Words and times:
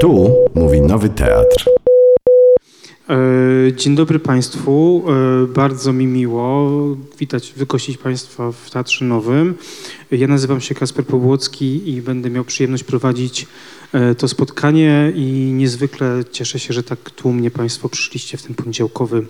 Tu 0.00 0.30
mówi 0.54 0.80
Nowy 0.80 1.08
Teatr. 1.08 1.70
E, 3.08 3.16
Dzień 3.76 3.94
dobry 3.94 4.18
Państwu. 4.18 5.02
E, 5.08 5.46
Bardzo 5.46 5.92
mi 5.92 6.06
miło 6.06 6.70
witać, 7.18 7.52
wygościć 7.56 7.98
Państwa 7.98 8.52
w 8.52 8.70
Teatrze 8.70 9.04
Nowym. 9.04 9.54
Ja 10.10 10.28
nazywam 10.28 10.60
się 10.60 10.74
Kasper 10.74 11.04
Powłocki 11.06 11.90
i 11.94 12.02
będę 12.02 12.30
miał 12.30 12.44
przyjemność 12.44 12.84
prowadzić 12.84 13.46
e, 13.92 14.14
to 14.14 14.28
spotkanie 14.28 15.12
i 15.14 15.52
niezwykle 15.54 16.24
cieszę 16.32 16.58
się, 16.58 16.74
że 16.74 16.82
tak 16.82 17.10
tłumnie 17.10 17.50
Państwo 17.50 17.88
przyszliście 17.88 18.38
w 18.38 18.42
ten 18.42 18.54
poniedziałkowy 18.54 19.26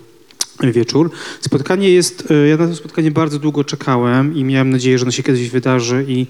wieczór. 0.63 1.11
Spotkanie 1.41 1.89
jest, 1.89 2.31
e, 2.31 2.47
ja 2.47 2.57
na 2.57 2.67
to 2.67 2.75
spotkanie 2.75 3.11
bardzo 3.11 3.39
długo 3.39 3.63
czekałem 3.63 4.35
i 4.35 4.43
miałem 4.43 4.69
nadzieję, 4.69 4.97
że 4.97 5.05
ono 5.05 5.11
się 5.11 5.23
kiedyś 5.23 5.49
wydarzy 5.49 6.05
i 6.07 6.27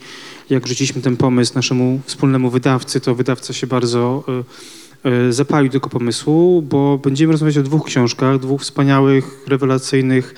jak 0.49 0.67
rzuciliśmy 0.67 1.01
ten 1.01 1.17
pomysł 1.17 1.51
naszemu 1.55 1.99
wspólnemu 2.05 2.49
wydawcy, 2.49 2.99
to 2.99 3.15
wydawca 3.15 3.53
się 3.53 3.67
bardzo 3.67 4.23
e, 5.05 5.09
e, 5.09 5.33
zapalił 5.33 5.71
tego 5.71 5.89
pomysłu, 5.89 6.61
bo 6.61 6.97
będziemy 6.97 7.31
rozmawiać 7.31 7.57
o 7.57 7.63
dwóch 7.63 7.85
książkach, 7.85 8.39
dwóch 8.39 8.61
wspaniałych, 8.61 9.43
rewelacyjnych, 9.47 10.35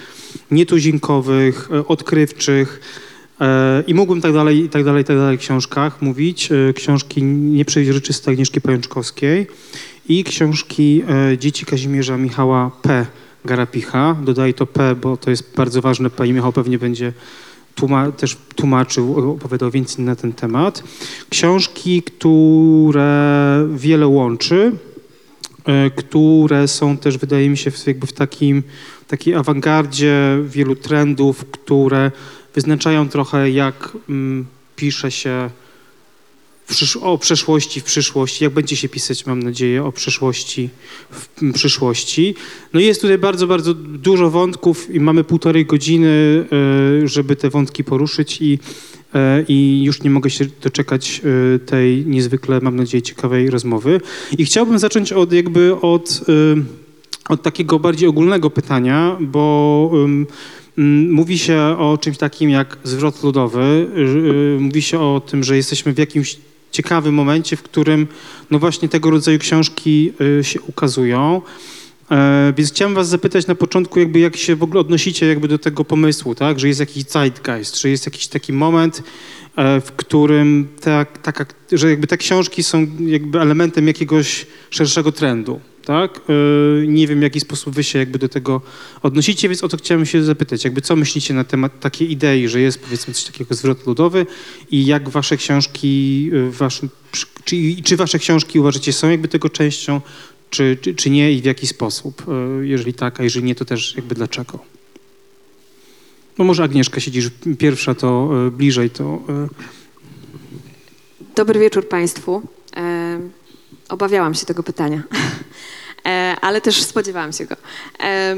nietuzinkowych, 0.52 1.70
odkrywczych 1.88 2.82
i 3.88 3.94
mógłbym 3.94 4.22
tak 4.22 4.34
dalej, 4.34 4.66
i 4.66 4.70
tak 4.70 4.84
dalej, 4.84 5.02
i 5.02 5.06
tak 5.06 5.18
dalej 5.18 5.38
książkach 5.38 6.02
mówić. 6.02 6.50
Książki 6.76 7.24
nieprzejrzyste 7.24 8.32
Agnieszki 8.32 8.62
Pajączkowskiej 8.62 9.48
i 10.10 10.24
książki 10.24 11.04
Dzieci 11.38 11.66
Kazimierza 11.66 12.18
Michała 12.18 12.72
P. 12.82 13.06
Garapicha. 13.46 14.16
Dodaję 14.24 14.54
to 14.54 14.66
P, 14.66 14.96
bo 14.96 15.18
to 15.18 15.30
jest 15.30 15.56
bardzo 15.56 15.82
ważne 15.82 16.10
P 16.10 16.28
Michał 16.28 16.54
pewnie 16.54 16.80
będzie 16.80 17.14
tłuma- 17.76 18.12
też 18.12 18.38
tłumaczył, 18.56 19.32
opowiadał 19.32 19.72
więcej 19.72 20.06
na 20.06 20.16
ten 20.16 20.34
temat. 20.34 20.84
Książki, 21.30 22.04
które 22.04 23.68
wiele 23.76 24.08
łączy, 24.08 24.72
e, 25.66 25.90
które 25.90 26.68
są 26.68 26.98
też, 26.98 27.18
wydaje 27.18 27.50
mi 27.50 27.58
się, 27.58 27.72
jakby 27.88 28.08
w 28.08 28.14
takim, 28.14 28.64
takiej 29.08 29.36
awangardzie 29.36 30.38
wielu 30.46 30.76
trendów, 30.76 31.46
które 31.52 32.12
wyznaczają 32.56 33.10
trochę, 33.10 33.52
jak 33.52 33.92
mm, 34.10 34.46
pisze 34.76 35.12
się 35.12 35.50
przysz- 36.70 37.00
o 37.02 37.18
przeszłości 37.18 37.82
w 37.82 37.84
przyszłości, 37.84 38.44
jak 38.44 38.54
będzie 38.54 38.76
się 38.76 38.90
pisać, 38.90 39.26
mam 39.26 39.44
nadzieję, 39.44 39.84
o 39.84 39.92
przyszłości 39.92 40.70
w 41.12 41.54
przyszłości. 41.54 42.36
No 42.74 42.80
jest 42.80 43.02
tutaj 43.02 43.18
bardzo, 43.18 43.48
bardzo 43.48 43.74
dużo 43.74 44.30
wątków 44.30 44.96
i 44.96 45.00
mamy 45.00 45.24
półtorej 45.24 45.66
godziny, 45.66 46.46
e, 47.04 47.08
żeby 47.08 47.36
te 47.36 47.50
wątki 47.50 47.84
poruszyć 47.84 48.42
i, 48.42 48.60
e, 49.16 49.44
i 49.48 49.84
już 49.84 50.04
nie 50.04 50.10
mogę 50.10 50.30
się 50.30 50.46
doczekać 50.62 51.22
e, 51.56 51.60
tej 51.60 52.06
niezwykle, 52.06 52.60
mam 52.62 52.76
nadzieję, 52.76 53.02
ciekawej 53.02 53.50
rozmowy. 53.50 54.02
I 54.38 54.46
chciałbym 54.46 54.80
zacząć 54.80 55.14
od 55.14 55.34
jakby 55.34 55.82
od, 55.82 56.22
od 57.30 57.44
takiego 57.44 57.80
bardziej 57.80 58.10
ogólnego 58.10 58.50
pytania, 58.50 59.18
bo 59.20 59.92
mówi 61.10 61.38
się 61.38 61.58
o 61.58 61.98
czymś 62.02 62.18
takim 62.18 62.50
jak 62.50 62.78
zwrot 62.84 63.24
ludowy. 63.24 63.88
Mówi 64.60 64.82
się 64.82 65.00
o 65.00 65.22
tym, 65.26 65.44
że 65.44 65.56
jesteśmy 65.56 65.94
w 65.94 65.98
jakimś 65.98 66.38
ciekawym 66.72 67.16
momencie, 67.16 67.56
w 67.56 67.64
którym 67.64 68.08
no 68.52 68.60
właśnie 68.60 68.90
tego 68.90 69.10
rodzaju 69.10 69.40
książki 69.40 70.14
y, 70.40 70.44
się 70.44 70.62
ukazują. 70.62 71.42
E, 72.12 72.54
Więc 72.58 72.72
chciałem 72.72 72.94
was 72.96 73.08
zapytać 73.10 73.48
na 73.48 73.56
początku, 73.56 74.00
jakby 74.00 74.20
jak 74.20 74.38
się 74.38 74.56
w 74.56 74.64
ogóle 74.64 74.80
odnosicie 74.82 75.28
jakby 75.28 75.48
do 75.48 75.58
tego 75.60 75.86
pomysłu, 75.86 76.36
tak? 76.36 76.60
Że 76.60 76.68
jest 76.68 76.80
jakiś 76.80 77.04
zeitgeist, 77.04 77.82
że 77.82 77.90
jest 77.90 78.06
jakiś 78.06 78.28
taki 78.28 78.54
moment, 78.54 79.04
e, 79.56 79.82
w 79.82 79.92
którym 79.92 80.68
ta, 80.82 81.06
że 81.72 81.90
jakby 81.90 82.08
te 82.08 82.18
książki 82.18 82.64
są 82.64 82.88
jakby 83.00 83.40
elementem 83.42 83.88
jakiegoś 83.88 84.46
szerszego 84.70 85.12
trendu, 85.12 85.60
tak? 85.90 86.22
E, 86.30 86.88
Nie 86.88 87.08
wiem, 87.08 87.20
w 87.20 87.22
jaki 87.22 87.40
sposób 87.40 87.74
wy 87.76 87.84
się 87.84 88.00
jakby 88.00 88.20
do 88.20 88.30
tego 88.30 88.62
odnosicie, 89.04 89.50
więc 89.50 89.64
o 89.64 89.68
to 89.68 89.78
chciałem 89.78 90.06
się 90.06 90.24
zapytać, 90.24 90.64
jakby 90.64 90.82
co 90.82 90.96
myślicie 90.96 91.34
na 91.34 91.44
temat 91.44 91.80
takiej 91.80 92.12
idei, 92.12 92.48
że 92.48 92.62
jest 92.62 92.80
powiedzmy 92.82 93.14
coś 93.14 93.24
takiego 93.24 93.56
zwrot 93.56 93.88
ludowy 93.88 94.26
i 94.72 94.86
jak 94.86 95.10
wasze 95.10 95.38
książki, 95.38 96.30
y, 96.34 96.52
waszym, 96.52 96.90
czy, 97.46 97.56
czy 97.84 97.98
wasze 97.98 98.20
książki 98.20 98.60
uważacie 98.60 98.94
są 98.94 99.10
jakby 99.10 99.28
tego 99.28 99.50
częścią, 99.50 100.02
czy, 100.50 100.78
czy, 100.82 100.96
czy 100.96 101.10
nie 101.10 101.32
i 101.34 101.42
w 101.42 101.46
jaki 101.46 101.68
sposób? 101.68 102.24
E, 102.62 102.66
Jeżeli 102.68 102.94
tak, 102.94 103.20
a 103.20 103.24
jeżeli 103.24 103.46
nie, 103.46 103.56
to 103.56 103.66
też 103.66 103.96
jakby 103.96 104.16
dlaczego? 104.16 104.60
No 106.38 106.46
może 106.46 106.64
Agnieszka 106.64 107.00
siedzisz 107.00 107.30
pierwsza, 107.58 107.96
to 107.96 108.30
e, 108.48 108.52
bliżej, 108.52 108.90
to... 108.90 109.22
e, 109.30 109.48
Dobry 111.36 111.60
wieczór 111.60 111.88
Państwu. 111.88 112.42
E, 112.78 113.20
obawiałam 113.90 114.34
się 114.34 114.46
tego 114.46 114.64
pytania, 114.64 114.98
e, 114.98 115.40
ale 116.42 116.62
też 116.62 116.84
spodziewałam 116.84 117.34
się 117.34 117.46
go. 117.46 117.56
E, 118.00 118.36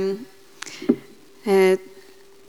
e, 1.47 1.77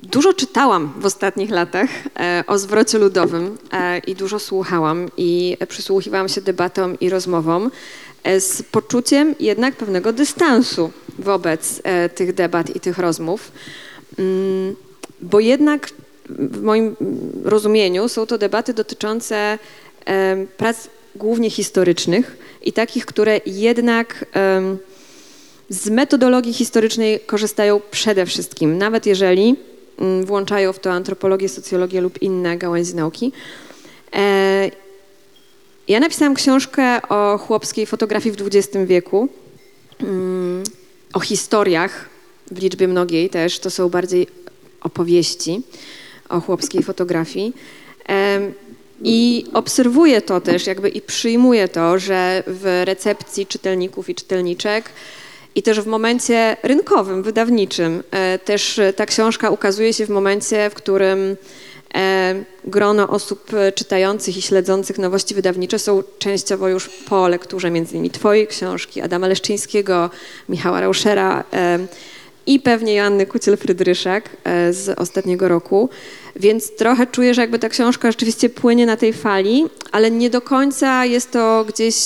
dużo 0.02 0.32
czytałam 0.32 0.92
w 0.96 1.06
ostatnich 1.06 1.50
latach 1.50 1.90
e, 2.18 2.44
o 2.46 2.58
zwrocie 2.58 2.98
ludowym 2.98 3.58
e, 3.72 3.98
i 3.98 4.14
dużo 4.14 4.38
słuchałam 4.38 5.10
i 5.16 5.56
przysłuchiwałam 5.68 6.28
się 6.28 6.40
debatom 6.40 7.00
i 7.00 7.10
rozmowom 7.10 7.70
e, 8.24 8.40
z 8.40 8.62
poczuciem 8.62 9.34
jednak 9.40 9.76
pewnego 9.76 10.12
dystansu 10.12 10.90
wobec 11.18 11.80
e, 11.84 12.08
tych 12.08 12.34
debat 12.34 12.76
i 12.76 12.80
tych 12.80 12.98
rozmów. 12.98 13.52
Mm, 14.18 14.76
bo 15.20 15.40
jednak 15.40 15.90
w 16.28 16.62
moim 16.62 16.96
rozumieniu 17.44 18.08
są 18.08 18.26
to 18.26 18.38
debaty 18.38 18.74
dotyczące 18.74 19.58
prac 20.56 20.88
głównie 21.16 21.50
historycznych 21.50 22.36
i 22.62 22.72
takich, 22.72 23.06
które 23.06 23.40
jednak 23.46 24.24
z 25.72 25.90
metodologii 25.90 26.52
historycznej 26.52 27.20
korzystają 27.20 27.80
przede 27.90 28.26
wszystkim, 28.26 28.78
nawet 28.78 29.06
jeżeli 29.06 29.56
mm, 29.98 30.24
włączają 30.24 30.72
w 30.72 30.78
to 30.78 30.92
antropologię, 30.92 31.48
socjologię 31.48 32.00
lub 32.00 32.22
inne 32.22 32.58
gałęzie 32.58 32.94
nauki. 32.94 33.32
E, 34.14 34.70
ja 35.88 36.00
napisałam 36.00 36.34
książkę 36.34 37.02
o 37.08 37.38
chłopskiej 37.38 37.86
fotografii 37.86 38.34
w 38.34 38.40
XX 38.40 38.76
wieku, 38.86 39.28
mm, 40.00 40.64
o 41.12 41.20
historiach 41.20 42.08
w 42.50 42.58
liczbie 42.58 42.88
mnogiej 42.88 43.30
też, 43.30 43.58
to 43.58 43.70
są 43.70 43.88
bardziej 43.88 44.26
opowieści 44.80 45.62
o 46.28 46.40
chłopskiej 46.40 46.82
fotografii. 46.82 47.52
Em, 48.06 48.52
I 49.04 49.46
obserwuję 49.52 50.20
to 50.20 50.40
też, 50.40 50.66
jakby 50.66 50.88
i 50.88 51.00
przyjmuję 51.00 51.68
to, 51.68 51.98
że 51.98 52.42
w 52.46 52.82
recepcji 52.84 53.46
czytelników 53.46 54.08
i 54.08 54.14
czytelniczek 54.14 54.90
i 55.54 55.62
też 55.62 55.80
w 55.80 55.86
momencie 55.86 56.56
rynkowym, 56.62 57.22
wydawniczym, 57.22 58.02
e, 58.10 58.38
też 58.38 58.78
e, 58.78 58.92
ta 58.92 59.06
książka 59.06 59.50
ukazuje 59.50 59.92
się 59.92 60.06
w 60.06 60.10
momencie, 60.10 60.70
w 60.70 60.74
którym 60.74 61.36
e, 61.94 62.34
grono 62.64 63.08
osób 63.08 63.50
czytających 63.74 64.36
i 64.36 64.42
śledzących 64.42 64.98
nowości 64.98 65.34
wydawnicze 65.34 65.78
są 65.78 66.02
częściowo 66.18 66.68
już 66.68 66.88
po 66.88 67.28
lekturze 67.28 67.70
między 67.70 67.92
innymi 67.92 68.10
Twojej 68.10 68.46
książki, 68.46 69.00
Adama 69.00 69.26
Leszczyńskiego, 69.26 70.10
Michała 70.48 70.80
Rauschera 70.80 71.44
i 72.46 72.60
pewnie 72.60 72.94
Joanny 72.94 73.26
Kuciel-Frydryszak 73.26 74.22
z 74.70 74.98
ostatniego 74.98 75.48
roku. 75.48 75.88
Więc 76.36 76.76
trochę 76.76 77.06
czuję, 77.06 77.34
że 77.34 77.40
jakby 77.40 77.58
ta 77.58 77.68
książka 77.68 78.10
rzeczywiście 78.10 78.48
płynie 78.48 78.86
na 78.86 78.96
tej 78.96 79.12
fali, 79.12 79.64
ale 79.92 80.10
nie 80.10 80.30
do 80.30 80.40
końca 80.40 81.04
jest 81.04 81.30
to 81.30 81.64
gdzieś 81.68 81.96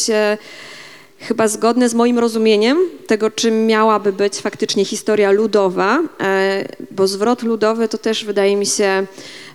chyba 1.26 1.48
zgodne 1.48 1.88
z 1.88 1.94
moim 1.94 2.19
rozumieniem 2.19 2.78
tego, 3.06 3.31
czym 3.31 3.66
miałaby 3.66 4.12
być 4.12 4.34
faktycznie 4.34 4.84
historia 4.84 5.31
ludowa, 5.31 6.00
e, 6.20 6.64
bo 6.91 7.06
zwrot 7.06 7.42
ludowy 7.42 7.88
to 7.88 7.98
też 7.98 8.25
wydaje 8.25 8.56
mi 8.56 8.66
się 8.66 9.06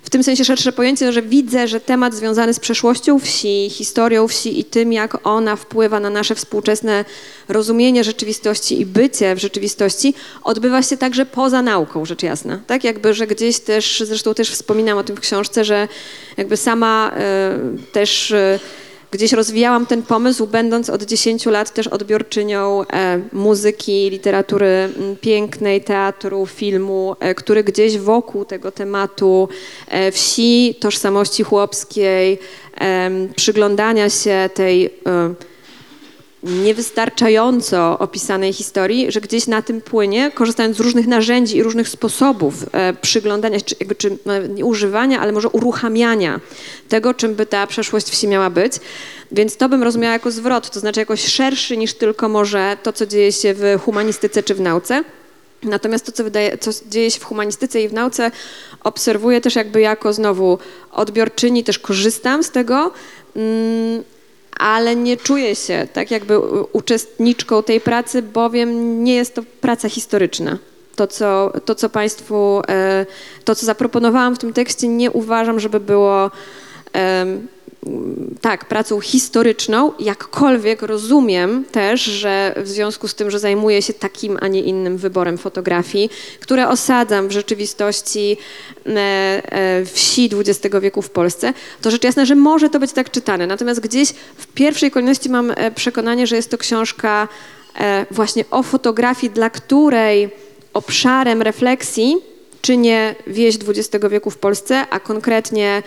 w 0.02 0.10
tym 0.10 0.22
sensie 0.22 0.44
szersze 0.44 0.72
pojęcie, 0.72 1.12
że 1.12 1.22
widzę, 1.22 1.68
że 1.68 1.80
temat 1.80 2.14
związany 2.14 2.54
z 2.54 2.60
przeszłością 2.60 3.18
wsi, 3.18 3.70
historią 3.70 4.28
wsi 4.28 4.60
i 4.60 4.64
tym, 4.64 4.92
jak 4.92 5.26
ona 5.26 5.56
wpływa 5.56 6.00
na 6.00 6.10
nasze 6.10 6.34
współczesne 6.34 7.04
rozumienie 7.48 8.04
rzeczywistości 8.04 8.80
i 8.80 8.86
bycie 8.86 9.34
w 9.34 9.38
rzeczywistości, 9.38 10.14
odbywa 10.44 10.82
się 10.82 10.96
także 10.96 11.26
poza 11.26 11.62
nauką, 11.62 12.04
rzecz 12.04 12.22
jasna. 12.22 12.60
Tak 12.66 12.84
jakby, 12.84 13.14
że 13.14 13.26
gdzieś 13.26 13.58
też, 13.58 14.02
zresztą 14.06 14.34
też 14.34 14.50
wspominam 14.50 14.98
o 14.98 15.04
tym 15.04 15.16
w 15.16 15.20
książce, 15.20 15.64
że 15.64 15.88
jakby 16.36 16.56
sama 16.56 17.12
e, 17.16 17.58
też 17.92 18.32
e, 18.32 18.58
gdzieś 19.12 19.32
rozwijałam 19.32 19.86
ten 19.86 20.02
pomysł, 20.02 20.46
będąc 20.46 20.90
od 20.90 21.02
10 21.02 21.46
lat 21.46 21.74
też 21.74 21.86
odbiorczynią 21.86 22.84
e, 22.92 23.20
muzyki, 23.32 24.10
literatury 24.10 24.88
pięknej, 25.20 25.80
teatru, 25.80 26.46
filmu, 26.46 27.16
e, 27.20 27.34
który 27.34 27.64
gdzieś 27.64 27.98
wokół 27.98 28.44
tego 28.44 28.72
tematu 28.72 29.48
e, 29.88 30.12
wsi, 30.12 30.74
tożsamości 30.80 31.42
chłopskiej, 31.42 32.38
przyglądania 33.36 34.10
się 34.10 34.50
tej 34.54 34.90
niewystarczająco 36.42 37.98
opisanej 37.98 38.52
historii, 38.52 39.12
że 39.12 39.20
gdzieś 39.20 39.46
na 39.46 39.62
tym 39.62 39.80
płynie, 39.80 40.30
korzystając 40.34 40.76
z 40.76 40.80
różnych 40.80 41.06
narzędzi 41.06 41.56
i 41.56 41.62
różnych 41.62 41.88
sposobów 41.88 42.54
e, 42.72 42.92
przyglądania, 42.92 43.60
czy, 43.60 43.74
jakby, 43.80 43.94
czy 43.94 44.18
e, 44.26 44.48
nie 44.48 44.64
używania, 44.64 45.20
ale 45.20 45.32
może 45.32 45.48
uruchamiania 45.48 46.40
tego, 46.88 47.14
czym 47.14 47.34
by 47.34 47.46
ta 47.46 47.66
przeszłość 47.66 48.10
wsi 48.10 48.28
miała 48.28 48.50
być. 48.50 48.72
Więc 49.32 49.56
to 49.56 49.68
bym 49.68 49.82
rozumiała 49.82 50.12
jako 50.12 50.30
zwrot, 50.30 50.70
to 50.70 50.80
znaczy 50.80 51.00
jakoś 51.00 51.24
szerszy 51.24 51.76
niż 51.76 51.94
tylko 51.94 52.28
może 52.28 52.76
to, 52.82 52.92
co 52.92 53.06
dzieje 53.06 53.32
się 53.32 53.54
w 53.54 53.80
humanistyce 53.84 54.42
czy 54.42 54.54
w 54.54 54.60
nauce. 54.60 55.04
Natomiast 55.62 56.06
to, 56.06 56.12
co, 56.12 56.24
wydaje, 56.24 56.58
co 56.58 56.70
dzieje 56.86 57.10
się 57.10 57.20
w 57.20 57.24
humanistyce 57.24 57.82
i 57.82 57.88
w 57.88 57.92
nauce, 57.92 58.30
obserwuję 58.84 59.40
też 59.40 59.54
jakby 59.54 59.80
jako 59.80 60.12
znowu 60.12 60.58
odbiorczyni, 60.92 61.64
też 61.64 61.78
korzystam 61.78 62.42
z 62.42 62.50
tego, 62.50 62.92
mm, 63.36 64.02
ale 64.62 64.96
nie 64.96 65.16
czuję 65.16 65.56
się 65.56 65.88
tak 65.92 66.10
jakby 66.10 66.38
uczestniczką 66.72 67.62
tej 67.62 67.80
pracy, 67.80 68.22
bowiem 68.22 69.04
nie 69.04 69.14
jest 69.14 69.34
to 69.34 69.42
praca 69.60 69.88
historyczna. 69.88 70.58
To 70.96 71.06
co, 71.06 71.52
to, 71.64 71.74
co 71.74 71.88
Państwu, 71.88 72.62
e, 72.68 73.06
to, 73.44 73.54
co 73.54 73.66
zaproponowałam 73.66 74.36
w 74.36 74.38
tym 74.38 74.52
tekście, 74.52 74.88
nie 74.88 75.10
uważam, 75.10 75.60
żeby 75.60 75.80
było 75.80 76.30
tak, 78.40 78.64
pracą 78.64 79.00
historyczną, 79.00 79.92
jakkolwiek 79.98 80.82
rozumiem 80.82 81.64
też, 81.72 82.00
że 82.00 82.54
w 82.56 82.68
związku 82.68 83.08
z 83.08 83.14
tym, 83.14 83.30
że 83.30 83.38
zajmuję 83.38 83.82
się 83.82 83.92
takim, 83.92 84.38
a 84.40 84.48
nie 84.48 84.60
innym 84.60 84.96
wyborem 84.96 85.38
fotografii, 85.38 86.10
które 86.40 86.68
osadzam 86.68 87.28
w 87.28 87.32
rzeczywistości 87.32 88.36
e, 88.86 88.90
e, 88.90 89.84
wsi 89.84 90.30
XX 90.34 90.76
wieku 90.80 91.02
w 91.02 91.10
Polsce, 91.10 91.54
to 91.80 91.90
rzecz 91.90 92.04
jasna, 92.04 92.24
że 92.24 92.34
może 92.34 92.70
to 92.70 92.80
być 92.80 92.92
tak 92.92 93.10
czytane. 93.10 93.46
Natomiast 93.46 93.80
gdzieś 93.80 94.08
w 94.36 94.46
pierwszej 94.46 94.90
kolejności 94.90 95.28
mam 95.28 95.50
e, 95.50 95.70
przekonanie, 95.70 96.26
że 96.26 96.36
jest 96.36 96.50
to 96.50 96.58
książka 96.58 97.28
właśnie 98.10 98.44
o 98.50 98.62
fotografii, 98.62 99.32
dla 99.32 99.50
której 99.50 100.30
obszarem 100.72 101.42
refleksji 101.42 102.16
czynię 102.60 103.14
wieś 103.26 103.56
XX 103.68 104.04
wieku 104.10 104.30
w 104.30 104.38
Polsce, 104.38 104.86
a 104.90 105.00
konkretnie 105.00 105.82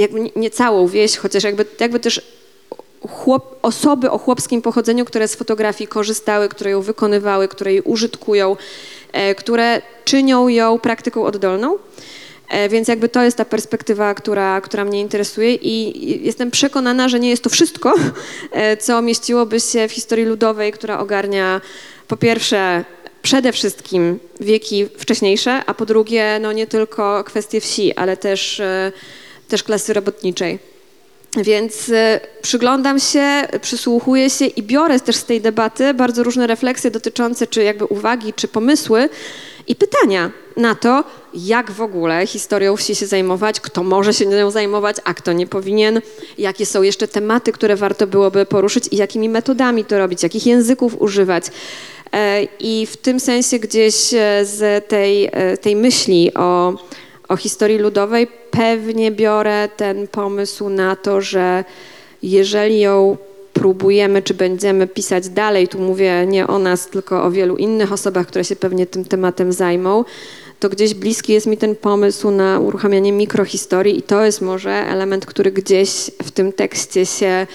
jakby 0.00 0.30
nie- 0.36 0.50
całą 0.50 0.86
wieś, 0.88 1.16
chociaż 1.16 1.44
jakby, 1.44 1.66
jakby 1.80 2.00
też 2.00 2.22
chłop, 3.08 3.58
osoby 3.62 4.10
o 4.10 4.18
chłopskim 4.18 4.62
pochodzeniu, 4.62 5.04
które 5.04 5.28
z 5.28 5.34
fotografii 5.34 5.88
korzystały, 5.88 6.48
które 6.48 6.70
ją 6.70 6.82
wykonywały, 6.82 7.48
które 7.48 7.72
jej 7.72 7.82
użytkują, 7.82 8.56
e, 9.12 9.34
które 9.34 9.82
czynią 10.04 10.48
ją 10.48 10.78
praktyką 10.78 11.24
oddolną. 11.24 11.78
E, 12.48 12.68
Więc 12.68 12.88
jakby 12.88 13.08
to 13.08 13.22
jest 13.22 13.36
ta 13.36 13.44
perspektywa, 13.44 14.14
która, 14.14 14.60
która 14.60 14.84
mnie 14.84 15.00
interesuje 15.00 15.54
i 15.54 16.24
jestem 16.26 16.50
przekonana, 16.50 17.08
że 17.08 17.20
nie 17.20 17.30
jest 17.30 17.42
to 17.42 17.50
wszystko, 17.50 17.94
e, 18.52 18.76
co 18.76 19.02
mieściłoby 19.02 19.60
się 19.60 19.88
w 19.88 19.92
historii 19.92 20.24
ludowej, 20.24 20.72
która 20.72 20.98
ogarnia 20.98 21.60
po 22.08 22.16
pierwsze 22.16 22.84
przede 23.22 23.52
wszystkim 23.52 24.18
wieki 24.40 24.86
wcześniejsze, 24.98 25.62
a 25.66 25.74
po 25.74 25.86
drugie 25.86 26.38
no 26.42 26.52
nie 26.52 26.66
tylko 26.66 27.24
kwestie 27.24 27.60
wsi, 27.60 27.94
ale 27.94 28.16
też, 28.16 28.62
też 29.50 29.62
klasy 29.62 29.92
robotniczej. 29.92 30.58
Więc 31.36 31.88
e, 31.88 32.20
przyglądam 32.42 33.00
się, 33.00 33.48
przysłuchuję 33.60 34.30
się 34.30 34.44
i 34.44 34.62
biorę 34.62 35.00
też 35.00 35.16
z 35.16 35.24
tej 35.24 35.40
debaty 35.40 35.94
bardzo 35.94 36.22
różne 36.22 36.46
refleksje 36.46 36.90
dotyczące, 36.90 37.46
czy 37.46 37.62
jakby 37.62 37.84
uwagi, 37.84 38.32
czy 38.32 38.48
pomysły 38.48 39.08
i 39.68 39.76
pytania 39.76 40.30
na 40.56 40.74
to, 40.74 41.04
jak 41.34 41.70
w 41.70 41.82
ogóle 41.82 42.26
historią 42.26 42.76
wsi 42.76 42.94
się 42.94 43.06
zajmować, 43.06 43.60
kto 43.60 43.82
może 43.82 44.14
się 44.14 44.26
nią 44.26 44.50
zajmować, 44.50 44.96
a 45.04 45.14
kto 45.14 45.32
nie 45.32 45.46
powinien, 45.46 46.00
jakie 46.38 46.66
są 46.66 46.82
jeszcze 46.82 47.08
tematy, 47.08 47.52
które 47.52 47.76
warto 47.76 48.06
byłoby 48.06 48.46
poruszyć 48.46 48.84
i 48.90 48.96
jakimi 48.96 49.28
metodami 49.28 49.84
to 49.84 49.98
robić, 49.98 50.22
jakich 50.22 50.46
języków 50.46 51.02
używać. 51.02 51.44
E, 52.12 52.42
I 52.60 52.86
w 52.86 52.96
tym 52.96 53.20
sensie 53.20 53.58
gdzieś 53.58 54.14
e, 54.14 54.44
z 54.44 54.88
tej, 54.88 55.28
e, 55.32 55.56
tej 55.56 55.76
myśli 55.76 56.34
o, 56.34 56.74
o 57.30 57.36
historii 57.36 57.78
ludowej 57.78 58.26
pewnie 58.50 59.10
biorę 59.10 59.68
ten 59.76 60.08
pomysł 60.08 60.68
na 60.68 60.96
to, 60.96 61.20
że 61.20 61.64
jeżeli 62.22 62.80
ją 62.80 63.16
próbujemy, 63.52 64.22
czy 64.22 64.34
będziemy 64.34 64.86
pisać 64.86 65.28
dalej, 65.28 65.68
tu 65.68 65.78
mówię 65.78 66.26
nie 66.26 66.46
o 66.46 66.58
nas, 66.58 66.86
tylko 66.86 67.24
o 67.24 67.30
wielu 67.30 67.56
innych 67.56 67.92
osobach, 67.92 68.26
które 68.26 68.44
się 68.44 68.56
pewnie 68.56 68.86
tym 68.86 69.04
tematem 69.04 69.52
zajmą, 69.52 70.04
to 70.60 70.68
gdzieś 70.68 70.94
bliski 70.94 71.32
jest 71.32 71.46
mi 71.46 71.56
ten 71.56 71.76
pomysł 71.76 72.30
na 72.30 72.60
uruchamianie 72.60 73.12
mikrohistorii 73.12 73.98
i 73.98 74.02
to 74.02 74.24
jest 74.24 74.40
może 74.40 74.70
element, 74.70 75.26
który 75.26 75.52
gdzieś 75.52 76.10
w 76.22 76.30
tym 76.30 76.52
tekście 76.52 77.06
się 77.06 77.46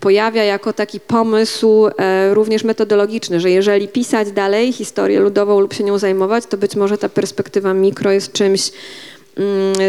pojawia 0.00 0.44
jako 0.44 0.72
taki 0.72 1.00
pomysł 1.00 1.86
e, 1.86 2.34
również 2.34 2.64
metodologiczny, 2.64 3.40
że 3.40 3.50
jeżeli 3.50 3.88
pisać 3.88 4.32
dalej 4.32 4.72
historię 4.72 5.20
ludową 5.20 5.60
lub 5.60 5.74
się 5.74 5.84
nią 5.84 5.98
zajmować, 5.98 6.46
to 6.46 6.56
być 6.56 6.76
może 6.76 6.98
ta 6.98 7.08
perspektywa 7.08 7.74
mikro 7.74 8.10
jest 8.10 8.32
czymś, 8.32 8.70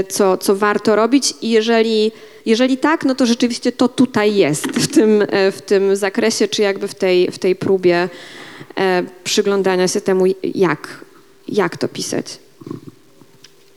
co, 0.09 0.37
co 0.37 0.55
warto 0.55 0.95
robić 0.95 1.33
i 1.41 1.49
jeżeli, 1.49 2.11
jeżeli 2.45 2.77
tak, 2.77 3.05
no 3.05 3.15
to 3.15 3.25
rzeczywiście 3.25 3.71
to 3.71 3.89
tutaj 3.89 4.35
jest 4.35 4.67
w 4.67 4.87
tym, 4.87 5.21
e, 5.21 5.51
w 5.51 5.61
tym 5.61 5.95
zakresie, 5.95 6.47
czy 6.47 6.61
jakby 6.61 6.87
w 6.87 6.95
tej, 6.95 7.31
w 7.31 7.39
tej 7.39 7.55
próbie 7.55 8.09
e, 8.77 9.03
przyglądania 9.23 9.87
się 9.87 10.01
temu, 10.01 10.25
jak, 10.43 11.05
jak 11.47 11.77
to 11.77 11.87
pisać. 11.87 12.39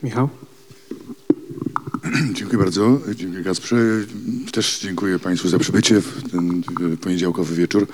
Michał? 0.03 0.29
Dziękuję 2.35 2.59
bardzo. 2.59 3.01
Dziękuję 3.15 3.43
Gasprze. 3.43 3.77
Też 4.53 4.79
dziękuję 4.79 5.19
Państwu 5.19 5.49
za 5.49 5.59
przybycie 5.59 6.01
w 6.01 6.31
ten 6.31 6.63
e, 6.93 6.97
poniedziałkowy 6.97 7.55
wieczór. 7.55 7.87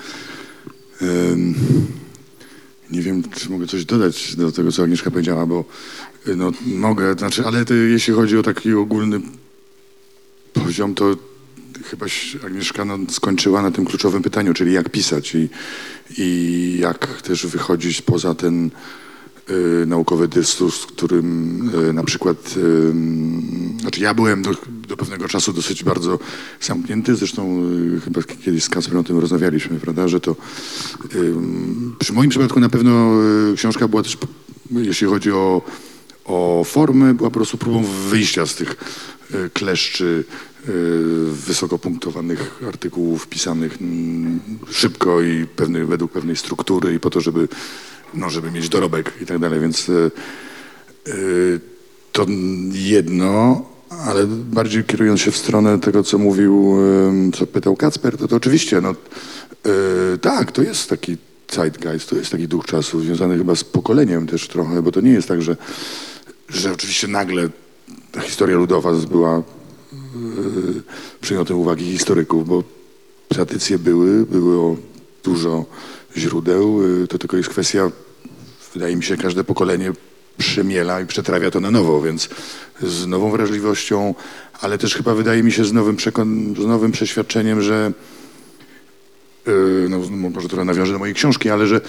Nie 2.90 3.02
wiem, 3.02 3.22
czy 3.30 3.50
mogę 3.50 3.66
coś 3.66 3.84
dodać 3.84 4.36
do 4.36 4.52
tego, 4.52 4.72
co 4.72 4.82
Agnieszka 4.82 5.10
powiedziała, 5.10 5.46
bo 5.46 5.64
no, 6.26 6.52
mogę, 6.66 7.14
znaczy, 7.14 7.46
ale 7.46 7.64
to, 7.64 7.74
jeśli 7.74 8.14
chodzi 8.14 8.38
o 8.38 8.42
taki 8.42 8.74
ogólny 8.74 9.20
poziom, 10.52 10.94
to 10.94 11.16
chyba 11.84 12.06
Agnieszka 12.46 12.84
no, 12.84 12.98
skończyła 13.08 13.62
na 13.62 13.70
tym 13.70 13.84
kluczowym 13.84 14.22
pytaniu, 14.22 14.54
czyli 14.54 14.72
jak 14.72 14.88
pisać 14.88 15.34
i, 15.34 15.48
i 16.18 16.76
jak 16.80 17.22
też 17.22 17.46
wychodzić 17.46 18.02
poza 18.02 18.34
ten 18.34 18.70
y, 19.50 19.86
naukowy 19.86 20.28
dyskurs, 20.28 20.86
którym 20.86 21.70
y, 21.88 21.92
na 21.92 22.04
przykład, 22.04 22.54
y, 22.56 22.92
znaczy 23.80 24.00
ja 24.00 24.14
byłem 24.14 24.42
do, 24.42 24.50
do 24.88 24.96
pewnego 24.96 25.28
czasu 25.28 25.52
dosyć 25.52 25.84
bardzo 25.84 26.18
zamknięty, 26.60 27.16
zresztą 27.16 27.62
y, 27.96 28.00
chyba 28.00 28.22
kiedyś 28.22 28.64
z 28.64 28.68
Kasperem 28.68 29.00
o 29.00 29.04
tym 29.04 29.18
rozmawialiśmy, 29.18 29.80
prawda, 29.80 30.08
że 30.08 30.20
to 30.20 30.36
y, 31.14 31.34
przy 31.98 32.12
moim 32.12 32.30
przypadku 32.30 32.60
na 32.60 32.68
pewno 32.68 33.22
y, 33.52 33.56
książka 33.56 33.88
była 33.88 34.02
też, 34.02 34.18
jeśli 34.70 35.06
chodzi 35.06 35.32
o, 35.32 35.62
o 36.24 36.64
formę, 36.64 37.14
była 37.14 37.30
po 37.30 37.34
prostu 37.34 37.58
próbą 37.58 37.84
wyjścia 38.10 38.46
z 38.46 38.54
tych 38.54 38.76
y, 39.34 39.50
kleszczy 39.54 40.24
y, 40.68 40.72
wysoko 41.46 41.78
punktowanych 41.78 42.60
artykułów 42.68 43.26
pisanych 43.26 43.78
szybko 44.70 45.22
i 45.22 45.46
według 45.86 46.12
pewnej 46.12 46.36
struktury 46.36 46.94
i 46.94 47.00
po 47.00 47.10
to, 47.10 47.20
żeby, 47.20 47.48
no, 48.14 48.30
żeby 48.30 48.50
mieć 48.50 48.68
dorobek 48.68 49.12
i 49.22 49.26
tak 49.26 49.38
dalej, 49.38 49.60
więc 49.60 49.88
y, 49.88 50.10
to 52.12 52.26
jedno, 52.72 53.64
ale 53.90 54.26
bardziej 54.26 54.84
kierując 54.84 55.20
się 55.20 55.30
w 55.30 55.36
stronę 55.36 55.78
tego, 55.78 56.02
co 56.02 56.18
mówił, 56.18 56.76
co 57.34 57.46
pytał 57.46 57.76
Kacper, 57.76 58.16
to, 58.16 58.28
to 58.28 58.36
oczywiście, 58.36 58.80
no 58.80 58.94
tak, 60.20 60.52
to 60.52 60.62
jest 60.62 60.90
taki 60.90 61.16
zeitgeist, 61.52 62.10
to 62.10 62.16
jest 62.16 62.30
taki 62.30 62.48
duch 62.48 62.66
czasu 62.66 63.00
związany 63.00 63.38
chyba 63.38 63.54
z 63.54 63.64
pokoleniem 63.64 64.26
też 64.26 64.48
trochę, 64.48 64.82
bo 64.82 64.92
to 64.92 65.00
nie 65.00 65.10
jest 65.10 65.28
tak, 65.28 65.42
że, 65.42 65.56
że 66.50 66.72
oczywiście 66.72 67.08
nagle 67.08 67.48
historia 68.22 68.56
ludowa 68.56 68.92
była 68.92 69.38
y, 69.38 69.42
przedmiotem 71.20 71.56
uwagi 71.56 71.84
historyków, 71.92 72.48
bo 72.48 72.64
tradycje 73.28 73.78
były, 73.78 74.26
było 74.26 74.76
dużo 75.24 75.64
źródeł, 76.16 76.82
y, 77.02 77.06
to 77.06 77.18
tylko 77.18 77.36
jest 77.36 77.48
kwestia, 77.48 77.90
wydaje 78.74 78.96
mi 78.96 79.04
się, 79.04 79.16
każde 79.16 79.44
pokolenie 79.44 79.92
przemiela 80.38 81.00
i 81.00 81.06
przetrawia 81.06 81.50
to 81.50 81.60
na 81.60 81.70
nowo, 81.70 82.02
więc 82.02 82.28
z 82.82 83.06
nową 83.06 83.30
wrażliwością, 83.30 84.14
ale 84.60 84.78
też 84.78 84.94
chyba 84.94 85.14
wydaje 85.14 85.42
mi 85.42 85.52
się 85.52 85.64
z 85.64 85.72
nowym, 85.72 85.96
z 86.58 86.66
nowym 86.66 86.92
przeświadczeniem, 86.92 87.62
że 87.62 87.92
y, 89.48 89.86
no, 89.88 89.98
może 90.30 90.48
trochę 90.48 90.64
nawiążę 90.64 90.92
do 90.92 90.98
mojej 90.98 91.14
książki, 91.14 91.50
ale 91.50 91.66
że 91.66 91.80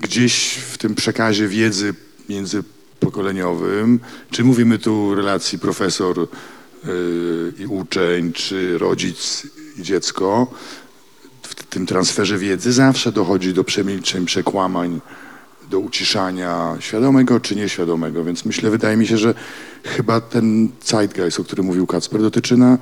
gdzieś 0.00 0.54
w 0.54 0.78
tym 0.78 0.94
przekazie 0.94 1.48
wiedzy 1.48 1.94
międzypokoleniowym, 2.98 4.00
czy 4.30 4.44
mówimy 4.44 4.78
tu 4.78 5.14
relacji 5.14 5.58
profesor 5.58 6.18
y, 6.18 6.26
i 7.58 7.66
uczeń, 7.66 8.32
czy 8.32 8.78
rodzic 8.78 9.46
i 9.78 9.82
dziecko, 9.82 10.46
w 11.42 11.54
tym 11.54 11.86
transferze 11.86 12.38
wiedzy 12.38 12.72
zawsze 12.72 13.12
dochodzi 13.12 13.54
do 13.54 13.64
przemilczeń, 13.64 14.26
przekłamań, 14.26 15.00
do 15.70 15.78
uciszania 15.78 16.76
świadomego 16.80 17.40
czy 17.40 17.56
nieświadomego. 17.56 18.24
Więc 18.24 18.44
myślę, 18.44 18.70
wydaje 18.70 18.96
mi 18.96 19.06
się, 19.06 19.18
że 19.18 19.34
chyba 19.84 20.20
ten 20.20 20.68
zeitgeist, 20.84 21.40
o 21.40 21.44
którym 21.44 21.66
mówił 21.66 21.86
Kacper, 21.86 22.20
dotyczy 22.20 22.56
na 22.56 22.78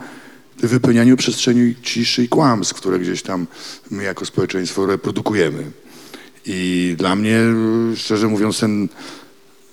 wypełnianiu 0.57 1.17
przestrzeni 1.17 1.75
ciszy 1.83 2.25
i 2.25 2.29
kłamstw, 2.29 2.75
które 2.75 2.99
gdzieś 2.99 3.23
tam 3.23 3.47
my 3.91 4.03
jako 4.03 4.27
społeczeństwo 4.27 4.87
reprodukujemy. 4.87 5.65
I 6.47 6.95
dla 6.99 7.17
mnie, 7.17 7.41
szczerze 7.97 8.27
mówiąc, 8.29 8.61
ten 8.61 8.89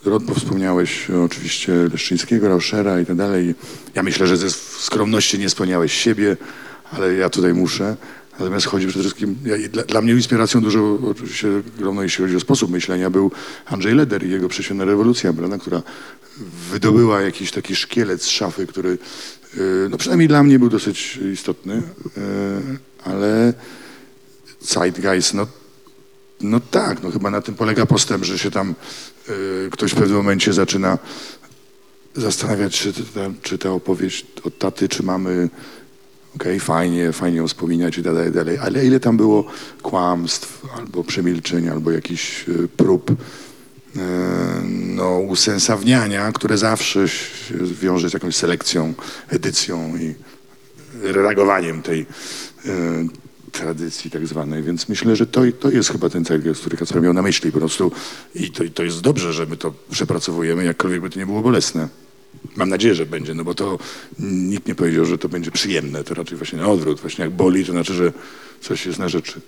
rod, 0.05 0.23
bo 0.23 0.33
wspomniałeś 0.33 1.09
oczywiście 1.25 1.73
Leszczyńskiego, 1.73 2.47
Rauschera 2.49 3.01
i 3.01 3.05
tak 3.05 3.15
dalej. 3.15 3.55
Ja 3.95 4.03
myślę, 4.03 4.27
że 4.27 4.37
ze 4.37 4.49
skromności 4.51 5.39
nie 5.39 5.49
spełniałeś 5.49 5.93
siebie, 5.93 6.37
ale 6.91 7.13
ja 7.13 7.29
tutaj 7.29 7.53
muszę. 7.53 7.95
Natomiast 8.39 8.65
chodzi 8.65 8.87
przede 8.87 9.03
wszystkim, 9.03 9.35
ja, 9.45 9.69
dla, 9.69 9.83
dla 9.83 10.01
mnie 10.01 10.13
inspiracją 10.13 10.61
dużo, 10.61 10.99
oczywiście 11.09 11.47
ogromną, 11.77 12.01
jeśli 12.01 12.23
chodzi 12.23 12.35
o 12.35 12.39
sposób 12.39 12.71
myślenia, 12.71 13.09
był 13.09 13.31
Andrzej 13.65 13.95
Leder 13.95 14.25
i 14.25 14.29
jego 14.29 14.49
prześwietna 14.49 14.85
rewolucja, 14.85 15.33
prawda, 15.33 15.57
która 15.57 15.81
wydobyła 16.71 17.21
jakiś 17.21 17.51
taki 17.51 17.75
szkielet 17.75 18.21
z 18.21 18.27
szafy, 18.27 18.67
który 18.67 18.97
y, 19.57 19.87
no 19.89 19.97
przynajmniej 19.97 20.27
dla 20.27 20.43
mnie 20.43 20.59
był 20.59 20.69
dosyć 20.69 21.19
istotny, 21.33 21.75
y, 21.75 21.81
ale 23.03 23.53
Zeitgeist, 24.61 25.33
no, 25.33 25.47
no 26.41 26.59
tak, 26.59 27.03
no 27.03 27.11
chyba 27.11 27.29
na 27.29 27.41
tym 27.41 27.55
polega 27.55 27.85
postęp, 27.85 28.23
że 28.23 28.39
się 28.39 28.51
tam 28.51 28.75
ktoś 29.71 29.91
w 29.91 29.95
pewnym 29.95 30.17
momencie 30.17 30.53
zaczyna 30.53 30.97
zastanawiać, 32.15 32.79
czy 32.79 32.93
ta, 32.93 33.31
czy 33.41 33.57
ta 33.57 33.69
opowieść 33.69 34.25
od 34.43 34.57
taty, 34.57 34.89
czy 34.89 35.03
mamy, 35.03 35.49
okej, 36.35 36.59
fajnie, 36.59 37.11
fajnie 37.11 37.37
ją 37.37 37.47
wspominać 37.47 37.97
i 37.97 38.03
tak 38.03 38.13
dalej, 38.13 38.31
dalej, 38.31 38.57
ale 38.57 38.85
ile 38.85 38.99
tam 38.99 39.17
było 39.17 39.45
kłamstw, 39.81 40.65
albo 40.77 41.03
przemilczeń, 41.03 41.69
albo 41.69 41.91
jakichś 41.91 42.49
y, 42.49 42.67
prób 42.77 43.11
y, 43.11 43.15
no, 44.71 45.19
usensowniania, 45.19 46.31
które 46.31 46.57
zawsze 46.57 47.07
się 47.07 47.55
wiąże 47.81 48.09
z 48.09 48.13
jakąś 48.13 48.35
selekcją, 48.35 48.93
edycją 49.29 49.97
i 49.97 50.15
redagowaniem 51.01 51.81
tej 51.81 52.05
y, 52.65 53.22
tradycji 53.53 54.11
tak 54.11 54.27
zwanej, 54.27 54.63
więc 54.63 54.89
myślę, 54.89 55.15
że 55.15 55.27
to, 55.27 55.41
to 55.59 55.69
jest 55.69 55.89
chyba 55.89 56.09
ten 56.09 56.25
cel, 56.25 56.41
który 56.55 56.77
Kacper 56.77 57.01
miał 57.01 57.13
na 57.13 57.21
myśli 57.21 57.51
po 57.51 57.59
prostu 57.59 57.91
i 58.35 58.51
to, 58.51 58.63
to 58.73 58.83
jest 58.83 59.01
dobrze, 59.01 59.33
że 59.33 59.45
my 59.45 59.57
to 59.57 59.73
przepracowujemy, 59.91 60.63
jakkolwiek 60.63 61.01
by 61.01 61.09
to 61.09 61.19
nie 61.19 61.25
było 61.25 61.41
bolesne. 61.41 61.87
Mam 62.55 62.69
nadzieję, 62.69 62.95
że 62.95 63.05
będzie, 63.05 63.33
no 63.33 63.43
bo 63.43 63.55
to 63.55 63.79
nikt 64.19 64.67
nie 64.67 64.75
powiedział, 64.75 65.05
że 65.05 65.17
to 65.17 65.29
będzie 65.29 65.51
przyjemne, 65.51 66.03
to 66.03 66.13
raczej 66.13 66.37
właśnie 66.37 66.59
na 66.59 66.67
odwrót, 66.67 66.99
właśnie 66.99 67.23
jak 67.23 67.33
boli, 67.33 67.65
to 67.65 67.71
znaczy, 67.71 67.93
że 67.93 68.13
coś 68.61 68.85
jest 68.85 68.99
na 68.99 69.09
rzeczy. 69.09 69.41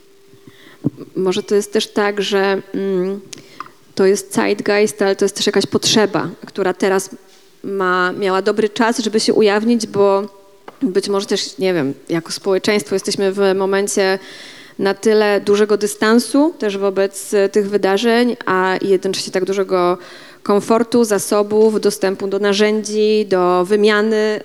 Może 1.15 1.43
to 1.43 1.55
jest 1.55 1.73
też 1.73 1.87
tak, 1.87 2.21
że 2.21 2.61
mm, 2.73 3.19
to 3.95 4.05
jest 4.05 4.33
zeitgeist, 4.33 5.01
ale 5.01 5.15
to 5.15 5.25
jest 5.25 5.35
też 5.35 5.45
jakaś 5.45 5.65
potrzeba, 5.65 6.29
która 6.45 6.73
teraz 6.73 7.09
ma, 7.63 8.11
miała 8.11 8.41
dobry 8.41 8.69
czas, 8.69 8.99
żeby 8.99 9.19
się 9.19 9.33
ujawnić, 9.33 9.87
bo 9.87 10.29
być 10.81 11.09
może 11.09 11.25
też, 11.25 11.57
nie 11.57 11.73
wiem, 11.73 11.93
jako 12.09 12.31
społeczeństwo 12.31 12.95
jesteśmy 12.95 13.31
w 13.31 13.39
momencie 13.55 14.19
na 14.79 14.93
tyle 14.93 15.41
dużego 15.41 15.77
dystansu 15.77 16.53
też 16.59 16.77
wobec 16.77 17.33
e, 17.33 17.49
tych 17.49 17.69
wydarzeń, 17.69 18.37
a 18.45 18.75
jednocześnie 18.81 19.33
tak 19.33 19.45
dużego 19.45 19.97
komfortu, 20.43 21.03
zasobów, 21.03 21.81
dostępu 21.81 22.27
do 22.27 22.39
narzędzi, 22.39 23.25
do 23.29 23.65
wymiany 23.65 24.41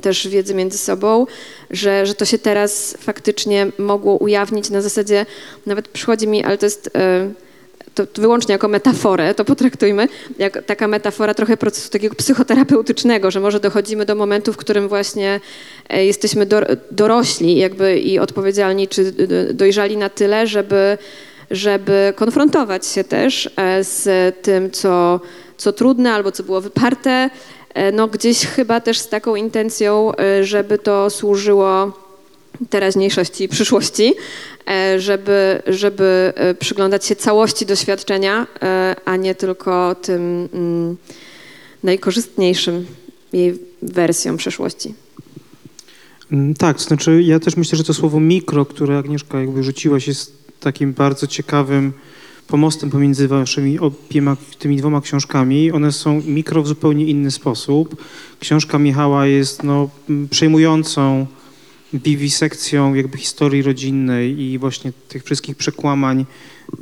też 0.00 0.28
wiedzy 0.28 0.54
między 0.54 0.78
sobą, 0.78 1.26
że, 1.70 2.06
że 2.06 2.14
to 2.14 2.24
się 2.24 2.38
teraz 2.38 2.96
faktycznie 3.00 3.66
mogło 3.78 4.16
ujawnić 4.16 4.70
na 4.70 4.80
zasadzie, 4.80 5.26
nawet 5.66 5.88
przychodzi 5.88 6.28
mi, 6.28 6.44
ale 6.44 6.58
to 6.58 6.66
jest 6.66 6.90
e, 6.94 7.30
to, 7.96 8.20
wyłącznie 8.20 8.52
jako 8.52 8.68
metaforę, 8.68 9.34
to 9.34 9.44
potraktujmy, 9.44 10.08
jak 10.38 10.62
taka 10.64 10.88
metafora 10.88 11.34
trochę 11.34 11.56
procesu 11.56 11.90
takiego 11.90 12.14
psychoterapeutycznego, 12.14 13.30
że 13.30 13.40
może 13.40 13.60
dochodzimy 13.60 14.04
do 14.04 14.14
momentu, 14.14 14.52
w 14.52 14.56
którym 14.56 14.88
właśnie 14.88 15.40
e, 15.88 16.06
jesteśmy 16.06 16.46
do, 16.46 16.60
dorośli 16.90 17.56
jakby 17.56 17.98
i 17.98 18.18
odpowiedzialni, 18.18 18.88
czy 18.88 19.12
dojrzali 19.54 19.96
na 19.96 20.08
tyle, 20.08 20.46
żeby, 20.46 20.98
żeby 21.50 22.12
konfrontować 22.16 22.86
się 22.86 23.04
też 23.04 23.50
e, 23.56 23.84
z 23.84 24.34
tym, 24.42 24.70
co, 24.70 25.20
co 25.56 25.72
trudne 25.72 26.12
albo 26.12 26.32
co 26.32 26.42
było 26.42 26.60
wyparte, 26.60 27.30
e, 27.74 27.92
no 27.92 28.08
gdzieś 28.08 28.46
chyba 28.46 28.80
też 28.80 28.98
z 28.98 29.08
taką 29.08 29.36
intencją, 29.36 30.12
żeby 30.42 30.78
to 30.78 31.10
służyło 31.10 31.92
teraźniejszości 32.70 33.44
i 33.44 33.48
przyszłości, 33.48 34.14
żeby, 34.98 35.62
żeby 35.66 36.32
e, 36.36 36.54
przyglądać 36.54 37.06
się 37.06 37.16
całości 37.16 37.66
doświadczenia, 37.66 38.46
e, 38.62 38.96
a 39.04 39.16
nie 39.16 39.34
tylko 39.34 39.94
tym 39.94 40.48
mm, 40.52 40.96
najkorzystniejszym 41.82 42.86
jej 43.32 43.58
wersjom 43.82 44.36
przeszłości. 44.36 44.94
Mm, 46.32 46.54
Tak, 46.54 46.80
znaczy 46.80 47.22
ja 47.22 47.40
też 47.40 47.56
myślę, 47.56 47.78
że 47.78 47.84
to 47.84 47.94
słowo 47.94 48.20
mikro, 48.20 48.66
które 48.66 48.98
Agnieszka 48.98 49.40
jakby 49.40 49.62
rzuciłaś, 49.62 50.06
jest 50.08 50.32
takim 50.60 50.92
bardzo 50.92 51.26
ciekawym 51.26 51.92
pomostem 52.46 52.90
pomiędzy 52.90 53.28
waszymi 53.28 53.78
obiema 53.78 54.36
tymi 54.58 54.76
dwoma 54.76 55.00
książkami. 55.00 55.72
One 55.72 55.92
są 55.92 56.22
mikro 56.26 56.62
w 56.62 56.68
zupełnie 56.68 57.06
inny 57.06 57.30
sposób. 57.30 58.02
Książka 58.40 58.78
Michała 58.78 59.26
jest 59.26 59.62
no, 59.62 59.88
m, 60.10 60.28
przejmującą 60.30 61.26
wiwisekcją 61.98 62.94
jakby 62.94 63.18
historii 63.18 63.62
rodzinnej 63.62 64.40
i 64.40 64.58
właśnie 64.58 64.92
tych 65.08 65.24
wszystkich 65.24 65.56
przekłamań 65.56 66.26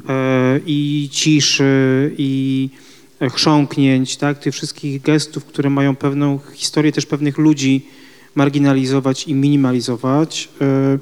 e, 0.08 0.60
i 0.66 1.08
ciszy 1.12 2.12
i 2.18 2.68
e, 3.20 3.30
chrząknięć, 3.30 4.16
tak, 4.16 4.38
tych 4.38 4.54
wszystkich 4.54 5.02
gestów, 5.02 5.44
które 5.44 5.70
mają 5.70 5.96
pewną 5.96 6.38
historię 6.54 6.92
też 6.92 7.06
pewnych 7.06 7.38
ludzi 7.38 7.86
marginalizować 8.34 9.28
i 9.28 9.34
minimalizować. 9.34 10.48
E, 10.60 10.98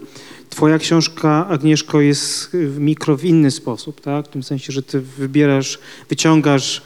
Twoja 0.50 0.78
książka, 0.78 1.48
Agnieszko, 1.48 2.00
jest 2.00 2.56
mikro 2.78 3.16
w 3.16 3.24
inny 3.24 3.50
sposób, 3.50 4.00
tak? 4.00 4.26
W 4.26 4.28
tym 4.28 4.42
sensie, 4.42 4.72
że 4.72 4.82
ty 4.82 5.00
wybierasz, 5.00 5.78
wyciągasz 6.08 6.82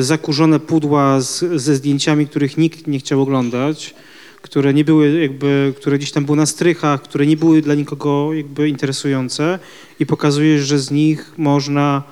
zakurzone 0.00 0.60
pudła 0.60 1.20
z, 1.20 1.44
ze 1.62 1.76
zdjęciami, 1.76 2.26
których 2.26 2.56
nikt 2.56 2.86
nie 2.86 2.98
chciał 2.98 3.22
oglądać, 3.22 3.94
które 4.42 4.74
nie 4.74 4.84
były 4.84 5.20
jakby, 5.20 5.74
które 5.76 5.98
gdzieś 5.98 6.12
tam 6.12 6.24
były 6.24 6.36
na 6.36 6.46
strychach, 6.46 7.02
które 7.02 7.26
nie 7.26 7.36
były 7.36 7.62
dla 7.62 7.74
nikogo 7.74 8.32
jakby 8.32 8.68
interesujące 8.68 9.58
i 10.00 10.06
pokazujesz, 10.06 10.62
że 10.62 10.78
z 10.78 10.90
nich 10.90 11.32
można, 11.36 12.02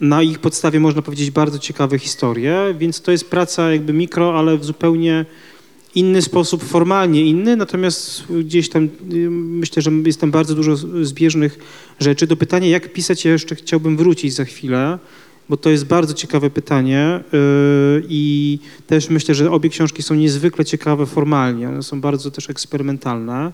na 0.00 0.22
ich 0.22 0.38
podstawie 0.38 0.80
można 0.80 1.02
powiedzieć 1.02 1.30
bardzo 1.30 1.58
ciekawe 1.58 1.98
historie, 1.98 2.74
więc 2.78 3.00
to 3.00 3.12
jest 3.12 3.30
praca 3.30 3.72
jakby 3.72 3.92
mikro, 3.92 4.38
ale 4.38 4.58
w 4.58 4.64
zupełnie 4.64 5.26
inny 5.94 6.22
sposób, 6.22 6.64
formalnie 6.64 7.26
inny, 7.26 7.56
natomiast 7.56 8.24
gdzieś 8.40 8.68
tam 8.68 8.84
y, 8.84 9.30
myślę, 9.30 9.82
że 9.82 9.90
jest 10.04 10.20
tam 10.20 10.30
bardzo 10.30 10.54
dużo 10.54 10.76
zbieżnych 11.02 11.58
rzeczy. 12.00 12.26
Do 12.26 12.36
pytania, 12.36 12.68
jak 12.68 12.92
pisać, 12.92 13.24
ja 13.24 13.32
jeszcze 13.32 13.54
chciałbym 13.54 13.96
wrócić 13.96 14.34
za 14.34 14.44
chwilę, 14.44 14.98
bo 15.48 15.56
to 15.56 15.70
jest 15.70 15.84
bardzo 15.84 16.14
ciekawe 16.14 16.50
pytanie 16.50 17.20
yy, 17.32 18.02
i 18.08 18.58
też 18.86 19.10
myślę, 19.10 19.34
że 19.34 19.50
obie 19.50 19.70
książki 19.70 20.02
są 20.02 20.14
niezwykle 20.14 20.64
ciekawe 20.64 21.06
formalnie, 21.06 21.68
one 21.68 21.82
są 21.82 22.00
bardzo 22.00 22.30
też 22.30 22.50
eksperymentalne. 22.50 23.52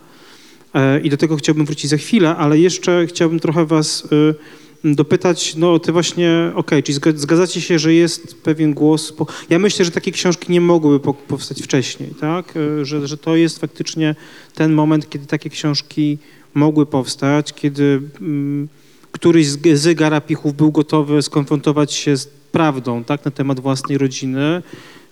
Yy, 0.74 1.00
i 1.00 1.10
do 1.10 1.16
tego 1.16 1.36
chciałbym 1.36 1.66
wrócić 1.66 1.90
za 1.90 1.96
chwilę, 1.96 2.36
ale 2.36 2.58
jeszcze 2.58 3.06
chciałbym 3.06 3.40
trochę 3.40 3.66
was 3.66 4.08
yy, 4.10 4.94
dopytać, 4.94 5.56
no 5.56 5.78
ty 5.78 5.92
właśnie, 5.92 6.52
okej, 6.54 6.82
zga- 6.82 7.16
zgadzacie 7.16 7.60
się, 7.60 7.78
że 7.78 7.94
jest 7.94 8.42
pewien 8.42 8.74
głos, 8.74 9.12
po... 9.12 9.26
ja 9.50 9.58
myślę, 9.58 9.84
że 9.84 9.90
takie 9.90 10.12
książki 10.12 10.52
nie 10.52 10.60
mogłyby 10.60 11.00
po- 11.00 11.14
powstać 11.14 11.62
wcześniej, 11.62 12.10
tak, 12.20 12.54
że, 12.82 13.06
że 13.06 13.16
to 13.16 13.36
jest 13.36 13.58
faktycznie 13.58 14.16
ten 14.54 14.72
moment, 14.72 15.10
kiedy 15.10 15.26
takie 15.26 15.50
książki 15.50 16.18
mogły 16.54 16.86
powstać, 16.86 17.52
kiedy 17.52 18.02
mm, 18.20 18.68
któryś 19.12 19.46
z, 19.46 19.94
garapichów 19.94 20.54
był 20.54 20.72
gotowy 20.72 21.22
skonfrontować 21.22 21.92
się 21.92 22.16
z 22.16 22.26
prawdą 22.26 23.04
tak, 23.04 23.24
na 23.24 23.30
temat 23.30 23.60
własnej 23.60 23.98
rodziny, 23.98 24.62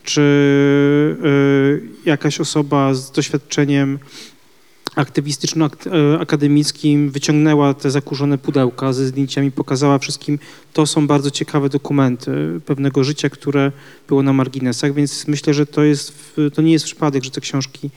czy 0.05 0.21
y, 1.25 2.09
jakaś 2.09 2.41
osoba 2.41 2.95
z 2.95 3.13
doświadczeniem 3.13 3.99
aktywistyczno-akademickim 4.97 7.11
wyciągnęła 7.11 7.75
te 7.75 7.91
zakurzone 7.91 8.39
pudełka 8.39 8.93
ze 8.93 9.07
zdjęciami, 9.07 9.53
pokazała 9.53 9.99
wszystkim, 9.99 10.39
to 10.73 10.87
są 10.87 11.07
bardzo 11.07 11.31
ciekawe 11.31 11.69
dokumenty 11.69 12.61
pewnego 12.67 13.05
życia, 13.05 13.31
które 13.31 13.73
było 14.09 14.23
na 14.23 14.33
marginesach, 14.33 14.95
więc 14.95 15.29
myślę, 15.29 15.55
że 15.55 15.67
to, 15.67 15.83
jest, 15.83 16.37
to 16.55 16.63
nie 16.63 16.73
jest 16.73 16.85
przypadek, 16.85 17.25
że 17.25 17.31
te 17.31 17.41
książki 17.41 17.91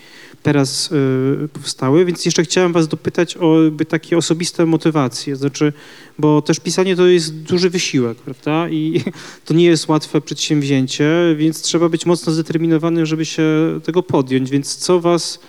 teraz 0.43 0.91
y, 0.91 1.49
powstały, 1.53 2.05
więc 2.05 2.25
jeszcze 2.25 2.43
chciałem 2.43 2.73
was 2.73 2.87
dopytać 2.87 3.37
o 3.37 3.63
jakby 3.63 3.85
takie 3.85 4.17
osobiste 4.17 4.65
motywacje, 4.65 5.35
znaczy, 5.35 5.73
bo 6.19 6.41
też 6.41 6.59
pisanie 6.59 6.95
to 6.95 7.07
jest 7.07 7.35
duży 7.35 7.69
wysiłek, 7.69 8.17
prawda, 8.17 8.69
i 8.69 9.01
to 9.45 9.53
nie 9.53 9.65
jest 9.65 9.87
łatwe 9.87 10.21
przedsięwzięcie, 10.21 11.09
więc 11.37 11.61
trzeba 11.61 11.89
być 11.89 12.05
mocno 12.05 12.33
zdeterminowanym, 12.33 13.05
żeby 13.05 13.25
się 13.25 13.43
tego 13.83 14.03
podjąć, 14.03 14.49
więc 14.49 14.75
co 14.75 14.99
was 14.99 15.39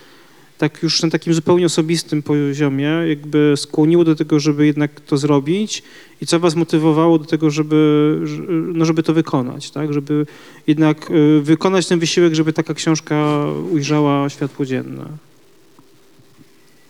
tak 0.57 0.83
już 0.83 1.03
na 1.03 1.09
takim 1.09 1.33
zupełnie 1.33 1.65
osobistym 1.65 2.23
poziomie 2.23 2.89
jakby 3.07 3.53
skłoniło 3.57 4.03
do 4.03 4.15
tego, 4.15 4.39
żeby 4.39 4.65
jednak 4.65 4.99
to 4.99 5.17
zrobić 5.17 5.83
i 6.21 6.25
co 6.25 6.39
was 6.39 6.55
motywowało 6.55 7.19
do 7.19 7.25
tego, 7.25 7.49
żeby, 7.49 8.19
że- 8.23 8.41
no 8.49 8.85
żeby 8.85 9.03
to 9.03 9.13
wykonać, 9.13 9.71
tak? 9.71 9.93
Żeby 9.93 10.25
jednak 10.67 11.11
y, 11.11 11.41
wykonać 11.41 11.87
ten 11.87 11.99
wysiłek, 11.99 12.35
żeby 12.35 12.53
taka 12.53 12.73
książka 12.73 13.45
ujrzała 13.71 14.29
światło 14.29 14.65
dzienne. 14.65 15.05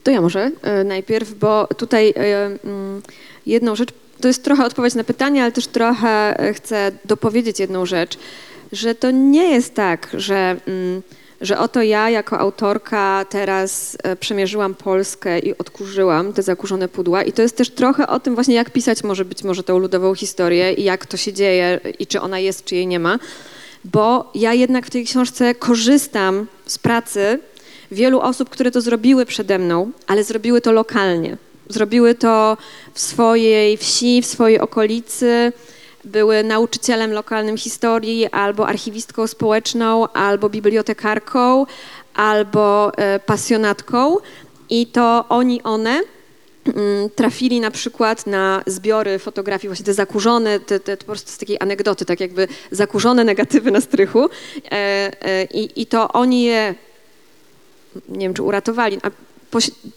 To 0.04 0.12
ja 0.12 0.22
może 0.22 0.52
e, 0.62 0.84
najpierw, 0.84 1.34
bo 1.34 1.68
tutaj 1.78 2.10
e, 2.16 2.46
mm, 2.46 3.02
jedną 3.46 3.76
rzecz, 3.76 3.90
to 4.22 4.28
jest 4.28 4.44
trochę 4.44 4.66
odpowiedź 4.66 4.96
na 4.96 5.04
pytanie, 5.04 5.44
ale 5.44 5.52
też 5.52 5.68
trochę 5.68 6.38
chcę 6.56 6.92
dopowiedzieć 7.06 7.60
jedną 7.60 7.86
rzecz, 7.86 8.18
że 8.72 8.96
to 8.96 9.12
nie 9.12 9.50
jest 9.50 9.74
tak, 9.74 10.08
że, 10.14 10.56
mm, 10.68 11.02
że 11.42 11.60
oto 11.60 11.82
ja 11.82 12.10
jako 12.10 12.40
autorka 12.40 13.26
teraz 13.30 13.98
e, 14.04 14.16
przemierzyłam 14.16 14.76
Polskę 14.76 15.40
i 15.40 15.58
odkurzyłam 15.58 16.34
te 16.34 16.44
zakurzone 16.44 16.88
pudła 16.88 17.24
i 17.24 17.32
to 17.32 17.42
jest 17.42 17.58
też 17.58 17.70
trochę 17.70 18.08
o 18.08 18.20
tym 18.20 18.36
właśnie, 18.36 18.56
jak 18.56 18.70
pisać 18.70 19.04
może 19.04 19.26
być 19.26 19.44
może 19.44 19.64
tą 19.64 19.78
ludową 19.78 20.16
historię 20.16 20.74
i 20.74 20.84
jak 20.84 21.06
to 21.06 21.18
się 21.18 21.34
dzieje 21.34 21.80
i 22.00 22.08
czy 22.08 22.22
ona 22.22 22.40
jest, 22.40 22.66
czy 22.66 22.76
jej 22.76 22.88
nie 22.88 23.00
ma, 23.00 23.20
bo 23.84 24.32
ja 24.36 24.54
jednak 24.54 24.86
w 24.86 24.90
tej 24.90 25.06
książce 25.06 25.56
korzystam 25.56 26.48
z 26.66 26.78
pracy 26.78 27.40
wielu 27.92 28.20
osób, 28.20 28.50
które 28.50 28.72
to 28.72 28.82
zrobiły 28.82 29.26
przede 29.26 29.60
mną, 29.60 29.92
ale 30.08 30.24
zrobiły 30.24 30.62
to 30.62 30.72
lokalnie. 30.72 31.38
Zrobiły 31.70 32.16
to 32.16 32.58
w 32.94 33.00
swojej 33.00 33.78
wsi, 33.78 34.22
w 34.22 34.26
swojej 34.26 34.60
okolicy, 34.60 35.54
były 36.06 36.44
nauczycielem 36.44 37.12
lokalnym 37.12 37.58
historii, 37.58 38.28
albo 38.28 38.68
archiwistką 38.68 39.28
społeczną, 39.28 40.08
albo 40.08 40.50
bibliotekarką, 40.50 41.66
albo 42.14 42.92
e, 42.98 43.20
pasjonatką. 43.20 44.18
I 44.70 44.88
to 44.88 45.26
oni, 45.30 45.64
one 45.64 45.92
mm, 45.92 47.10
trafili 47.16 47.60
na 47.60 47.72
przykład 47.72 48.28
na 48.28 48.64
zbiory 48.68 49.20
fotografii, 49.20 49.70
właśnie 49.70 49.86
te 49.86 49.94
zakurzone, 49.94 50.60
te, 50.60 50.80
te, 50.80 50.98
po 50.98 51.06
prostu 51.06 51.32
z 51.32 51.38
takiej 51.38 51.58
anegdoty, 51.60 52.06
tak 52.06 52.20
jakby 52.20 52.48
zakurzone 52.72 53.24
negatywy 53.24 53.72
na 53.72 53.82
strychu. 53.82 54.30
E, 54.66 54.72
e, 54.72 55.44
I, 55.44 55.82
I 55.82 55.86
to 55.86 56.12
oni 56.12 56.44
je 56.44 56.76
nie 58.10 58.26
wiem, 58.26 58.34
czy 58.34 58.44
uratowali, 58.44 58.98
a 59.04 59.12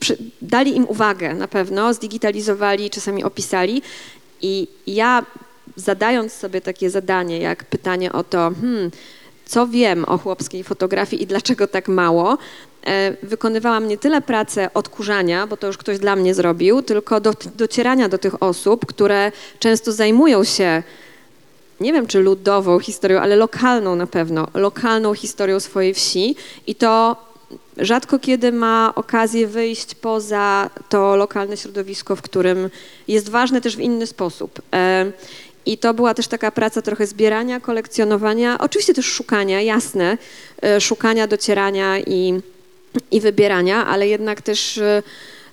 przy, 0.00 0.17
dali 0.43 0.77
im 0.77 0.88
uwagę 0.88 1.35
na 1.35 1.49
pewno, 1.49 1.95
zdigitalizowali, 1.95 2.91
czasami 2.91 3.25
opisali 3.25 3.83
i 4.43 4.69
ja 4.87 5.27
zadając 5.78 6.32
sobie 6.32 6.61
takie 6.61 6.90
zadanie, 6.90 7.38
jak 7.38 7.64
pytanie 7.64 8.12
o 8.12 8.25
to, 8.25 8.52
hmm, 8.61 8.90
co 9.47 9.66
wiem 9.66 10.04
o 10.04 10.18
chłopskiej 10.18 10.64
fotografii 10.64 11.23
i 11.23 11.26
dlaczego 11.26 11.66
tak 11.66 11.88
mało, 11.88 12.38
e, 12.87 13.16
wykonywałam 13.23 13.88
nie 13.88 13.99
tyle 13.99 14.20
pracę 14.23 14.70
odkurzania, 14.75 15.47
bo 15.47 15.56
to 15.56 15.66
już 15.66 15.76
ktoś 15.76 15.99
dla 15.99 16.16
mnie 16.16 16.35
zrobił, 16.35 16.82
tylko 16.82 17.20
do, 17.20 17.32
docierania 17.56 18.08
do 18.08 18.18
tych 18.18 18.42
osób, 18.42 18.87
które 18.87 19.32
często 19.58 19.92
zajmują 19.92 20.44
się 20.44 20.82
nie 21.80 21.92
wiem 21.92 22.06
czy 22.06 22.20
ludową 22.20 22.78
historią, 22.78 23.20
ale 23.20 23.37
lokalną 23.37 23.97
na 23.97 24.06
pewno, 24.06 24.49
lokalną 24.54 25.14
historią 25.14 25.61
swojej 25.61 25.94
wsi 25.94 26.37
i 26.66 26.75
to 26.75 27.16
rzadko 27.76 28.18
kiedy 28.18 28.52
ma 28.52 28.92
okazję 28.94 29.47
wyjść 29.47 29.94
poza 29.94 30.70
to 30.88 31.16
lokalne 31.16 31.56
środowisko, 31.56 32.16
w 32.16 32.23
którym 32.23 32.70
jest 33.08 33.28
ważne 33.28 33.61
też 33.61 33.76
w 33.76 33.80
inny 33.80 34.06
sposób. 34.06 34.62
I 35.69 35.79
to 35.79 35.95
była 35.95 36.15
też 36.15 36.29
taka 36.29 36.51
praca 36.51 36.83
trochę 36.83 37.07
zbierania, 37.07 37.61
kolekcjonowania, 37.61 38.59
oczywiście 38.59 38.95
też 38.95 39.07
szukania, 39.07 39.61
jasne, 39.61 40.19
e, 40.63 40.81
szukania, 40.81 41.27
docierania 41.27 41.99
i, 41.99 42.41
i 43.11 43.21
wybierania, 43.21 43.87
ale 43.87 44.09
jednak 44.09 44.43
też 44.43 44.79
e, 44.79 45.03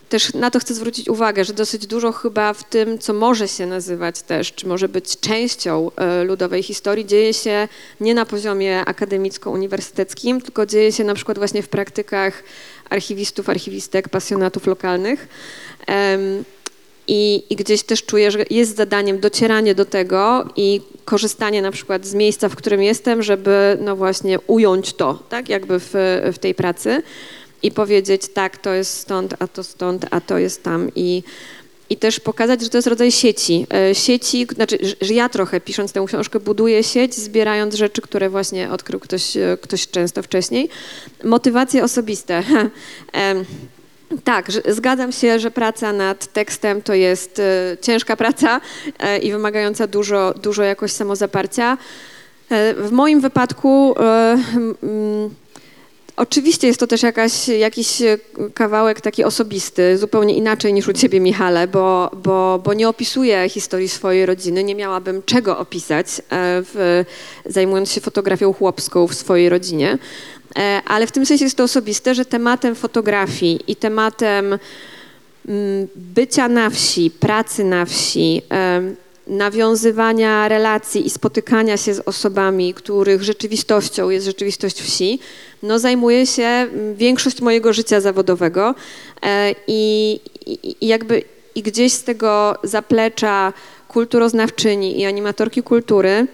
też 0.10 0.34
na 0.34 0.52
to 0.52 0.60
chcę 0.60 0.74
zwrócić 0.74 1.10
uwagę, 1.10 1.46
że 1.46 1.54
dosyć 1.54 1.88
dużo 1.88 2.12
chyba 2.12 2.54
w 2.54 2.64
tym, 2.64 3.00
co 3.00 3.14
może 3.14 3.48
się 3.48 3.66
nazywać 3.66 4.22
też, 4.22 4.54
czy 4.54 4.68
może 4.68 4.90
być 4.90 5.20
częścią 5.20 5.92
e, 5.96 6.24
ludowej 6.24 6.64
historii, 6.64 7.06
dzieje 7.06 7.34
się 7.34 7.68
nie 8.02 8.14
na 8.14 8.26
poziomie 8.26 8.86
akademicko-uniwersyteckim, 8.86 10.42
tylko 10.42 10.66
dzieje 10.66 10.92
się 10.92 11.04
na 11.04 11.14
przykład 11.14 11.38
właśnie 11.38 11.64
w 11.64 11.68
praktykach 11.68 12.44
archiwistów, 12.90 13.50
archiwistek, 13.50 14.10
pasjonatów 14.10 14.68
lokalnych. 14.68 15.28
I, 17.08 17.44
I 17.50 17.56
gdzieś 17.56 17.84
też 17.84 18.04
czuję, 18.04 18.32
że 18.32 18.46
jest 18.50 18.76
zadaniem 18.76 19.20
docieranie 19.20 19.76
do 19.76 19.86
tego 19.86 20.50
i 20.56 20.82
korzystanie 21.06 21.62
na 21.62 21.72
przykład 21.72 22.06
z 22.06 22.14
miejsca, 22.14 22.50
w 22.50 22.56
którym 22.56 22.82
jestem, 22.84 23.24
żeby 23.24 23.78
no 23.82 23.96
właśnie 23.96 24.40
ująć 24.40 24.94
to, 24.94 25.24
tak, 25.30 25.50
jakby 25.50 25.80
w, 25.80 25.92
w 26.34 26.38
tej 26.40 26.56
pracy 26.56 27.04
i 27.64 27.72
powiedzieć 27.72 28.22
tak, 28.34 28.58
to 28.58 28.74
jest 28.74 28.98
stąd, 29.00 29.34
a 29.40 29.48
to 29.48 29.64
stąd, 29.64 30.06
a 30.12 30.22
to 30.22 30.38
jest 30.38 30.64
tam 30.64 30.90
i, 30.96 31.24
i 31.90 31.98
też 31.98 32.20
pokazać, 32.20 32.62
że 32.62 32.70
to 32.70 32.78
jest 32.78 32.88
rodzaj 32.88 33.12
sieci. 33.12 33.68
E, 33.74 33.96
Sieci, 33.96 34.48
znaczy, 34.56 34.78
że- 35.02 35.14
ja 35.14 35.30
trochę 35.30 35.62
pisząc 35.62 35.92
tę 35.92 36.06
książkę 36.08 36.40
buduję 36.40 36.84
sieć, 36.84 37.16
zbierając 37.16 37.76
rzeczy, 37.76 38.02
które 38.02 38.30
właśnie 38.30 38.72
odkrył 38.72 39.00
ktoś, 39.00 39.38
e, 39.38 39.58
ktoś 39.62 39.88
często 39.88 40.24
wcześniej. 40.24 40.70
Motywacje 41.24 41.84
osobiste. 41.84 42.44
Tak, 44.24 44.52
zgadzam 44.70 45.12
się, 45.12 45.40
że 45.40 45.52
praca 45.52 45.94
nad 45.94 46.34
tekstem 46.34 46.82
to 46.82 46.94
jest 46.94 47.40
e, 47.40 47.78
ciężka 47.82 48.16
praca 48.16 48.62
e, 49.00 49.18
i 49.18 49.32
wymagająca 49.32 49.88
dużo, 49.88 50.34
dużo 50.34 50.64
jakoś 50.64 50.92
samozaparcia. 50.92 51.78
E, 52.50 52.74
w 52.74 52.92
moim 52.92 53.22
wypadku 53.22 53.96
Oczywiście 56.18 56.68
jest 56.68 56.80
to 56.80 56.88
też 56.88 57.04
jakaś, 57.04 57.48
jakiś 57.48 58.02
kawałek 58.54 59.02
taki 59.02 59.24
osobisty, 59.24 59.98
zupełnie 59.98 60.36
inaczej 60.36 60.74
niż 60.74 60.88
u 60.88 60.94
ciebie, 60.94 61.20
Michale, 61.20 61.68
bo, 61.68 62.12
bo, 62.24 62.62
bo 62.64 62.74
nie 62.74 62.90
opisuję 62.90 63.50
historii 63.50 63.90
swojej 63.90 64.26
rodziny. 64.26 64.64
Nie 64.64 64.76
miałabym 64.76 65.24
czego 65.24 65.58
opisać, 65.58 66.08
w, 66.32 67.04
zajmując 67.46 67.92
się 67.92 68.02
fotografią 68.02 68.54
chłopską 68.54 69.08
w 69.08 69.14
swojej 69.14 69.50
rodzinie. 69.50 69.98
E, 70.58 70.82
Ale 70.86 71.08
w 71.08 71.12
tym 71.12 71.26
sensie 71.26 71.46
jest 71.46 71.58
to 71.58 71.64
osobiste, 71.64 72.16
że 72.16 72.26
tematem 72.26 72.76
fotografii 72.76 73.60
i 73.68 73.76
tematem 73.76 74.46
mm, 75.48 75.88
bycia 75.96 76.48
na 76.48 76.70
wsi, 76.70 77.12
pracy 77.12 77.64
na 77.64 77.86
wsi, 77.86 78.42
em, 78.50 78.96
nawiązywania 79.28 80.48
relacji 80.48 81.06
i 81.06 81.10
spotykania 81.10 81.78
się 81.78 81.94
z 81.94 82.00
osobami, 82.00 82.74
których 82.74 83.24
rzeczywistością 83.24 84.10
jest 84.10 84.26
rzeczywistość 84.26 84.82
wsi, 84.82 85.20
no 85.64 85.80
zajmuje 85.80 86.28
się 86.28 86.44
mm, 86.44 86.96
większość 86.96 87.42
mojego 87.42 87.74
życia 87.74 88.02
zawodowego 88.02 88.76
e, 89.22 89.56
i, 89.68 90.20
i 90.46 90.88
jakby 90.88 91.24
i 91.56 91.62
gdzieś 91.62 91.94
z 91.94 92.04
tego 92.04 92.56
zaplecza 92.64 93.54
kulturoznawczyni 93.88 95.00
i 95.00 95.06
animatorki 95.06 95.64
kultury, 95.64 96.28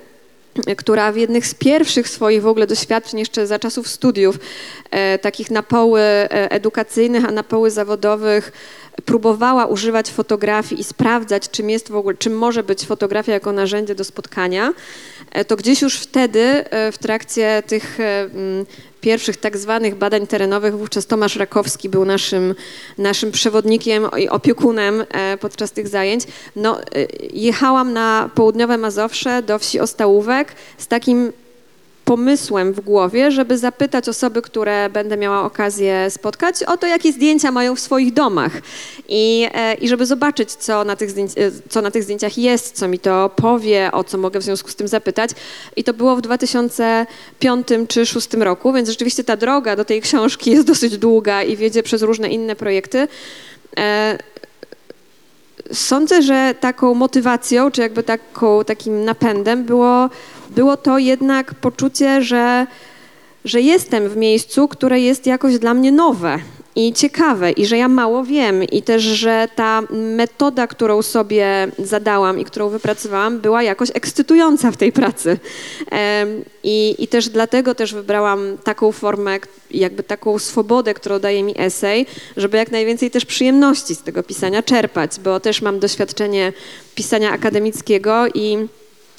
która 0.77 1.11
w 1.11 1.17
jednych 1.17 1.47
z 1.47 1.53
pierwszych 1.53 2.09
swoich 2.09 2.41
w 2.41 2.47
ogóle 2.47 2.67
doświadczeń 2.67 3.19
jeszcze 3.19 3.47
za 3.47 3.59
czasów 3.59 3.87
studiów, 3.87 4.39
e, 4.91 5.19
takich 5.19 5.51
na 5.51 5.63
poły 5.63 6.01
e, 6.01 6.51
edukacyjnych, 6.51 7.25
a 7.25 7.31
na 7.31 7.43
poły 7.43 7.71
zawodowych, 7.71 8.51
próbowała 9.05 9.65
używać 9.65 10.09
fotografii 10.09 10.81
i 10.81 10.83
sprawdzać, 10.83 11.49
czym 11.49 11.69
jest 11.69 11.89
w 11.89 11.95
ogóle, 11.95 12.17
czym 12.17 12.37
może 12.37 12.63
być 12.63 12.85
fotografia 12.85 13.33
jako 13.33 13.51
narzędzie 13.51 13.95
do 13.95 14.03
spotkania, 14.03 14.73
e, 15.31 15.45
to 15.45 15.55
gdzieś 15.55 15.81
już 15.81 15.95
wtedy 15.95 16.41
e, 16.41 16.91
w 16.91 16.97
trakcie 16.97 17.63
tych 17.67 17.97
pierwszych 19.01 19.37
tak 19.37 19.57
zwanych 19.57 19.95
badań 19.95 20.27
terenowych 20.27 20.77
wówczas 20.77 21.05
Tomasz 21.05 21.35
Rakowski 21.35 21.89
był 21.89 22.05
naszym, 22.05 22.55
naszym 22.97 23.31
przewodnikiem 23.31 24.07
i 24.17 24.29
opiekunem 24.29 25.05
e, 25.09 25.37
podczas 25.37 25.71
tych 25.71 25.87
zajęć. 25.87 26.23
No, 26.55 26.81
e, 26.81 26.85
jechałam 27.33 27.93
na 27.93 28.29
południowe 28.35 28.77
Mazowsze 28.77 29.41
do 29.43 29.59
wsi 29.59 29.79
Ostałówek 29.79 30.55
z 30.77 30.87
takim 30.87 31.33
pomysłem 32.05 32.73
w 32.73 32.79
głowie, 32.79 33.31
żeby 33.31 33.57
zapytać 33.57 34.09
osoby, 34.09 34.41
które 34.41 34.89
będę 34.89 35.17
miała 35.17 35.43
okazję 35.43 36.09
spotkać, 36.09 36.63
o 36.63 36.77
to, 36.77 36.87
jakie 36.87 37.11
zdjęcia 37.11 37.51
mają 37.51 37.75
w 37.75 37.79
swoich 37.79 38.13
domach 38.13 38.51
i, 39.09 39.47
e, 39.53 39.73
i 39.73 39.87
żeby 39.87 40.05
zobaczyć, 40.05 40.51
co 40.51 40.83
na, 40.83 40.95
tych 40.95 41.09
zdjęć, 41.11 41.31
e, 41.37 41.51
co 41.69 41.81
na 41.81 41.91
tych 41.91 42.03
zdjęciach 42.03 42.37
jest, 42.37 42.75
co 42.75 42.87
mi 42.87 42.99
to 42.99 43.29
powie, 43.35 43.89
o 43.91 44.03
co 44.03 44.17
mogę 44.17 44.39
w 44.39 44.43
związku 44.43 44.69
z 44.69 44.75
tym 44.75 44.87
zapytać. 44.87 45.31
I 45.75 45.83
to 45.83 45.93
było 45.93 46.15
w 46.15 46.21
2005 46.21 47.67
czy 47.67 47.77
2006 47.77 48.33
roku, 48.33 48.73
więc 48.73 48.89
rzeczywiście 48.89 49.23
ta 49.23 49.37
droga 49.37 49.75
do 49.75 49.85
tej 49.85 50.01
książki 50.01 50.51
jest 50.51 50.67
dosyć 50.67 50.97
długa 50.97 51.43
i 51.43 51.57
wiedzie 51.57 51.83
przez 51.83 52.01
różne 52.01 52.29
inne 52.29 52.55
projekty. 52.55 53.07
E, 53.77 54.17
Sądzę, 55.73 56.21
że 56.21 56.55
taką 56.59 56.93
motywacją, 56.93 57.71
czy 57.71 57.81
jakby 57.81 58.03
taką, 58.03 58.63
takim 58.63 59.05
napędem 59.05 59.63
było, 59.63 60.09
było 60.51 60.77
to 60.77 60.97
jednak 60.97 61.53
poczucie, 61.55 62.21
że, 62.21 62.67
że 63.45 63.61
jestem 63.61 64.09
w 64.09 64.17
miejscu, 64.17 64.67
które 64.67 64.99
jest 64.99 65.25
jakoś 65.25 65.59
dla 65.59 65.73
mnie 65.73 65.91
nowe 65.91 66.39
i 66.75 66.93
ciekawe, 66.93 67.51
i 67.51 67.65
że 67.65 67.77
ja 67.77 67.87
mało 67.87 68.23
wiem, 68.23 68.63
i 68.63 68.81
też, 68.81 69.03
że 69.03 69.47
ta 69.55 69.81
metoda, 69.91 70.67
którą 70.67 71.01
sobie 71.01 71.67
zadałam 71.79 72.39
i 72.39 72.45
którą 72.45 72.69
wypracowałam, 72.69 73.39
była 73.39 73.63
jakoś 73.63 73.89
ekscytująca 73.93 74.71
w 74.71 74.77
tej 74.77 74.91
pracy. 74.91 75.37
I, 76.63 76.95
I 76.99 77.07
też 77.07 77.29
dlatego 77.29 77.75
też 77.75 77.93
wybrałam 77.93 78.57
taką 78.63 78.91
formę, 78.91 79.39
jakby 79.71 80.03
taką 80.03 80.39
swobodę, 80.39 80.93
którą 80.93 81.19
daje 81.19 81.43
mi 81.43 81.53
esej, 81.57 82.05
żeby 82.37 82.57
jak 82.57 82.71
najwięcej 82.71 83.11
też 83.11 83.25
przyjemności 83.25 83.95
z 83.95 84.03
tego 84.03 84.23
pisania 84.23 84.63
czerpać, 84.63 85.11
bo 85.23 85.39
też 85.39 85.61
mam 85.61 85.79
doświadczenie 85.79 86.53
pisania 86.95 87.31
akademickiego 87.31 88.27
i 88.33 88.67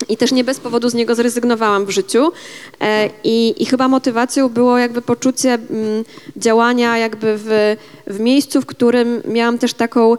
I 0.08 0.16
też 0.16 0.32
nie 0.32 0.44
bez 0.44 0.60
powodu 0.60 0.88
z 0.88 0.94
niego 0.94 1.14
zrezygnowałam 1.14 1.86
w 1.86 1.90
życiu. 1.90 2.32
E, 2.80 3.10
I, 3.24 3.62
i 3.62 3.66
chyba 3.66 3.88
motywacją 3.88 4.48
było 4.48 4.78
jakby 4.78 5.02
poczucie 5.02 5.54
mm, 5.54 6.04
działania 6.36 6.98
jakby 6.98 7.34
w, 7.38 7.76
w 8.06 8.20
miejscu, 8.20 8.60
w 8.60 8.66
którym 8.66 9.22
miałam 9.26 9.58
też 9.58 9.74
taką 9.74 10.16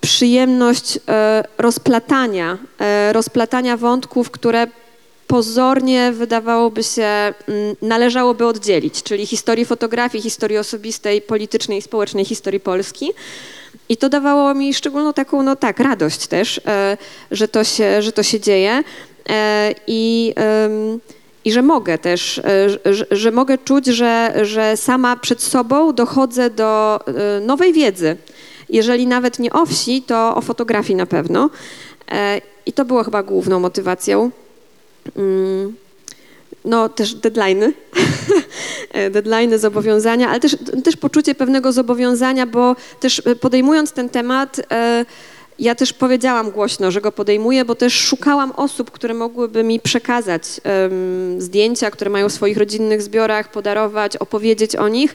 przyjemność 0.00 0.98
e, 1.08 1.44
rozplatania, 1.58 2.58
e, 2.78 3.12
rozplatania 3.12 3.76
wątków, 3.76 4.30
które 4.30 4.66
pozornie 5.26 6.12
wydawałoby 6.12 6.82
się, 6.82 7.02
mm, 7.02 7.34
należałoby 7.82 8.46
oddzielić, 8.46 9.02
czyli 9.02 9.26
historii 9.26 9.64
fotografii, 9.64 10.22
historii 10.22 10.58
osobistej, 10.58 11.22
politycznej 11.22 11.78
i 11.78 11.82
społecznej 11.82 12.24
historii 12.24 12.60
Polski. 12.60 13.12
I 13.88 13.96
to 13.96 14.08
dawało 14.08 14.54
mi 14.54 14.74
szczególną 14.74 15.12
taką, 15.12 15.42
no 15.42 15.56
tak, 15.56 15.80
radość 15.80 16.26
też, 16.26 16.60
że, 17.30 17.48
to 17.48 17.64
się, 17.64 18.02
że 18.02 18.12
to 18.12 18.22
się 18.22 18.40
dzieje 18.40 18.82
i, 19.86 20.32
em, 20.36 21.00
i 21.44 21.52
że 21.52 21.62
mogę 21.62 21.98
też, 21.98 22.38
e, 22.38 22.94
że, 22.94 23.06
że 23.10 23.30
mogę 23.30 23.58
czuć, 23.58 23.86
że, 23.86 24.34
że 24.42 24.76
sama 24.76 25.16
przed 25.16 25.42
sobą 25.42 25.92
dochodzę 25.92 26.50
do 26.50 27.00
e, 27.06 27.40
nowej 27.40 27.72
wiedzy. 27.72 28.16
Jeżeli 28.68 29.06
nawet 29.06 29.38
nie 29.38 29.52
o 29.52 29.66
wsi, 29.66 30.02
to 30.02 30.36
o 30.36 30.40
fotografii 30.40 30.96
na 30.96 31.06
pewno. 31.06 31.50
E, 32.12 32.40
I 32.66 32.72
to 32.72 32.84
było 32.84 33.04
chyba 33.04 33.22
główną 33.22 33.60
motywacją. 33.60 34.30
Mm, 35.16 35.76
No, 36.64 36.88
też 36.88 37.14
deadline'y, 37.16 37.72
E, 38.92 39.10
deadline'y, 39.10 39.58
zobowiązania, 39.58 40.28
ale 40.28 40.40
też, 40.40 40.56
też 40.84 40.96
poczucie 40.96 41.34
pewnego 41.34 41.72
zobowiązania, 41.72 42.46
bo 42.46 42.76
też 43.00 43.22
e, 43.24 43.36
podejmując 43.36 43.92
ten 43.92 44.08
temat, 44.08 44.60
e, 44.72 45.04
ja 45.58 45.74
też 45.74 45.92
powiedziałam 45.92 46.50
głośno, 46.50 46.90
że 46.90 47.00
go 47.00 47.12
podejmuję, 47.12 47.64
bo 47.64 47.74
też 47.74 47.94
szukałam 47.94 48.52
osób, 48.56 48.90
które 48.90 49.14
mogłyby 49.14 49.64
mi 49.64 49.80
przekazać 49.80 50.42
em, 50.64 51.40
zdjęcia, 51.40 51.90
które 51.90 52.10
mają 52.10 52.28
w 52.28 52.32
swoich 52.32 52.56
rodzinnych 52.56 53.02
zbiorach, 53.02 53.50
podarować, 53.50 54.16
opowiedzieć 54.16 54.76
o 54.76 54.88
nich. 54.88 55.14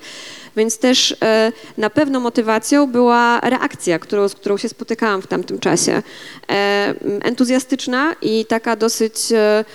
Więc 0.57 0.77
też 0.77 1.15
e, 1.21 1.51
na 1.77 1.89
pewno 1.89 2.19
motywacją 2.19 2.87
była 2.87 3.39
reakcja, 3.39 3.99
którą, 3.99 4.27
z 4.27 4.35
którą 4.35 4.57
się 4.57 4.69
spotykałam 4.69 5.21
w 5.21 5.27
tamtym 5.27 5.59
czasie. 5.59 6.03
E, 6.49 6.93
entuzjastyczna 7.23 8.15
i 8.21 8.45
taka 8.45 8.75
dosyć, 8.75 9.31
e, 9.31 9.65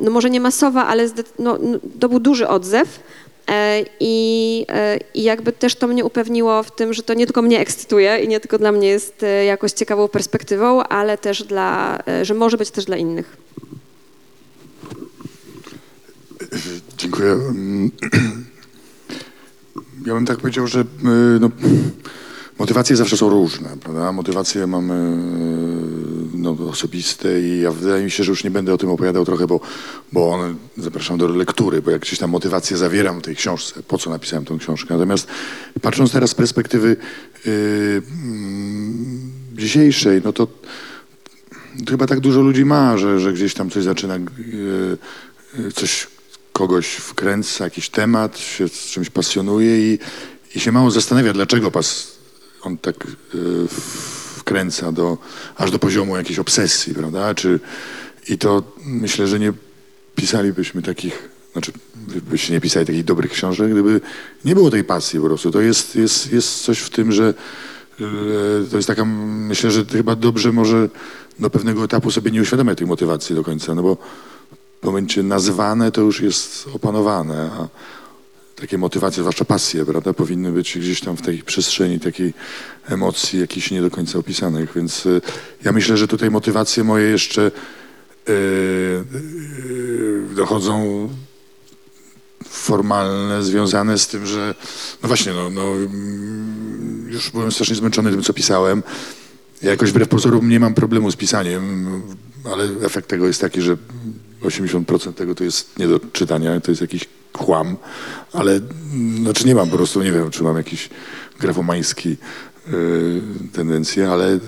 no 0.00 0.10
może 0.10 0.30
nie 0.30 0.40
masowa, 0.40 0.86
ale 0.86 1.08
zde- 1.08 1.24
no, 1.38 1.58
no, 1.62 1.78
to 2.00 2.08
był 2.08 2.20
duży 2.20 2.48
odzew. 2.48 3.00
E, 3.50 3.84
I, 4.00 4.66
e, 4.68 4.98
I 5.14 5.22
jakby 5.22 5.52
też 5.52 5.74
to 5.74 5.86
mnie 5.86 6.04
upewniło 6.04 6.62
w 6.62 6.74
tym, 6.76 6.92
że 6.92 7.02
to 7.02 7.14
nie 7.14 7.26
tylko 7.26 7.42
mnie 7.42 7.60
ekscytuje 7.60 8.18
i 8.18 8.28
nie 8.28 8.40
tylko 8.40 8.58
dla 8.58 8.72
mnie 8.72 8.88
jest 8.88 9.22
e, 9.22 9.44
jakoś 9.44 9.72
ciekawą 9.72 10.08
perspektywą, 10.08 10.82
ale 10.82 11.18
też 11.18 11.42
dla, 11.42 11.98
że 12.22 12.34
może 12.34 12.56
być 12.56 12.70
też 12.70 12.84
dla 12.84 12.96
innych. 12.96 13.36
Dziękuję. 16.98 17.38
Ja 20.06 20.14
bym 20.14 20.26
tak 20.26 20.38
powiedział, 20.38 20.66
że 20.66 20.84
no, 21.40 21.50
motywacje 22.58 22.96
zawsze 22.96 23.16
są 23.16 23.28
różne, 23.28 23.68
prawda? 23.80 24.12
Motywacje 24.12 24.66
mamy 24.66 24.94
y, 24.94 26.38
no, 26.38 26.56
osobiste 26.68 27.40
i 27.40 27.60
ja 27.60 27.72
wydaje 27.72 28.04
mi 28.04 28.10
się, 28.10 28.24
że 28.24 28.32
już 28.32 28.44
nie 28.44 28.50
będę 28.50 28.74
o 28.74 28.78
tym 28.78 28.90
opowiadał 28.90 29.24
trochę, 29.24 29.46
bo, 29.46 29.60
bo 30.12 30.32
one, 30.32 30.54
zapraszam 30.76 31.18
do 31.18 31.28
lektury, 31.28 31.82
bo 31.82 31.90
jak 31.90 32.00
gdzieś 32.00 32.18
tam 32.18 32.30
motywacje 32.30 32.76
zawieram 32.76 33.18
w 33.18 33.22
tej 33.22 33.36
książce, 33.36 33.82
po 33.82 33.98
co 33.98 34.10
napisałem 34.10 34.44
tę 34.44 34.56
książkę. 34.58 34.94
Natomiast 34.94 35.26
patrząc 35.82 36.12
teraz 36.12 36.30
z 36.30 36.34
perspektywy 36.34 36.96
y, 37.46 38.02
mm, 38.22 39.32
dzisiejszej, 39.52 40.20
no 40.24 40.32
to 40.32 40.48
chyba 41.88 42.06
tak 42.06 42.20
dużo 42.20 42.40
ludzi 42.40 42.64
ma, 42.64 42.98
że, 42.98 43.20
że 43.20 43.32
gdzieś 43.32 43.54
tam 43.54 43.70
coś 43.70 43.84
zaczyna, 43.84 44.16
y, 44.16 44.20
y, 45.58 45.72
coś 45.72 46.06
kogoś 46.52 46.86
wkręca, 46.86 47.64
jakiś 47.64 47.88
temat, 47.88 48.38
się 48.38 48.68
z 48.68 48.72
czymś 48.72 49.10
pasjonuje 49.10 49.92
i, 49.92 49.98
i 50.54 50.60
się 50.60 50.72
mało 50.72 50.90
zastanawia, 50.90 51.32
dlaczego 51.32 51.70
pas, 51.70 52.11
on 52.62 52.78
tak 52.78 53.06
y, 53.34 53.68
wkręca 54.36 54.92
do, 54.92 55.18
aż 55.56 55.70
do 55.70 55.78
poziomu 55.78 56.16
jakiejś 56.16 56.38
obsesji, 56.38 56.94
prawda? 56.94 57.34
Czy, 57.34 57.60
I 58.28 58.38
to 58.38 58.62
myślę, 58.84 59.28
że 59.28 59.38
nie 59.38 59.52
pisalibyśmy 60.14 60.82
takich, 60.82 61.28
znaczy 61.52 61.72
byście 62.30 62.52
nie 62.52 62.60
pisali 62.60 62.86
takich 62.86 63.04
dobrych 63.04 63.30
książek, 63.30 63.70
gdyby 63.70 64.00
nie 64.44 64.54
było 64.54 64.70
tej 64.70 64.84
pasji 64.84 65.20
po 65.20 65.26
prostu. 65.26 65.50
To 65.50 65.60
jest, 65.60 65.96
jest, 65.96 66.32
jest 66.32 66.62
coś 66.62 66.78
w 66.78 66.90
tym, 66.90 67.12
że 67.12 67.34
e, 68.00 68.04
to 68.70 68.76
jest 68.76 68.88
taka, 68.88 69.04
myślę, 69.04 69.70
że 69.70 69.84
chyba 69.84 70.16
dobrze 70.16 70.52
może 70.52 70.88
do 71.38 71.50
pewnego 71.50 71.84
etapu 71.84 72.10
sobie 72.10 72.30
nie 72.30 72.42
uświadamiać 72.42 72.78
tej 72.78 72.86
motywacji 72.86 73.34
do 73.34 73.44
końca, 73.44 73.74
no 73.74 73.82
bo 73.82 73.96
w 74.82 74.86
momencie 74.86 75.22
nazwane 75.22 75.92
to 75.92 76.00
już 76.00 76.20
jest 76.20 76.68
opanowane, 76.74 77.50
a 77.58 77.68
takie 78.62 78.78
motywacje, 78.78 79.22
zwłaszcza 79.22 79.44
pasje, 79.44 79.86
prawda, 79.86 80.12
powinny 80.12 80.52
być 80.52 80.78
gdzieś 80.78 81.00
tam 81.00 81.16
w 81.16 81.22
tej 81.22 81.42
przestrzeni 81.42 82.00
takiej 82.00 82.34
emocji 82.88 83.40
jakichś 83.40 83.70
nie 83.70 83.80
do 83.80 83.90
końca 83.90 84.18
opisanych, 84.18 84.72
więc 84.76 85.06
y, 85.06 85.20
ja 85.64 85.72
myślę, 85.72 85.96
że 85.96 86.08
tutaj 86.08 86.30
motywacje 86.30 86.84
moje 86.84 87.08
jeszcze 87.08 87.50
y, 88.28 88.32
y, 88.32 89.04
dochodzą 90.36 91.08
formalne, 92.44 93.42
związane 93.42 93.98
z 93.98 94.06
tym, 94.06 94.26
że 94.26 94.54
no 95.02 95.06
właśnie, 95.06 95.32
no, 95.32 95.50
no 95.50 95.62
mm, 95.62 97.08
już 97.10 97.30
byłem 97.30 97.52
strasznie 97.52 97.76
zmęczony 97.76 98.10
tym, 98.10 98.22
co 98.22 98.32
pisałem. 98.32 98.82
Ja 99.62 99.70
jakoś 99.70 99.90
wbrew 99.90 100.08
pozorom 100.08 100.48
nie 100.48 100.60
mam 100.60 100.74
problemu 100.74 101.10
z 101.10 101.16
pisaniem, 101.16 102.02
ale 102.52 102.64
efekt 102.82 103.08
tego 103.08 103.26
jest 103.26 103.40
taki, 103.40 103.62
że 103.62 103.76
80% 104.42 105.12
tego 105.12 105.34
to 105.34 105.44
jest 105.44 105.78
nie 105.78 105.88
do 105.88 106.00
czytania, 106.12 106.60
to 106.60 106.70
jest 106.70 106.80
jakiś 106.80 107.08
chłam, 107.38 107.76
ale 108.32 108.52
mm, 108.52 109.24
znaczy 109.24 109.46
nie 109.46 109.54
mam 109.54 109.70
po 109.70 109.76
prostu, 109.76 110.02
nie 110.02 110.12
wiem, 110.12 110.30
czy 110.30 110.42
mam 110.42 110.56
jakiś 110.56 110.90
grafomański 111.40 112.16
y, 112.68 113.22
tendencje, 113.52 114.10
ale 114.10 114.38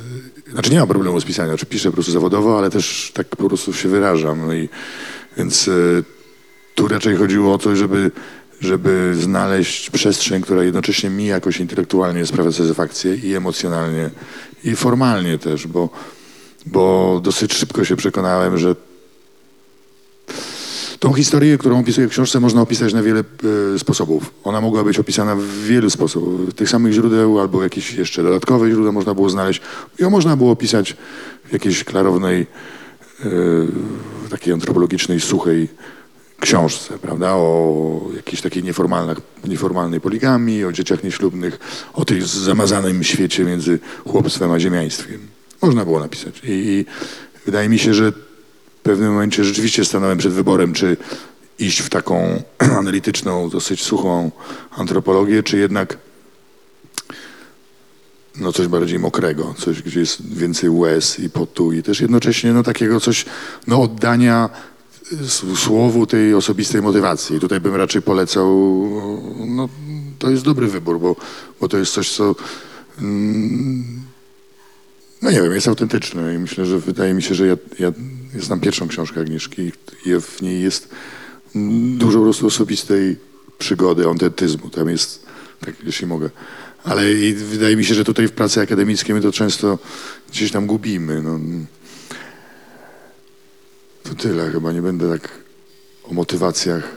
znaczy 0.52 0.70
nie 0.70 0.78
mam 0.78 0.88
problemu 0.88 1.20
z 1.20 1.24
pisaniem, 1.24 1.50
znaczy 1.50 1.66
piszę 1.66 1.88
po 1.88 1.94
prostu 1.94 2.12
zawodowo, 2.12 2.58
ale 2.58 2.70
też 2.70 3.10
tak 3.14 3.28
po 3.28 3.48
prostu 3.48 3.72
się 3.72 3.88
wyrażam. 3.88 4.46
No 4.46 4.54
i, 4.54 4.68
więc 5.36 5.68
y, 5.68 6.04
tu 6.74 6.88
raczej 6.88 7.16
chodziło 7.16 7.54
o 7.54 7.58
to, 7.58 7.76
żeby, 7.76 8.10
żeby 8.60 9.14
znaleźć 9.20 9.90
przestrzeń, 9.90 10.42
która 10.42 10.64
jednocześnie 10.64 11.10
mi 11.10 11.26
jakoś 11.26 11.60
intelektualnie 11.60 12.26
sprawia 12.26 12.52
satysfakcję 12.52 13.14
i 13.14 13.34
emocjonalnie, 13.34 14.10
i 14.64 14.76
formalnie 14.76 15.38
też, 15.38 15.66
bo, 15.66 15.88
bo 16.66 17.20
dosyć 17.22 17.54
szybko 17.54 17.84
się 17.84 17.96
przekonałem, 17.96 18.58
że 18.58 18.76
Tą 21.04 21.12
historię, 21.12 21.58
którą 21.58 21.80
opisuję 21.80 22.08
w 22.08 22.10
książce, 22.10 22.40
można 22.40 22.62
opisać 22.62 22.92
na 22.92 23.02
wiele 23.02 23.20
e, 23.74 23.78
sposobów. 23.78 24.30
Ona 24.44 24.60
mogła 24.60 24.84
być 24.84 24.98
opisana 24.98 25.36
w 25.36 25.44
wielu 25.44 25.90
sposobów. 25.90 26.54
Tych 26.54 26.68
samych 26.68 26.92
źródeł 26.92 27.40
albo 27.40 27.62
jakieś 27.62 27.94
jeszcze 27.94 28.22
dodatkowe 28.22 28.70
źródła 28.70 28.92
można 28.92 29.14
było 29.14 29.30
znaleźć. 29.30 29.60
Ją 29.98 30.10
można 30.10 30.36
było 30.36 30.50
opisać 30.50 30.96
w 31.44 31.52
jakiejś 31.52 31.84
klarownej, 31.84 32.46
e, 33.24 33.28
takiej 34.30 34.52
antropologicznej, 34.52 35.20
suchej 35.20 35.68
książce, 36.40 36.98
prawda? 36.98 37.32
O 37.32 38.00
jakiejś 38.16 38.42
takiej 38.42 38.62
nieformalnej, 38.62 39.16
nieformalnej 39.44 40.00
poligami, 40.00 40.64
o 40.64 40.72
dzieciach 40.72 41.04
nieślubnych, 41.04 41.58
o 41.94 42.04
tej 42.04 42.22
zamazanym 42.22 43.04
świecie 43.04 43.44
między 43.44 43.78
chłopstwem 44.08 44.52
a 44.52 44.60
ziemiaństwem. 44.60 45.18
Można 45.62 45.84
było 45.84 46.00
napisać. 46.00 46.40
I, 46.44 46.50
i 46.50 46.84
wydaje 47.46 47.68
mi 47.68 47.78
się, 47.78 47.94
że 47.94 48.12
pewnym 48.84 49.12
momencie 49.12 49.44
rzeczywiście 49.44 49.84
stanąłem 49.84 50.18
przed 50.18 50.32
wyborem, 50.32 50.72
czy 50.72 50.96
iść 51.58 51.80
w 51.80 51.88
taką 51.88 52.42
analityczną, 52.78 53.48
dosyć 53.50 53.82
suchą 53.82 54.30
antropologię, 54.76 55.42
czy 55.42 55.58
jednak 55.58 55.98
no 58.40 58.52
coś 58.52 58.66
bardziej 58.66 58.98
mokrego, 58.98 59.54
coś, 59.58 59.82
gdzie 59.82 60.00
jest 60.00 60.34
więcej 60.34 60.70
łez 60.70 61.20
i 61.20 61.30
potu 61.30 61.72
i 61.72 61.82
też 61.82 62.00
jednocześnie 62.00 62.52
no 62.52 62.62
takiego 62.62 63.00
coś, 63.00 63.24
no 63.66 63.82
oddania 63.82 64.50
s- 65.12 65.44
słowu 65.56 66.06
tej 66.06 66.34
osobistej 66.34 66.82
motywacji. 66.82 67.40
Tutaj 67.40 67.60
bym 67.60 67.74
raczej 67.74 68.02
polecał, 68.02 68.48
no 69.46 69.68
to 70.18 70.30
jest 70.30 70.42
dobry 70.42 70.66
wybór, 70.66 71.00
bo, 71.00 71.16
bo 71.60 71.68
to 71.68 71.78
jest 71.78 71.92
coś, 71.92 72.10
co 72.10 72.34
mm, 72.98 73.84
no 75.22 75.30
nie 75.30 75.42
wiem, 75.42 75.52
jest 75.52 75.68
autentyczne 75.68 76.34
i 76.34 76.38
myślę, 76.38 76.66
że 76.66 76.78
wydaje 76.78 77.14
mi 77.14 77.22
się, 77.22 77.34
że 77.34 77.46
ja, 77.46 77.56
ja 77.78 77.92
znam 78.40 78.60
pierwszą 78.60 78.88
książkę 78.88 79.20
Agnieszki 79.20 79.72
i 80.06 80.20
w 80.20 80.42
niej 80.42 80.62
jest 80.62 80.88
dużo 81.96 82.18
po 82.18 82.24
prostu 82.24 82.46
osobistej 82.46 83.16
przygody, 83.58 84.04
autentyzmu. 84.04 84.70
Tam 84.70 84.88
jest, 84.88 85.26
tak 85.60 85.74
jeśli 85.84 86.06
mogę. 86.06 86.30
Ale 86.84 87.02
wydaje 87.34 87.76
mi 87.76 87.84
się, 87.84 87.94
że 87.94 88.04
tutaj 88.04 88.28
w 88.28 88.32
pracy 88.32 88.60
akademickiej 88.60 89.14
my 89.14 89.20
to 89.20 89.32
często 89.32 89.78
gdzieś 90.30 90.52
tam 90.52 90.66
gubimy. 90.66 91.22
No. 91.22 91.38
To 94.02 94.14
tyle, 94.14 94.50
chyba 94.50 94.72
nie 94.72 94.82
będę 94.82 95.10
tak 95.10 95.28
o 96.04 96.14
motywacjach. 96.14 96.96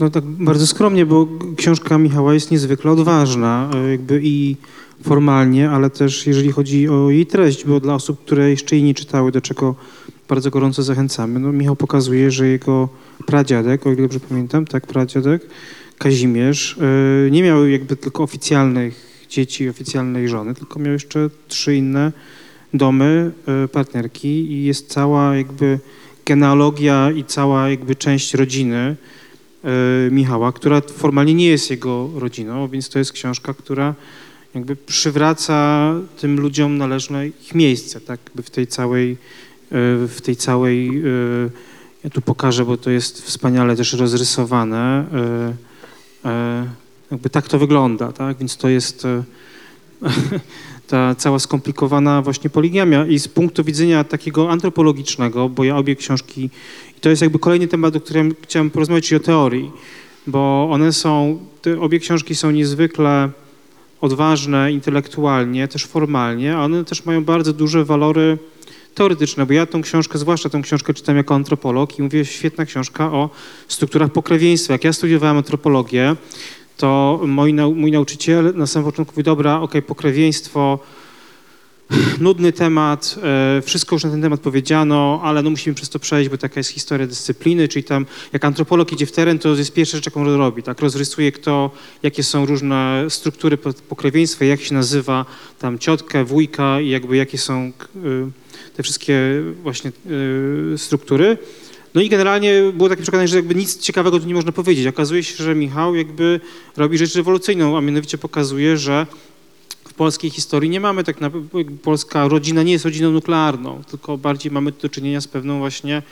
No 0.00 0.10
tak 0.10 0.24
bardzo 0.24 0.66
skromnie, 0.66 1.06
bo 1.06 1.28
książka 1.56 1.98
Michała 1.98 2.34
jest 2.34 2.50
niezwykle 2.50 2.90
odważna, 2.90 3.70
e, 3.74 3.90
jakby 3.90 4.20
i 4.24 4.56
formalnie, 5.02 5.70
ale 5.70 5.90
też 5.90 6.26
jeżeli 6.26 6.52
chodzi 6.52 6.88
o 6.88 7.10
jej 7.10 7.26
treść, 7.26 7.64
bo 7.64 7.80
dla 7.80 7.94
osób, 7.94 8.24
które 8.24 8.50
jeszcze 8.50 8.76
jej 8.76 8.82
nie 8.82 8.94
czytały, 8.94 9.32
do 9.32 9.40
czego 9.40 9.74
bardzo 10.30 10.50
gorąco 10.50 10.82
zachęcamy. 10.82 11.40
No, 11.40 11.52
Michał 11.52 11.76
pokazuje, 11.76 12.30
że 12.30 12.48
jego 12.48 12.88
pradziadek, 13.26 13.86
o 13.86 13.92
ile 13.92 14.02
dobrze 14.02 14.20
pamiętam, 14.20 14.66
tak, 14.66 14.86
pradziadek, 14.86 15.46
Kazimierz, 15.98 16.76
y, 17.26 17.30
nie 17.30 17.42
miał 17.42 17.66
jakby 17.66 17.96
tylko 17.96 18.22
oficjalnych 18.22 19.24
dzieci, 19.28 19.68
oficjalnej 19.68 20.28
żony, 20.28 20.54
tylko 20.54 20.78
miał 20.78 20.92
jeszcze 20.92 21.30
trzy 21.48 21.76
inne 21.76 22.12
domy, 22.74 23.30
y, 23.64 23.68
partnerki 23.68 24.28
i 24.28 24.64
jest 24.64 24.88
cała 24.88 25.36
jakby 25.36 25.78
genealogia 26.26 27.10
i 27.10 27.24
cała 27.24 27.70
jakby 27.70 27.96
część 27.96 28.34
rodziny 28.34 28.96
y, 30.08 30.10
Michała, 30.10 30.52
która 30.52 30.80
formalnie 30.80 31.34
nie 31.34 31.48
jest 31.48 31.70
jego 31.70 32.10
rodziną, 32.14 32.68
więc 32.68 32.88
to 32.88 32.98
jest 32.98 33.12
książka, 33.12 33.54
która 33.54 33.94
jakby 34.54 34.76
przywraca 34.76 35.94
tym 36.20 36.40
ludziom 36.40 36.78
należne 36.78 37.28
ich 37.28 37.54
miejsce, 37.54 38.00
tak, 38.00 38.20
w 38.42 38.50
tej 38.50 38.66
całej, 38.66 39.16
w 39.70 40.18
tej 40.22 40.36
całej, 40.36 41.04
y, 41.04 41.50
ja 42.04 42.10
tu 42.10 42.20
pokażę, 42.20 42.64
bo 42.64 42.76
to 42.76 42.90
jest 42.90 43.22
wspaniale 43.22 43.76
też 43.76 43.92
rozrysowane, 43.92 45.04
y, 46.24 46.28
y, 46.28 46.30
jakby 47.10 47.30
tak 47.30 47.48
to 47.48 47.58
wygląda, 47.58 48.12
tak, 48.12 48.36
więc 48.38 48.56
to 48.56 48.68
jest 48.68 49.04
y, 49.04 49.22
ta 50.90 51.14
cała 51.14 51.38
skomplikowana 51.38 52.22
właśnie 52.22 52.50
poligamia 52.50 53.06
i 53.06 53.18
z 53.18 53.28
punktu 53.28 53.64
widzenia 53.64 54.04
takiego 54.04 54.50
antropologicznego, 54.50 55.48
bo 55.48 55.64
ja 55.64 55.76
obie 55.76 55.96
książki, 55.96 56.50
i 56.98 57.00
to 57.00 57.08
jest 57.08 57.22
jakby 57.22 57.38
kolejny 57.38 57.68
temat, 57.68 57.96
o 57.96 58.00
którym 58.00 58.34
chciałem 58.42 58.70
porozmawiać, 58.70 59.08
czyli 59.08 59.20
o 59.20 59.24
teorii, 59.24 59.70
bo 60.26 60.68
one 60.70 60.92
są, 60.92 61.38
te 61.62 61.80
obie 61.80 61.98
książki 61.98 62.34
są 62.34 62.50
niezwykle 62.50 63.30
odważne 64.00 64.72
intelektualnie, 64.72 65.68
też 65.68 65.84
formalnie, 65.84 66.56
a 66.56 66.64
one 66.64 66.84
też 66.84 67.04
mają 67.04 67.24
bardzo 67.24 67.52
duże 67.52 67.84
walory 67.84 68.38
teoretyczne, 68.94 69.46
bo 69.46 69.52
ja 69.52 69.66
tą 69.66 69.82
książkę, 69.82 70.18
zwłaszcza 70.18 70.48
tą 70.48 70.62
książkę 70.62 70.94
czytam 70.94 71.16
jako 71.16 71.34
antropolog 71.34 71.98
i 71.98 72.02
mówię, 72.02 72.24
świetna 72.24 72.64
książka 72.64 73.12
o 73.12 73.30
strukturach 73.68 74.12
pokrewieństwa. 74.12 74.72
Jak 74.72 74.84
ja 74.84 74.92
studiowałem 74.92 75.36
antropologię, 75.36 76.16
to 76.76 77.20
moi, 77.26 77.54
mój 77.54 77.92
nauczyciel 77.92 78.52
na 78.56 78.66
samym 78.66 78.90
początku 78.90 79.12
mówi, 79.12 79.22
dobra, 79.22 79.60
okej, 79.60 79.82
pokrewieństwo, 79.82 80.78
nudny 82.20 82.52
temat, 82.52 83.16
e, 83.22 83.62
wszystko 83.62 83.96
już 83.96 84.04
na 84.04 84.10
ten 84.10 84.22
temat 84.22 84.40
powiedziano, 84.40 85.20
ale 85.24 85.42
no 85.42 85.50
musimy 85.50 85.74
przez 85.74 85.88
to 85.88 85.98
przejść, 85.98 86.30
bo 86.30 86.36
taka 86.36 86.60
jest 86.60 86.70
historia 86.70 87.06
dyscypliny, 87.06 87.68
czyli 87.68 87.84
tam 87.84 88.06
jak 88.32 88.44
antropolog 88.44 88.92
idzie 88.92 89.06
w 89.06 89.12
teren, 89.12 89.38
to 89.38 89.48
jest 89.48 89.72
pierwsza 89.72 89.96
rzecz, 89.96 90.06
jaką 90.06 90.36
robi, 90.36 90.62
tak, 90.62 90.80
rozrysuje 90.80 91.32
kto, 91.32 91.70
jakie 92.02 92.22
są 92.22 92.46
różne 92.46 93.04
struktury 93.08 93.56
po- 93.56 93.72
pokrewieństwa, 93.72 94.44
jak 94.44 94.60
się 94.60 94.74
nazywa 94.74 95.24
tam 95.58 95.78
ciotkę, 95.78 96.24
wujka 96.24 96.80
i 96.80 96.88
jakby 96.88 97.16
jakie 97.16 97.38
są 97.38 97.72
y, 97.96 98.30
te 98.76 98.82
wszystkie 98.82 99.20
właśnie 99.62 99.92
y, 100.74 100.78
struktury. 100.78 101.38
No 101.94 102.00
i 102.00 102.08
generalnie 102.08 102.62
było 102.74 102.88
takie 102.88 103.02
przekonanie, 103.02 103.28
że 103.28 103.36
jakby 103.36 103.54
nic 103.54 103.78
ciekawego 103.78 104.20
tu 104.20 104.26
nie 104.26 104.34
można 104.34 104.52
powiedzieć. 104.52 104.86
Okazuje 104.86 105.24
się, 105.24 105.44
że 105.44 105.54
Michał 105.54 105.94
jakby 105.94 106.40
robi 106.76 106.98
rzecz 106.98 107.14
rewolucyjną, 107.14 107.76
a 107.76 107.80
mianowicie 107.80 108.18
pokazuje, 108.18 108.76
że 108.76 109.06
polskiej 110.00 110.30
historii 110.30 110.70
nie 110.70 110.80
mamy 110.80 111.04
tak 111.04 111.16
polska 111.82 112.28
rodzina 112.28 112.62
nie 112.62 112.72
jest 112.72 112.84
rodziną 112.84 113.10
nuklearną, 113.10 113.82
tylko 113.90 114.18
bardziej 114.18 114.52
mamy 114.52 114.72
do 114.72 114.88
czynienia 114.88 115.20
z 115.20 115.28
pewną 115.28 115.58
właśnie 115.58 116.02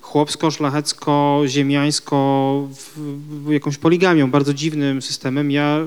chłopsko-szlachecko-ziemiańsko, 0.00 2.16
w- 2.74 2.98
w- 3.46 3.52
jakąś 3.52 3.78
poligamią, 3.78 4.30
bardzo 4.30 4.54
dziwnym 4.54 5.02
systemem. 5.02 5.50
Ja, 5.50 5.80
y, 5.80 5.84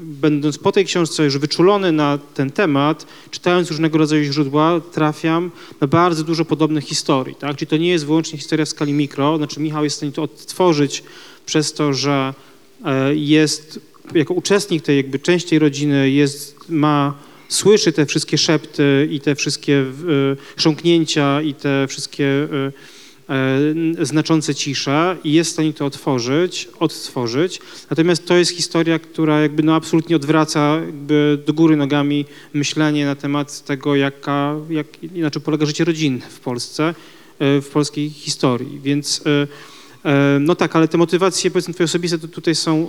będąc 0.00 0.58
po 0.58 0.72
tej 0.72 0.84
książce 0.84 1.24
już 1.24 1.38
wyczulony 1.38 1.92
na 1.92 2.18
ten 2.34 2.50
temat, 2.50 3.06
czytając 3.30 3.70
różnego 3.70 3.98
rodzaju 3.98 4.32
źródła, 4.32 4.80
trafiam 4.92 5.50
na 5.80 5.86
bardzo 5.86 6.24
dużo 6.24 6.44
podobnych 6.44 6.84
historii. 6.84 7.34
Tak? 7.34 7.56
Czyli 7.56 7.68
to 7.68 7.76
nie 7.76 7.88
jest 7.88 8.06
wyłącznie 8.06 8.38
historia 8.38 8.64
w 8.64 8.68
skali 8.68 8.92
mikro, 8.92 9.36
znaczy 9.36 9.60
Michał 9.60 9.84
jest 9.84 9.96
w 9.96 9.98
stanie 9.98 10.12
to 10.12 10.22
odtworzyć 10.22 11.02
przez 11.46 11.72
to, 11.72 11.92
że 11.92 12.34
e, 12.84 13.14
jest 13.14 13.89
jako 14.14 14.34
uczestnik 14.34 14.82
tej 14.82 14.96
jakby 14.96 15.18
części 15.18 15.58
rodziny 15.58 16.10
jest, 16.10 16.56
ma, 16.68 17.14
słyszy 17.50 17.92
te 17.92 18.06
wszystkie 18.06 18.38
szepty 18.38 19.08
i 19.10 19.20
te 19.20 19.34
wszystkie 19.34 19.74
e, 19.74 19.84
chrząknięcia 20.56 21.42
i 21.42 21.54
te 21.54 21.86
wszystkie 21.88 22.24
e, 22.24 22.72
e, 24.00 24.06
znaczące 24.06 24.54
cisze 24.54 25.16
i 25.24 25.32
jest 25.32 25.50
w 25.50 25.52
stanie 25.52 25.72
to 25.72 25.86
otworzyć, 25.86 26.68
odtworzyć. 26.80 27.60
Natomiast 27.90 28.26
to 28.26 28.34
jest 28.34 28.50
historia, 28.50 28.98
która 28.98 29.40
jakby 29.40 29.62
no 29.62 29.74
absolutnie 29.74 30.16
odwraca 30.16 30.80
do 31.46 31.52
góry 31.52 31.76
nogami 31.76 32.24
myślenie 32.52 33.06
na 33.06 33.14
temat 33.14 33.64
tego, 33.64 33.96
jaka, 33.96 34.56
jak 34.70 34.86
inaczej 35.02 35.42
polega 35.42 35.66
życie 35.66 35.84
rodzinne 35.84 36.26
w 36.30 36.40
Polsce, 36.40 36.94
w 37.40 37.68
polskiej 37.72 38.10
historii. 38.10 38.80
Więc 38.82 39.22
no 40.40 40.54
tak, 40.54 40.76
ale 40.76 40.88
te 40.88 40.98
motywacje 40.98 41.50
powiedzmy 41.50 41.74
twoje 41.74 41.84
osobiste 41.84 42.18
tutaj 42.18 42.54
są 42.54 42.76
e, 42.78 42.82
e, 42.82 42.88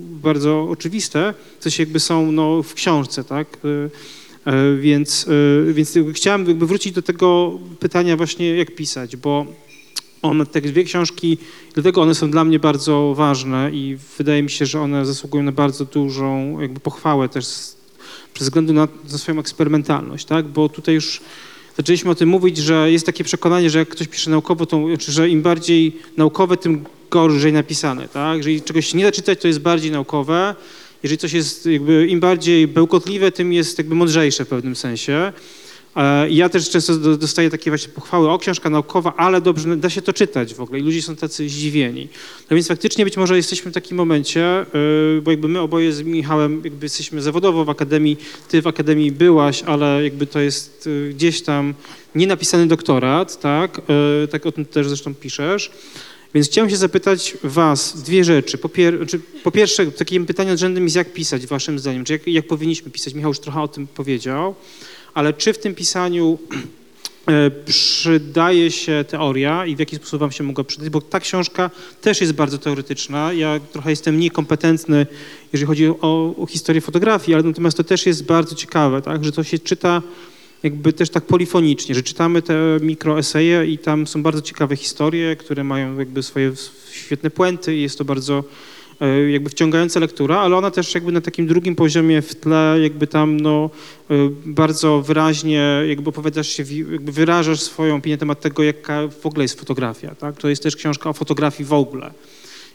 bardzo 0.00 0.68
oczywiste, 0.70 1.34
w 1.58 1.62
sensie 1.62 1.82
jakby 1.82 2.00
są 2.00 2.32
no, 2.32 2.62
w 2.62 2.74
książce, 2.74 3.24
tak? 3.24 3.58
E, 3.64 3.90
E, 4.48 4.76
Więc, 4.76 5.26
e, 5.68 5.72
więc 5.72 5.98
chciałem 6.12 6.48
jakby 6.48 6.66
wrócić 6.66 6.92
do 6.92 7.02
tego 7.02 7.58
pytania 7.80 8.16
właśnie, 8.16 8.56
jak 8.56 8.74
pisać, 8.74 9.16
bo 9.16 9.46
one, 10.22 10.46
te 10.46 10.60
dwie 10.60 10.84
książki, 10.84 11.38
dlatego 11.74 12.02
one 12.02 12.14
są 12.14 12.30
dla 12.30 12.44
mnie 12.44 12.58
bardzo 12.58 13.14
ważne 13.16 13.70
i 13.72 13.98
wydaje 14.18 14.42
mi 14.42 14.50
się, 14.50 14.66
że 14.66 14.80
one 14.80 15.06
zasługują 15.06 15.42
na 15.42 15.52
bardzo 15.52 15.84
dużą 15.84 16.60
jakby 16.60 16.80
pochwałę 16.80 17.28
też 17.28 17.46
z, 17.46 17.76
przez 18.34 18.46
względu 18.46 18.72
na, 18.72 18.88
na 19.12 19.18
swoją 19.18 19.38
eksperymentalność, 19.38 20.24
tak? 20.24 20.46
Bo 20.46 20.68
tutaj 20.68 20.94
już 20.94 21.20
zaczęliśmy 21.78 22.10
o 22.10 22.14
tym 22.14 22.28
mówić, 22.28 22.56
że 22.56 22.92
jest 22.92 23.06
takie 23.06 23.24
przekonanie, 23.24 23.70
że 23.70 23.78
jak 23.78 23.88
ktoś 23.88 24.08
pisze 24.08 24.30
naukowo, 24.30 24.66
to 24.66 24.86
że 25.08 25.28
im 25.28 25.42
bardziej 25.42 25.96
naukowe, 26.16 26.56
tym 26.56 26.84
gorzej 27.10 27.52
napisane, 27.52 28.08
tak? 28.08 28.36
Jeżeli 28.36 28.62
czegoś 28.62 28.86
się 28.86 28.98
nie 28.98 29.04
da 29.04 29.12
czytać, 29.12 29.40
to 29.40 29.48
jest 29.48 29.60
bardziej 29.60 29.90
naukowe. 29.90 30.54
Jeżeli 31.02 31.18
coś 31.18 31.32
jest 31.32 31.66
jakby 31.66 32.06
im 32.06 32.20
bardziej 32.20 32.68
bełkotliwe, 32.68 33.32
tym 33.32 33.52
jest 33.52 33.78
jakby 33.78 33.94
mądrzejsze 33.94 34.44
w 34.44 34.48
pewnym 34.48 34.76
sensie. 34.76 35.32
E, 35.96 36.30
Ja 36.30 36.48
też 36.48 36.70
często 36.70 36.96
do- 36.96 37.16
dostaję 37.16 37.50
takie 37.50 37.70
właśnie 37.70 37.92
pochwały, 37.92 38.30
o 38.30 38.38
książka 38.38 38.70
naukowa, 38.70 39.14
ale 39.16 39.40
dobrze, 39.40 39.76
da 39.76 39.90
się 39.90 40.02
to 40.02 40.12
czytać 40.12 40.54
w 40.54 40.60
ogóle 40.60 40.78
i 40.78 40.82
ludzie 40.82 41.02
są 41.02 41.16
tacy 41.16 41.48
zdziwieni. 41.48 42.08
No 42.50 42.54
więc 42.54 42.68
faktycznie 42.68 43.04
być 43.04 43.16
może 43.16 43.36
jesteśmy 43.36 43.70
w 43.70 43.74
takim 43.74 43.96
momencie, 43.96 44.66
y, 45.18 45.22
bo 45.22 45.30
jakby 45.30 45.48
my 45.48 45.60
oboje 45.60 45.92
z 45.92 46.02
Michałem 46.02 46.60
jakby 46.64 46.86
jesteśmy 46.86 47.22
zawodowo 47.22 47.64
w 47.64 47.70
akademii, 47.70 48.16
ty 48.48 48.62
w 48.62 48.66
akademii 48.66 49.12
byłaś, 49.12 49.62
ale 49.62 50.04
jakby 50.04 50.26
to 50.26 50.40
jest 50.40 50.86
y, 50.86 51.10
gdzieś 51.14 51.42
tam 51.42 51.74
nienapisany 52.14 52.66
doktorat, 52.66 53.40
tak? 53.40 53.80
Tak 54.30 54.46
o 54.46 54.52
tym 54.52 54.64
też 54.64 54.88
zresztą 54.88 55.14
piszesz. 55.14 55.70
Więc 56.34 56.46
chciałem 56.48 56.70
się 56.70 56.76
zapytać 56.76 57.34
was 57.44 58.02
dwie 58.02 58.24
rzeczy. 58.24 58.58
Po, 58.58 58.68
pier, 58.68 59.06
czy, 59.06 59.20
po 59.44 59.50
pierwsze, 59.50 59.86
takim 59.86 60.26
pytaniem 60.26 60.56
rzędem 60.56 60.84
jest, 60.84 60.96
jak 60.96 61.12
pisać 61.12 61.46
waszym 61.46 61.78
zdaniem? 61.78 62.04
Czy 62.04 62.12
jak, 62.12 62.26
jak 62.26 62.46
powinniśmy 62.46 62.90
pisać? 62.90 63.14
Michał 63.14 63.30
już 63.30 63.38
trochę 63.38 63.60
o 63.62 63.68
tym 63.68 63.86
powiedział, 63.86 64.54
ale 65.18 65.32
czy 65.32 65.52
w 65.52 65.58
tym 65.58 65.74
pisaniu 65.74 66.38
e, 67.26 67.50
przydaje 67.50 68.70
się 68.70 69.04
teoria 69.08 69.66
i 69.66 69.76
w 69.76 69.78
jaki 69.78 69.96
sposób 69.96 70.20
wam 70.20 70.32
się 70.32 70.44
mogła 70.44 70.64
przydać? 70.64 70.90
Bo 70.90 71.00
ta 71.00 71.20
książka 71.20 71.70
też 72.00 72.20
jest 72.20 72.32
bardzo 72.32 72.58
teoretyczna. 72.58 73.32
Ja 73.32 73.60
trochę 73.72 73.90
jestem 73.90 74.14
mniej 74.14 74.30
kompetentny, 74.30 75.06
jeżeli 75.52 75.66
chodzi 75.66 75.88
o, 75.88 76.34
o 76.38 76.46
historię 76.46 76.80
fotografii, 76.80 77.34
ale 77.34 77.42
natomiast 77.42 77.76
to 77.76 77.84
też 77.84 78.06
jest 78.06 78.24
bardzo 78.24 78.54
ciekawe, 78.54 79.02
tak? 79.02 79.24
że 79.24 79.32
to 79.32 79.44
się 79.44 79.58
czyta 79.58 80.02
jakby 80.62 80.92
też 80.92 81.10
tak 81.10 81.24
polifonicznie, 81.24 81.94
że 81.94 82.02
czytamy 82.02 82.42
te 82.42 82.54
mikroeseje 82.80 83.66
i 83.66 83.78
tam 83.78 84.06
są 84.06 84.22
bardzo 84.22 84.42
ciekawe 84.42 84.76
historie, 84.76 85.36
które 85.36 85.64
mają 85.64 85.98
jakby 85.98 86.22
swoje 86.22 86.52
świetne 86.92 87.30
puenty 87.30 87.76
i 87.76 87.82
jest 87.82 87.98
to 87.98 88.04
bardzo 88.04 88.44
jakby 89.32 89.50
wciągająca 89.50 90.00
lektura, 90.00 90.38
ale 90.40 90.56
ona 90.56 90.70
też 90.70 90.94
jakby 90.94 91.12
na 91.12 91.20
takim 91.20 91.46
drugim 91.46 91.76
poziomie 91.76 92.22
w 92.22 92.34
tle 92.34 92.76
jakby 92.82 93.06
tam 93.06 93.40
no 93.40 93.70
e, 94.10 94.14
bardzo 94.46 95.02
wyraźnie 95.02 95.82
jakby 95.88 96.10
opowiadasz 96.10 96.48
się, 96.48 96.64
jakby 96.92 97.12
wyrażasz 97.12 97.60
swoją 97.60 97.96
opinię 97.96 98.14
na 98.16 98.20
temat 98.20 98.40
tego, 98.40 98.62
jaka 98.62 99.08
w 99.08 99.26
ogóle 99.26 99.44
jest 99.44 99.58
fotografia, 99.60 100.14
tak? 100.14 100.36
To 100.36 100.48
jest 100.48 100.62
też 100.62 100.76
książka 100.76 101.10
o 101.10 101.12
fotografii 101.12 101.68
w 101.68 101.72
ogóle. 101.72 102.10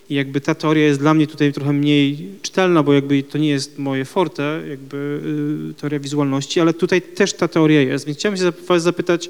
I 0.09 0.15
jakby 0.15 0.41
ta 0.41 0.55
teoria 0.55 0.85
jest 0.85 0.99
dla 0.99 1.13
mnie 1.13 1.27
tutaj 1.27 1.53
trochę 1.53 1.73
mniej 1.73 2.29
czytelna, 2.41 2.83
bo 2.83 2.93
jakby 2.93 3.23
to 3.23 3.37
nie 3.37 3.49
jest 3.49 3.79
moje 3.79 4.05
forte, 4.05 4.61
jakby 4.69 5.21
y, 5.71 5.73
teoria 5.73 5.99
wizualności, 5.99 6.59
ale 6.59 6.73
tutaj 6.73 7.01
też 7.01 7.33
ta 7.33 7.47
teoria 7.47 7.81
jest. 7.81 8.05
Więc 8.05 8.17
chciałem 8.17 8.37
się 8.37 8.51
was 8.67 8.83
zapytać, 8.83 9.29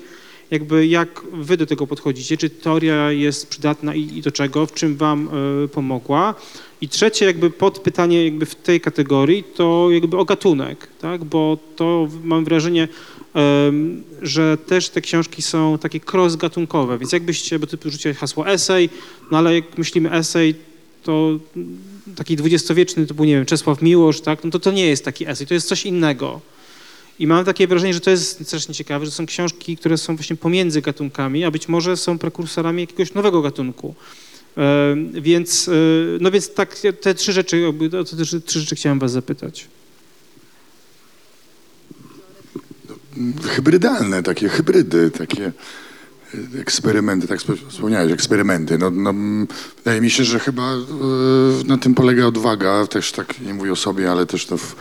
jakby 0.54 0.88
jak 0.88 1.22
wy 1.34 1.58
do 1.58 1.66
tego 1.66 1.88
podchodzicie, 1.88 2.38
czy 2.38 2.50
teoria 2.50 3.12
jest 3.12 3.48
przydatna 3.48 3.96
i, 3.96 4.18
i 4.18 4.22
do 4.22 4.32
czego, 4.32 4.66
w 4.66 4.74
czym 4.74 4.98
wam 4.98 5.30
y, 5.64 5.68
pomogła. 5.68 6.36
I 6.82 6.90
trzecie 6.90 7.26
jakby 7.26 7.50
podpytanie 7.50 8.26
jakby 8.26 8.46
w 8.46 8.56
tej 8.56 8.82
kategorii 8.82 9.44
to 9.44 9.88
jakby 9.92 10.18
o 10.18 10.26
gatunek, 10.26 10.88
tak, 11.02 11.24
bo 11.24 11.58
to 11.76 12.08
mam 12.24 12.46
wrażenie, 12.46 12.88
em, 13.34 14.04
że 14.22 14.58
też 14.58 14.90
te 14.90 15.02
książki 15.02 15.42
są 15.42 15.78
takie 15.78 16.00
cross-gatunkowe, 16.00 17.00
więc 17.00 17.12
jakbyście, 17.12 17.60
bo 17.60 17.68
ty 17.68 17.78
rzuciłeś 17.92 18.18
hasło 18.18 18.48
esej, 18.48 18.90
no 19.32 19.38
ale 19.38 19.56
jak 19.56 19.78
myślimy 19.78 20.12
esej, 20.12 20.56
to 21.04 21.40
taki 22.16 22.36
dwudziestowieczny 22.36 23.06
typu, 23.06 23.24
nie 23.24 23.36
wiem, 23.36 23.46
Czesław 23.46 23.82
Miłosz, 23.82 24.22
tak, 24.22 24.44
no 24.44 24.50
to 24.50 24.60
to 24.60 24.72
nie 24.72 24.88
jest 24.88 25.06
taki 25.06 25.28
esej, 25.28 25.48
to 25.48 25.54
jest 25.54 25.68
coś 25.68 25.86
innego. 25.86 26.42
I 27.20 27.28
mam 27.28 27.46
takie 27.46 27.68
wrażenie, 27.68 27.94
że 27.94 28.00
to 28.00 28.10
jest 28.10 28.46
strasznie 28.48 28.76
ciekawe, 28.76 29.06
że 29.06 29.12
są 29.12 29.26
książki, 29.26 29.78
które 29.78 29.98
są 29.98 30.16
właśnie 30.16 30.36
pomiędzy 30.36 30.82
gatunkami, 30.82 31.44
a 31.44 31.52
być 31.52 31.68
może 31.68 31.98
są 31.98 32.18
prekursorami 32.18 32.82
jakiegoś 32.82 33.14
nowego 33.14 33.42
gatunku. 33.42 33.96
E, 34.58 34.96
Więc, 35.14 35.68
e, 35.68 35.72
no 36.20 36.32
więc 36.32 36.54
tak, 36.54 36.76
te 37.02 37.16
trzy 37.16 37.34
rzeczy, 37.34 37.74
te 38.18 38.26
trzy, 38.26 38.42
trzy 38.42 38.60
rzeczy 38.60 38.76
chciałem 38.76 39.00
was 39.00 39.12
zapytać. 39.12 39.68
hybrydalne, 43.44 44.24
takie 44.24 44.50
hybrydy, 44.50 45.12
takie 45.12 45.52
eksperymenty, 46.60 47.28
tak 47.28 47.40
spo- 47.40 47.70
wspomniałeś, 47.70 48.12
eksperymenty. 48.12 48.78
No, 48.78 48.90
no, 48.92 49.14
wydaje 49.78 50.02
mi 50.02 50.10
się, 50.10 50.24
że 50.24 50.40
chyba 50.40 50.74
e, 50.74 50.78
na 51.66 51.78
tym 51.78 51.96
polega 51.96 52.26
odwaga, 52.26 52.88
też 52.88 53.12
tak 53.12 53.42
nie 53.42 53.54
mówię 53.54 53.72
o 53.72 53.76
sobie, 53.76 54.12
ale 54.12 54.26
też 54.26 54.46
to 54.46 54.58
w, 54.58 54.76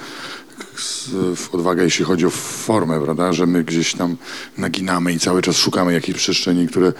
w 1.36 1.48
odwaga, 1.52 1.82
jeśli 1.82 2.04
chodzi 2.04 2.26
o 2.26 2.30
formę, 2.30 3.00
prawda, 3.00 3.32
że 3.32 3.46
my 3.46 3.64
gdzieś 3.64 3.94
tam 3.94 4.16
naginamy 4.58 5.12
i 5.12 5.18
cały 5.18 5.42
czas 5.42 5.56
szukamy 5.56 5.92
jakichś 5.92 6.18
przestrzeni, 6.18 6.68
które 6.68 6.86
e, 6.86 6.92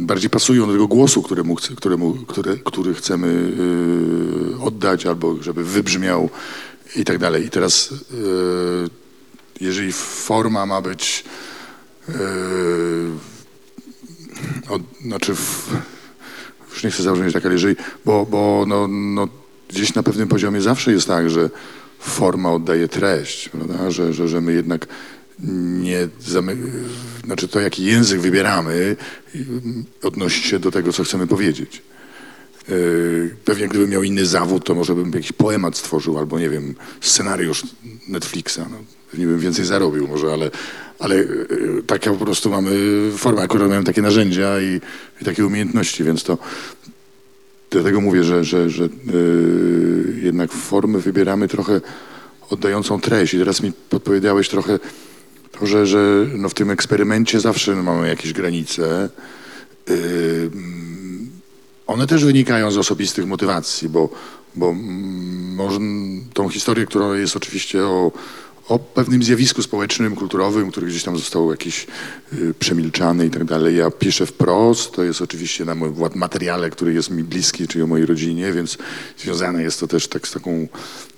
bardziej 0.00 0.30
pasują 0.30 0.66
do 0.66 0.72
tego 0.72 0.86
głosu, 0.86 1.22
któremu, 1.22 1.56
któremu, 1.76 2.14
które, 2.14 2.56
który 2.56 2.94
chcemy 2.94 3.52
e, 4.58 4.62
oddać 4.62 5.06
albo 5.06 5.42
żeby 5.42 5.64
wybrzmiał 5.64 6.30
i 6.96 7.04
tak 7.04 7.18
dalej. 7.18 7.46
I 7.46 7.50
teraz 7.50 7.92
e, 7.92 7.94
jeżeli 9.60 9.92
forma 9.92 10.66
ma 10.66 10.80
być 10.80 11.24
od, 14.68 14.82
znaczy 15.02 15.34
w, 15.34 15.68
już 16.70 16.84
nie 16.84 16.90
chcę 16.90 17.02
zabrzmieć 17.02 17.32
tak, 17.32 17.44
ale 17.44 17.54
jeżeli, 17.54 17.76
bo, 18.04 18.26
bo 18.26 18.64
no, 18.68 18.88
no, 18.88 19.28
gdzieś 19.68 19.94
na 19.94 20.02
pewnym 20.02 20.28
poziomie 20.28 20.60
zawsze 20.60 20.92
jest 20.92 21.06
tak, 21.06 21.30
że 21.30 21.50
forma 21.98 22.52
oddaje 22.52 22.88
treść, 22.88 23.48
prawda? 23.48 23.90
Że, 23.90 24.12
że, 24.12 24.28
że 24.28 24.40
my 24.40 24.52
jednak 24.52 24.86
nie 25.82 26.08
znaczy 27.24 27.48
to 27.48 27.60
jaki 27.60 27.84
język 27.84 28.20
wybieramy 28.20 28.96
odnosi 30.02 30.48
się 30.48 30.58
do 30.58 30.70
tego, 30.70 30.92
co 30.92 31.04
chcemy 31.04 31.26
powiedzieć. 31.26 31.82
Yy, 32.68 33.36
Pewnie 33.44 33.68
gdybym 33.68 33.90
miał 33.90 34.02
inny 34.02 34.26
zawód, 34.26 34.64
to 34.64 34.74
może 34.74 34.94
bym 34.94 35.12
jakiś 35.12 35.32
poemat 35.32 35.76
stworzył, 35.76 36.18
albo 36.18 36.38
nie 36.38 36.50
wiem, 36.50 36.74
scenariusz 37.00 37.62
Netflixa. 38.08 38.58
No, 38.70 38.76
pewnie 39.10 39.26
bym 39.26 39.38
więcej 39.38 39.64
zarobił 39.64 40.08
może, 40.08 40.32
ale, 40.32 40.50
ale 40.98 41.16
yy, 41.16 41.82
taka 41.86 42.10
po 42.12 42.24
prostu 42.24 42.50
mamy 42.50 42.70
formę. 43.16 43.42
Akurat 43.42 43.68
miałem 43.68 43.84
takie 43.84 44.02
narzędzia 44.02 44.60
i, 44.60 44.80
i 45.22 45.24
takie 45.24 45.46
umiejętności, 45.46 46.04
więc 46.04 46.24
to 46.24 46.38
dlatego 47.70 48.00
mówię, 48.00 48.24
że, 48.24 48.44
że, 48.44 48.70
że 48.70 48.82
yy, 48.82 50.20
jednak 50.22 50.52
formy 50.52 50.98
wybieramy 51.00 51.48
trochę 51.48 51.80
oddającą 52.50 53.00
treść. 53.00 53.34
I 53.34 53.38
teraz 53.38 53.62
mi 53.62 53.72
podpowiedziałeś 53.72 54.48
trochę 54.48 54.78
to, 55.52 55.66
że, 55.66 55.86
że 55.86 56.26
no 56.34 56.48
w 56.48 56.54
tym 56.54 56.70
eksperymencie 56.70 57.40
zawsze 57.40 57.74
mamy 57.74 58.08
jakieś 58.08 58.32
granice. 58.32 59.08
Yy, 59.88 60.50
one 61.86 62.06
też 62.06 62.24
wynikają 62.24 62.70
z 62.70 62.78
osobistych 62.78 63.26
motywacji, 63.26 63.88
bo, 63.88 64.08
bo 64.56 64.68
mm, 64.68 65.54
może 65.54 65.78
tą 66.34 66.48
historię, 66.48 66.86
która 66.86 67.16
jest 67.16 67.36
oczywiście 67.36 67.84
o, 67.84 68.12
o 68.68 68.78
pewnym 68.78 69.22
zjawisku 69.22 69.62
społecznym, 69.62 70.16
kulturowym, 70.16 70.70
który 70.70 70.86
gdzieś 70.86 71.02
tam 71.02 71.16
został 71.18 71.50
jakiś 71.50 71.86
y, 72.32 72.54
przemilczany 72.58 73.26
i 73.26 73.30
tak 73.30 73.44
dalej. 73.44 73.76
Ja 73.76 73.90
piszę 73.90 74.26
wprost, 74.26 74.92
to 74.92 75.04
jest 75.04 75.22
oczywiście 75.22 75.64
na 75.64 75.74
moim 75.74 75.94
materiale, 76.14 76.70
który 76.70 76.94
jest 76.94 77.10
mi 77.10 77.24
bliski, 77.24 77.68
czyli 77.68 77.84
o 77.84 77.86
mojej 77.86 78.06
rodzinie, 78.06 78.52
więc 78.52 78.78
związane 79.18 79.62
jest 79.62 79.80
to 79.80 79.86
też 79.86 80.08
tak 80.08 80.28
z 80.28 80.32
taką, 80.32 80.68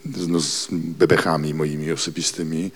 no, 0.05 0.41
z 0.41 0.69
bebechami 0.73 1.55
moimi 1.55 1.93
osobistymi. 1.93 2.71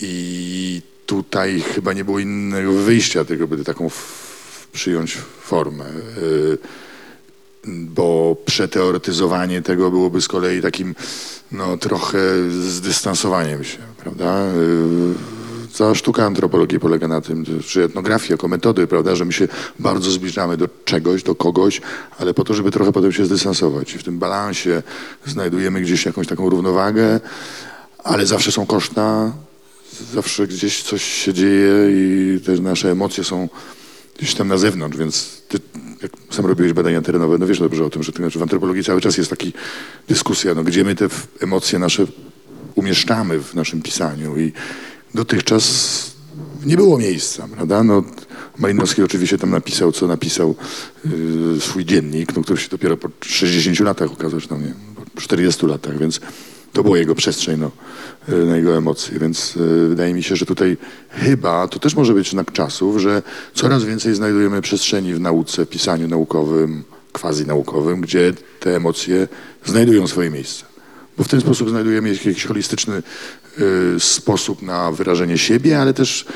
I 0.00 0.82
tutaj 1.06 1.60
chyba 1.60 1.92
nie 1.92 2.04
było 2.04 2.18
innego 2.18 2.72
wyjścia, 2.72 3.24
tylko 3.24 3.48
by 3.48 3.64
taką 3.64 3.90
przyjąć 4.72 5.18
formę. 5.40 5.84
Y, 6.18 6.58
bo 7.66 8.36
przeteoretyzowanie 8.46 9.62
tego 9.62 9.90
byłoby 9.90 10.20
z 10.20 10.28
kolei 10.28 10.62
takim 10.62 10.94
no, 11.52 11.76
trochę 11.76 12.18
zdystansowaniem 12.50 13.64
się, 13.64 13.78
prawda? 13.98 14.46
Yy, 14.46 15.14
Cała 15.74 15.94
sztuka 15.94 16.26
antropologii 16.26 16.80
polega 16.80 17.08
na 17.08 17.20
tym, 17.20 17.44
czy 17.66 17.84
etnografia, 17.84 18.34
jako 18.34 18.48
metody, 18.48 18.86
prawda, 18.86 19.16
że 19.16 19.24
my 19.24 19.32
się 19.32 19.48
bardzo 19.78 20.10
zbliżamy 20.10 20.56
do 20.56 20.68
czegoś, 20.84 21.22
do 21.22 21.34
kogoś, 21.34 21.80
ale 22.18 22.34
po 22.34 22.44
to, 22.44 22.54
żeby 22.54 22.70
trochę 22.70 22.92
potem 22.92 23.12
się 23.12 23.26
zdystansować. 23.26 23.92
W 23.92 24.02
tym 24.02 24.18
balansie 24.18 24.82
znajdujemy 25.26 25.80
gdzieś 25.80 26.06
jakąś 26.06 26.26
taką 26.26 26.50
równowagę, 26.50 27.20
ale 28.04 28.26
zawsze 28.26 28.52
są 28.52 28.66
koszta, 28.66 29.32
zawsze 30.14 30.46
gdzieś 30.46 30.82
coś 30.82 31.02
się 31.02 31.34
dzieje 31.34 31.72
i 31.90 32.40
te 32.40 32.52
nasze 32.52 32.90
emocje 32.90 33.24
są 33.24 33.48
gdzieś 34.18 34.34
tam 34.34 34.48
na 34.48 34.58
zewnątrz, 34.58 34.96
więc 34.98 35.42
jak 36.04 36.34
sam 36.34 36.46
robiłeś 36.46 36.72
badania 36.72 37.02
terenowe, 37.02 37.38
no 37.38 37.46
wiesz 37.46 37.58
dobrze 37.58 37.84
o 37.84 37.90
tym, 37.90 38.02
że 38.02 38.12
to 38.12 38.18
znaczy 38.18 38.38
w 38.38 38.42
antropologii 38.42 38.84
cały 38.84 39.00
czas 39.00 39.16
jest 39.16 39.30
taka 39.30 39.46
dyskusja, 40.08 40.54
no, 40.54 40.64
gdzie 40.64 40.84
my 40.84 40.94
te 40.94 41.08
emocje 41.40 41.78
nasze 41.78 42.06
umieszczamy 42.74 43.38
w 43.38 43.54
naszym 43.54 43.82
pisaniu 43.82 44.38
i 44.38 44.52
dotychczas 45.14 46.14
nie 46.64 46.76
było 46.76 46.98
miejsca, 46.98 47.48
prawda? 47.48 47.84
No, 47.84 48.04
Malinowski 48.58 49.02
oczywiście 49.02 49.38
tam 49.38 49.50
napisał, 49.50 49.92
co 49.92 50.06
napisał 50.06 50.56
yy, 51.04 51.60
swój 51.60 51.84
dziennik, 51.84 52.36
no, 52.36 52.42
który 52.42 52.60
się 52.60 52.68
dopiero 52.68 52.96
po 52.96 53.08
60 53.20 53.80
latach 53.80 54.12
ukazał, 54.12 54.40
czy 54.40 54.48
tam 54.48 54.62
nie, 54.62 54.74
po 55.14 55.20
40 55.20 55.66
latach, 55.66 55.98
więc 55.98 56.20
to 56.74 56.82
była 56.82 56.98
jego 56.98 57.14
przestrzeń 57.14 57.60
no, 57.60 57.70
y, 58.28 58.46
na 58.46 58.56
jego 58.56 58.76
emocje, 58.76 59.18
więc 59.18 59.56
y, 59.56 59.88
wydaje 59.88 60.14
mi 60.14 60.22
się, 60.22 60.36
że 60.36 60.46
tutaj 60.46 60.76
chyba 61.10 61.68
to 61.68 61.78
też 61.78 61.94
może 61.94 62.14
być 62.14 62.30
znak 62.30 62.52
czasów, 62.52 62.98
że 62.98 63.22
coraz 63.54 63.84
więcej 63.84 64.14
znajdujemy 64.14 64.62
przestrzeni 64.62 65.14
w 65.14 65.20
nauce, 65.20 65.66
pisaniu 65.66 66.08
naukowym, 66.08 66.84
quasi 67.12 67.46
naukowym, 67.46 68.00
gdzie 68.00 68.32
te 68.60 68.76
emocje 68.76 69.28
znajdują 69.64 70.06
swoje 70.06 70.30
miejsce. 70.30 70.64
Bo 71.18 71.24
w 71.24 71.28
ten 71.28 71.40
sposób 71.40 71.70
znajdujemy 71.70 72.08
jakiś 72.08 72.44
holistyczny 72.44 73.02
y, 73.96 74.00
sposób 74.00 74.62
na 74.62 74.92
wyrażenie 74.92 75.38
siebie, 75.38 75.80
ale 75.80 75.94
też 75.94 76.26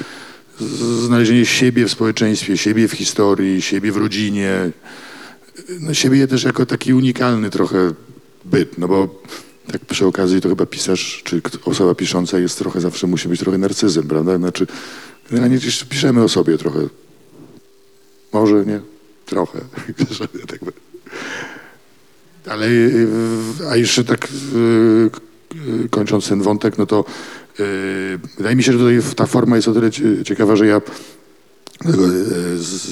znalezienie 1.05 1.47
siebie 1.47 1.87
w 1.87 1.91
społeczeństwie, 1.91 2.57
siebie 2.57 2.89
w 2.89 2.93
historii, 2.93 3.63
siebie 3.63 3.93
w 3.93 3.97
rodzinie, 3.97 4.71
no, 5.81 5.95
siebie 5.95 6.29
też 6.29 6.45
jako 6.45 6.67
taki 6.67 6.95
unikalny 6.95 7.51
trochę 7.51 7.93
byt, 8.45 8.79
no 8.79 8.89
bo 8.89 9.23
tak 9.73 9.85
przy 9.85 10.07
okazji 10.07 10.41
to 10.41 10.49
chyba 10.49 10.67
pisarz, 10.67 11.23
czy 11.25 11.43
osoba 11.65 11.95
pisząca 11.95 12.39
jest 12.39 12.59
trochę, 12.59 12.81
zawsze 12.81 13.07
musi 13.07 13.29
być 13.29 13.41
trochę 13.41 13.59
narcyzem, 13.59 14.09
prawda? 14.09 14.39
Znaczy, 14.39 14.67
generalnie 15.31 15.57
gdzieś 15.57 15.85
piszemy 15.85 16.23
o 16.23 16.29
sobie 16.29 16.59
trochę. 16.59 16.81
Może 18.33 18.65
nie, 18.67 18.81
trochę. 19.27 19.61
Tak 20.49 20.61
Ale, 22.47 22.67
y, 22.67 23.07
a 23.71 23.77
jeszcze 23.77 24.05
tak 24.05 24.29
y, 24.57 25.89
kończąc 25.91 26.29
ten 26.29 26.43
wątek, 26.43 26.79
no 26.79 26.87
to 26.87 27.05
y, 27.61 28.19
wydaje 28.37 28.57
mi 28.57 28.63
się, 28.63 28.73
że 28.73 28.79
tutaj 28.79 29.01
ta 29.17 29.27
forma 29.27 29.57
jest 29.57 29.69
o 29.69 29.73
tyle 29.73 29.91
cie- 29.91 30.25
ciekawa, 30.25 30.57
że 30.57 30.67
ja 30.67 30.81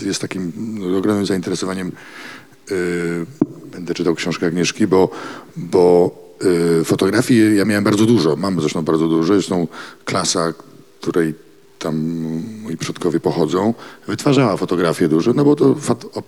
jest 0.06 0.20
takim 0.20 0.52
ogromnym 0.98 1.26
zainteresowaniem 1.26 1.92
będę 3.72 3.94
czytał 3.94 4.14
książkę 4.14 4.46
Agnieszki, 4.46 4.86
bo, 4.86 5.10
bo 5.56 6.25
fotografii 6.84 7.56
ja 7.56 7.64
miałem 7.64 7.84
bardzo 7.84 8.06
dużo, 8.06 8.36
mam 8.36 8.60
zresztą 8.60 8.82
bardzo 8.82 9.08
dużo, 9.08 9.34
zresztą 9.34 9.68
klasa, 10.04 10.52
której 11.00 11.34
tam 11.78 11.96
moi 12.62 12.76
przodkowie 12.76 13.20
pochodzą, 13.20 13.74
wytwarzała 14.06 14.56
fotografię 14.56 15.08
dużo, 15.08 15.32
no 15.32 15.44
bo 15.44 15.56
to 15.56 15.76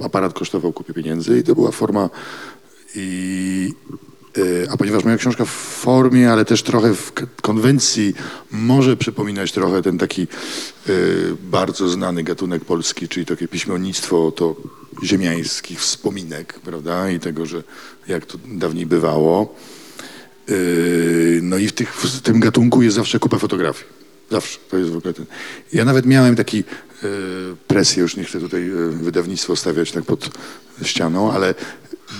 aparat 0.04 0.32
kosztował 0.32 0.72
kupie 0.72 0.94
pieniędzy 0.94 1.38
i 1.38 1.42
to 1.42 1.54
była 1.54 1.70
forma 1.70 2.10
i 2.94 3.72
e, 4.38 4.70
a 4.70 4.76
ponieważ 4.76 5.04
moja 5.04 5.16
książka 5.16 5.44
w 5.44 5.50
formie, 5.50 6.32
ale 6.32 6.44
też 6.44 6.62
trochę 6.62 6.94
w 6.94 7.12
konwencji 7.42 8.14
może 8.50 8.96
przypominać 8.96 9.52
trochę 9.52 9.82
ten 9.82 9.98
taki 9.98 10.22
e, 10.22 10.92
bardzo 11.42 11.88
znany 11.88 12.22
gatunek 12.22 12.64
polski, 12.64 13.08
czyli 13.08 13.26
takie 13.26 13.48
piśmiennictwo 13.48 14.32
to 14.32 14.56
ziemiańskich 15.04 15.80
wspominek, 15.80 16.60
prawda, 16.64 17.10
i 17.10 17.20
tego, 17.20 17.46
że 17.46 17.62
jak 18.08 18.26
to 18.26 18.38
dawniej 18.46 18.86
bywało. 18.86 19.54
E, 20.48 20.52
No 21.42 21.56
i 21.58 21.68
w, 21.68 21.72
tych, 21.72 21.94
w 21.94 22.20
tym 22.20 22.40
gatunku 22.40 22.82
jest 22.82 22.96
zawsze 22.96 23.18
kupa 23.18 23.38
fotografii. 23.38 23.84
Zawsze. 24.30 24.58
To 24.70 24.78
jest 24.78 24.90
w 24.90 24.96
ogóle 24.96 25.14
ten. 25.14 25.26
Ja 25.72 25.84
nawet 25.84 26.06
miałem 26.06 26.36
taki 26.36 26.58
e, 26.58 27.06
presję, 27.66 28.02
już 28.02 28.16
nie 28.16 28.24
chcę 28.24 28.40
tutaj 28.40 28.70
e, 28.70 28.72
wydawnictwo 28.88 29.56
stawiać 29.56 29.92
tak 29.92 30.04
pod 30.04 30.30
ścianą, 30.82 31.32
ale 31.32 31.54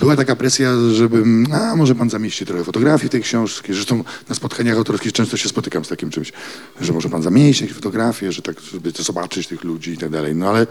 była 0.01 0.17
taka 0.17 0.37
presja, 0.37 0.73
żebym, 0.93 1.47
a 1.53 1.77
może 1.77 1.95
pan 1.95 2.11
zamieści 2.11 2.47
trochę 2.47 2.65
fotografii 2.65 3.11
tej 3.11 3.23
książki. 3.23 3.73
Zresztą 3.75 4.05
na 4.29 4.35
spotkaniach 4.35 4.77
autorskich 4.77 5.13
często 5.13 5.37
się 5.37 5.49
spotykam 5.49 5.85
z 5.85 5.89
takim 5.89 6.11
czymś, 6.11 6.33
że 6.81 6.93
może 6.93 7.09
pan 7.09 7.23
zamieścić 7.23 7.61
jakieś 7.61 7.77
fotografie, 7.77 8.33
że 8.33 8.43
tak, 8.43 8.61
żeby 8.61 8.91
zobaczyć 8.91 9.47
tych 9.47 9.65
ludzi 9.65 9.91
i 9.93 9.99
tak 9.99 10.11
dalej. 10.11 10.37
No 10.37 10.49
ale 10.49 10.67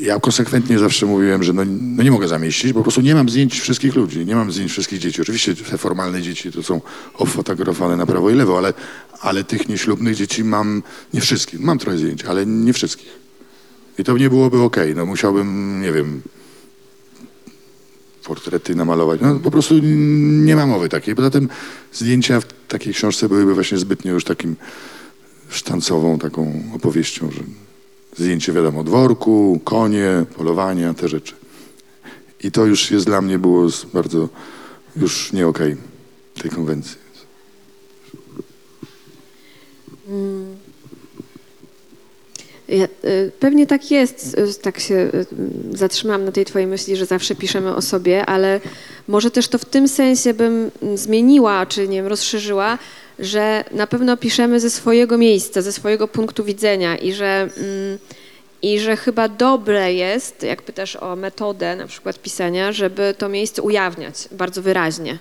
ja 0.00 0.20
konsekwentnie 0.20 0.78
zawsze 0.78 1.06
mówiłem, 1.06 1.42
że 1.42 1.52
no, 1.52 1.62
no 1.80 2.02
nie 2.02 2.10
mogę 2.10 2.28
zamieścić, 2.28 2.72
bo 2.72 2.80
po 2.80 2.82
prostu 2.82 3.00
nie 3.00 3.14
mam 3.14 3.28
zdjęć 3.28 3.60
wszystkich 3.60 3.94
ludzi, 3.94 4.26
nie 4.26 4.34
mam 4.34 4.52
zdjęć 4.52 4.72
wszystkich 4.72 4.98
dzieci. 4.98 5.22
Oczywiście 5.22 5.54
te 5.54 5.78
formalne 5.78 6.22
dzieci 6.22 6.52
to 6.52 6.62
są 6.62 6.80
obfotografowane 7.14 7.96
na 7.96 8.06
prawo 8.06 8.30
i 8.30 8.34
lewo, 8.34 8.58
ale, 8.58 8.74
ale 9.20 9.44
tych 9.44 9.68
nieślubnych 9.68 10.16
dzieci 10.16 10.44
mam 10.44 10.82
nie 11.14 11.20
wszystkich. 11.20 11.60
Mam 11.60 11.78
trochę 11.78 11.98
zdjęć, 11.98 12.24
ale 12.24 12.46
nie 12.46 12.72
wszystkich. 12.72 13.08
I 13.98 14.04
to 14.04 14.18
nie 14.18 14.30
byłoby 14.30 14.62
okej. 14.62 14.94
No 14.94 15.06
musiałbym, 15.06 15.80
nie 15.82 15.92
wiem, 15.92 16.22
portrety 18.24 18.74
namalować. 18.74 19.20
No 19.20 19.34
po 19.34 19.50
prostu 19.50 19.74
nie 20.44 20.56
ma 20.56 20.66
mowy 20.66 20.88
takiej. 20.88 21.14
Poza 21.14 21.30
tym 21.30 21.48
zdjęcia 21.92 22.40
w 22.40 22.44
takiej 22.68 22.94
książce 22.94 23.28
byłyby 23.28 23.54
właśnie 23.54 23.78
zbytnio 23.78 24.12
już 24.12 24.24
takim 24.24 24.56
sztancową 25.48 26.18
taką 26.18 26.62
opowieścią, 26.74 27.30
że 27.30 27.40
zdjęcie 28.16 28.52
wiadomo 28.52 28.84
dworku, 28.84 29.60
konie, 29.64 30.24
polowania, 30.36 30.94
te 30.94 31.08
rzeczy. 31.08 31.34
I 32.44 32.50
to 32.52 32.66
już 32.66 32.90
jest 32.90 33.06
dla 33.06 33.20
mnie 33.20 33.38
było 33.38 33.68
bardzo 33.94 34.28
już 34.96 35.32
nie 35.32 35.46
okej 35.46 35.76
tej 36.42 36.50
konwencji. 36.50 37.04
Ja, 42.68 42.84
y, 43.04 43.32
pewnie 43.40 43.66
tak 43.66 43.90
jest, 43.90 44.36
y, 44.38 44.60
tak 44.62 44.80
się 44.80 44.94
y, 44.94 45.26
zatrzymałam 45.76 46.24
na 46.24 46.32
tej 46.32 46.44
twojej 46.44 46.66
myśli, 46.66 46.96
że 46.96 47.06
zawsze 47.06 47.34
piszemy 47.34 47.74
o 47.74 47.82
sobie, 47.82 48.26
ale 48.26 48.60
może 49.08 49.30
też 49.30 49.48
to 49.48 49.58
w 49.58 49.64
tym 49.64 49.88
sensie 49.88 50.34
bym 50.34 50.70
mm, 50.82 50.96
zmieniła, 50.98 51.66
czy 51.66 51.88
nie 51.88 51.96
wiem, 51.96 52.06
rozszerzyła, 52.06 52.78
że 53.18 53.64
na 53.70 53.86
pewno 53.86 54.16
piszemy 54.16 54.60
ze 54.60 54.70
swojego 54.70 55.18
miejsca, 55.18 55.62
ze 55.62 55.72
swojego 55.72 56.08
punktu 56.08 56.44
widzenia 56.44 56.96
i 56.96 57.12
że, 57.12 57.48
mm, 57.56 57.98
i 58.62 58.80
że 58.80 58.96
chyba 58.96 59.28
dobre 59.28 59.94
jest, 59.94 60.42
jak 60.42 60.62
pytasz 60.62 60.96
o 60.96 61.16
metodę 61.16 61.76
na 61.76 61.86
przykład 61.86 62.18
pisania, 62.18 62.72
żeby 62.72 63.14
to 63.18 63.28
miejsce 63.28 63.62
ujawniać 63.62 64.28
bardzo 64.30 64.62
wyraźnie. 64.62 65.18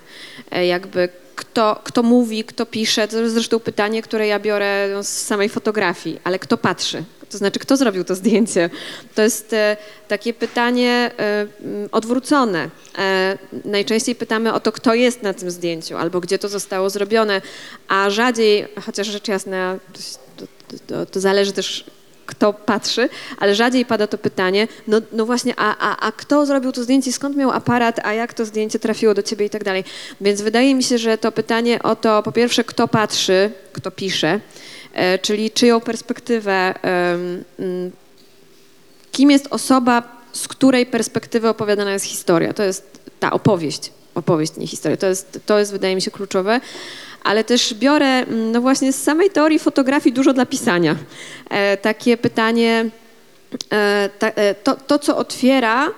E, 0.51 0.65
Jakby 0.65 1.09
kto, 1.35 1.81
kto 1.83 2.03
mówi, 2.03 2.43
kto 2.43 2.65
pisze, 2.65 3.07
to 3.07 3.19
jest 3.19 3.33
zresztą 3.33 3.59
pytanie, 3.59 4.01
które 4.01 4.27
ja 4.27 4.39
biorę 4.39 4.89
no, 4.93 5.03
z 5.03 5.09
samej 5.09 5.49
fotografii, 5.49 6.19
ale 6.23 6.39
kto 6.39 6.57
patrzy? 6.57 7.03
To 7.29 7.37
znaczy, 7.37 7.59
kto 7.59 7.77
zrobił 7.77 8.03
to 8.03 8.15
zdjęcie? 8.15 8.69
To 9.15 9.21
jest 9.21 9.53
e, 9.53 9.77
takie 10.07 10.33
pytanie 10.33 11.11
e, 11.17 11.47
mm, 11.61 11.89
odwrócone. 11.91 12.69
E, 12.97 13.37
najczęściej 13.65 14.15
pytamy 14.15 14.53
o 14.53 14.59
to, 14.59 14.71
kto 14.71 14.93
jest 14.93 15.23
na 15.23 15.33
tym 15.33 15.51
zdjęciu, 15.51 15.97
albo 15.97 16.19
gdzie 16.19 16.39
to 16.39 16.49
zostało 16.49 16.89
zrobione, 16.89 17.41
a 17.87 18.09
rzadziej, 18.09 18.67
chociaż 18.85 19.07
rzecz 19.07 19.27
jasna, 19.27 19.77
to, 20.37 20.45
to, 20.67 20.77
to, 20.87 21.05
to 21.05 21.19
zależy 21.19 21.51
też 21.51 21.85
kto 22.25 22.53
patrzy, 22.53 23.09
ale 23.37 23.55
rzadziej 23.55 23.85
pada 23.85 24.07
to 24.07 24.17
pytanie, 24.17 24.67
no, 24.87 25.01
no 25.11 25.25
właśnie, 25.25 25.53
a, 25.57 25.77
a, 25.77 26.07
a 26.07 26.11
kto 26.11 26.45
zrobił 26.45 26.71
to 26.71 26.83
zdjęcie, 26.83 27.13
skąd 27.13 27.35
miał 27.35 27.51
aparat, 27.51 27.99
a 28.03 28.13
jak 28.13 28.33
to 28.33 28.45
zdjęcie 28.45 28.79
trafiło 28.79 29.13
do 29.13 29.23
ciebie 29.23 29.45
i 29.45 29.49
tak 29.49 29.63
dalej. 29.63 29.83
Więc 30.21 30.41
wydaje 30.41 30.75
mi 30.75 30.83
się, 30.83 30.97
że 30.97 31.17
to 31.17 31.31
pytanie 31.31 31.83
o 31.83 31.95
to, 31.95 32.23
po 32.23 32.31
pierwsze, 32.31 32.63
kto 32.63 32.87
patrzy, 32.87 33.51
kto 33.73 33.91
pisze, 33.91 34.39
e, 34.93 35.19
czyli 35.19 35.51
czyją 35.51 35.81
perspektywę, 35.81 36.73
mm, 36.83 37.91
kim 39.11 39.31
jest 39.31 39.47
osoba, 39.49 40.03
z 40.33 40.47
której 40.47 40.85
perspektywy 40.85 41.49
opowiadana 41.49 41.93
jest 41.93 42.05
historia. 42.05 42.53
To 42.53 42.63
jest 42.63 42.99
ta 43.19 43.31
opowieść, 43.31 43.91
opowieść, 44.15 44.57
nie 44.57 44.67
historia. 44.67 44.97
To 44.97 45.07
jest, 45.07 45.39
to 45.45 45.59
jest 45.59 45.71
wydaje 45.71 45.95
mi 45.95 46.01
się, 46.01 46.11
kluczowe. 46.11 46.61
Ale 47.23 47.43
też 47.43 47.73
biorę, 47.73 48.05
mm, 48.05 48.51
no 48.51 48.61
właśnie 48.61 48.93
z 48.93 49.03
samej 49.03 49.29
teorii 49.29 49.59
fotografii 49.59 50.13
dużo 50.13 50.33
dla 50.33 50.45
pisania. 50.45 50.95
E, 51.49 51.77
takie 51.77 52.17
pytanie, 52.17 52.89
e, 53.71 54.09
e, 54.19 54.55
to, 54.55 54.75
to, 54.75 54.99
co 54.99 55.17
otwiera 55.17 55.91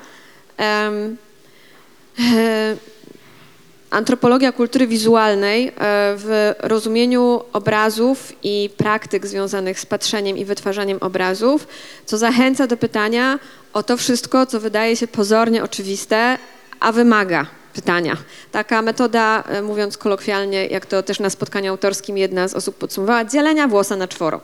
antropologia 3.90 4.52
kultury 4.52 4.88
wizualnej 4.88 5.72
w 6.16 6.54
rozumieniu 6.60 7.42
obrazów 7.54 8.34
i 8.44 8.70
praktyk 8.78 9.28
związanych 9.28 9.80
z 9.80 9.86
patrzeniem 9.86 10.38
i 10.38 10.46
wytwarzaniem 10.46 10.98
obrazów, 11.02 11.68
co 12.06 12.18
zachęca 12.18 12.68
do 12.68 12.78
pytania 12.78 13.40
o 13.74 13.84
to 13.84 13.98
wszystko, 13.98 14.46
co 14.46 14.60
wydaje 14.60 14.96
się 14.96 15.08
pozornie 15.08 15.64
oczywiste, 15.64 16.38
a 16.80 16.92
wymaga 16.92 17.46
pytania. 17.76 18.18
Taka 18.52 18.82
metoda, 18.82 19.44
e, 19.48 19.62
mówiąc 19.62 19.98
kolokwialnie, 19.98 20.66
jak 20.68 20.86
to 20.86 21.04
też 21.04 21.20
na 21.20 21.30
spotkaniu 21.30 21.72
autorskim 21.72 22.18
jedna 22.18 22.48
z 22.48 22.54
osób 22.54 22.78
podsumowała, 22.78 23.26
dzielenia 23.26 23.68
włosa 23.68 23.96
na 23.96 24.08
czworo. 24.08 24.42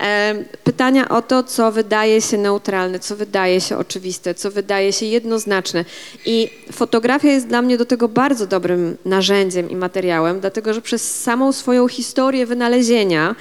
E, 0.00 0.34
Pytania 0.64 1.08
o 1.08 1.22
to, 1.22 1.42
co 1.42 1.72
wydaje 1.72 2.22
się 2.22 2.38
neutralne, 2.38 2.98
co 2.98 3.16
wydaje 3.16 3.60
się 3.60 3.76
oczywiste, 3.78 4.34
co 4.34 4.50
wydaje 4.50 4.92
się 4.92 5.06
jednoznaczne. 5.06 5.84
I 6.26 6.50
fotografia 6.72 7.28
jest 7.28 7.46
dla 7.46 7.62
mnie 7.62 7.78
do 7.78 7.84
tego 7.84 8.08
bardzo 8.08 8.46
dobrym 8.46 8.96
narzędziem 9.04 9.70
i 9.70 9.76
materiałem, 9.76 10.40
dlatego 10.40 10.74
że 10.74 10.82
przez 10.82 11.22
samą 11.22 11.52
swoją 11.52 11.88
historię 11.88 12.46
wynalezienia 12.46 13.34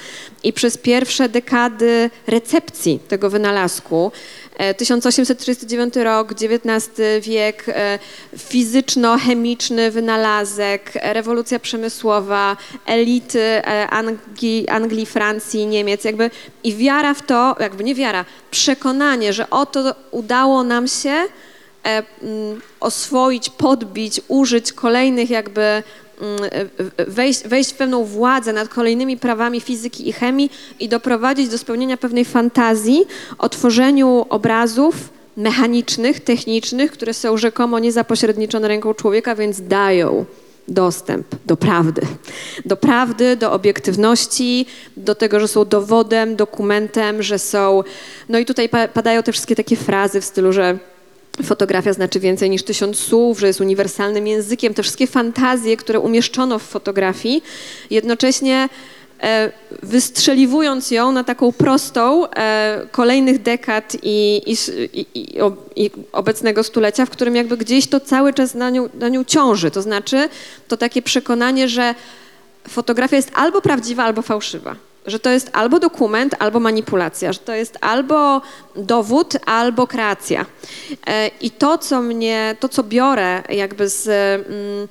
i 0.44 0.54
przez 0.54 0.78
pierwsze 0.78 1.30
dekady 1.30 2.10
recepcji 2.28 3.00
tego 3.08 3.30
wynalazku, 3.30 4.12
E, 4.58 4.74
1839 4.74 5.96
rok, 6.04 6.32
XIX 6.32 6.92
wiek, 7.22 7.66
e, 7.68 8.00
fizyczno-chemiczny 8.38 9.92
wynalazek, 9.92 10.92
e, 10.96 11.14
rewolucja 11.14 11.60
przemysłowa, 11.60 12.58
elity 12.86 13.42
e, 13.42 13.88
Anglii, 13.90 14.70
Anglii, 14.70 15.06
Francji, 15.06 15.66
Niemiec, 15.68 16.04
jakby 16.04 16.32
i 16.64 16.76
wiara 16.76 17.14
w 17.14 17.22
to, 17.22 17.56
jakby 17.60 17.84
nie 17.84 17.96
wiara, 17.96 18.26
przekonanie, 18.52 19.34
że 19.34 19.50
oto 19.50 19.96
udało 20.12 20.64
nam 20.64 20.88
się 20.88 21.24
e, 21.86 22.04
oswoić, 22.80 23.50
podbić, 23.50 24.22
użyć 24.28 24.74
kolejnych 24.74 25.30
jakby 25.30 25.62
e, 25.62 25.84
wejść, 27.08 27.48
wejść 27.48 27.72
w 27.72 27.78
pewną 27.78 28.04
władzę 28.04 28.54
nad 28.54 28.70
kolejnymi 28.70 29.18
prawami 29.18 29.62
fizyki 29.62 30.10
i 30.10 30.14
chemii 30.14 30.52
i 30.80 30.90
doprowadzić 30.90 31.50
do 31.50 31.58
spełnienia 31.58 31.98
pewnej 31.98 32.26
fantazji 32.26 33.06
o 33.38 33.50
tworzeniu 33.50 34.26
obrazów 34.30 34.96
mechanicznych, 35.38 36.20
technicznych, 36.20 36.92
które 36.92 37.14
są 37.14 37.38
rzekomo 37.38 37.80
niezapośredniczone 37.80 38.68
ręką 38.68 38.94
człowieka, 38.94 39.36
więc 39.36 39.62
dają 39.62 40.26
dostęp 40.68 41.28
do 41.46 41.58
prawdy. 41.58 42.02
Do 42.66 42.78
prawdy, 42.78 43.36
do 43.36 43.52
obiektywności, 43.52 44.66
do 44.98 45.16
tego, 45.16 45.40
że 45.40 45.48
są 45.48 45.66
dowodem, 45.66 46.36
dokumentem, 46.36 47.24
że 47.24 47.40
są... 47.40 47.84
No 48.30 48.40
i 48.40 48.46
tutaj 48.46 48.70
pa- 48.70 48.88
padają 48.88 49.24
te 49.24 49.32
wszystkie 49.32 49.56
takie 49.56 49.76
frazy 49.76 50.22
w 50.22 50.26
stylu, 50.26 50.54
że 50.54 50.78
fotografia 51.42 51.94
znaczy 51.94 52.20
więcej 52.20 52.50
niż 52.50 52.64
tysiąc 52.64 53.00
słów, 53.00 53.40
że 53.40 53.48
jest 53.48 53.62
uniwersalnym 53.62 54.28
językiem. 54.28 54.74
Te 54.74 54.84
wszystkie 54.84 55.08
fantazje, 55.08 55.78
które 55.78 56.00
umieszczono 56.00 56.60
w 56.60 56.64
fotografii, 56.64 57.44
jednocześnie 57.90 58.70
e, 59.24 59.52
wystrzeliwując 59.84 60.92
ją 60.92 61.12
na 61.12 61.24
taką 61.24 61.52
prostą 61.52 62.30
e, 62.30 62.88
kolejnych 62.92 63.42
dekad 63.42 63.98
i, 64.04 64.42
i, 64.46 64.56
i, 65.00 65.06
i, 65.76 65.92
obecnego 66.12 66.64
stulecia, 66.64 67.06
w 67.06 67.10
którym 67.10 67.36
jakby 67.36 67.58
gdzieś 67.58 67.88
to 67.88 68.00
cały 68.00 68.34
czas 68.34 68.56
na 68.56 68.70
nią, 68.70 68.90
na 68.94 69.10
nią 69.10 69.24
ciąży. 69.24 69.72
To 69.72 69.82
znaczy 69.82 70.30
to 70.68 70.78
takie 70.78 71.02
przekonanie, 71.02 71.70
że 71.70 71.96
fotografia 72.68 73.16
jest 73.16 73.32
albo 73.34 73.62
prawdziwa, 73.62 74.04
albo 74.04 74.22
fałszywa. 74.22 74.76
Że 75.06 75.20
to 75.20 75.30
jest 75.30 75.50
albo 75.54 75.80
dokument, 75.80 76.36
albo 76.40 76.60
manipulacja, 76.60 77.34
że 77.34 77.40
to 77.40 77.54
jest 77.54 77.78
albo 77.82 78.42
dowód, 78.76 79.34
albo 79.46 79.88
kreacja. 79.88 80.46
E, 81.08 81.28
I 81.42 81.52
to, 81.52 81.78
co 81.78 82.02
mnie, 82.02 82.56
to, 82.60 82.70
co 82.70 82.84
biorę 82.84 83.44
jakby 83.50 83.90
z 83.90 84.08
mm, 84.08 84.88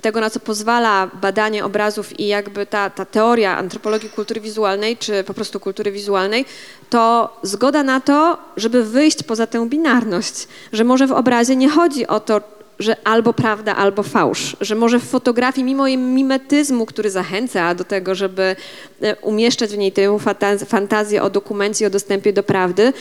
tego, 0.00 0.20
na 0.20 0.30
co 0.30 0.40
pozwala 0.40 1.06
badanie 1.06 1.64
obrazów 1.64 2.20
i 2.20 2.26
jakby 2.26 2.66
ta, 2.66 2.90
ta 2.90 3.04
teoria 3.04 3.56
antropologii 3.56 4.10
kultury 4.10 4.40
wizualnej, 4.40 4.96
czy 4.96 5.24
po 5.24 5.34
prostu 5.34 5.60
kultury 5.60 5.92
wizualnej, 5.92 6.44
to 6.90 7.36
zgoda 7.42 7.82
na 7.82 8.00
to, 8.00 8.38
żeby 8.56 8.84
wyjść 8.84 9.22
poza 9.22 9.46
tę 9.46 9.68
binarność, 9.68 10.48
że 10.72 10.84
może 10.84 11.06
w 11.06 11.12
obrazie 11.12 11.56
nie 11.56 11.68
chodzi 11.68 12.06
o 12.06 12.20
to, 12.20 12.40
że 12.78 12.96
albo 13.04 13.32
prawda, 13.32 13.76
albo 13.76 14.02
fałsz, 14.02 14.56
że 14.60 14.74
może 14.74 14.98
w 15.00 15.04
fotografii, 15.04 15.64
mimo 15.64 15.86
jej 15.86 15.98
mimetyzmu, 15.98 16.86
który 16.86 17.10
zachęca 17.10 17.74
do 17.74 17.84
tego, 17.84 18.14
żeby 18.14 18.56
e, 19.02 19.16
umieszczać 19.16 19.70
w 19.70 19.78
niej 19.78 19.92
tę 19.92 20.02
fantaz- 20.10 20.64
fantazję 20.66 21.22
o 21.22 21.30
dokumencie, 21.30 21.86
o 21.86 21.90
dostępie 21.90 22.32
do 22.32 22.42
prawdy, 22.42 22.92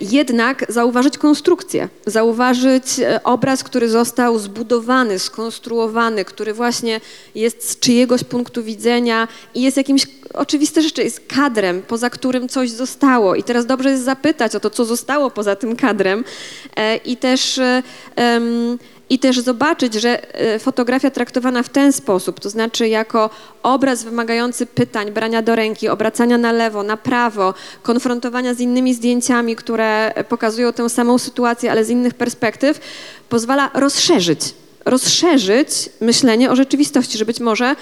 jednak 0.00 0.64
zauważyć 0.68 1.18
konstrukcję, 1.18 1.88
zauważyć 2.06 2.84
e, 3.00 3.20
obraz, 3.24 3.64
który 3.64 3.88
został 3.88 4.38
zbudowany, 4.38 5.18
skonstruowany, 5.18 6.24
który 6.24 6.54
właśnie 6.54 7.00
jest 7.34 7.70
z 7.70 7.78
czyjegoś 7.78 8.24
punktu 8.24 8.62
widzenia 8.62 9.28
i 9.54 9.62
jest 9.62 9.76
jakimś, 9.76 10.06
oczywiste 10.34 10.82
rzeczy, 10.82 11.02
jest 11.02 11.20
kadrem, 11.28 11.82
poza 11.82 12.10
którym 12.10 12.48
coś 12.48 12.70
zostało. 12.70 13.34
I 13.34 13.42
teraz 13.42 13.66
dobrze 13.66 13.90
jest 13.90 14.04
zapytać 14.04 14.54
o 14.54 14.60
to, 14.60 14.70
co 14.70 14.84
zostało 14.84 15.30
poza 15.30 15.56
tym 15.56 15.76
kadrem 15.76 16.24
e, 16.76 16.96
i 16.96 17.16
też 17.16 17.60
i 19.10 19.18
też 19.18 19.40
zobaczyć, 19.40 19.94
że 19.94 20.34
e, 20.34 20.58
fotografia 20.58 21.10
traktowana 21.10 21.62
w 21.62 21.68
ten 21.68 21.92
sposób, 21.92 22.40
to 22.40 22.50
znaczy 22.50 22.88
jako 22.88 23.30
obraz 23.62 24.04
wymagający 24.04 24.66
pytań, 24.66 25.12
brania 25.12 25.42
do 25.42 25.56
ręki, 25.56 25.88
obracania 25.88 26.38
na 26.38 26.52
lewo, 26.52 26.82
na 26.82 26.96
prawo, 26.96 27.54
konfrontowania 27.82 28.54
z 28.54 28.60
innymi 28.60 28.94
zdjęciami, 28.94 29.56
które 29.56 30.12
pokazują 30.28 30.72
tę 30.72 30.88
samą 30.88 31.18
sytuację, 31.18 31.70
ale 31.70 31.84
z 31.84 31.90
innych 31.90 32.14
perspektyw, 32.14 32.80
pozwala 33.28 33.70
rozszerzyć, 33.74 34.40
rozszerzyć 34.84 35.68
myślenie 36.00 36.50
o 36.50 36.56
rzeczywistości, 36.56 37.18
że 37.18 37.24
być 37.24 37.40
może 37.40 37.76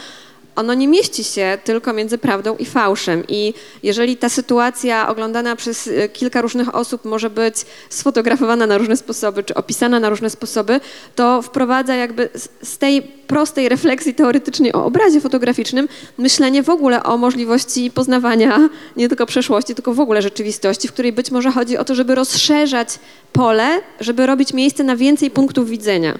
ono 0.58 0.74
nie 0.74 0.88
mieści 0.88 1.24
się 1.24 1.58
tylko 1.64 1.92
między 1.92 2.18
prawdą 2.18 2.56
i 2.56 2.64
fałszem. 2.64 3.24
I 3.28 3.54
jeżeli 3.82 4.16
ta 4.16 4.28
sytuacja 4.28 5.08
oglądana 5.08 5.56
przez 5.56 5.88
e, 5.88 6.08
kilka 6.08 6.40
różnych 6.42 6.74
osób 6.74 7.04
może 7.04 7.30
być 7.30 7.54
sfotografowana 7.90 8.66
na 8.66 8.78
różne 8.78 8.96
sposoby, 8.96 9.42
czy 9.42 9.54
opisana 9.54 10.00
na 10.00 10.08
różne 10.08 10.30
sposoby, 10.30 10.80
to 11.14 11.42
wprowadza 11.42 11.94
jakby 11.94 12.28
z- 12.62 12.78
tej 12.78 13.02
prostej 13.02 13.68
refleksji 13.68 14.14
teoretycznej 14.14 14.72
o 14.72 14.84
obrazie 14.84 15.20
fotograficznym 15.20 15.88
myślenie 16.18 16.62
w 16.62 16.70
ogóle 16.70 17.02
o 17.02 17.16
możliwości 17.18 17.90
poznawania 17.90 18.68
nie 18.96 19.08
tylko 19.08 19.26
przeszłości, 19.26 19.74
tylko 19.74 19.94
w 19.94 20.00
ogóle 20.00 20.22
rzeczywistości, 20.22 20.88
w 20.88 20.92
której 20.92 21.12
być 21.12 21.30
może 21.30 21.50
chodzi 21.50 21.76
o 21.76 21.84
to, 21.84 21.94
żeby 21.94 22.14
rozszerzać 22.14 22.88
pole, 23.32 23.80
żeby 24.00 24.26
robić 24.26 24.52
miejsce 24.52 24.84
na 24.84 24.96
więcej 24.96 25.30
punktów 25.30 25.68
widzenia. 25.68 26.18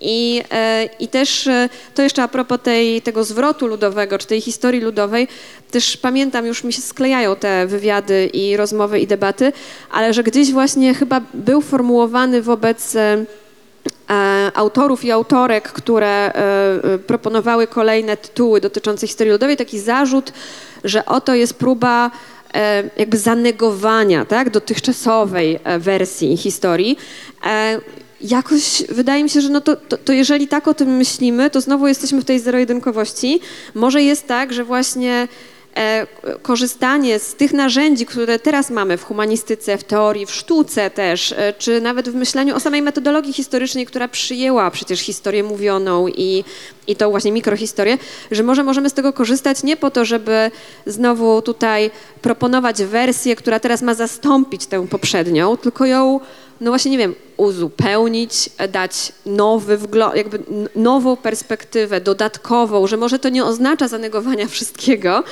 I, 0.00 0.42
e, 0.50 0.88
i 1.00 1.08
też 1.08 1.46
e, 1.46 1.68
to 1.94 2.02
jeszcze 2.02 2.22
a 2.22 2.28
propos 2.28 2.58
tej, 2.62 3.02
tego 3.02 3.24
zwrotu 3.24 3.66
ludowego, 3.66 4.18
czy 4.18 4.26
tej 4.26 4.40
historii 4.40 4.80
ludowej, 4.80 5.28
też 5.70 5.96
pamiętam, 5.96 6.46
już 6.46 6.64
mi 6.64 6.72
się 6.72 6.82
sklejają 6.82 7.36
te 7.36 7.66
wywiady 7.66 8.30
i 8.32 8.56
rozmowy 8.56 9.00
i 9.00 9.06
debaty, 9.06 9.52
ale 9.90 10.14
że 10.14 10.22
gdzieś 10.22 10.52
właśnie 10.52 10.94
chyba 10.94 11.20
był 11.34 11.60
formułowany 11.60 12.42
wobec 12.42 12.96
e, 12.96 13.24
autorów 14.54 15.04
i 15.04 15.10
autorek, 15.10 15.72
które 15.72 16.32
proponowały 17.06 17.66
kolejne 17.66 18.16
tytuły 18.16 18.60
dotyczące 18.60 19.06
historii 19.06 19.32
ludowej, 19.32 19.56
taki 19.56 19.78
zarzut, 19.78 20.32
że 20.84 21.06
oto 21.06 21.34
jest 21.34 21.54
próba 21.54 22.10
jakby 22.96 23.18
zanegowania 23.18 24.24
tak, 24.24 24.50
dotychczasowej 24.50 25.58
e, 25.64 25.78
wersji 25.78 26.36
historii. 26.36 26.98
E, 27.46 27.80
Jakoś 28.20 28.82
wydaje 28.88 29.22
mi 29.22 29.30
się, 29.30 29.40
że 29.40 29.48
no 29.48 29.60
to, 29.60 29.76
to, 29.76 29.96
to 29.96 30.12
jeżeli 30.12 30.48
tak 30.48 30.68
o 30.68 30.74
tym 30.74 30.96
myślimy, 30.96 31.50
to 31.50 31.60
znowu 31.60 31.88
jesteśmy 31.88 32.20
w 32.20 32.24
tej 32.24 32.40
zero-jedynkowości. 32.40 33.40
Może 33.74 34.02
jest 34.02 34.26
tak, 34.26 34.52
że 34.52 34.64
właśnie 34.64 35.12
e, 35.12 35.28
korzystanie 36.42 37.18
z 37.18 37.34
tych 37.34 37.52
narzędzi, 37.52 38.06
które 38.06 38.38
teraz 38.38 38.70
mamy 38.70 38.96
w 38.96 39.04
humanistyce, 39.04 39.78
w 39.78 39.84
teorii, 39.84 40.26
w 40.26 40.30
sztuce 40.30 40.90
też, 40.90 41.32
e, 41.32 41.54
czy 41.58 41.80
nawet 41.80 42.08
w 42.08 42.14
myśleniu 42.14 42.56
o 42.56 42.60
samej 42.60 42.82
metodologii 42.82 43.32
historycznej, 43.32 43.86
która 43.86 44.08
przyjęła 44.08 44.70
przecież 44.70 45.00
historię 45.00 45.42
mówioną 45.42 46.08
i, 46.08 46.44
i 46.86 46.96
tą 46.96 47.10
właśnie 47.10 47.32
mikrohistorię, 47.32 47.98
że 48.30 48.42
może 48.42 48.62
możemy 48.62 48.90
z 48.90 48.92
tego 48.92 49.12
korzystać 49.12 49.62
nie 49.62 49.76
po 49.76 49.90
to, 49.90 50.04
żeby 50.04 50.50
znowu 50.86 51.42
tutaj 51.42 51.90
proponować 52.22 52.82
wersję, 52.82 53.36
która 53.36 53.60
teraz 53.60 53.82
ma 53.82 53.94
zastąpić 53.94 54.66
tę 54.66 54.86
poprzednią, 54.86 55.56
tylko 55.56 55.86
ją 55.86 56.20
no 56.60 56.70
właśnie 56.70 56.90
nie 56.90 56.98
wiem, 56.98 57.14
uzupełnić, 57.36 58.50
dać 58.72 59.12
nowy 59.26 59.78
wglo- 59.78 60.16
jakby 60.16 60.38
nową 60.74 61.16
perspektywę, 61.16 62.00
dodatkową, 62.00 62.86
że 62.86 62.96
może 62.96 63.18
to 63.18 63.28
nie 63.28 63.44
oznacza 63.44 63.88
zanegowania 63.88 64.46
wszystkiego. 64.56 65.24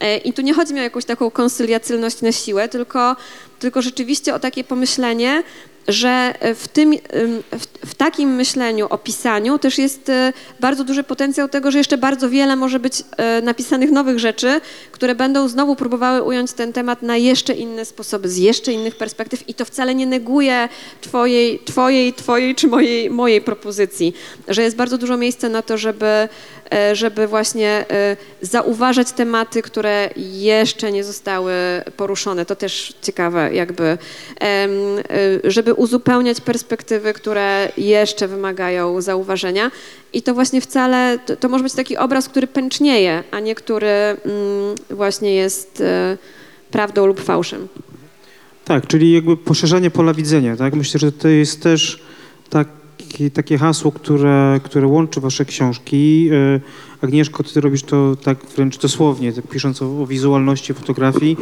E, 0.00 0.16
I 0.16 0.32
tu 0.32 0.42
nie 0.42 0.54
chodzi 0.54 0.74
mi 0.74 0.80
o 0.80 0.82
jakąś 0.82 1.04
taką 1.04 1.30
konsyliacylność 1.30 2.22
na 2.22 2.32
siłę, 2.32 2.68
tylko, 2.68 3.16
tylko 3.58 3.82
rzeczywiście 3.82 4.34
o 4.34 4.38
takie 4.38 4.64
pomyślenie, 4.64 5.42
że 5.88 6.34
w, 6.54 6.68
tym, 6.68 6.92
ym, 6.92 7.42
w, 7.52 7.88
w 7.90 7.94
takim 7.94 8.34
myśleniu 8.34 8.86
o 8.90 8.98
pisaniu 8.98 9.58
też 9.58 9.78
jest 9.78 10.08
e, 10.08 10.32
bardzo 10.60 10.84
duży 10.84 11.04
potencjał 11.04 11.48
tego, 11.48 11.70
że 11.70 11.78
jeszcze 11.78 11.98
bardzo 11.98 12.30
wiele 12.30 12.56
może 12.56 12.80
być 12.80 13.02
e, 13.16 13.42
napisanych 13.42 13.90
nowych 13.90 14.18
rzeczy, 14.18 14.60
które 14.92 15.14
będą 15.14 15.48
znowu 15.48 15.76
próbowały 15.76 16.22
ująć 16.22 16.52
ten 16.52 16.72
temat 16.72 17.02
na 17.02 17.16
jeszcze 17.16 17.54
inne 17.54 17.84
sposoby, 17.84 18.28
z 18.28 18.36
jeszcze 18.36 18.72
innych 18.72 18.96
perspektyw 18.96 19.48
i 19.48 19.54
to 19.54 19.64
wcale 19.64 19.94
nie 19.94 20.06
neguje 20.06 20.68
twojej, 21.00 21.58
twojej, 21.58 22.12
twojej 22.12 22.54
czy 22.54 22.66
mojej, 22.66 23.10
mojej 23.10 23.40
propozycji, 23.40 24.14
że 24.48 24.62
jest 24.62 24.76
bardzo 24.76 24.98
dużo 24.98 25.16
miejsca 25.16 25.48
na 25.48 25.62
to, 25.62 25.78
żeby, 25.78 26.06
e, 26.06 26.28
żeby 26.92 27.26
właśnie 27.26 27.84
e, 27.90 28.16
zauważać 28.42 29.12
tematy, 29.12 29.62
które 29.62 30.10
jeszcze 30.16 30.92
nie 30.92 31.04
zostały 31.04 31.52
poruszone. 31.96 32.46
To 32.46 32.56
też 32.56 32.94
ciekawe, 33.02 33.54
jakby, 33.54 33.84
e, 33.84 34.68
żeby 35.44 35.74
uzupełniać 35.74 36.40
perspektywy, 36.40 37.12
które 37.12 37.72
jeszcze 37.76 38.28
wymagają 38.28 39.00
zauważenia. 39.00 39.70
I 40.12 40.22
to 40.22 40.34
właśnie 40.34 40.60
wcale, 40.60 41.18
to, 41.26 41.36
to 41.36 41.48
może 41.48 41.64
być 41.64 41.72
taki 41.72 41.96
obraz, 41.96 42.28
który 42.28 42.46
pęcznieje, 42.46 43.22
a 43.30 43.40
nie 43.40 43.54
który 43.54 43.88
mm, 43.88 44.16
właśnie 44.90 45.34
jest 45.34 45.80
e, 45.80 46.18
prawdą 46.70 47.06
lub 47.06 47.20
fałszem. 47.20 47.68
Tak, 48.64 48.86
czyli 48.86 49.12
jakby 49.12 49.36
poszerzanie 49.36 49.90
pola 49.90 50.14
widzenia, 50.14 50.56
tak? 50.56 50.74
Myślę, 50.74 51.00
że 51.00 51.12
to 51.12 51.28
jest 51.28 51.62
też 51.62 52.02
taki, 53.10 53.30
takie 53.30 53.58
hasło, 53.58 53.92
które, 53.92 54.60
które 54.64 54.86
łączy 54.86 55.20
wasze 55.20 55.44
książki. 55.44 56.28
E, 56.32 56.60
Agnieszko, 57.00 57.42
ty 57.42 57.60
robisz 57.60 57.82
to 57.82 58.16
tak 58.16 58.38
wręcz 58.56 58.78
dosłownie, 58.78 59.32
tak 59.32 59.46
pisząc 59.46 59.82
o, 59.82 60.02
o 60.02 60.06
wizualności 60.06 60.74
fotografii. 60.74 61.36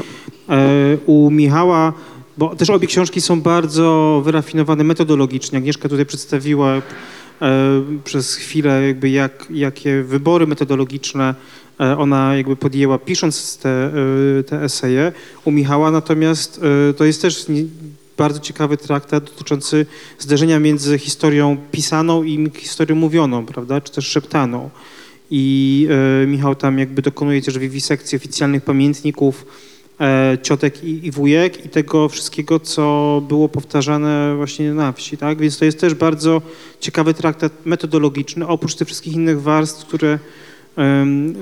E, 0.48 0.96
U 1.06 1.30
Michała, 1.30 1.92
bo 2.38 2.56
też 2.56 2.70
obie 2.70 2.86
książki 2.86 3.20
są 3.20 3.40
bardzo 3.40 4.20
wyrafinowane 4.24 4.84
metodologicznie. 4.84 5.58
Agnieszka 5.58 5.88
tutaj 5.88 6.06
przedstawiła 6.06 6.74
e, 6.76 6.82
przez 8.04 8.34
chwilę 8.34 8.86
jakby 8.86 9.10
jak, 9.10 9.46
jakie 9.50 10.02
wybory 10.02 10.46
metodologiczne 10.46 11.34
ona 11.98 12.36
jakby 12.36 12.56
podjęła 12.56 12.98
pisząc 12.98 13.58
te, 13.58 13.92
te 14.46 14.62
eseje. 14.62 15.12
U 15.44 15.50
Michała 15.50 15.90
natomiast 15.90 16.60
to 16.96 17.04
jest 17.04 17.22
też 17.22 17.46
bardzo 18.18 18.40
ciekawy 18.40 18.76
traktat 18.76 19.24
dotyczący 19.24 19.86
zderzenia 20.18 20.60
między 20.60 20.98
historią 20.98 21.56
pisaną 21.72 22.22
i 22.22 22.50
historią 22.54 22.96
mówioną, 22.96 23.46
prawda, 23.46 23.80
czy 23.80 23.92
też 23.92 24.06
szeptaną. 24.06 24.70
I 25.30 25.88
e, 26.22 26.26
Michał 26.26 26.54
tam 26.54 26.78
jakby 26.78 27.02
dokonuje 27.02 27.42
też 27.42 27.58
wiwisekcji 27.58 28.16
oficjalnych 28.16 28.64
pamiętników 28.64 29.46
e, 30.00 30.38
ciotek 30.42 30.84
i, 30.84 31.06
i 31.06 31.10
wujek 31.10 31.66
i 31.66 31.68
tego 31.68 32.08
wszystkiego, 32.08 32.60
co 32.60 33.22
było 33.28 33.48
powtarzane 33.48 34.36
właśnie 34.36 34.74
na 34.74 34.92
wsi, 34.92 35.16
tak? 35.16 35.38
Więc 35.38 35.58
to 35.58 35.64
jest 35.64 35.80
też 35.80 35.94
bardzo 35.94 36.42
ciekawy 36.80 37.14
traktat 37.14 37.52
metodologiczny, 37.64 38.46
oprócz 38.46 38.74
tych 38.74 38.86
wszystkich 38.86 39.14
innych 39.14 39.42
warstw, 39.42 39.86
które, 39.86 40.18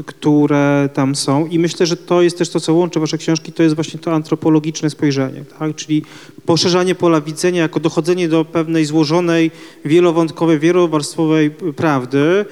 które 0.07 0.89
tam 0.95 1.17
są. 1.17 1.47
I 1.47 1.59
myślę, 1.59 1.87
że 1.87 1.97
to 1.97 2.23
jest 2.23 2.39
też 2.39 2.49
to, 2.49 2.61
co 2.61 2.75
łączy 2.75 3.01
wasze 3.01 3.19
książki, 3.19 3.53
to 3.53 3.63
jest 3.63 3.75
właśnie 3.75 4.01
to 4.01 4.13
antropologiczne 4.13 4.91
spojrzenie, 4.91 5.45
tak? 5.59 5.75
Czyli 5.75 6.03
poszerzanie 6.47 6.95
pola 6.95 7.21
widzenia 7.21 7.63
jako 7.63 7.81
dochodzenie 7.81 8.29
do 8.29 8.45
pewnej 8.45 8.85
złożonej, 8.85 9.51
wielowątkowej, 9.85 10.59
wielowarstwowej 10.59 11.51
prawdy, 11.51 12.45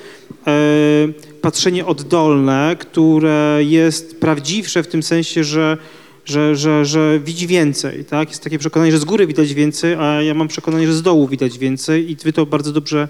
patrzenie 1.40 1.86
oddolne, 1.86 2.76
które 2.78 3.58
jest 3.60 4.20
prawdziwsze 4.20 4.82
w 4.82 4.86
tym 4.86 5.02
sensie, 5.02 5.44
że, 5.44 5.78
że, 6.24 6.56
że, 6.56 6.84
że 6.84 7.20
widzi 7.24 7.46
więcej. 7.46 8.04
Tak? 8.04 8.28
Jest 8.28 8.44
takie 8.44 8.58
przekonanie, 8.58 8.92
że 8.92 8.98
z 8.98 9.04
góry 9.04 9.26
widać 9.26 9.54
więcej, 9.54 9.94
a 9.94 10.22
ja 10.22 10.34
mam 10.34 10.48
przekonanie, 10.48 10.86
że 10.86 10.94
z 10.94 11.02
dołu 11.02 11.28
widać 11.28 11.58
więcej 11.58 12.10
i 12.10 12.16
wy 12.16 12.32
to 12.32 12.46
bardzo 12.46 12.72
dobrze 12.72 13.08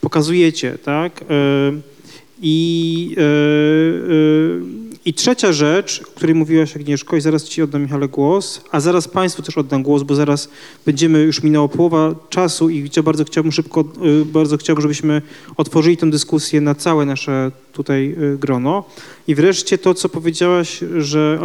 pokazujecie. 0.00 0.78
Tak? 0.84 1.24
E, 2.42 2.44
I, 2.44 3.16
e, 3.18 3.22
e, 3.22 4.82
I 5.04 5.14
trzecia 5.14 5.52
rzecz, 5.52 6.02
o 6.08 6.16
której 6.16 6.34
mówiłaś 6.34 6.76
Agnieszko, 6.76 7.16
i 7.16 7.20
zaraz 7.20 7.44
ci 7.44 7.62
oddam 7.62 7.82
Michale 7.82 8.08
głos, 8.08 8.64
a 8.70 8.80
zaraz 8.80 9.08
Państwu 9.08 9.42
też 9.42 9.58
oddam 9.58 9.82
głos, 9.82 10.02
bo 10.02 10.14
zaraz 10.14 10.48
będziemy, 10.86 11.18
już 11.18 11.42
minęła 11.42 11.68
połowa 11.68 12.14
czasu 12.28 12.70
i 12.70 12.90
bardzo 13.04 13.24
chciałbym 13.24 13.52
szybko, 13.52 13.84
y, 14.20 14.24
bardzo 14.24 14.56
chciałbym, 14.56 14.82
żebyśmy 14.82 15.22
otworzyli 15.56 15.96
tę 15.96 16.10
dyskusję 16.10 16.60
na 16.60 16.74
całe 16.74 17.06
nasze 17.06 17.50
tutaj 17.72 18.16
grono. 18.38 18.84
I 19.28 19.34
wreszcie 19.34 19.78
to, 19.78 19.94
co 19.94 20.08
powiedziałaś, 20.08 20.80
że 20.98 21.38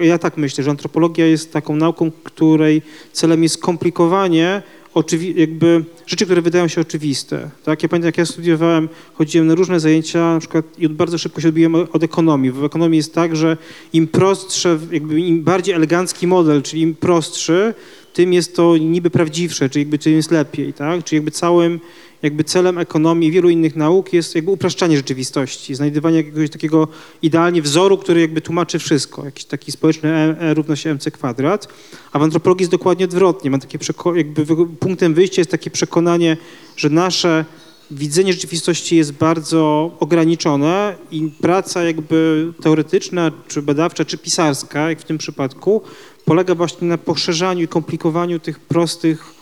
ja 0.00 0.18
tak 0.18 0.36
myślę, 0.36 0.64
że 0.64 0.70
antropologia 0.70 1.26
jest 1.26 1.52
taką 1.52 1.76
nauką, 1.76 2.10
której 2.24 2.82
celem 3.12 3.42
jest 3.42 3.54
skomplikowanie 3.54 4.62
oczywi- 4.94 5.38
jakby 5.38 5.84
rzeczy, 6.06 6.24
które 6.24 6.42
wydają 6.42 6.68
się 6.68 6.80
oczywiste. 6.80 7.50
Tak? 7.64 7.82
Ja 7.82 7.88
pamiętam, 7.88 8.06
jak 8.06 8.18
ja 8.18 8.26
studiowałem, 8.26 8.88
chodziłem 9.14 9.46
na 9.46 9.54
różne 9.54 9.80
zajęcia 9.80 10.18
na 10.34 10.38
przykład 10.40 10.64
i 10.78 10.88
bardzo 10.88 11.18
szybko 11.18 11.40
się 11.40 11.48
odbiłem 11.48 11.74
od 11.74 12.02
ekonomii. 12.02 12.50
W 12.50 12.64
ekonomii 12.64 12.96
jest 12.96 13.14
tak, 13.14 13.36
że 13.36 13.56
im 13.92 14.06
prostsze, 14.08 14.78
jakby 14.92 15.20
im 15.20 15.42
bardziej 15.42 15.74
elegancki 15.74 16.26
model, 16.26 16.62
czyli 16.62 16.82
im 16.82 16.94
prostszy, 16.94 17.74
tym 18.12 18.32
jest 18.32 18.56
to 18.56 18.76
niby 18.76 19.10
prawdziwsze, 19.10 19.70
czyli 19.70 19.82
jakby 19.82 19.98
tym 19.98 20.12
jest 20.12 20.30
lepiej, 20.30 20.72
tak? 20.72 21.04
Czyli 21.04 21.16
jakby 21.16 21.30
całym 21.30 21.80
jakby 22.22 22.44
celem 22.44 22.78
ekonomii 22.78 23.28
i 23.28 23.32
wielu 23.32 23.48
innych 23.48 23.76
nauk 23.76 24.12
jest 24.12 24.34
jakby 24.34 24.50
upraszczanie 24.50 24.96
rzeczywistości, 24.96 25.74
znajdywanie 25.74 26.16
jakiegoś 26.16 26.50
takiego 26.50 26.88
idealnie 27.22 27.62
wzoru, 27.62 27.98
który 27.98 28.20
jakby 28.20 28.40
tłumaczy 28.40 28.78
wszystko, 28.78 29.24
jakiś 29.24 29.44
taki 29.44 29.72
społeczny 29.72 30.12
E, 30.12 30.40
e 30.40 30.54
równa 30.54 30.76
się 30.76 30.90
mc 30.90 31.10
kwadrat, 31.10 31.68
a 32.12 32.18
w 32.18 32.22
antropologii 32.22 32.62
jest 32.62 32.70
dokładnie 32.70 33.04
odwrotnie. 33.04 33.50
Mam 33.50 33.60
takie 33.60 33.78
jakby 34.14 34.46
punktem 34.80 35.14
wyjścia 35.14 35.40
jest 35.40 35.50
takie 35.50 35.70
przekonanie, 35.70 36.36
że 36.76 36.90
nasze 36.90 37.44
widzenie 37.90 38.32
rzeczywistości 38.32 38.96
jest 38.96 39.12
bardzo 39.12 39.90
ograniczone 40.00 40.96
i 41.10 41.30
praca 41.40 41.84
jakby 41.84 42.52
teoretyczna, 42.62 43.32
czy 43.48 43.62
badawcza, 43.62 44.04
czy 44.04 44.18
pisarska, 44.18 44.88
jak 44.88 45.00
w 45.00 45.04
tym 45.04 45.18
przypadku, 45.18 45.82
polega 46.24 46.54
właśnie 46.54 46.88
na 46.88 46.98
poszerzaniu 46.98 47.62
i 47.62 47.68
komplikowaniu 47.68 48.38
tych 48.38 48.60
prostych 48.60 49.41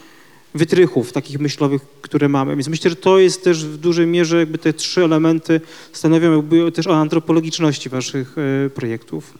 wytrychów 0.55 1.12
takich 1.12 1.38
myślowych, 1.40 1.82
które 2.03 2.28
mamy. 2.28 2.57
Więc 2.57 2.68
myślę, 2.68 2.90
że 2.90 2.96
to 2.96 3.18
jest 3.18 3.44
też 3.44 3.64
w 3.64 3.76
dużej 3.76 4.07
mierze 4.07 4.38
jakby 4.38 4.59
te 4.59 4.72
trzy 4.72 5.05
elementy 5.05 5.61
stanowią 5.92 6.36
jakby 6.36 6.72
też 6.72 6.86
o 6.86 6.96
antropologiczności 7.01 7.88
waszych 7.88 8.34
e, 8.66 8.70
projektów. 8.70 9.34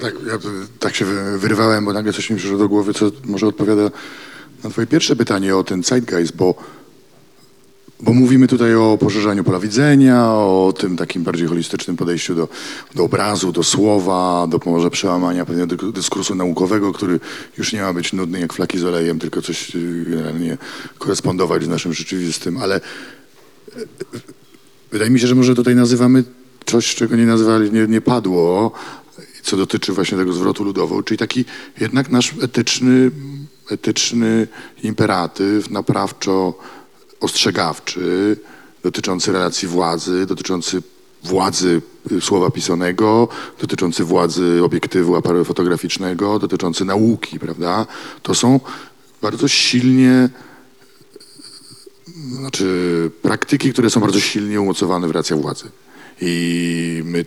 Tak, 0.00 0.14
ja 0.26 0.38
tak 0.78 0.94
się 0.96 1.04
wy- 1.04 1.38
wyrywałem, 1.38 1.84
bo 1.84 1.92
nagle 1.92 2.12
coś 2.12 2.30
mi 2.30 2.36
przyszło 2.36 2.58
do 2.58 2.68
głowy, 2.68 2.94
co 2.94 3.10
może 3.24 3.46
odpowiada 3.46 3.90
na 4.64 4.70
twoje 4.70 4.86
pierwsze 4.86 5.16
pytanie 5.16 5.56
o 5.56 5.64
ten 5.64 5.82
zeitgeist, 5.82 6.36
bo, 6.36 6.54
bo 8.04 8.12
mówimy 8.12 8.46
tutaj 8.48 8.74
o 8.74 8.98
poszerzaniu 9.00 9.44
pola 9.44 9.58
widzenia, 9.58 10.24
o 10.32 10.74
tym 10.78 10.96
takim 10.96 11.22
bardziej 11.22 11.48
holistycznym 11.48 11.96
podejściu 11.96 12.34
do, 12.34 12.48
do 12.94 13.04
obrazu, 13.04 13.52
do 13.52 13.62
słowa, 13.62 14.46
do 14.46 14.60
może 14.66 14.90
przełamania 14.90 15.44
pewnego 15.44 15.92
dyskursu 15.92 16.34
naukowego, 16.34 16.92
który 16.92 17.20
już 17.58 17.72
nie 17.72 17.82
ma 17.82 17.92
być 17.92 18.12
nudny 18.12 18.40
jak 18.40 18.52
flaki 18.52 18.78
z 18.78 18.84
olejem, 18.84 19.18
tylko 19.18 19.42
coś 19.42 19.74
y, 19.74 20.04
generalnie 20.08 20.58
korespondować 20.98 21.64
z 21.64 21.68
naszym 21.68 21.92
rzeczywistym, 21.92 22.58
ale 22.58 22.80
Wydaje 24.92 25.10
mi 25.10 25.20
się, 25.20 25.26
że 25.26 25.34
może 25.34 25.54
tutaj 25.54 25.74
nazywamy 25.74 26.24
coś, 26.66 26.94
czego 26.94 27.16
nie 27.16 27.26
nazywali, 27.26 27.72
nie, 27.72 27.86
nie 27.86 28.00
padło, 28.00 28.72
co 29.42 29.56
dotyczy 29.56 29.92
właśnie 29.92 30.18
tego 30.18 30.32
zwrotu 30.32 30.64
ludowo, 30.64 31.02
czyli 31.02 31.18
taki 31.18 31.44
jednak 31.80 32.10
nasz 32.10 32.34
etyczny, 32.42 33.10
etyczny 33.70 34.48
imperatyw 34.82 35.70
naprawczo 35.70 36.54
ostrzegawczy, 37.24 38.36
dotyczący 38.82 39.32
relacji 39.32 39.68
władzy, 39.68 40.26
dotyczący 40.26 40.82
władzy 41.24 41.82
y, 42.12 42.20
słowa 42.20 42.50
pisanego, 42.50 43.28
dotyczący 43.60 44.04
władzy 44.04 44.60
obiektywu 44.64 45.16
aparatu 45.16 45.44
fotograficznego, 45.44 46.38
dotyczący 46.38 46.84
nauki, 46.84 47.38
prawda? 47.38 47.86
To 48.22 48.34
są 48.34 48.60
bardzo 49.22 49.48
silnie 49.48 50.28
znaczy 52.30 53.10
praktyki, 53.22 53.72
które 53.72 53.90
są 53.90 54.00
bardzo 54.00 54.20
silnie 54.20 54.60
umocowane 54.60 55.08
w 55.08 55.10
racjach 55.10 55.40
władzy. 55.40 55.64
I 56.20 57.02
my 57.04 57.24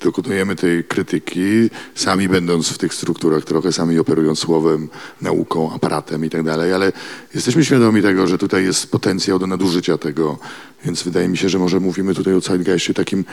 dokonujemy 0.00 0.56
tej 0.56 0.84
krytyki, 0.84 1.70
sami 1.94 2.28
będąc 2.28 2.68
w 2.68 2.78
tych 2.78 2.94
strukturach 2.94 3.44
trochę, 3.44 3.72
sami 3.72 3.98
operując 3.98 4.38
słowem, 4.38 4.88
nauką, 5.20 5.74
aparatem 5.74 6.24
i 6.24 6.30
tak 6.30 6.42
dalej, 6.42 6.72
ale 6.72 6.92
jesteśmy 7.34 7.64
świadomi 7.64 8.02
tego, 8.02 8.26
że 8.26 8.38
tutaj 8.38 8.64
jest 8.64 8.90
potencjał 8.90 9.38
do 9.38 9.46
nadużycia 9.46 9.98
tego, 9.98 10.38
więc 10.84 11.02
wydaje 11.02 11.28
mi 11.28 11.36
się, 11.36 11.48
że 11.48 11.58
może 11.58 11.80
mówimy 11.80 12.14
tutaj 12.14 12.34
o 12.34 12.40
zeitgeistie 12.40 12.94
takim 12.94 13.24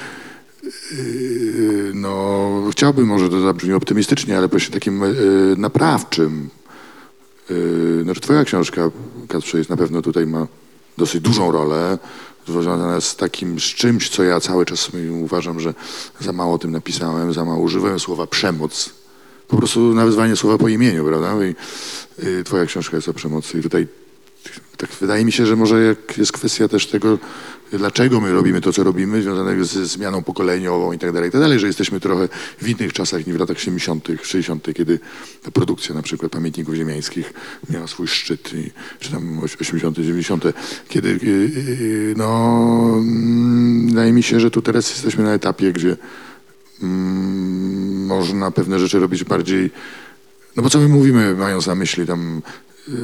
yy, 0.64 1.92
no, 1.94 2.52
chciałbym 2.72 3.06
może 3.06 3.30
to 3.30 3.42
zabrzmi 3.42 3.74
optymistycznie, 3.74 4.38
ale 4.38 4.48
właśnie 4.48 4.74
takim 4.74 5.02
yy, 5.02 5.56
naprawczym, 5.58 6.50
Yy, 7.50 8.04
Znaczy 8.04 8.22
twoja 8.22 8.44
książka, 8.44 8.92
Kacprze, 9.28 9.58
jest 9.58 9.70
na 9.70 9.78
pewno 9.78 10.02
tutaj 10.02 10.28
ma 10.28 10.48
dosyć 10.98 11.22
dużą 11.22 11.52
rolę, 11.52 11.98
związana 12.48 13.02
z 13.02 13.16
takim, 13.16 13.60
z 13.60 13.64
czymś, 13.64 14.10
co 14.10 14.24
ja 14.24 14.40
cały 14.40 14.66
czas 14.66 14.92
uważam, 15.22 15.60
że 15.60 15.74
za 16.20 16.34
mało 16.34 16.54
o 16.54 16.58
tym 16.58 16.72
napisałem, 16.72 17.34
za 17.34 17.46
mało 17.46 17.60
używałem 17.60 18.00
słowa 18.00 18.28
przemoc. 18.28 18.90
Po 19.48 19.58
prostu 19.58 19.80
nazywanie 19.80 20.36
słowa 20.36 20.58
po 20.58 20.68
imieniu, 20.68 21.06
prawda? 21.06 21.46
I 21.46 21.56
y, 22.24 22.44
twoja 22.44 22.66
książka 22.66 22.98
jest 22.98 23.10
o 23.10 23.14
przemocy 23.14 23.60
i 23.60 23.62
tutaj 23.62 23.88
tak 24.78 24.90
wydaje 24.90 25.26
mi 25.26 25.32
się, 25.32 25.46
że 25.46 25.56
może 25.56 25.96
jest 26.18 26.32
kwestia 26.32 26.68
też 26.68 26.88
tego, 26.88 27.20
dlaczego 27.72 28.22
my 28.22 28.32
robimy 28.32 28.62
to, 28.62 28.74
co 28.74 28.84
robimy, 28.84 29.22
związanego 29.22 29.66
ze 29.66 29.86
zmianą 29.86 30.24
pokoleniową 30.24 30.92
i 30.94 31.00
tak 31.00 31.12
dalej, 31.12 31.30
i 31.30 31.32
tak 31.32 31.42
dalej, 31.42 31.60
że 31.60 31.68
jesteśmy 31.68 32.00
trochę 32.00 32.30
w 32.62 32.70
innych 32.70 32.94
czasach 32.94 33.28
niż 33.28 33.36
w 33.36 33.40
latach 33.40 33.60
70., 33.60 34.08
60., 34.24 34.68
kiedy 34.76 35.00
ta 35.44 35.52
produkcja 35.52 35.96
na 35.96 36.02
przykład 36.02 36.32
pamiętników 36.32 36.76
ziemiańskich 36.76 37.34
miała 37.70 37.88
swój 37.88 38.08
szczyt, 38.08 38.54
i, 38.54 38.72
czy 39.00 39.12
tam 39.12 39.40
80., 39.40 39.98
90., 39.98 40.44
kiedy 40.88 41.10
y, 41.10 41.20
y, 41.24 42.14
no, 42.18 42.94
mm, 42.98 43.88
wydaje 43.88 44.14
mi 44.14 44.24
się, 44.24 44.40
że 44.40 44.52
tu 44.52 44.62
teraz 44.62 44.90
jesteśmy 44.90 45.24
na 45.24 45.34
etapie, 45.34 45.74
gdzie 45.74 45.98
mm, 46.82 48.06
można 48.06 48.52
pewne 48.52 48.80
rzeczy 48.80 49.00
robić 49.00 49.24
bardziej 49.24 49.72
no 50.58 50.64
bo 50.64 50.70
co 50.70 50.80
my 50.80 50.88
mówimy, 50.88 51.36
mając 51.36 51.68
na 51.68 51.76
myśli 51.76 52.06
tam 52.06 52.42
yy, 52.88 52.96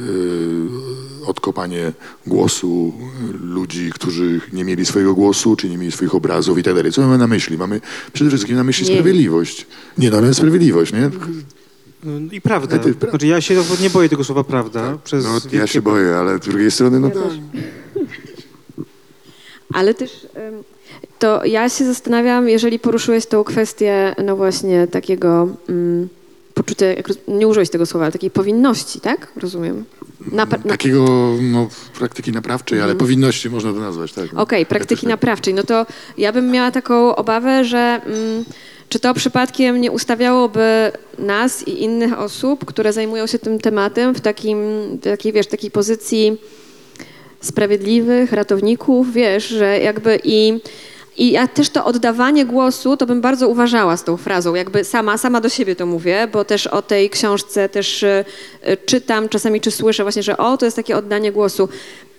odkopanie 1.26 1.92
głosu 2.26 2.92
ludzi, 3.40 3.90
którzy 3.94 4.40
nie 4.52 4.64
mieli 4.64 4.86
swojego 4.86 5.14
głosu, 5.14 5.56
czy 5.56 5.68
nie 5.70 5.78
mieli 5.78 5.92
swoich 5.92 6.14
obrazów 6.14 6.58
i 6.58 6.62
tak 6.62 6.74
dalej. 6.74 6.92
Co 6.92 7.02
mamy 7.02 7.18
na 7.18 7.26
myśli? 7.26 7.58
Mamy 7.58 7.80
przede 8.12 8.30
wszystkim 8.30 8.56
na 8.56 8.64
myśli 8.64 8.86
Nie. 8.88 8.94
sprawiedliwość. 8.94 9.66
Nie, 9.98 10.10
no 10.10 10.16
ale 10.18 10.34
sprawiedliwość, 10.34 10.92
nie? 10.92 11.10
No 12.04 12.32
I 12.32 12.40
prawda. 12.40 12.74
Ale 12.76 12.84
ty- 12.84 12.94
pra- 12.94 13.10
Znaczy 13.10 13.26
ja 13.26 13.40
się 13.40 13.62
nie 13.80 13.90
boję 13.90 14.08
tego 14.08 14.24
słowa 14.24 14.44
prawda. 14.44 14.98
Przez 15.04 15.24
No, 15.24 15.34
ja 15.34 15.40
wielkie- 15.50 15.68
się 15.68 15.82
boję, 15.82 16.16
ale 16.16 16.36
z 16.38 16.40
drugiej 16.40 16.70
strony, 16.70 17.00
no 17.00 17.10
też. 17.10 17.32
Ale 19.74 19.94
też 19.94 20.26
to 21.18 21.44
ja 21.44 21.68
się 21.68 21.84
zastanawiam, 21.84 22.48
jeżeli 22.48 22.78
poruszyłeś 22.78 23.26
tą 23.26 23.44
kwestię, 23.44 24.14
no 24.24 24.36
właśnie 24.36 24.86
takiego 24.86 25.48
mm, 25.68 26.08
poczucia, 26.54 26.86
nie 27.28 27.48
użyłeś 27.48 27.70
tego 27.70 27.86
słowa, 27.86 28.04
ale 28.06 28.12
takiej 28.12 28.30
powinności, 28.30 29.00
tak? 29.00 29.32
Rozumiem. 29.36 29.84
Na, 30.20 30.44
na, 30.44 30.58
Takiego 30.58 31.34
no, 31.40 31.68
praktyki 31.98 32.32
naprawczej, 32.32 32.80
ale 32.80 32.94
powinności 32.94 33.50
można 33.50 33.72
to 33.72 33.78
nazwać, 33.78 34.12
tak. 34.12 34.24
Mhm. 34.24 34.42
Okej, 34.42 34.66
praktyki 34.66 35.00
tak. 35.00 35.10
naprawczej. 35.10 35.54
No 35.54 35.62
to 35.62 35.86
ja 36.18 36.32
bym 36.32 36.50
miała 36.50 36.70
taką 36.70 37.16
obawę, 37.16 37.64
że 37.64 38.00
mm, 38.06 38.44
czy 38.88 39.00
to 39.00 39.14
przypadkiem 39.14 39.80
nie 39.80 39.90
ustawiałoby 39.90 40.92
nas 41.18 41.68
i 41.68 41.82
innych 41.82 42.18
osób, 42.18 42.64
które 42.64 42.92
zajmują 42.92 43.26
się 43.26 43.38
tym 43.38 43.58
tematem 43.58 44.14
w 44.14 44.20
takim, 44.20 44.58
takiej, 45.02 45.32
wiesz, 45.32 45.46
takiej 45.46 45.70
pozycji 45.70 46.38
sprawiedliwych 47.40 48.32
ratowników, 48.32 49.12
wiesz, 49.12 49.48
że 49.48 49.78
jakby 49.78 50.20
i 50.24 50.60
i 51.16 51.30
ja 51.30 51.48
też 51.48 51.70
to 51.70 51.84
oddawanie 51.84 52.46
głosu, 52.46 52.96
to 52.96 53.06
bym 53.06 53.20
bardzo 53.20 53.48
uważała 53.48 53.96
z 53.96 54.04
tą 54.04 54.16
frazą, 54.16 54.54
jakby 54.54 54.84
sama, 54.84 55.18
sama 55.18 55.40
do 55.40 55.48
siebie 55.48 55.76
to 55.76 55.86
mówię, 55.86 56.28
bo 56.32 56.44
też 56.44 56.66
o 56.66 56.82
tej 56.82 57.10
książce 57.10 57.68
też 57.68 58.02
y, 58.02 58.24
y, 58.68 58.76
czytam 58.86 59.28
czasami, 59.28 59.60
czy 59.60 59.70
słyszę 59.70 60.02
właśnie, 60.02 60.22
że 60.22 60.36
o, 60.36 60.56
to 60.56 60.64
jest 60.64 60.76
takie 60.76 60.96
oddanie 60.96 61.32
głosu. 61.32 61.68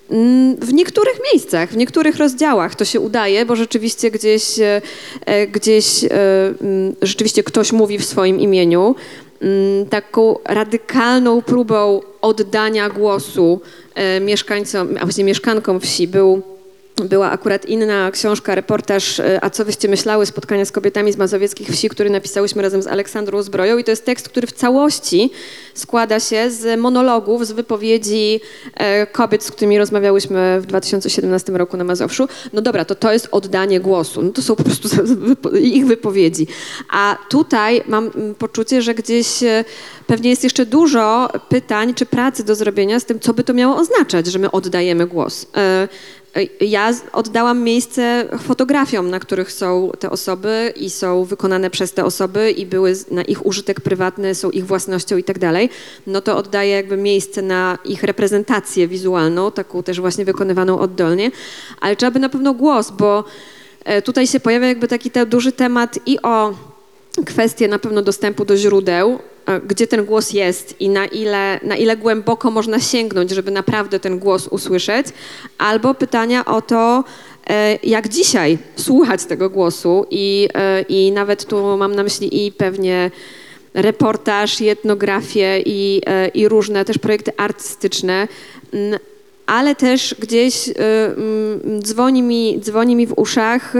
Mm, 0.09 0.55
W 0.55 0.73
niektórych 0.73 1.19
miejscach, 1.33 1.69
w 1.69 1.77
niektórych 1.77 2.17
rozdziałach 2.17 2.75
to 2.75 2.85
się 2.85 2.99
udaje, 2.99 3.45
bo 3.45 3.55
rzeczywiście 3.55 4.11
gdzieś, 4.11 4.59
e, 4.59 4.81
e, 5.25 5.47
gdzieś 5.47 6.03
mm, 6.03 6.95
rzeczywiście 7.01 7.43
ktoś 7.43 7.71
mówi 7.71 7.97
w 7.97 8.05
swoim 8.05 8.39
imieniu. 8.39 8.95
Mm, 9.41 9.85
Taką 9.85 10.39
radykalną 10.45 11.41
próbą 11.41 12.01
oddania 12.21 12.89
głosu 12.89 13.61
e, 13.95 14.19
mieszkańcom, 14.19 14.95
a 14.99 15.05
właśnie 15.05 15.23
mieszkankom 15.23 15.79
wsi 15.79 16.07
był 16.07 16.54
była 17.03 17.31
akurat 17.31 17.65
inna 17.65 18.11
książka, 18.11 18.55
reportaż 18.55 19.19
e, 19.19 19.43
A 19.43 19.49
co 19.49 19.65
wyście 19.65 19.87
myślały? 19.87 20.25
Spotkania 20.25 20.65
z 20.65 20.71
kobietami 20.71 21.13
z 21.13 21.17
mazowieckich 21.17 21.69
wsi, 21.69 21.89
który 21.89 22.09
napisałyśmy 22.09 22.61
razem 22.61 22.81
z 22.81 22.87
Aleksandrą 22.87 23.41
Zbroją 23.41 23.77
i 23.77 23.83
to 23.83 23.91
jest 23.91 24.05
tekst, 24.05 24.29
który 24.29 24.47
w 24.47 24.51
całości 24.51 25.31
składa 25.73 26.19
się 26.19 26.51
z 26.51 26.79
monologów, 26.79 27.47
z 27.47 27.51
wypowiedzi 27.51 28.39
e, 28.73 29.07
kobiet, 29.07 29.43
z 29.43 29.51
którymi 29.51 29.77
rozmawiałyśmy 29.77 30.61
w 30.61 30.65
2017 30.65 31.51
roku 31.51 31.77
na 31.77 31.83
Mazowszu. 31.83 32.27
No 32.53 32.61
dobra, 32.61 32.85
to 32.85 32.95
to 32.95 33.13
jest 33.13 33.27
oddanie 33.31 33.79
głosu. 33.79 34.21
No 34.21 34.29
to 34.31 34.41
są 34.41 34.55
po 34.55 34.63
prostu 34.63 34.89
ich 35.59 35.85
wypowiedzi. 35.85 36.47
A 36.91 37.17
tutaj 37.29 37.83
mam 37.87 38.11
mm, 38.15 38.35
poczucie, 38.35 38.81
że 38.81 38.95
gdzieś 38.95 39.43
e, 39.43 39.65
pewnie 40.07 40.29
jest 40.29 40.43
jeszcze 40.43 40.65
dużo 40.65 41.29
pytań 41.49 41.93
czy 41.93 42.05
pracy 42.05 42.43
do 42.43 42.55
zrobienia 42.55 42.99
z 42.99 43.05
tym, 43.05 43.19
co 43.19 43.33
by 43.33 43.43
to 43.43 43.53
miało 43.53 43.75
oznaczać, 43.75 44.27
że 44.27 44.39
my 44.39 44.51
oddajemy 44.51 45.07
głos. 45.07 45.45
Ja 46.61 46.93
oddałam 47.11 47.63
miejsce 47.63 48.25
fotografiom, 48.39 49.09
na 49.09 49.19
których 49.19 49.51
są 49.51 49.91
te 49.99 50.09
osoby 50.09 50.73
i 50.75 50.89
są 50.89 51.23
wykonane 51.23 51.69
przez 51.69 51.93
te 51.93 52.05
osoby 52.05 52.51
i 52.51 52.65
były 52.65 52.93
na 53.11 53.21
ich 53.23 53.45
użytek 53.45 53.81
prywatny, 53.81 54.35
są 54.35 54.49
ich 54.49 54.65
własnością 54.65 55.17
i 55.17 55.23
tak 55.23 55.39
dalej. 55.39 55.69
No 56.07 56.21
to 56.21 56.37
oddaję 56.37 56.71
jakby 56.71 56.97
miejsce 56.97 57.41
na 57.41 57.77
ich 57.85 58.03
reprezentację 58.03 58.87
wizualną, 58.87 59.51
taką 59.51 59.83
też 59.83 59.99
właśnie 59.99 60.25
wykonywaną 60.25 60.79
oddolnie. 60.79 61.31
Ale 61.81 61.95
trzeba 61.95 62.11
by 62.11 62.19
na 62.19 62.29
pewno 62.29 62.53
głos, 62.53 62.91
bo 62.91 63.23
e, 63.85 64.01
tutaj 64.01 64.27
się 64.27 64.39
pojawia 64.39 64.67
jakby 64.67 64.87
taki 64.87 65.11
te 65.11 65.25
duży 65.25 65.51
temat 65.51 65.99
i 66.05 66.21
o 66.21 66.53
kwestie 67.25 67.67
na 67.67 67.79
pewno 67.79 68.01
dostępu 68.01 68.45
do 68.45 68.57
źródeł, 68.57 69.19
gdzie 69.67 69.87
ten 69.87 70.05
głos 70.05 70.33
jest 70.33 70.81
i 70.81 70.89
na 70.89 71.05
ile, 71.05 71.59
na 71.63 71.75
ile 71.75 71.97
głęboko 71.97 72.51
można 72.51 72.79
sięgnąć, 72.79 73.31
żeby 73.31 73.51
naprawdę 73.51 73.99
ten 73.99 74.19
głos 74.19 74.47
usłyszeć, 74.47 75.07
albo 75.57 75.93
pytania 75.93 76.45
o 76.45 76.61
to, 76.61 77.03
e, 77.49 77.79
jak 77.83 78.07
dzisiaj 78.07 78.57
słuchać 78.75 79.25
tego 79.25 79.49
głosu 79.49 80.05
i, 80.09 80.49
e, 80.53 80.81
i 80.81 81.11
nawet 81.11 81.45
tu 81.45 81.77
mam 81.77 81.95
na 81.95 82.03
myśli 82.03 82.45
i 82.45 82.51
pewnie 82.51 83.11
reportaż, 83.73 84.61
etnografię 84.61 85.61
i, 85.65 86.01
e, 86.05 86.27
i 86.27 86.47
różne 86.47 86.85
też 86.85 86.97
projekty 86.97 87.31
artystyczne, 87.37 88.27
ale 89.45 89.75
też 89.75 90.15
gdzieś 90.19 90.67
y, 90.67 90.73
mm, 90.77 91.81
dzwoni 91.83 92.23
mi, 92.23 92.59
dzwoni 92.59 92.95
mi 92.95 93.07
w 93.07 93.13
uszach 93.17 93.75
y, 93.75 93.79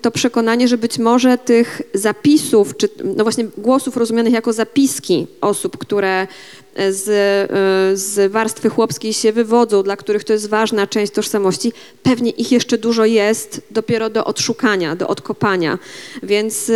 to 0.00 0.10
przekonanie, 0.10 0.68
że 0.68 0.78
być 0.78 0.98
może 0.98 1.38
tych 1.38 1.82
zapisów, 1.94 2.76
czy 2.76 2.88
no 3.04 3.24
właśnie 3.24 3.44
głosów 3.58 3.96
rozumianych 3.96 4.32
jako 4.32 4.52
zapiski 4.52 5.26
osób, 5.40 5.78
które 5.78 6.26
z, 6.90 7.08
y, 7.08 7.96
z 7.96 8.32
warstwy 8.32 8.70
chłopskiej 8.70 9.12
się 9.12 9.32
wywodzą, 9.32 9.82
dla 9.82 9.96
których 9.96 10.24
to 10.24 10.32
jest 10.32 10.48
ważna 10.48 10.86
część 10.86 11.12
tożsamości, 11.12 11.72
pewnie 12.02 12.30
ich 12.30 12.52
jeszcze 12.52 12.78
dużo 12.78 13.04
jest 13.04 13.60
dopiero 13.70 14.10
do 14.10 14.24
odszukania, 14.24 14.96
do 14.96 15.08
odkopania. 15.08 15.78
Więc 16.22 16.72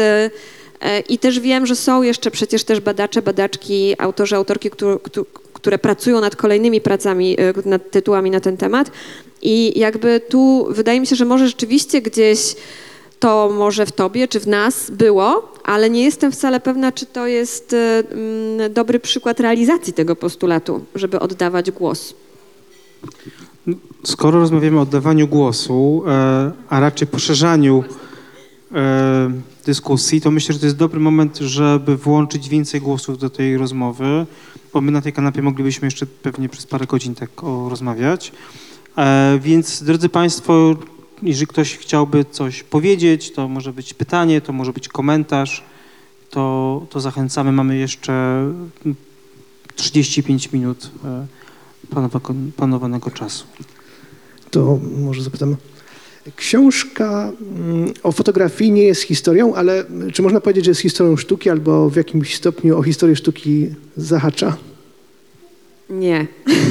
i 1.08 1.18
też 1.18 1.40
wiem, 1.40 1.66
że 1.66 1.76
są 1.76 2.02
jeszcze 2.02 2.30
przecież 2.30 2.64
też 2.64 2.80
badacze, 2.80 3.22
badaczki, 3.22 3.94
autorzy, 3.98 4.36
autorki, 4.36 4.70
którzy, 4.70 4.98
które 5.56 5.78
pracują 5.78 6.20
nad 6.20 6.36
kolejnymi 6.36 6.80
pracami, 6.80 7.40
y, 7.40 7.68
nad 7.68 7.90
tytułami 7.90 8.30
na 8.30 8.40
ten 8.40 8.56
temat. 8.56 8.90
I 9.42 9.78
jakby 9.78 10.20
tu 10.28 10.66
wydaje 10.70 11.00
mi 11.00 11.06
się, 11.06 11.16
że 11.16 11.24
może 11.24 11.46
rzeczywiście 11.46 12.02
gdzieś 12.02 12.56
to 13.18 13.50
może 13.54 13.86
w 13.86 13.92
tobie 13.92 14.28
czy 14.28 14.40
w 14.40 14.46
nas 14.46 14.90
było, 14.90 15.52
ale 15.64 15.90
nie 15.90 16.04
jestem 16.04 16.32
wcale 16.32 16.60
pewna, 16.60 16.92
czy 16.92 17.06
to 17.06 17.26
jest 17.26 17.72
y, 17.72 17.76
mm, 17.76 18.72
dobry 18.72 19.00
przykład 19.00 19.40
realizacji 19.40 19.92
tego 19.92 20.16
postulatu, 20.16 20.84
żeby 20.94 21.20
oddawać 21.20 21.70
głos. 21.70 22.14
Skoro 24.04 24.38
rozmawiamy 24.40 24.78
o 24.78 24.82
oddawaniu 24.82 25.28
głosu, 25.28 26.02
e, 26.06 26.52
a 26.68 26.80
raczej 26.80 27.08
poszerzaniu 27.08 27.84
e, 28.74 29.30
dyskusji, 29.66 30.20
to 30.20 30.30
myślę, 30.30 30.52
że 30.52 30.58
to 30.58 30.66
jest 30.66 30.76
dobry 30.76 31.00
moment, 31.00 31.36
żeby 31.38 31.96
włączyć 31.96 32.48
więcej 32.48 32.80
głosów 32.80 33.18
do 33.18 33.30
tej 33.30 33.56
rozmowy, 33.56 34.26
bo 34.72 34.80
my 34.80 34.92
na 34.92 35.00
tej 35.00 35.12
kanapie 35.12 35.42
moglibyśmy 35.42 35.86
jeszcze 35.86 36.06
pewnie 36.06 36.48
przez 36.48 36.66
parę 36.66 36.86
godzin 36.86 37.14
tak 37.14 37.30
rozmawiać. 37.68 38.32
E, 38.98 39.38
więc, 39.42 39.82
drodzy 39.82 40.08
Państwo, 40.08 40.76
jeżeli 41.22 41.46
ktoś 41.46 41.76
chciałby 41.76 42.24
coś 42.24 42.62
powiedzieć, 42.62 43.32
to 43.32 43.48
może 43.48 43.72
być 43.72 43.94
pytanie, 43.94 44.40
to 44.40 44.52
może 44.52 44.72
być 44.72 44.88
komentarz, 44.88 45.64
to, 46.30 46.86
to 46.90 47.00
zachęcamy. 47.00 47.52
Mamy 47.52 47.76
jeszcze 47.76 48.12
mm, 48.12 48.96
35 49.76 50.52
minut 50.52 50.90
e, 51.04 51.26
planowanego 52.56 53.10
czasu. 53.10 53.44
To 54.50 54.78
może 54.98 55.22
zapytam. 55.22 55.56
Książka 56.36 57.32
mm, 57.40 57.92
o 58.02 58.12
fotografii 58.12 58.72
nie 58.72 58.82
jest 58.82 59.02
historią, 59.02 59.54
ale 59.54 59.84
czy 60.12 60.22
można 60.22 60.40
powiedzieć, 60.40 60.64
że 60.64 60.70
jest 60.70 60.80
historią 60.80 61.16
sztuki 61.16 61.50
albo 61.50 61.90
w 61.90 61.96
jakimś 61.96 62.34
stopniu 62.36 62.78
o 62.78 62.82
historię 62.82 63.16
sztuki 63.16 63.68
zahacza? 63.96 64.56
Nie. 65.90 66.26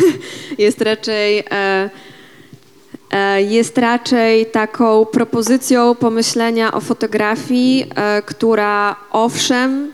jest 0.65 0.81
raczej. 0.81 1.43
E, 1.51 1.89
e, 3.11 3.43
jest 3.43 3.77
raczej 3.77 4.45
taką 4.45 5.05
propozycją 5.05 5.95
pomyślenia 5.95 6.73
o 6.73 6.81
fotografii, 6.81 7.85
e, 7.95 8.21
która 8.21 8.95
owszem, 9.11 9.91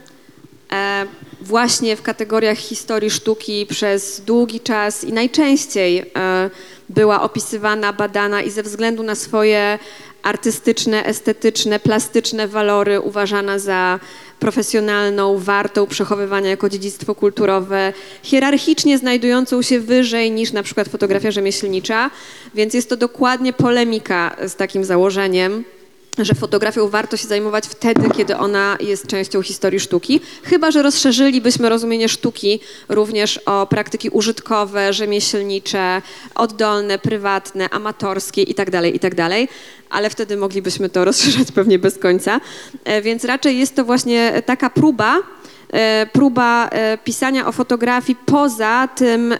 e, 0.72 1.06
właśnie 1.52 1.96
w 1.96 2.02
kategoriach 2.02 2.58
historii 2.58 3.10
sztuki 3.10 3.66
przez 3.66 4.22
długi 4.22 4.60
czas 4.60 5.04
i 5.04 5.14
najczęściej 5.14 6.00
e, 6.00 6.50
była 6.90 7.22
opisywana, 7.22 7.94
badana 7.94 8.42
i 8.42 8.50
ze 8.52 8.64
względu 8.64 9.04
na 9.04 9.16
swoje 9.16 9.80
artystyczne, 10.24 11.06
estetyczne, 11.06 11.80
plastyczne 11.80 12.48
walory 12.48 13.02
uważana 13.02 13.60
za 13.60 14.00
profesjonalną, 14.40 15.38
wartą 15.38 15.88
przechowywania 15.88 16.50
jako 16.50 16.70
dziedzictwo 16.70 17.16
kulturowe, 17.16 17.94
hierarchicznie 18.24 18.98
znajdującą 18.98 19.62
się 19.62 19.80
wyżej 19.80 20.32
niż 20.32 20.52
na 20.52 20.64
przykład 20.64 20.88
fotografia 20.88 21.32
rzemieślnicza, 21.32 22.12
więc 22.56 22.74
jest 22.74 22.90
to 22.90 22.98
dokładnie 22.98 23.54
polemika 23.54 24.36
z 24.48 24.56
takim 24.56 24.84
założeniem 24.84 25.64
że 26.18 26.36
fotografią 26.36 26.88
warto 26.88 27.18
się 27.18 27.28
zajmować 27.28 27.68
wtedy, 27.68 28.10
kiedy 28.10 28.38
ona 28.38 28.78
jest 28.80 29.08
częścią 29.08 29.42
historii 29.42 29.80
sztuki, 29.80 30.22
chyba 30.44 30.72
że 30.72 30.82
rozszerzylibyśmy 30.82 31.70
rozumienie 31.70 32.10
sztuki 32.10 32.60
również 32.90 33.38
o 33.38 33.68
praktyki 33.68 34.10
użytkowe, 34.10 34.94
rzemieślnicze, 34.94 36.02
oddolne, 36.36 37.00
prywatne, 37.00 37.70
amatorskie 37.70 38.44
itd., 38.44 38.90
itd., 38.90 39.30
ale 39.90 40.10
wtedy 40.10 40.38
moglibyśmy 40.38 40.90
to 40.90 41.06
rozszerzać 41.06 41.52
pewnie 41.52 41.80
bez 41.80 41.98
końca. 41.98 42.42
E, 42.84 43.02
Więc 43.02 43.26
raczej 43.26 43.60
jest 43.60 43.76
to 43.76 43.86
właśnie 43.86 44.42
taka 44.46 44.70
próba, 44.70 45.20
e, 45.74 46.08
próba 46.14 46.68
e, 46.68 46.98
pisania 46.98 47.48
o 47.48 47.52
fotografii 47.52 48.18
poza 48.26 48.90
tym, 48.96 49.36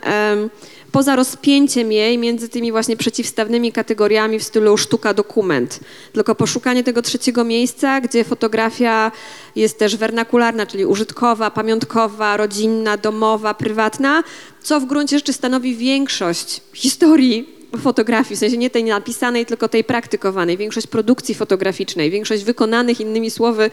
poza 0.92 1.16
rozpięciem 1.16 1.92
jej 1.92 2.18
między 2.18 2.50
tymi 2.50 2.72
właśnie 2.72 2.98
przeciwstawnymi 2.98 3.72
kategoriami 3.72 4.40
w 4.40 4.44
stylu 4.44 4.78
sztuka-dokument. 4.78 5.80
Tylko 6.14 6.36
poszukanie 6.36 6.84
tego 6.84 7.02
trzeciego 7.02 7.44
miejsca, 7.44 8.02
gdzie 8.02 8.24
fotografia 8.24 9.12
jest 9.56 9.80
też 9.80 9.96
wernakularna, 9.96 10.66
czyli 10.66 10.86
użytkowa, 10.86 11.52
pamiątkowa, 11.52 12.38
rodzinna, 12.38 12.98
domowa, 12.98 13.54
prywatna, 13.54 14.24
co 14.62 14.80
w 14.80 14.86
gruncie 14.86 15.18
rzeczy 15.18 15.34
stanowi 15.34 15.76
większość 15.76 16.62
historii 16.74 17.61
fotografii, 17.80 18.36
w 18.36 18.40
sensie 18.40 18.58
nie 18.58 18.70
tej 18.70 18.84
napisanej, 18.84 19.46
tylko 19.46 19.70
tej 19.70 19.84
praktykowanej, 19.84 20.58
większość 20.58 20.88
produkcji 20.88 21.36
fotograficznej, 21.36 22.12
większość 22.12 22.44
wykonanych, 22.44 23.00
innymi 23.00 23.32
słowy, 23.32 23.64
e, 23.64 23.70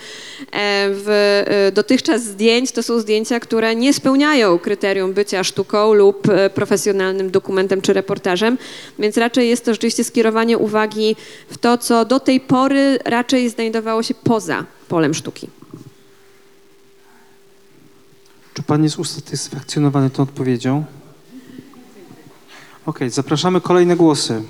w 0.90 1.08
e, 1.46 1.72
dotychczas 1.72 2.24
zdjęć 2.24 2.72
to 2.72 2.82
są 2.82 3.00
zdjęcia, 3.00 3.40
które 3.40 3.76
nie 3.76 3.94
spełniają 3.94 4.58
kryterium 4.58 5.12
bycia 5.12 5.44
sztuką 5.44 5.92
lub 5.92 6.28
e, 6.28 6.50
profesjonalnym 6.50 7.30
dokumentem 7.30 7.80
czy 7.80 7.92
reportażem, 7.92 8.58
więc 8.98 9.16
raczej 9.16 9.48
jest 9.48 9.64
to 9.64 9.74
rzeczywiście 9.74 10.04
skierowanie 10.04 10.58
uwagi 10.58 11.16
w 11.48 11.58
to, 11.58 11.78
co 11.78 12.04
do 12.04 12.20
tej 12.20 12.40
pory 12.40 12.98
raczej 13.04 13.50
znajdowało 13.50 14.02
się 14.02 14.14
poza 14.14 14.64
polem 14.88 15.14
sztuki. 15.14 15.48
Czy 18.54 18.62
pan 18.62 18.84
jest 18.84 18.98
usatysfakcjonowany 18.98 20.10
tą 20.10 20.22
odpowiedzią? 20.22 20.84
Okej, 22.88 23.10
zapraszamy 23.10 23.60
kolejne 23.60 23.96
głosy. 23.96 24.42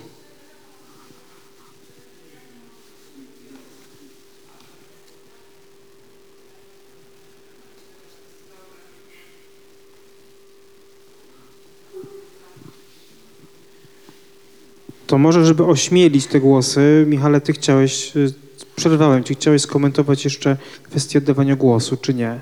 To 15.07 15.19
może, 15.19 15.47
żeby 15.47 15.65
ośmielić 15.65 16.27
te 16.27 16.41
głosy, 16.41 17.05
Michale, 17.09 17.41
ty 17.41 17.53
chciałeś, 17.53 18.17
y, 18.17 18.35
przerwałem 18.77 19.25
ci, 19.25 19.35
chciałeś 19.35 19.63
skomentować 19.63 20.25
jeszcze 20.25 20.57
kwestię 20.83 21.19
oddawania 21.19 21.57
głosu, 21.57 21.97
czy 21.97 22.15
nie? 22.15 22.41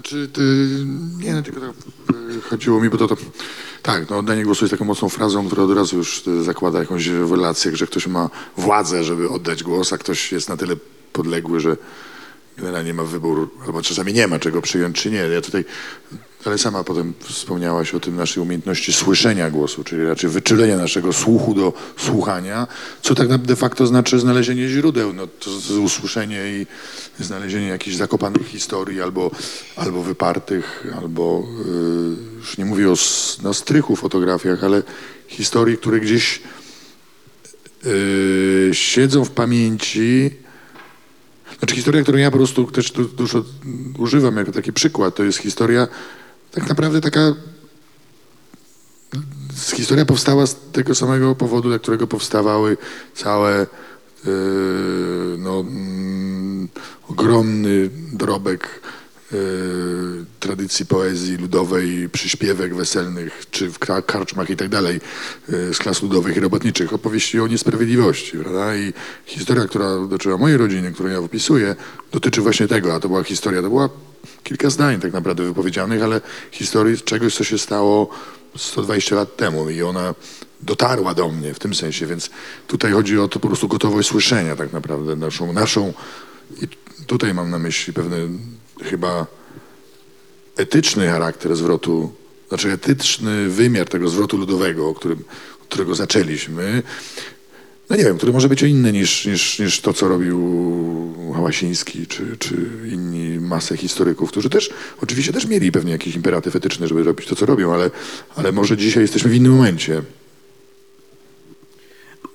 Znaczy, 0.00 0.28
ty, 0.32 0.42
nie, 1.18 1.34
no, 1.34 1.42
tylko 1.42 1.60
tak 1.60 1.70
y, 2.36 2.40
chodziło 2.40 2.80
mi, 2.80 2.90
bo 2.90 2.98
to, 2.98 3.08
to 3.08 3.16
tak, 3.82 4.10
no, 4.10 4.18
oddanie 4.18 4.44
głosu 4.44 4.64
jest 4.64 4.70
taką 4.70 4.84
mocną 4.84 5.08
frazą, 5.08 5.46
która 5.46 5.62
od 5.62 5.70
razu 5.70 5.96
już 5.96 6.26
y, 6.26 6.42
zakłada 6.42 6.78
jakąś 6.78 7.06
relację, 7.06 7.76
że 7.76 7.86
ktoś 7.86 8.06
ma 8.06 8.30
władzę, 8.56 9.04
żeby 9.04 9.30
oddać 9.30 9.62
głos, 9.62 9.92
a 9.92 9.98
ktoś 9.98 10.32
jest 10.32 10.48
na 10.48 10.56
tyle 10.56 10.76
podległy, 11.12 11.60
że 11.60 11.76
generalnie 12.56 12.94
ma 12.94 13.04
wybór, 13.04 13.50
albo 13.66 13.82
czasami 13.82 14.12
nie 14.12 14.28
ma 14.28 14.38
czego 14.38 14.62
przyjąć, 14.62 15.02
czy 15.02 15.10
nie. 15.10 15.18
Ja 15.18 15.40
tutaj, 15.40 15.64
ale 16.44 16.58
sama 16.58 16.84
potem 16.84 17.14
wspomniałaś 17.20 17.94
o 17.94 18.00
tym 18.00 18.16
naszej 18.16 18.42
umiejętności 18.42 18.92
słyszenia 18.92 19.50
głosu, 19.50 19.84
czyli 19.84 20.04
raczej 20.04 20.30
wyczulenia 20.30 20.76
naszego 20.76 21.12
słuchu 21.12 21.54
do 21.54 21.72
słuchania, 21.96 22.66
co 23.02 23.14
tak 23.14 23.38
de 23.38 23.56
facto 23.56 23.86
znaczy 23.86 24.18
znalezienie 24.18 24.68
źródeł, 24.68 25.12
no 25.12 25.28
usłyszenie 25.84 26.40
i 26.48 26.66
znalezienie 27.24 27.68
jakichś 27.68 27.96
zakopanych 27.96 28.46
historii 28.46 29.02
albo, 29.02 29.30
albo 29.76 30.02
wypartych, 30.02 30.86
albo 30.96 31.44
y, 31.66 32.36
już 32.36 32.58
nie 32.58 32.64
mówię 32.64 32.90
o 32.90 32.94
no, 33.42 33.54
strychu 33.54 33.96
fotografiach, 33.96 34.64
ale 34.64 34.82
historii, 35.28 35.78
które 35.78 36.00
gdzieś 36.00 36.42
y, 37.86 38.70
siedzą 38.72 39.24
w 39.24 39.30
pamięci, 39.30 40.30
znaczy 41.58 41.74
historia, 41.74 42.02
którą 42.02 42.18
ja 42.18 42.30
po 42.30 42.36
prostu 42.36 42.64
też 42.64 42.90
du- 42.90 43.04
dużo 43.04 43.44
używam 43.98 44.36
jako 44.36 44.52
taki 44.52 44.72
przykład, 44.72 45.14
to 45.14 45.24
jest 45.24 45.38
historia 45.38 45.88
tak 46.50 46.68
naprawdę 46.68 47.00
taka... 47.00 47.34
Historia 49.74 50.04
powstała 50.04 50.46
z 50.46 50.56
tego 50.72 50.94
samego 50.94 51.34
powodu, 51.34 51.68
dla 51.68 51.78
którego 51.78 52.06
powstawały 52.06 52.76
całe 53.14 53.66
yy, 54.24 54.32
no, 55.38 55.60
mm, 55.60 56.68
ogromny 57.08 57.90
dorobek 58.12 58.80
tradycji 60.40 60.86
poezji 60.86 61.36
ludowej, 61.36 62.08
przyśpiewek 62.08 62.74
weselnych, 62.74 63.46
czy 63.50 63.70
w 63.70 63.78
karczmach 63.78 64.50
i 64.50 64.56
tak 64.56 64.68
dalej, 64.68 65.00
y, 65.52 65.74
z 65.74 65.78
klas 65.78 66.02
ludowych 66.02 66.36
i 66.36 66.40
robotniczych, 66.40 66.92
opowieści 66.92 67.40
o 67.40 67.46
niesprawiedliwości, 67.46 68.38
prawda? 68.38 68.76
I 68.76 68.92
historia, 69.26 69.64
która 69.64 69.96
dotyczyła 69.96 70.36
mojej 70.36 70.56
rodziny, 70.56 70.92
którą 70.92 71.08
ja 71.08 71.18
opisuję, 71.18 71.76
dotyczy 72.12 72.40
właśnie 72.40 72.68
tego, 72.68 72.94
a 72.94 73.00
to 73.00 73.08
była 73.08 73.22
historia, 73.22 73.62
to 73.62 73.68
była 73.68 73.88
kilka 74.42 74.70
zdań 74.70 75.00
tak 75.00 75.12
naprawdę 75.12 75.44
wypowiedzianych, 75.44 76.02
ale 76.02 76.20
historii 76.50 76.98
czegoś, 76.98 77.34
co 77.34 77.44
się 77.44 77.58
stało 77.58 78.10
120 78.56 79.16
lat 79.16 79.36
temu 79.36 79.70
i 79.70 79.82
ona 79.82 80.14
dotarła 80.62 81.14
do 81.14 81.28
mnie 81.28 81.54
w 81.54 81.58
tym 81.58 81.74
sensie, 81.74 82.06
więc 82.06 82.30
tutaj 82.66 82.92
chodzi 82.92 83.18
o 83.18 83.28
to 83.28 83.40
po 83.40 83.48
prostu 83.48 83.68
gotowość 83.68 84.08
słyszenia 84.08 84.56
tak 84.56 84.72
naprawdę, 84.72 85.16
naszą, 85.16 85.52
naszą. 85.52 85.92
I 86.62 86.68
tutaj 87.06 87.34
mam 87.34 87.50
na 87.50 87.58
myśli 87.58 87.92
pewny 87.92 88.28
chyba 88.82 89.26
etyczny 90.56 91.08
charakter 91.08 91.56
zwrotu, 91.56 92.12
znaczy 92.48 92.72
etyczny 92.72 93.48
wymiar 93.48 93.88
tego 93.88 94.08
zwrotu 94.08 94.36
ludowego, 94.36 94.88
o 94.88 94.94
którym, 94.94 95.24
którego 95.68 95.94
zaczęliśmy, 95.94 96.82
no 97.90 97.96
nie 97.96 98.04
wiem, 98.04 98.16
który 98.16 98.32
może 98.32 98.48
być 98.48 98.62
inny 98.62 98.92
niż, 98.92 99.26
niż, 99.26 99.58
niż 99.58 99.80
to, 99.80 99.92
co 99.92 100.08
robił 100.08 100.40
Hałasiński 101.34 102.06
czy, 102.06 102.36
czy 102.38 102.54
inni 102.92 103.40
masę 103.40 103.76
historyków, 103.76 104.30
którzy 104.30 104.50
też 104.50 104.70
oczywiście 105.02 105.32
też 105.32 105.46
mieli 105.46 105.72
pewnie 105.72 105.92
jakiś 105.92 106.16
imperatyw 106.16 106.56
etyczny, 106.56 106.88
żeby 106.88 107.02
robić 107.02 107.26
to, 107.26 107.36
co 107.36 107.46
robią, 107.46 107.72
ale, 107.74 107.90
ale 108.36 108.52
może 108.52 108.76
dzisiaj 108.76 109.02
jesteśmy 109.02 109.30
w 109.30 109.34
innym 109.34 109.52
momencie. 109.52 110.02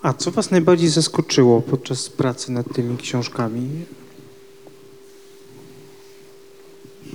A 0.01 0.13
co 0.13 0.31
was 0.31 0.51
najbardziej 0.51 0.89
zaskoczyło 0.89 1.61
podczas 1.61 2.09
pracy 2.09 2.51
nad 2.51 2.73
tymi 2.73 2.97
książkami? 2.97 3.69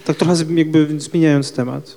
Tak 0.05 0.17
trochę 0.17 0.35
jakby 0.55 1.01
zmieniając 1.01 1.53
temat. 1.53 1.97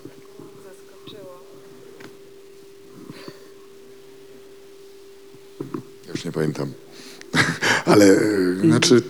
Już 6.23 6.25
nie 6.25 6.31
pamiętam. 6.31 6.73
ale 7.85 8.05
e, 8.05 8.55
znaczy... 8.61 9.01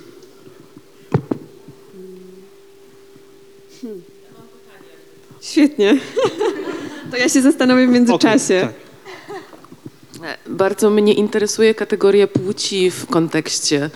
Świetnie. 5.41 5.99
To 7.11 7.17
ja 7.17 7.29
się 7.29 7.41
zastanowię 7.41 7.87
w 7.87 7.89
międzyczasie. 7.89 8.57
Okej, 8.61 8.73
tak. 10.21 10.39
Bardzo 10.47 10.89
mnie 10.89 11.13
interesuje 11.13 11.75
kategoria 11.75 12.27
płci 12.27 12.91
w 12.91 13.05
kontekście 13.05 13.89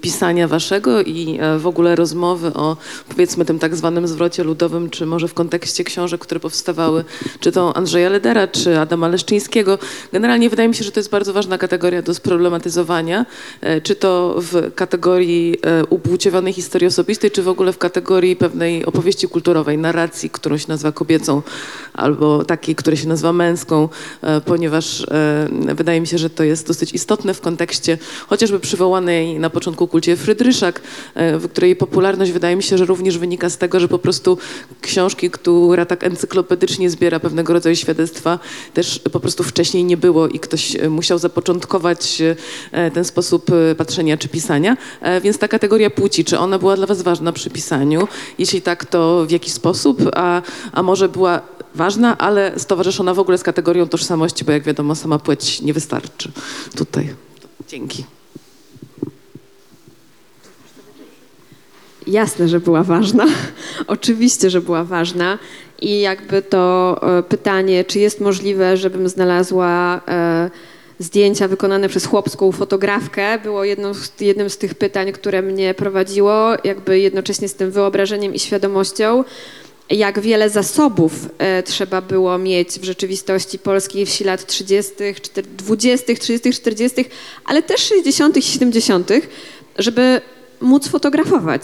pisania 0.00 0.48
waszego 0.48 1.02
i 1.02 1.38
e, 1.40 1.58
w 1.58 1.66
ogóle 1.66 1.96
rozmowy 1.96 2.54
o 2.54 2.76
powiedzmy 3.08 3.44
tym 3.44 3.58
tak 3.58 3.76
zwanym 3.76 4.08
zwrocie 4.08 4.44
ludowym, 4.44 4.90
czy 4.90 5.06
może 5.06 5.28
w 5.28 5.34
kontekście 5.34 5.84
książek, 5.84 6.20
które 6.20 6.40
powstawały, 6.40 7.04
czy 7.40 7.52
to 7.52 7.76
Andrzeja 7.76 8.08
Ledera, 8.08 8.48
czy 8.48 8.78
Adama 8.78 9.08
Leszczyńskiego. 9.08 9.78
Generalnie 10.12 10.50
wydaje 10.50 10.68
mi 10.68 10.74
się, 10.74 10.84
że 10.84 10.92
to 10.92 11.00
jest 11.00 11.10
bardzo 11.10 11.32
ważna 11.32 11.58
kategoria 11.58 12.02
do 12.02 12.14
sproblematyzowania, 12.14 13.26
e, 13.60 13.80
czy 13.80 13.94
to 13.94 14.34
w 14.38 14.74
kategorii 14.74 15.56
e, 15.62 15.84
upłciowanej 15.84 16.52
historii 16.52 16.86
osobistej, 16.86 17.30
czy 17.30 17.42
w 17.42 17.48
ogóle 17.48 17.72
w 17.72 17.78
kategorii 17.78 18.36
pewnej 18.36 18.84
opowieści 18.84 19.28
kulturowej, 19.28 19.78
narracji, 19.78 20.30
którą 20.30 20.58
się 20.58 20.66
nazywa 20.68 20.92
kobiecą, 20.92 21.42
albo 21.94 22.44
takiej, 22.44 22.74
która 22.74 22.96
się 22.96 23.08
nazywa 23.08 23.32
męską, 23.32 23.88
ponieważ 24.44 25.06
wydaje 25.74 26.00
mi 26.00 26.06
się, 26.06 26.18
że 26.18 26.30
to 26.30 26.44
jest 26.44 26.66
dosyć 26.66 26.92
istotne 26.92 27.34
w 27.34 27.40
kontekście 27.40 27.98
chociażby 28.28 28.60
przywołanej 28.60 29.05
na 29.38 29.50
początku 29.50 29.88
kulcie 29.88 30.16
Frydryszak, 30.16 30.82
e, 31.14 31.38
w 31.38 31.48
której 31.48 31.76
popularność 31.76 32.32
wydaje 32.32 32.56
mi 32.56 32.62
się, 32.62 32.78
że 32.78 32.84
również 32.84 33.18
wynika 33.18 33.50
z 33.50 33.58
tego, 33.58 33.80
że 33.80 33.88
po 33.88 33.98
prostu 33.98 34.38
książki, 34.80 35.30
która 35.30 35.86
tak 35.86 36.04
encyklopedycznie 36.04 36.90
zbiera 36.90 37.20
pewnego 37.20 37.52
rodzaju 37.52 37.76
świadectwa, 37.76 38.38
też 38.74 39.00
po 39.12 39.20
prostu 39.20 39.44
wcześniej 39.44 39.84
nie 39.84 39.96
było 39.96 40.28
i 40.28 40.38
ktoś 40.38 40.76
e, 40.76 40.90
musiał 40.90 41.18
zapoczątkować 41.18 42.22
e, 42.72 42.90
ten 42.90 43.04
sposób 43.04 43.50
patrzenia 43.76 44.16
czy 44.16 44.28
pisania. 44.28 44.76
Więc 45.22 45.38
ta 45.38 45.48
kategoria 45.48 45.90
płci, 45.90 46.24
czy 46.24 46.38
ona 46.38 46.58
była 46.58 46.76
dla 46.76 46.86
was 46.86 47.02
ważna 47.02 47.32
przy 47.32 47.50
pisaniu? 47.50 48.08
Jeśli 48.38 48.62
tak, 48.62 48.84
to 48.84 49.26
w 49.26 49.30
jaki 49.30 49.50
sposób? 49.50 50.02
A, 50.14 50.42
a 50.72 50.82
może 50.82 51.08
była 51.08 51.42
ważna, 51.74 52.18
ale 52.18 52.58
stowarzyszona 52.58 53.14
w 53.14 53.18
ogóle 53.18 53.38
z 53.38 53.42
kategorią 53.42 53.88
tożsamości, 53.88 54.44
bo 54.44 54.52
jak 54.52 54.62
wiadomo, 54.62 54.94
sama 54.94 55.18
płeć 55.18 55.60
nie 55.60 55.72
wystarczy 55.72 56.32
tutaj. 56.74 57.14
Dzięki. 57.68 58.15
Jasne, 62.06 62.48
że 62.48 62.60
była 62.60 62.82
ważna. 62.82 63.26
Oczywiście, 63.86 64.50
że 64.50 64.60
była 64.60 64.84
ważna. 64.84 65.38
I 65.80 66.00
jakby 66.00 66.42
to 66.42 66.96
e, 67.18 67.22
pytanie, 67.22 67.84
czy 67.84 67.98
jest 67.98 68.20
możliwe, 68.20 68.76
żebym 68.76 69.08
znalazła 69.08 70.00
e, 70.08 70.50
zdjęcia 70.98 71.48
wykonane 71.48 71.88
przez 71.88 72.06
chłopską 72.06 72.52
fotografkę, 72.52 73.38
było 73.38 73.64
jednym 74.20 74.50
z 74.50 74.58
tych 74.58 74.74
pytań, 74.74 75.12
które 75.12 75.42
mnie 75.42 75.74
prowadziło, 75.74 76.50
jakby 76.64 76.98
jednocześnie 76.98 77.48
z 77.48 77.54
tym 77.54 77.70
wyobrażeniem 77.70 78.34
i 78.34 78.38
świadomością, 78.38 79.24
jak 79.90 80.20
wiele 80.20 80.50
zasobów 80.50 81.12
e, 81.38 81.62
trzeba 81.62 82.00
było 82.00 82.38
mieć 82.38 82.68
w 82.68 82.84
rzeczywistości 82.84 83.58
polskiej 83.58 84.06
wsi 84.06 84.24
lat 84.24 84.46
30., 84.46 84.92
czter- 84.94 85.46
20., 85.46 86.14
30., 86.14 86.52
40., 86.52 87.04
ale 87.44 87.62
też 87.62 87.80
60., 87.80 88.44
70., 88.44 89.10
żeby 89.78 90.20
móc 90.60 90.88
fotografować. 90.88 91.62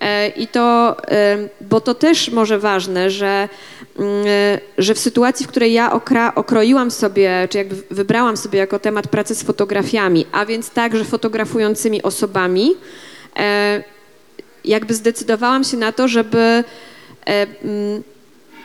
E, 0.00 0.28
I 0.28 0.48
to, 0.48 0.96
e, 1.08 1.48
bo 1.60 1.80
to 1.80 1.94
też 1.94 2.30
może 2.30 2.58
ważne, 2.58 3.10
że, 3.10 3.48
mm, 3.98 4.26
e, 4.26 4.60
że 4.78 4.94
w 4.94 4.98
sytuacji, 4.98 5.46
w 5.46 5.48
której 5.48 5.72
ja 5.72 5.92
okra, 5.92 6.34
okroiłam 6.34 6.90
sobie, 6.90 7.48
czy 7.50 7.58
jakby 7.58 7.76
wybrałam 7.90 8.36
sobie 8.36 8.58
jako 8.58 8.78
temat 8.78 9.08
pracę 9.08 9.34
z 9.34 9.42
fotografiami, 9.42 10.26
a 10.32 10.46
więc 10.46 10.70
także 10.70 11.04
fotografującymi 11.04 12.02
osobami, 12.02 12.74
jakby 14.64 14.94
zdecydowałam 14.94 15.64
się 15.64 15.76
na 15.76 15.92
to, 15.92 16.08
żeby 16.08 16.64
mm, 17.26 18.02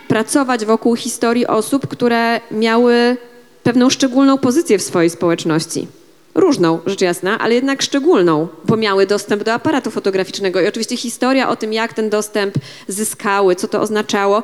pracować 0.08 0.64
wokół 0.64 0.96
historii 0.96 1.46
osób, 1.46 1.86
które 1.86 2.40
miały 2.50 3.16
pewną 3.62 3.90
szczególną 3.90 4.38
pozycję 4.38 4.78
w 4.78 4.82
swojej 4.82 5.10
społeczności. 5.10 5.86
Różną, 6.34 6.78
rzecz 6.86 7.00
jasna, 7.00 7.38
ale 7.38 7.54
jednak 7.54 7.82
szczególną, 7.82 8.48
bo 8.64 8.76
miały 8.76 9.06
dostęp 9.06 9.42
do 9.42 9.52
aparatu 9.52 9.90
fotograficznego. 9.90 10.60
I 10.60 10.66
oczywiście 10.66 10.96
historia 10.96 11.48
o 11.48 11.56
tym, 11.56 11.72
jak 11.72 11.92
ten 11.92 12.10
dostęp 12.10 12.54
zyskały, 12.88 13.56
co 13.56 13.68
to 13.68 13.80
oznaczało, 13.80 14.42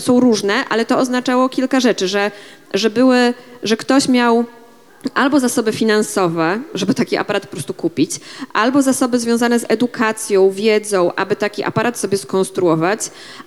są, 0.00 0.20
różne, 0.20 0.64
ale 0.68 0.84
to 0.84 0.98
oznaczało 0.98 1.48
kilka 1.48 1.80
rzeczy, 1.80 2.08
że, 2.08 2.30
że 2.74 2.90
były, 2.90 3.34
że 3.62 3.76
ktoś 3.76 4.08
miał 4.08 4.44
albo 5.14 5.40
zasoby 5.40 5.72
finansowe, 5.72 6.60
żeby 6.74 6.94
taki 6.94 7.16
aparat 7.16 7.46
po 7.46 7.52
prostu 7.52 7.74
kupić, 7.74 8.10
albo 8.52 8.82
zasoby 8.82 9.18
związane 9.18 9.58
z 9.58 9.64
edukacją, 9.68 10.50
wiedzą, 10.50 11.14
aby 11.14 11.36
taki 11.36 11.64
aparat 11.64 11.98
sobie 11.98 12.18
skonstruować, 12.18 13.00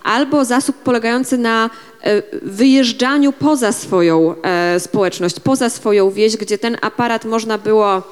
albo 0.04 0.46
zasób 0.46 0.76
polegający 0.76 1.38
na 1.38 1.70
e, 2.04 2.24
wyjeżdżaniu 2.42 3.34
poza 3.34 3.72
swoją 3.72 4.36
e, 4.42 4.80
społeczność, 4.80 5.40
poza 5.40 5.70
swoją 5.70 6.12
wieś, 6.12 6.38
gdzie 6.38 6.58
ten 6.58 6.78
aparat 6.82 7.26
można 7.26 7.58
było 7.58 8.04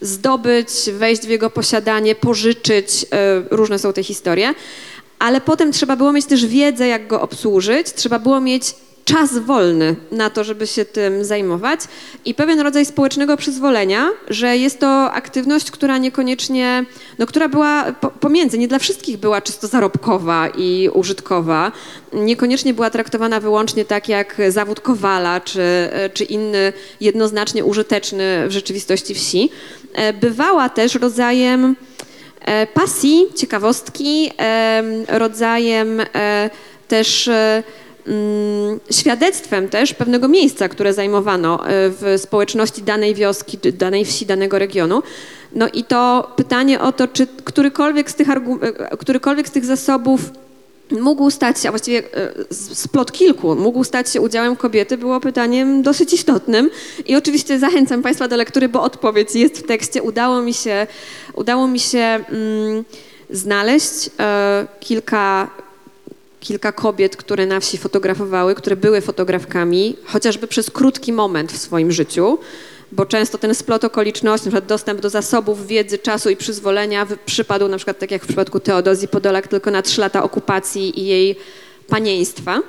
zdobyć, 0.00 0.68
wejść 0.92 1.22
w 1.22 1.28
jego 1.28 1.50
posiadanie, 1.50 2.14
pożyczyć, 2.14 3.06
e, 3.12 3.42
różne 3.50 3.78
są 3.78 3.92
te 3.92 4.02
historie, 4.02 4.54
ale 5.18 5.40
potem 5.40 5.72
trzeba 5.72 5.96
było 5.96 6.12
mieć 6.12 6.26
też 6.26 6.46
wiedzę, 6.46 6.88
jak 6.88 7.06
go 7.06 7.20
obsłużyć, 7.20 7.92
trzeba 7.92 8.18
było 8.18 8.40
mieć 8.40 8.74
czas 9.10 9.38
wolny 9.38 9.96
na 10.12 10.30
to, 10.30 10.44
żeby 10.44 10.66
się 10.66 10.84
tym 10.84 11.24
zajmować 11.24 11.80
i 12.24 12.34
pewien 12.34 12.60
rodzaj 12.60 12.86
społecznego 12.86 13.36
przyzwolenia, 13.36 14.08
że 14.28 14.56
jest 14.56 14.78
to 14.78 15.12
aktywność, 15.12 15.70
która 15.70 15.98
niekoniecznie, 15.98 16.84
no 17.18 17.26
która 17.26 17.48
była 17.48 17.92
po, 17.92 18.10
pomiędzy, 18.10 18.58
nie 18.58 18.68
dla 18.68 18.78
wszystkich 18.78 19.16
była 19.16 19.40
czysto 19.40 19.66
zarobkowa 19.66 20.48
i 20.48 20.90
użytkowa, 20.92 21.72
niekoniecznie 22.12 22.74
była 22.74 22.90
traktowana 22.90 23.40
wyłącznie 23.40 23.84
tak 23.84 24.08
jak 24.08 24.36
zawód 24.48 24.80
kowala 24.80 25.40
czy, 25.40 25.88
czy 26.14 26.24
inny 26.24 26.72
jednoznacznie 27.00 27.64
użyteczny 27.64 28.48
w 28.48 28.50
rzeczywistości 28.50 29.14
wsi. 29.14 29.50
E, 29.94 30.12
Bywała 30.12 30.68
też 30.68 30.94
rodzajem 30.94 31.76
e, 32.40 32.66
pasji, 32.66 33.26
ciekawostki, 33.36 34.30
em, 34.36 34.84
rodzajem 35.08 36.00
e, 36.00 36.50
też 36.88 37.28
e, 37.28 37.62
świadectwem 38.90 39.68
też 39.68 39.94
pewnego 39.94 40.28
miejsca, 40.28 40.68
które 40.68 40.94
zajmowano 40.94 41.66
e, 41.66 41.68
w 41.68 42.14
społeczności 42.16 42.82
danej 42.82 43.14
wioski, 43.14 43.58
danej 43.58 44.04
wsi, 44.04 44.26
danego 44.26 44.58
regionu. 44.58 45.02
No 45.54 45.68
i 45.68 45.84
to 45.84 46.32
pytanie 46.36 46.80
o 46.80 46.92
to, 46.92 47.08
czy 47.08 47.26
którykolwiek 47.26 48.10
z 48.10 48.14
tych, 48.14 48.28
e, 48.30 48.36
którykolwiek 48.96 49.48
z 49.48 49.50
tych 49.50 49.64
zasobów 49.64 50.20
mógł 50.90 51.30
stać 51.30 51.60
się, 51.60 51.68
a 51.68 51.72
właściwie 51.72 51.98
e, 51.98 52.54
splot 52.74 53.12
kilku, 53.12 53.56
mógł 53.56 53.84
stać 53.84 54.10
się 54.10 54.20
udziałem 54.20 54.56
kobiety, 54.56 54.98
było 54.98 55.20
pytaniem 55.20 55.82
dosyć 55.82 56.12
istotnym. 56.12 56.70
I 57.06 57.16
oczywiście 57.16 57.58
zachęcam 57.58 58.02
Państwa 58.02 58.28
do 58.28 58.36
lektury, 58.36 58.68
bo 58.68 58.82
odpowiedź 58.82 59.34
jest 59.34 59.58
w 59.58 59.66
tekście. 59.66 60.02
Udało 60.02 60.42
mi 60.42 60.54
się, 60.54 60.86
udało 61.34 61.68
mi 61.68 61.80
się 61.80 61.98
mm, 61.98 62.84
znaleźć 63.30 64.10
e, 64.20 64.66
kilka, 64.80 65.50
kilka 66.40 66.72
kobiet, 66.72 67.16
które 67.16 67.46
na 67.46 67.60
wsi 67.60 67.78
fotografowały, 67.78 68.54
które 68.54 68.76
były 68.76 69.00
fotografkami, 69.00 69.96
chociażby 70.04 70.46
przez 70.46 70.70
krótki 70.70 71.12
moment 71.12 71.52
w 71.52 71.58
swoim 71.58 71.92
życiu, 71.92 72.38
bo 72.92 73.06
często 73.06 73.38
ten 73.38 73.54
splot 73.54 73.84
okoliczności, 73.84 74.46
na 74.46 74.50
przykład 74.50 74.66
dostęp 74.66 75.00
do 75.00 75.10
zasobów 75.10 75.66
wiedzy, 75.66 75.98
czasu 75.98 76.30
i 76.30 76.36
przyzwolenia 76.36 77.06
przypadł 77.26 77.68
na 77.68 77.76
przykład 77.76 77.98
tak 77.98 78.10
jak 78.10 78.22
w 78.22 78.26
przypadku 78.26 78.60
Teodozji 78.60 79.08
Podolak 79.08 79.48
tylko 79.48 79.70
na 79.70 79.82
trzy 79.82 80.00
lata 80.00 80.22
okupacji 80.22 81.00
i 81.00 81.06
jej 81.06 81.36
panieństwa. 81.88 82.60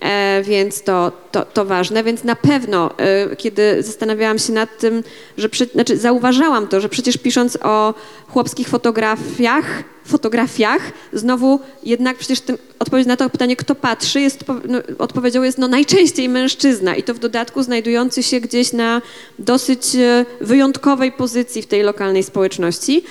E, 0.00 0.42
więc 0.42 0.82
to, 0.82 1.12
to, 1.32 1.44
to 1.44 1.64
ważne. 1.64 2.04
Więc 2.04 2.24
na 2.24 2.36
pewno, 2.36 2.90
e, 2.98 3.36
kiedy 3.36 3.82
zastanawiałam 3.82 4.38
się 4.38 4.52
nad 4.52 4.78
tym, 4.78 5.04
że 5.38 5.48
przy, 5.48 5.66
znaczy 5.66 5.96
zauważałam 5.96 6.68
to, 6.68 6.80
że 6.80 6.88
przecież 6.88 7.16
pisząc 7.16 7.58
o 7.62 7.94
chłopskich 8.28 8.68
fotografiach, 8.68 9.84
fotografiach, 10.06 10.82
znowu 11.12 11.60
jednak 11.82 12.16
przecież 12.16 12.40
tym, 12.40 12.58
odpowiedź 12.78 13.06
na 13.06 13.16
to 13.16 13.30
pytanie, 13.30 13.56
kto 13.56 13.74
patrzy, 13.74 14.20
jest, 14.20 14.44
no, 14.68 14.78
odpowiedzią 14.98 15.42
jest 15.42 15.58
no, 15.58 15.68
najczęściej 15.68 16.28
mężczyzna 16.28 16.96
i 16.96 17.02
to 17.02 17.14
w 17.14 17.18
dodatku 17.18 17.62
znajdujący 17.62 18.22
się 18.22 18.40
gdzieś 18.40 18.72
na 18.72 19.02
dosyć 19.38 19.94
e, 19.94 20.26
wyjątkowej 20.40 21.12
pozycji 21.12 21.62
w 21.62 21.66
tej 21.66 21.82
lokalnej 21.82 22.22
społeczności. 22.22 23.04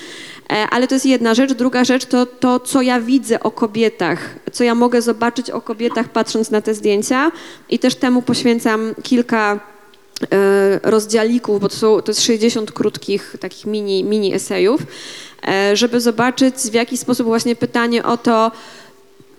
E, 0.49 0.67
Ale 0.69 0.87
to 0.87 0.95
jest 0.95 1.05
jedna 1.05 1.33
rzecz. 1.33 1.53
Druga 1.53 1.83
rzecz 1.83 2.05
to 2.05 2.25
to, 2.25 2.59
co 2.59 2.81
ja 2.81 2.99
widzę 2.99 3.39
o 3.39 3.51
kobietach, 3.51 4.35
co 4.51 4.63
ja 4.63 4.75
mogę 4.75 5.01
zobaczyć 5.01 5.51
o 5.51 5.61
kobietach 5.61 6.09
patrząc 6.09 6.51
na 6.51 6.61
te 6.61 6.73
zdjęcia 6.73 7.31
i 7.69 7.79
też 7.79 7.95
temu 7.95 8.21
poświęcam 8.21 8.95
kilka 9.03 9.59
e, 10.31 10.79
rozdziałików, 10.83 11.61
bo 11.61 11.69
to, 11.69 11.75
są, 11.75 12.01
to 12.01 12.11
jest 12.11 12.21
60 12.21 12.71
krótkich 12.71 13.35
takich 13.39 13.65
mini, 13.65 14.03
mini 14.03 14.33
esejów, 14.33 14.81
e, 15.47 15.75
żeby 15.75 16.01
zobaczyć 16.01 16.55
w 16.55 16.73
jaki 16.73 16.97
sposób 16.97 17.27
właśnie 17.27 17.55
pytanie 17.55 18.03
o 18.03 18.17
to, 18.17 18.51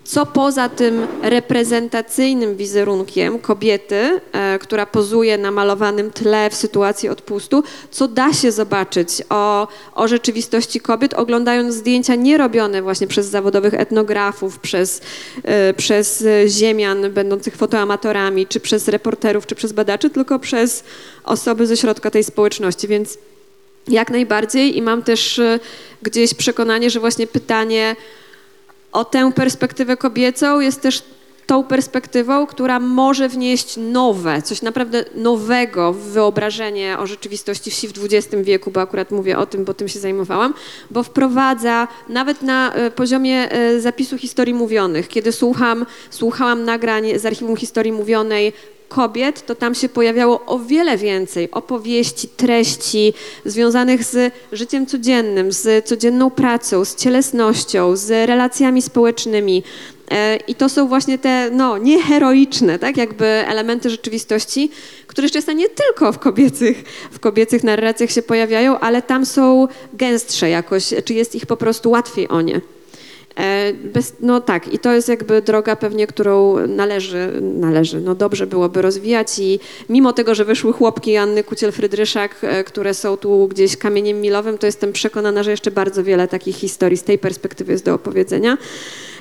co 0.08 0.26
poza 0.26 0.68
tym 0.68 1.06
reprezentacyjnym 1.22 2.56
wizerunkiem 2.56 3.38
kobiety, 3.38 4.20
e, 4.32 4.58
która 4.58 4.86
pozuje 4.86 5.38
na 5.38 5.50
malowanym 5.50 6.10
tle 6.10 6.50
w 6.50 6.54
sytuacji 6.54 7.08
odpustu, 7.08 7.62
co 7.90 8.08
da 8.08 8.32
się 8.32 8.52
zobaczyć 8.52 9.22
o, 9.30 9.68
o 9.94 10.08
rzeczywistości 10.08 10.80
kobiet, 10.80 11.14
oglądając 11.14 11.74
zdjęcia 11.74 12.14
nie 12.14 12.38
robione 12.38 12.82
właśnie 12.82 13.06
przez 13.06 13.26
zawodowych 13.26 13.74
etnografów, 13.74 14.58
przez, 14.58 15.00
e, 15.44 15.74
przez 15.74 16.24
ziemian 16.46 17.12
będących 17.12 17.56
fotoamatorami, 17.56 18.46
czy 18.46 18.60
przez 18.60 18.88
reporterów, 18.88 19.46
czy 19.46 19.54
przez 19.54 19.72
badaczy, 19.72 20.10
tylko 20.10 20.38
przez 20.38 20.84
osoby 21.24 21.66
ze 21.66 21.76
środka 21.76 22.10
tej 22.10 22.24
społeczności. 22.24 22.88
Więc 22.88 23.18
jak 23.88 24.10
najbardziej 24.10 24.76
i 24.76 24.82
mam 24.82 25.02
też 25.02 25.38
e, 25.38 25.60
gdzieś 26.02 26.34
przekonanie, 26.34 26.90
że 26.90 27.00
właśnie 27.00 27.26
pytanie 27.26 27.96
o 28.92 29.04
tę 29.04 29.32
perspektywę 29.32 29.96
kobiecą 29.96 30.60
jest 30.60 30.80
też 30.80 31.02
tą 31.48 31.64
perspektywą, 31.64 32.46
która 32.46 32.80
może 32.80 33.28
wnieść 33.28 33.76
nowe, 33.76 34.42
coś 34.42 34.62
naprawdę 34.62 35.04
nowego 35.14 35.92
w 35.92 35.98
wyobrażenie 35.98 36.98
o 36.98 37.06
rzeczywistości 37.06 37.70
wsi 37.70 37.88
w 37.88 37.92
XX 38.04 38.42
wieku, 38.42 38.70
bo 38.70 38.80
akurat 38.80 39.10
mówię 39.10 39.38
o 39.38 39.46
tym, 39.46 39.64
bo 39.64 39.74
tym 39.74 39.88
się 39.88 39.98
zajmowałam, 39.98 40.54
bo 40.90 41.02
wprowadza 41.02 41.88
nawet 42.08 42.42
na 42.42 42.72
e, 42.72 42.90
poziomie 42.90 43.52
e, 43.52 43.80
zapisu 43.80 44.18
historii 44.18 44.54
mówionych, 44.54 45.08
kiedy 45.08 45.32
słucham, 45.32 45.86
słuchałam 46.10 46.64
nagrań 46.64 47.18
z 47.18 47.26
archiwum 47.26 47.56
historii 47.56 47.92
mówionej 47.92 48.52
kobiet, 48.88 49.46
to 49.46 49.54
tam 49.54 49.74
się 49.74 49.88
pojawiało 49.88 50.44
o 50.46 50.58
wiele 50.58 50.96
więcej 50.96 51.50
opowieści, 51.50 52.28
treści 52.28 53.14
związanych 53.44 54.04
z 54.04 54.34
życiem 54.52 54.86
codziennym, 54.86 55.52
z 55.52 55.86
codzienną 55.86 56.30
pracą, 56.30 56.84
z 56.84 56.94
cielesnością, 56.94 57.96
z 57.96 58.28
relacjami 58.28 58.82
społecznymi. 58.82 59.62
E, 60.10 60.36
I 60.36 60.54
to 60.54 60.68
są 60.68 60.88
właśnie 60.88 61.18
te, 61.18 61.50
no, 61.52 61.78
nieheroiczne, 61.78 62.78
tak, 62.78 62.96
jakby 62.96 63.26
elementy 63.26 63.90
rzeczywistości, 63.90 64.70
które 65.06 65.30
często 65.30 65.52
nie 65.52 65.68
tylko 65.68 66.12
w 66.12 66.18
kobiecych, 66.18 66.84
w 67.12 67.20
kobiecych 67.20 67.64
narracjach 67.64 68.10
się 68.10 68.22
pojawiają, 68.22 68.78
ale 68.78 69.02
tam 69.02 69.26
są 69.26 69.68
gęstsze 69.92 70.50
jakoś, 70.50 70.94
czy 71.04 71.14
jest 71.14 71.34
ich 71.34 71.46
po 71.46 71.56
prostu 71.56 71.90
łatwiej 71.90 72.28
o 72.28 72.40
nie. 72.40 72.60
E, 73.38 73.72
Bez, 73.72 74.12
no 74.20 74.40
tak, 74.40 74.74
i 74.74 74.78
to 74.78 74.92
jest 74.92 75.08
jakby 75.08 75.42
droga 75.42 75.76
pewnie, 75.76 76.06
którą 76.06 76.66
należy, 76.66 77.32
należy, 77.40 78.00
no 78.00 78.14
dobrze 78.14 78.46
byłoby 78.46 78.82
rozwijać 78.82 79.38
i 79.38 79.60
mimo 79.88 80.12
tego, 80.12 80.34
że 80.34 80.44
wyszły 80.44 80.72
chłopki 80.72 81.16
Anny 81.16 81.42
Kuciel-Frydryszak, 81.42 82.28
e, 82.42 82.64
które 82.64 82.94
są 82.94 83.16
tu 83.16 83.48
gdzieś 83.48 83.76
kamieniem 83.76 84.20
milowym, 84.20 84.58
to 84.58 84.66
jestem 84.66 84.92
przekonana, 84.92 85.42
że 85.42 85.50
jeszcze 85.50 85.70
bardzo 85.70 86.04
wiele 86.04 86.28
takich 86.28 86.56
historii 86.56 86.98
z 86.98 87.02
tej 87.02 87.18
perspektywy 87.18 87.72
jest 87.72 87.84
do 87.84 87.94
opowiedzenia. 87.94 88.58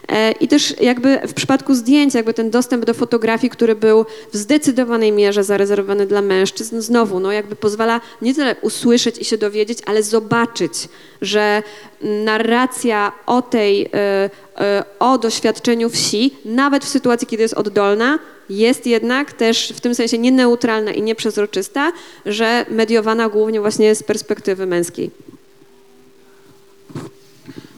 E, 0.08 0.32
I 0.32 0.47
też 0.47 0.76
jakby 0.82 1.20
w 1.28 1.34
przypadku 1.34 1.76
zdjęć, 1.76 2.14
jakby 2.14 2.34
ten 2.34 2.49
dostęp 2.49 2.86
do 2.86 2.93
fotografii, 2.93 3.49
który 3.49 3.76
był 3.76 4.05
w 4.34 4.38
zdecydowanej 4.38 5.12
mierze 5.12 5.43
zarezerwowany 5.43 6.05
dla 6.05 6.22
mężczyzn, 6.22 6.82
znowu, 6.82 7.20
no 7.20 7.32
jakby 7.32 7.55
pozwala 7.55 8.01
nie 8.22 8.36
tyle 8.36 8.55
usłyszeć 8.62 9.18
i 9.18 9.26
się 9.26 9.38
dowiedzieć, 9.38 9.80
ale 9.86 10.03
zobaczyć, 10.03 10.74
że 11.22 11.64
narracja 12.01 13.12
o 13.26 13.41
tej, 13.41 13.86
e, 13.86 14.30
e, 14.60 14.84
o 14.99 15.18
doświadczeniu 15.18 15.89
wsi, 15.89 16.36
nawet 16.45 16.86
w 16.86 16.89
sytuacji, 16.89 17.28
kiedy 17.28 17.43
jest 17.43 17.53
oddolna, 17.53 18.20
jest 18.49 18.88
jednak 18.88 19.34
też 19.34 19.74
w 19.76 19.82
tym 19.82 19.95
sensie 19.95 20.18
nieneutralna 20.18 20.91
i 20.91 21.01
nieprzezroczysta, 21.01 21.91
że 22.26 22.66
mediowana 22.70 23.30
głównie 23.30 23.62
właśnie 23.62 23.95
z 23.95 24.03
perspektywy 24.03 24.66
męskiej. 24.66 25.12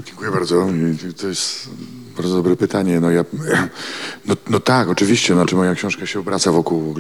Dziękuję 0.06 0.32
bardzo. 0.32 0.68
To 1.18 1.28
jest 1.28 1.70
bardzo 2.20 2.36
dobre 2.36 2.56
pytanie. 2.56 3.00
No, 3.00 3.12
ja, 3.12 3.26
no, 4.26 4.36
no 4.50 4.60
tak, 4.60 4.90
oczywiście. 4.90 5.34
Znaczy 5.34 5.56
moja 5.56 5.76
książka 5.76 6.06
się 6.06 6.20
obraca 6.20 6.52
wokół 6.52 6.96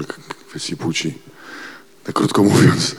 kwestii 0.49 0.77
płci. 0.77 1.17
Tak 2.03 2.15
krótko 2.15 2.43
mówiąc. 2.43 2.95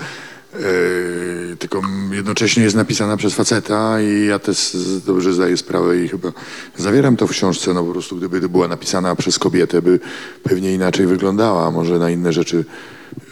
Yy, 0.52 1.56
tylko 1.58 1.82
jednocześnie 2.12 2.62
jest 2.62 2.76
napisana 2.76 3.16
przez 3.16 3.34
faceta 3.34 4.00
i 4.00 4.26
ja 4.26 4.38
też 4.38 4.76
dobrze 5.06 5.32
zdaję 5.32 5.56
sprawę 5.56 5.98
i 5.98 6.08
chyba 6.08 6.32
zawieram 6.76 7.16
to 7.16 7.26
w 7.26 7.30
książce, 7.30 7.74
no 7.74 7.84
po 7.84 7.92
prostu 7.92 8.16
gdyby 8.16 8.48
była 8.48 8.68
napisana 8.68 9.16
przez 9.16 9.38
kobietę, 9.38 9.82
by 9.82 10.00
pewnie 10.42 10.74
inaczej 10.74 11.06
wyglądała. 11.06 11.70
Może 11.70 11.98
na 11.98 12.10
inne 12.10 12.32
rzeczy 12.32 12.64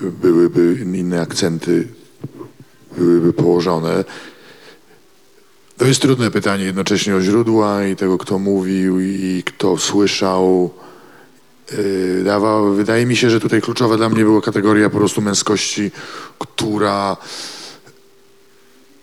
byłyby 0.01 0.86
inne 0.95 1.20
akcenty 1.20 1.89
byłyby 2.99 3.32
położone. 3.32 4.05
To 5.79 5.87
jest 5.87 6.03
trudne 6.03 6.31
pytanie 6.31 6.64
jednocześnie 6.64 7.16
o 7.16 7.20
źródła 7.20 7.85
i 7.87 7.97
tego, 7.97 8.18
kto 8.18 8.39
mówił 8.39 9.01
i 9.01 9.43
kto 9.47 9.79
słyszał. 9.79 10.70
Yy, 11.72 12.22
Dawał, 12.24 12.74
wydaje 12.74 13.07
mi 13.07 13.16
się, 13.16 13.31
że 13.31 13.41
tutaj 13.41 13.62
kluczowa 13.62 13.97
dla 13.97 14.09
mnie 14.09 14.24
była 14.24 14.41
kategoria 14.41 14.91
po 14.91 14.99
prostu 14.99 15.20
męskości, 15.20 15.91
która 16.39 17.16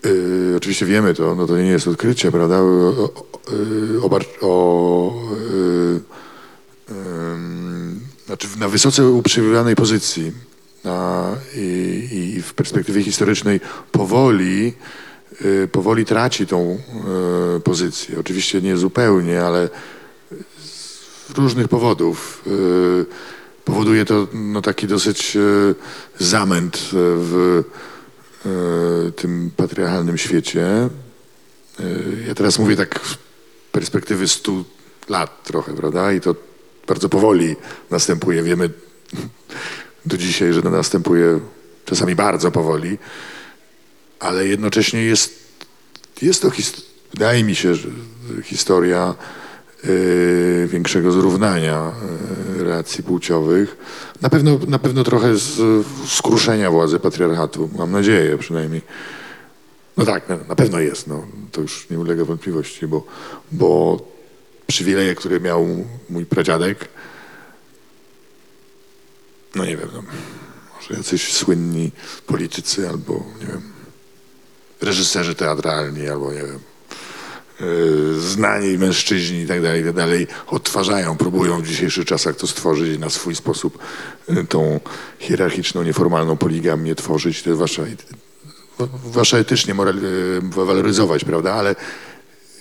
yy, 0.04 0.54
oczywiście 0.58 0.86
wiemy 0.86 1.14
to, 1.14 1.36
no 1.36 1.48
to 1.48 1.58
nie 1.58 1.70
jest 1.70 1.88
odkrycie, 1.88 2.32
prawda? 2.32 2.60
O, 2.60 2.64
o, 2.64 3.10
yy, 3.52 4.40
o, 4.42 5.14
yy, 5.52 6.02
ym, 6.92 8.00
znaczy 8.26 8.48
na 8.60 8.70
wysoce 8.70 9.08
uprzywilejowanej 9.08 9.76
pozycji 9.76 10.32
na, 10.84 11.30
i, 11.56 12.10
i 12.12 12.42
w 12.42 12.54
perspektywie 12.54 13.04
historycznej 13.04 13.60
powoli 13.92 14.74
powoli 15.72 16.06
traci 16.06 16.48
tą 16.48 16.80
y, 17.58 17.60
pozycję. 17.60 18.20
Oczywiście 18.20 18.62
nie 18.62 18.78
zupełnie, 18.78 19.42
ale 19.44 19.70
z 20.66 21.38
różnych 21.38 21.68
powodów. 21.68 22.44
Y, 22.48 23.06
Powoduje 23.66 24.06
to 24.06 24.28
no, 24.34 24.62
taki 24.62 24.88
dosyć 24.88 25.36
y, 25.36 25.76
zamęt 26.20 26.76
y, 26.76 26.80
w 26.94 27.64
y, 28.46 29.12
tym 29.12 29.52
patriarchalnym 29.58 30.18
świecie. 30.18 30.90
Y, 31.80 32.24
Ja 32.28 32.36
teraz 32.36 32.60
mówię 32.60 32.76
tak 32.76 33.00
z 33.08 33.18
perspektywy 33.72 34.28
100 34.28 34.52
lat 35.10 35.44
trochę, 35.44 35.74
prawda? 35.74 36.14
I 36.14 36.22
to 36.22 36.36
bardzo 36.88 37.10
powoli 37.10 37.56
następuje. 37.92 38.44
Wiemy 38.44 38.70
do 40.06 40.18
dzisiaj, 40.18 40.54
że 40.54 40.62
to 40.62 40.70
następuje 40.70 41.40
czasami 41.86 42.16
bardzo 42.16 42.52
powoli 42.52 42.98
ale 44.20 44.48
jednocześnie 44.48 45.04
jest, 45.04 45.40
jest 46.22 46.42
to, 46.42 46.52
wydaje 47.14 47.44
mi 47.44 47.56
się, 47.56 47.76
że 47.76 47.90
historia 48.44 49.16
y, 49.86 50.68
większego 50.72 51.12
zrównania 51.12 51.92
y, 52.60 52.64
relacji 52.64 53.04
płciowych. 53.04 53.78
Na 54.22 54.30
pewno, 54.30 54.60
na 54.68 54.80
pewno 54.80 55.04
trochę 55.04 55.38
z, 55.38 55.86
skruszenia 56.08 56.72
władzy 56.72 57.00
patriarchatu, 57.00 57.70
mam 57.78 57.92
nadzieję 57.92 58.38
przynajmniej. 58.38 58.82
No 59.98 60.06
tak, 60.06 60.30
na, 60.30 60.38
na 60.38 60.56
pewno 60.56 60.80
jest, 60.80 61.08
no, 61.08 61.28
to 61.52 61.62
już 61.62 61.90
nie 61.90 62.00
ulega 62.00 62.26
wątpliwości, 62.26 62.88
bo, 62.88 63.04
bo 63.52 64.00
przywileje, 64.68 65.16
które 65.16 65.40
miał 65.40 65.68
mój 66.10 66.26
pradziadek, 66.26 66.88
no 69.56 69.66
nie 69.66 69.78
wiem, 69.78 69.90
no, 69.94 70.04
może 70.76 70.94
jacyś 70.94 71.34
słynni 71.34 71.92
politycy 72.28 72.90
albo, 72.90 73.14
nie 73.42 73.48
wiem, 73.48 73.75
reżyserzy 74.82 75.36
teatralni 75.36 76.10
albo 76.10 76.34
nie 76.34 76.40
wiem, 76.40 76.60
e, 77.60 77.66
znani 78.20 78.78
mężczyźni 78.78 79.40
i 79.40 79.48
tak 79.48 79.62
dalej, 79.62 79.82
i 79.82 79.86
tak 79.86 79.96
dalej, 79.96 80.28
odtwarzają, 80.48 81.18
próbują 81.18 81.62
w 81.62 81.68
dzisiejszych 81.68 82.06
czasach 82.06 82.36
to 82.36 82.48
stworzyć 82.48 82.96
i 82.96 83.00
na 83.00 83.10
swój 83.10 83.36
sposób 83.36 83.78
e, 84.28 84.44
tą 84.44 84.80
hierarchiczną, 85.20 85.84
nieformalną 85.84 86.38
poligamię 86.38 86.96
tworzyć, 86.96 87.44
to 87.44 87.58
wasza, 87.58 87.84
wasza 89.06 89.38
etycznie 89.38 89.74
moral, 89.74 89.98
e, 89.98 90.66
waloryzować, 90.66 91.26
prawda, 91.26 91.54
ale 91.54 91.76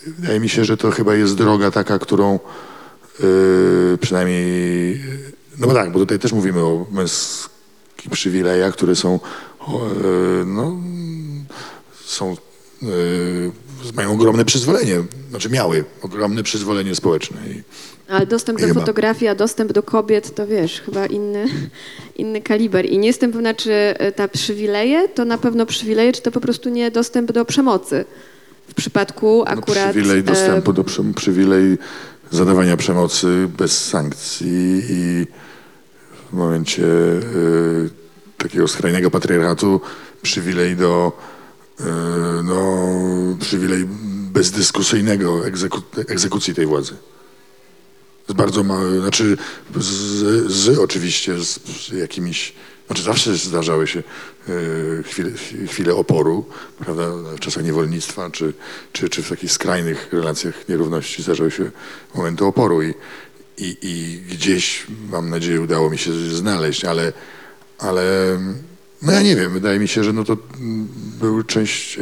wydaje 0.06 0.40
mi 0.40 0.48
się, 0.48 0.64
że 0.64 0.76
to 0.76 0.90
chyba 0.90 1.14
jest 1.14 1.34
droga 1.34 1.70
taka, 1.70 1.98
którą 1.98 2.34
e, 2.34 3.98
przynajmniej, 4.00 5.00
no 5.58 5.66
bo 5.66 5.74
tak, 5.74 5.92
bo 5.92 5.98
tutaj 5.98 6.18
też 6.18 6.32
mówimy 6.32 6.60
o 6.60 6.86
męskich 6.90 8.10
przywilejach, 8.10 8.72
które 8.72 8.96
są, 8.96 9.20
e, 9.60 10.44
no, 10.44 10.76
są, 12.14 12.36
e, 12.82 12.86
mają 13.94 14.12
ogromne 14.12 14.44
przyzwolenie, 14.44 15.02
znaczy 15.30 15.50
miały 15.50 15.84
ogromne 16.02 16.42
przyzwolenie 16.42 16.94
społeczne. 16.94 17.36
I, 17.50 17.62
Ale 18.08 18.26
dostęp 18.26 18.60
do 18.60 18.66
Chyba. 18.66 18.80
fotografii, 18.80 19.28
a 19.28 19.34
dostęp 19.34 19.72
do 19.72 19.82
kobiet, 19.82 20.34
to 20.34 20.46
wiesz, 20.46 20.80
chyba 20.80 21.06
inny, 21.06 21.46
inny 22.16 22.40
kaliber. 22.40 22.86
I 22.86 22.98
nie 22.98 23.06
jestem 23.06 23.32
pewna, 23.32 23.54
czy 23.54 23.72
e, 23.72 24.12
ta 24.12 24.28
przywileje 24.28 25.08
to 25.08 25.24
na 25.24 25.38
pewno 25.38 25.66
przywileje, 25.66 26.12
czy 26.12 26.22
to 26.22 26.30
po 26.30 26.40
prostu 26.40 26.68
nie 26.68 26.90
dostęp 26.90 27.32
do 27.32 27.44
przemocy. 27.44 28.04
W 28.68 28.74
przypadku 28.74 29.44
no, 29.46 29.50
akurat... 29.50 29.90
przywilej 29.90 30.18
e, 30.18 30.22
dostępu 30.22 30.72
do 30.72 30.84
przywilej 31.14 31.78
zadawania 32.30 32.76
przemocy 32.76 33.48
bez 33.58 33.84
sankcji 33.84 34.82
i 34.88 35.26
w 36.30 36.36
momencie 36.36 36.86
e, 36.86 37.22
takiego 38.38 38.68
skrajnego 38.68 39.10
patriarchatu 39.10 39.80
przywilej 40.22 40.76
do 40.76 41.12
no, 42.44 42.88
przywilej 43.40 43.86
bezdyskusyjnego 44.32 45.46
egzeku, 45.46 45.82
egzekucji 46.08 46.54
tej 46.54 46.66
władzy. 46.66 46.96
Z 48.28 48.32
bardzo 48.32 48.64
znaczy 49.00 49.36
z, 49.76 50.52
z 50.52 50.78
oczywiście 50.78 51.34
z 51.44 51.60
jakimiś, 51.92 52.52
znaczy 52.86 53.02
zawsze 53.02 53.36
zdarzały 53.36 53.86
się 53.86 54.02
e, 54.48 54.52
chwile, 55.02 55.30
chwile 55.68 55.94
oporu, 55.94 56.44
prawda, 56.78 57.10
w 57.36 57.40
czasach 57.40 57.64
niewolnictwa, 57.64 58.30
czy, 58.30 58.52
czy, 58.92 59.08
czy 59.08 59.22
w 59.22 59.28
takich 59.28 59.52
skrajnych 59.52 60.08
relacjach 60.12 60.68
nierówności 60.68 61.22
zdarzały 61.22 61.50
się 61.50 61.70
momenty 62.14 62.44
oporu 62.44 62.82
i, 62.82 62.94
i, 63.58 63.76
i 63.82 64.20
gdzieś, 64.30 64.86
mam 65.10 65.30
nadzieję, 65.30 65.60
udało 65.60 65.90
mi 65.90 65.98
się 65.98 66.12
znaleźć, 66.12 66.84
ale, 66.84 67.12
ale 67.78 68.38
no 69.04 69.12
ja 69.12 69.22
nie 69.22 69.36
wiem, 69.36 69.52
wydaje 69.52 69.78
mi 69.78 69.88
się, 69.88 70.04
że 70.04 70.12
no 70.12 70.24
to 70.24 70.36
mm, 70.60 70.88
był 71.20 71.42
część, 71.42 71.98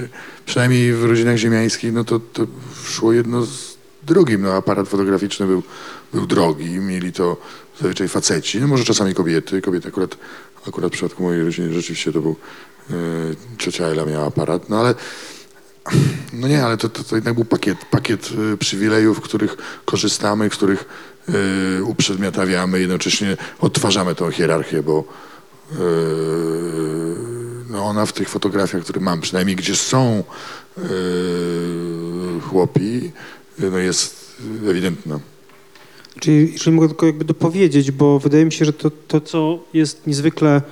przynajmniej 0.46 0.92
w 0.92 1.04
rodzinach 1.04 1.36
ziemiańskich, 1.36 1.92
no 1.92 2.04
to, 2.04 2.20
to 2.20 2.46
szło 2.84 3.12
jedno 3.12 3.42
z 3.42 3.76
drugim. 4.02 4.42
No 4.42 4.52
aparat 4.52 4.88
fotograficzny 4.88 5.46
był, 5.46 5.62
był 6.14 6.26
drogi, 6.26 6.70
mieli 6.70 7.12
to 7.12 7.36
zazwyczaj 7.80 8.08
faceci, 8.08 8.60
no 8.60 8.66
może 8.66 8.84
czasami 8.84 9.14
kobiety. 9.14 9.62
Kobiety 9.62 9.88
akurat, 9.88 10.16
akurat 10.68 10.90
w 10.90 10.94
przypadku 10.94 11.22
mojej 11.22 11.44
rodziny 11.44 11.74
rzeczywiście 11.74 12.12
to 12.12 12.20
był, 12.20 12.36
e, 12.90 12.94
ciocia 13.58 13.84
Ela 13.84 14.04
miała 14.04 14.26
aparat, 14.26 14.68
no 14.68 14.80
ale 14.80 14.94
no 16.32 16.48
nie, 16.48 16.64
ale 16.64 16.76
to, 16.76 16.88
to, 16.88 17.04
to 17.04 17.14
jednak 17.14 17.34
był 17.34 17.44
pakiet, 17.44 17.78
pakiet 17.90 18.30
e, 18.52 18.56
przywilejów, 18.56 19.20
których 19.20 19.56
korzystamy, 19.84 20.50
których 20.50 20.84
e, 21.28 21.82
uprzedmiotawiamy, 21.82 22.80
jednocześnie 22.80 23.36
odtwarzamy 23.60 24.14
tą 24.14 24.30
hierarchię, 24.30 24.82
bo 24.82 24.98
e, 24.98 25.31
no 27.70 27.84
ona 27.84 28.06
w 28.06 28.12
tych 28.12 28.28
fotografiach, 28.28 28.82
które 28.82 29.00
mam, 29.00 29.20
przynajmniej 29.20 29.56
gdzie 29.56 29.76
są 29.76 30.24
e, 30.78 30.82
chłopi, 32.40 33.10
e, 33.60 33.70
no 33.70 33.78
jest 33.78 34.36
ewidentna. 34.68 35.20
Czyli 36.20 36.52
jeżeli 36.52 36.76
mogę 36.76 36.88
tylko 36.88 37.06
jakby 37.06 37.24
dopowiedzieć, 37.24 37.90
bo 37.90 38.18
wydaje 38.18 38.44
mi 38.44 38.52
się, 38.52 38.64
że 38.64 38.72
to, 38.72 38.90
to, 38.90 39.20
co 39.20 39.58
jest 39.74 40.06
niezwykle 40.06 40.62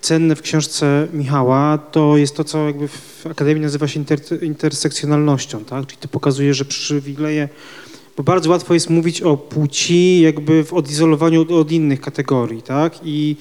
cenne 0.00 0.36
w 0.36 0.42
książce 0.42 1.08
Michała, 1.12 1.78
to 1.78 2.16
jest 2.16 2.36
to, 2.36 2.44
co 2.44 2.66
jakby 2.66 2.88
w 2.88 3.26
Akademii 3.30 3.62
nazywa 3.62 3.88
się 3.88 4.00
inter, 4.00 4.20
intersekcjonalnością, 4.42 5.64
tak? 5.64 5.86
Czyli 5.86 5.98
to 6.00 6.08
pokazuje, 6.08 6.54
że 6.54 6.64
przywileje, 6.64 7.48
bo 8.16 8.22
bardzo 8.22 8.50
łatwo 8.50 8.74
jest 8.74 8.90
mówić 8.90 9.22
o 9.22 9.36
płci 9.36 10.20
jakby 10.20 10.64
w 10.64 10.72
odizolowaniu 10.72 11.42
od, 11.42 11.50
od 11.50 11.72
innych 11.72 12.00
kategorii, 12.00 12.62
tak? 12.62 12.94
I 13.04 13.36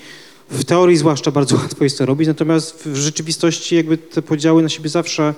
w 0.49 0.65
teorii 0.65 0.97
zwłaszcza 0.97 1.31
bardzo 1.31 1.55
łatwo 1.61 1.83
jest 1.83 1.97
to 1.97 2.05
robić, 2.05 2.27
natomiast 2.27 2.87
w 2.87 2.95
rzeczywistości 2.95 3.75
jakby 3.75 3.97
te 3.97 4.21
podziały 4.21 4.63
na 4.63 4.69
siebie 4.69 4.89
zawsze 4.89 5.33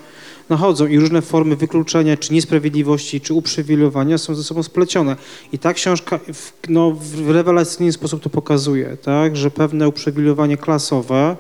nachodzą 0.50 0.88
i 0.88 1.00
różne 1.00 1.22
formy 1.22 1.56
wykluczenia, 1.56 2.18
czy 2.18 2.34
niesprawiedliwości, 2.34 3.22
czy 3.22 3.34
uprzywilejowania 3.34 4.18
są 4.18 4.36
ze 4.36 4.44
sobą 4.44 4.64
splecione. 4.64 5.16
I 5.54 5.60
ta 5.60 5.74
książka 5.74 6.20
w, 6.34 6.52
no, 6.70 6.92
w 6.92 7.30
rewelacyjny 7.30 7.92
sposób 7.92 8.24
to 8.24 8.30
pokazuje, 8.30 8.98
tak, 9.02 9.36
że 9.36 9.52
pewne 9.52 9.88
uprzywilejowanie 9.88 10.58
klasowe, 10.58 11.36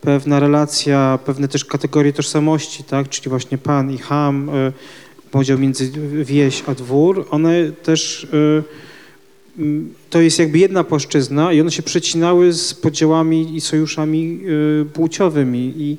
pewna 0.00 0.40
relacja, 0.40 1.18
pewne 1.24 1.48
też 1.48 1.64
kategorie 1.64 2.12
tożsamości, 2.12 2.84
tak, 2.84 3.08
czyli 3.08 3.30
właśnie 3.30 3.58
pan 3.58 3.90
i 3.90 3.98
ham, 3.98 4.48
y, 4.48 4.72
podział 5.30 5.58
między 5.58 5.90
wieś 6.24 6.62
a 6.66 6.74
dwór, 6.74 7.26
one 7.30 7.72
też 7.72 8.24
y, 8.24 8.62
to 10.10 10.20
jest 10.20 10.38
jakby 10.38 10.58
jedna 10.58 10.84
płaszczyzna 10.84 11.52
i 11.52 11.60
one 11.60 11.70
się 11.70 11.82
przecinały 11.82 12.52
z 12.52 12.74
podziałami 12.74 13.56
i 13.56 13.60
sojuszami 13.60 14.40
y, 14.82 14.84
płciowymi 14.92 15.74
i 15.76 15.96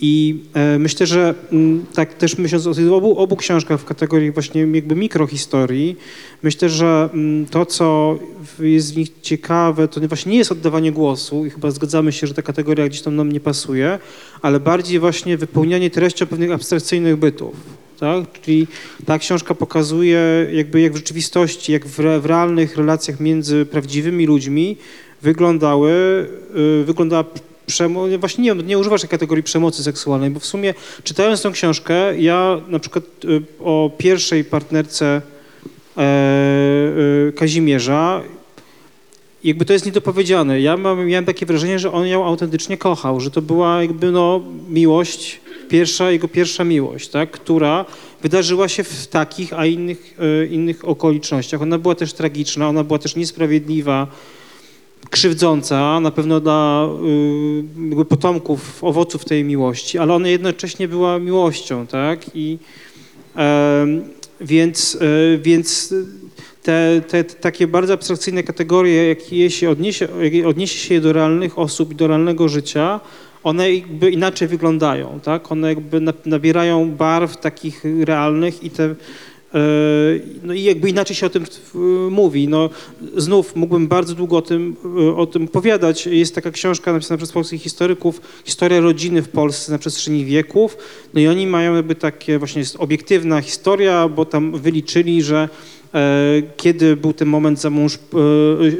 i 0.00 0.38
e, 0.54 0.78
myślę, 0.78 1.06
że 1.06 1.34
m, 1.52 1.84
tak 1.94 2.14
też 2.14 2.38
myśląc 2.38 2.66
o 2.66 2.74
tych 2.74 2.92
obu, 2.92 3.18
obu 3.18 3.36
książkach 3.36 3.80
w 3.80 3.84
kategorii 3.84 4.30
właśnie 4.30 4.60
jakby 4.72 4.96
mikrohistorii, 4.96 5.96
myślę, 6.42 6.68
że 6.68 7.08
m, 7.14 7.46
to, 7.50 7.66
co 7.66 8.18
jest 8.60 8.94
w 8.94 8.96
nich 8.96 9.08
ciekawe, 9.22 9.88
to 9.88 10.00
nie- 10.00 10.08
właśnie 10.08 10.32
nie 10.32 10.38
jest 10.38 10.52
oddawanie 10.52 10.92
głosu 10.92 11.46
i 11.46 11.50
chyba 11.50 11.70
zgadzamy 11.70 12.12
się, 12.12 12.26
że 12.26 12.34
ta 12.34 12.42
kategoria 12.42 12.88
gdzieś 12.88 13.02
tam 13.02 13.16
nam 13.16 13.32
nie 13.32 13.40
pasuje, 13.40 13.98
ale 14.42 14.60
bardziej 14.60 14.98
właśnie 14.98 15.36
wypełnianie 15.36 15.90
treścią 15.90 16.26
pewnych 16.26 16.52
abstrakcyjnych 16.52 17.16
bytów. 17.16 17.54
Tak? 18.00 18.40
Czyli 18.42 18.66
ta 19.06 19.18
książka 19.18 19.54
pokazuje 19.54 20.20
jakby 20.52 20.80
jak 20.80 20.92
w 20.92 20.96
rzeczywistości, 20.96 21.72
jak 21.72 21.86
w, 21.86 22.00
re, 22.00 22.20
w 22.20 22.26
realnych 22.26 22.76
relacjach 22.76 23.20
między 23.20 23.66
prawdziwymi 23.66 24.26
ludźmi 24.26 24.76
wyglądały, 25.22 25.90
y, 26.80 26.84
wyglądała 26.84 27.24
przemo- 27.66 28.18
właśnie 28.18 28.44
nie, 28.44 28.62
nie 28.62 28.78
używasz 28.78 29.00
tej 29.00 29.10
kategorii 29.10 29.44
przemocy 29.44 29.82
seksualnej, 29.82 30.30
bo 30.30 30.40
w 30.40 30.46
sumie 30.46 30.74
czytając 31.04 31.42
tą 31.42 31.52
książkę, 31.52 32.18
ja 32.18 32.60
na 32.68 32.78
przykład 32.78 33.04
y, 33.24 33.42
o 33.60 33.90
pierwszej 33.98 34.44
partnerce 34.44 35.22
e, 35.96 36.02
e, 37.28 37.32
Kazimierza, 37.32 38.22
jakby 39.44 39.64
to 39.64 39.72
jest 39.72 39.86
niedopowiedziane. 39.86 40.60
Ja 40.60 40.76
mam, 40.76 41.06
miałem 41.06 41.24
takie 41.24 41.46
wrażenie, 41.46 41.78
że 41.78 41.92
on 41.92 42.06
ją 42.06 42.24
autentycznie 42.24 42.78
kochał, 42.78 43.20
że 43.20 43.30
to 43.30 43.42
była 43.42 43.82
jakby 43.82 44.10
no 44.10 44.40
miłość, 44.68 45.40
pierwsza, 45.68 46.10
jego 46.10 46.28
pierwsza 46.28 46.64
miłość, 46.64 47.08
tak, 47.08 47.30
która 47.30 47.84
wydarzyła 48.22 48.68
się 48.68 48.84
w 48.84 49.06
takich, 49.06 49.52
a 49.52 49.66
innych, 49.66 50.18
e, 50.42 50.46
innych 50.46 50.88
okolicznościach. 50.88 51.62
Ona 51.62 51.78
była 51.78 51.94
też 51.94 52.12
tragiczna, 52.12 52.68
ona 52.68 52.84
była 52.84 52.98
też 52.98 53.16
niesprawiedliwa, 53.16 54.06
krzywdząca 55.10 56.00
na 56.00 56.10
pewno 56.10 56.40
dla 56.40 56.88
y, 58.00 58.04
potomków, 58.04 58.84
owoców 58.84 59.24
tej 59.24 59.44
miłości, 59.44 59.98
ale 59.98 60.14
ona 60.14 60.28
jednocześnie 60.28 60.88
była 60.88 61.18
miłością, 61.18 61.86
tak? 61.86 62.20
I 62.34 62.58
em, 63.36 64.04
więc, 64.40 64.98
e, 65.00 65.38
więc 65.38 65.94
te, 66.62 67.02
te, 67.08 67.24
takie 67.24 67.66
bardzo 67.66 67.92
abstrakcyjne 67.92 68.42
kategorie, 68.42 69.08
jakie 69.08 69.50
się 69.50 69.70
odniesie, 69.70 70.08
odniesie 70.46 70.78
się 70.78 71.00
do 71.00 71.12
realnych 71.12 71.58
osób 71.58 71.92
i 71.92 71.94
do 71.94 72.06
realnego 72.06 72.48
życia, 72.48 73.00
one 73.42 73.74
jakby 73.74 74.10
inaczej 74.10 74.48
wyglądają, 74.48 75.20
tak? 75.22 75.52
One 75.52 75.68
jakby 75.68 76.00
na- 76.00 76.12
nabierają 76.26 76.90
barw 76.90 77.36
takich 77.36 77.84
realnych 78.04 78.62
i 78.64 78.70
te 78.70 78.94
no 80.42 80.54
i 80.54 80.62
jakby 80.62 80.90
inaczej 80.90 81.16
się 81.16 81.26
o 81.26 81.30
tym 81.30 81.44
mówi. 82.10 82.48
No, 82.48 82.70
znów 83.16 83.56
mógłbym 83.56 83.88
bardzo 83.88 84.14
długo 84.14 84.36
o 84.36 84.42
tym, 84.42 84.76
e, 84.98 85.16
o 85.16 85.26
tym 85.26 85.44
opowiadać. 85.44 86.06
Jest 86.06 86.34
taka 86.34 86.50
książka 86.50 86.92
napisana 86.92 87.18
przez 87.18 87.32
polskich 87.32 87.62
historyków, 87.62 88.20
Historia 88.44 88.80
rodziny 88.80 89.22
w 89.22 89.28
Polsce 89.28 89.72
na 89.72 89.78
przestrzeni 89.78 90.24
wieków. 90.24 90.76
No 91.14 91.20
i 91.20 91.26
oni 91.26 91.46
mają 91.46 91.74
jakby 91.76 91.94
takie, 91.94 92.38
właśnie 92.38 92.60
jest 92.60 92.76
obiektywna 92.76 93.40
historia, 93.40 94.08
bo 94.08 94.24
tam 94.24 94.58
wyliczyli, 94.58 95.22
że 95.22 95.48
e, 95.94 96.42
kiedy 96.56 96.96
był 96.96 97.12
ten 97.12 97.28
moment 97.28 97.60
zamąż, 97.60 97.98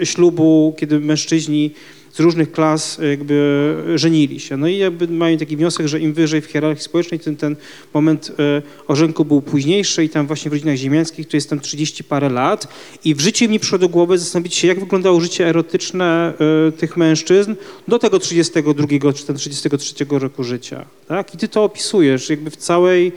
e, 0.01 0.06
ślubu, 0.06 0.74
kiedy 0.78 1.01
mężczyźni 1.01 1.70
z 2.16 2.20
różnych 2.20 2.52
klas 2.52 2.98
jakby 3.10 3.76
żenili 3.94 4.40
się. 4.40 4.56
No 4.56 4.68
i 4.68 4.78
jakby 4.78 5.09
mają 5.09 5.38
taki 5.38 5.56
wniosek, 5.56 5.86
że 5.86 6.01
im 6.01 6.12
wyżej 6.12 6.40
w 6.40 6.47
hierarchii 6.47 6.84
społecznej, 6.84 7.20
tym 7.20 7.36
ten 7.36 7.56
moment 7.94 8.32
e, 8.38 8.62
ożenku 8.88 9.24
był 9.24 9.43
późniejszy 9.43 10.05
i 10.05 10.09
tam 10.09 10.26
właśnie 10.26 10.51
w 10.51 10.52
rodzinach 10.52 10.76
ziemiańskich 10.76 11.28
to 11.28 11.36
jest 11.36 11.51
tam 11.51 11.60
30 11.60 12.05
parę 12.05 12.28
lat 12.28 12.68
i 13.05 13.14
w 13.14 13.20
życiu 13.20 13.48
mi 13.48 13.60
przyszło 13.60 13.78
do 13.78 13.88
głowy 13.88 14.18
zastanowić 14.18 14.55
się, 14.55 14.68
jak 14.68 14.80
wyglądało 14.80 15.20
życie 15.20 15.47
erotyczne 15.47 16.32
e, 16.68 16.72
tych 16.72 16.97
mężczyzn 16.97 17.55
do 17.88 17.98
tego 17.98 18.18
32 18.18 19.12
czy 19.12 19.26
tam 19.26 19.36
33 19.36 19.94
roku 20.10 20.44
życia. 20.44 20.84
Tak? 21.09 21.34
I 21.34 21.38
ty 21.38 21.48
to 21.48 21.64
opisujesz 21.64 22.30
jakby 22.30 22.51
w 22.51 22.56
całej 22.56 23.12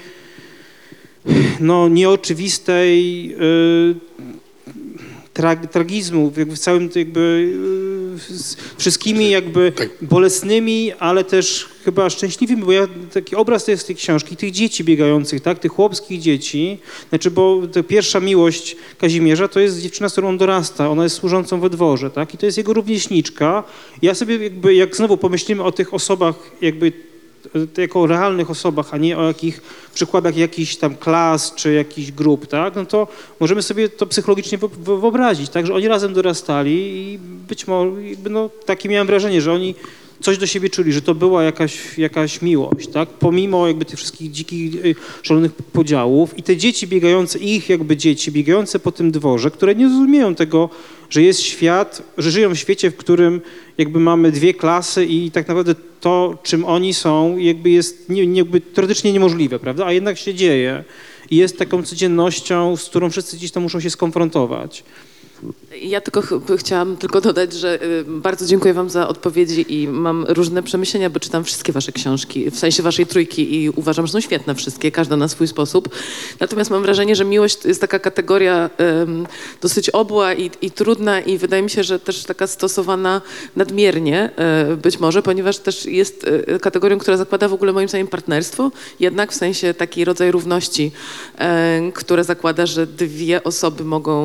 no, 1.60 1.88
nieoczywistej 1.88 3.32
y, 3.34 3.96
tra- 5.34 5.68
tragizmu, 5.68 6.34
jakby 6.38 6.56
w 6.56 6.60
całym 6.60 6.90
jakby 6.96 7.54
z 8.30 8.58
wszystkimi 8.78 9.30
jakby 9.30 9.72
Tak. 9.72 9.90
bolesnymi, 10.02 10.92
ale 11.00 11.24
też 11.24 11.70
chyba 11.86 12.10
szczęśliwymi, 12.10 12.64
bo 12.64 12.72
ja 12.72 12.88
taki 13.14 13.36
obraz 13.36 13.66
to 13.66 13.72
jest 13.72 13.88
tej 13.88 13.96
książki, 13.96 14.36
tych 14.38 14.52
dzieci 14.52 14.84
biegających, 14.84 15.42
tak, 15.42 15.60
tych 15.60 15.72
chłopskich 15.72 16.22
dzieci, 16.22 16.78
znaczy, 17.10 17.32
bo 17.32 17.62
ta 17.74 17.84
pierwsza 17.84 18.20
miłość 18.20 18.76
Kazimierza 18.98 19.48
to 19.48 19.60
jest 19.60 19.82
dziewczyna, 19.82 20.10
z 20.10 20.12
którą 20.12 20.30
on 20.30 20.38
dorasta, 20.38 20.90
ona 20.90 21.04
jest 21.04 21.16
służącą 21.16 21.60
we 21.60 21.70
dworze, 21.70 22.10
tak, 22.10 22.34
i 22.34 22.38
to 22.38 22.46
jest 22.46 22.58
jego 22.58 22.74
rówieśniczka. 22.74 23.64
Ja 24.02 24.16
sobie 24.16 24.38
jakby, 24.38 24.74
jak 24.76 24.96
znowu 24.96 25.18
pomyślimy 25.18 25.64
o 25.64 25.72
tych 25.72 25.94
osobach 25.94 26.36
jakby 26.62 27.09
jako 27.78 28.02
o 28.02 28.08
realnych 28.08 28.50
osobach, 28.50 28.94
a 28.94 28.98
nie 28.98 29.18
o 29.18 29.28
jakich 29.28 29.62
przykładach 29.94 30.38
jakichś 30.38 30.76
tam 30.76 30.96
klas 30.96 31.56
czy 31.56 31.74
jakichś 31.74 32.12
grup, 32.12 32.48
tak, 32.48 32.76
no 32.76 32.86
to 32.86 33.08
możemy 33.40 33.62
sobie 33.62 33.90
to 33.90 34.06
psychologicznie 34.06 34.58
wyobrazić, 34.78 35.50
tak, 35.50 35.68
że 35.68 35.74
oni 35.74 35.88
razem 35.88 36.14
dorastali 36.14 36.72
i 37.14 37.20
być 37.20 37.68
może, 37.68 37.92
no, 38.30 38.50
takie 38.66 38.90
miałem 38.90 39.08
wrażenie, 39.08 39.42
że 39.42 39.54
oni 39.54 39.76
coś 40.22 40.38
do 40.38 40.48
siebie 40.48 40.70
czuli, 40.70 40.94
że 40.94 41.02
to 41.02 41.16
była 41.16 41.44
jakaś, 41.44 41.98
jakaś 41.98 42.42
miłość, 42.42 42.88
tak, 42.88 43.10
pomimo 43.10 43.68
jakby 43.68 43.86
tych 43.86 44.00
wszystkich 44.00 44.32
dzikich, 44.32 44.86
y, 44.86 44.96
szalonych 45.22 45.54
podziałów 45.54 46.38
i 46.38 46.44
te 46.44 46.58
dzieci 46.58 46.88
biegające, 46.88 47.40
ich 47.40 47.70
jakby 47.70 47.98
dzieci 47.98 48.32
biegające 48.32 48.80
po 48.80 48.92
tym 48.92 49.12
dworze, 49.12 49.52
które 49.52 49.76
nie 49.76 49.86
rozumieją 49.86 50.36
tego, 50.36 50.70
że 51.10 51.22
jest 51.22 51.42
świat, 51.42 52.04
że 52.18 52.32
żyją 52.32 52.50
w 52.50 52.58
świecie, 52.58 52.92
w 52.92 52.96
którym 52.96 53.42
jakby 53.78 54.00
mamy 54.00 54.32
dwie 54.32 54.54
klasy 54.54 55.06
i 55.06 55.32
tak 55.32 55.48
naprawdę 55.48 55.76
to, 56.02 56.38
czym 56.44 56.66
oni 56.66 56.94
są, 56.94 57.38
jakby 57.38 57.70
jest 57.70 58.10
nie, 58.10 58.24
jakby 58.24 58.62
teoretycznie 58.62 59.14
niemożliwe, 59.14 59.60
prawda? 59.60 59.86
A 59.86 59.92
jednak 59.92 60.18
się 60.18 60.34
dzieje 60.34 60.84
i 61.30 61.36
jest 61.36 61.58
taką 61.58 61.84
codziennością, 61.84 62.78
z 62.78 62.86
którą 62.86 63.10
wszyscy 63.10 63.38
gdzieś 63.38 63.52
tam 63.52 63.64
muszą 63.64 63.80
się 63.80 63.90
skonfrontować. 63.90 64.84
Ja 65.82 66.02
tylko 66.02 66.22
ch- 66.22 66.58
chciałam 66.58 66.98
tylko 66.98 67.22
dodać, 67.22 67.54
że 67.54 67.84
y, 67.84 68.04
bardzo 68.08 68.46
dziękuję 68.46 68.74
wam 68.74 68.90
za 68.90 69.08
odpowiedzi 69.08 69.74
i 69.74 69.88
mam 69.88 70.26
różne 70.28 70.64
przemyślenia, 70.64 71.10
bo 71.10 71.20
czytam 71.20 71.44
wszystkie 71.44 71.74
wasze 71.74 71.92
książki, 71.92 72.52
w 72.52 72.60
sensie 72.60 72.84
waszej 72.84 73.06
trójki 73.06 73.64
i 73.64 73.70
uważam, 73.70 74.08
że 74.08 74.14
są 74.14 74.22
świetne 74.22 74.56
wszystkie, 74.56 74.92
każda 74.92 75.18
na 75.18 75.28
swój 75.28 75.48
sposób. 75.48 75.90
Natomiast 76.40 76.72
mam 76.72 76.82
wrażenie, 76.82 77.16
że 77.16 77.26
miłość 77.26 77.58
to 77.58 77.68
jest 77.68 77.82
taka 77.82 78.00
kategoria 78.00 78.70
dosyć 79.62 79.90
obła 79.90 80.34
i, 80.34 80.52
i 80.62 80.72
trudna 80.72 81.20
i 81.22 81.38
wydaje 81.38 81.64
mi 81.64 81.70
się, 81.70 81.84
że 81.84 82.00
też 82.00 82.24
taka 82.24 82.48
stosowana 82.48 83.22
nadmiernie 83.56 84.30
e, 84.36 84.76
być 84.76 85.00
może, 85.00 85.22
ponieważ 85.22 85.58
też 85.58 85.86
jest 85.86 86.26
e, 86.48 86.60
kategorią, 86.60 86.98
która 86.98 87.18
zakłada 87.18 87.48
w 87.48 87.54
ogóle 87.54 87.74
moim 87.74 87.90
zdaniem 87.90 88.08
partnerstwo, 88.08 88.72
jednak 89.00 89.32
w 89.32 89.36
sensie 89.36 89.74
taki 89.74 90.06
rodzaj 90.06 90.32
równości, 90.32 90.92
e, 91.38 91.92
które 91.94 92.24
zakłada, 92.24 92.66
że 92.66 92.88
dwie 92.88 93.44
osoby 93.44 93.84
mogą 93.84 94.20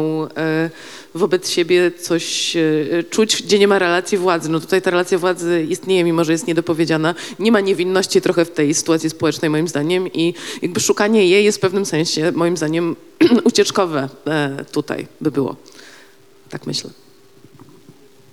wobec 1.15 1.51
siebie 1.51 1.93
coś 1.93 2.57
e, 2.57 2.63
czuć, 3.11 3.43
gdzie 3.43 3.59
nie 3.59 3.69
ma 3.69 3.79
relacji 3.79 4.19
władzy. 4.19 4.49
No 4.49 4.61
tutaj 4.61 4.83
ta 4.83 4.91
relacja 4.91 5.19
władzy 5.19 5.67
istnieje, 5.69 6.05
mimo 6.05 6.25
że 6.25 6.33
jest 6.33 6.47
niedopowiedziana. 6.47 7.15
Nie 7.39 7.53
ma 7.53 7.61
niewinności 7.61 8.21
trochę 8.21 8.45
w 8.45 8.51
tej 8.51 8.75
sytuacji 8.75 9.11
społecznej, 9.11 9.51
moim 9.51 9.69
zdaniem, 9.69 10.13
i 10.13 10.35
jakby 10.63 10.81
szukanie 10.81 11.27
jej 11.27 11.45
jest 11.45 11.59
w 11.59 11.61
pewnym 11.61 11.87
sensie, 11.87 12.33
moim 12.33 12.57
zdaniem, 12.57 12.97
ucieczkowe 13.45 14.09
e, 14.27 14.65
tutaj 14.73 15.07
by 15.21 15.31
było. 15.31 15.57
Tak 16.51 16.67
myślę. 16.67 16.91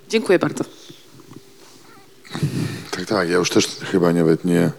Dziękuję 0.09 0.39
bardzo. 0.39 0.63
Tak, 2.91 3.05
tak, 3.05 3.29
ja 3.29 3.35
już 3.35 3.49
też 3.49 3.67
chyba 3.67 4.13
nawet 4.13 4.45
nie, 4.45 4.71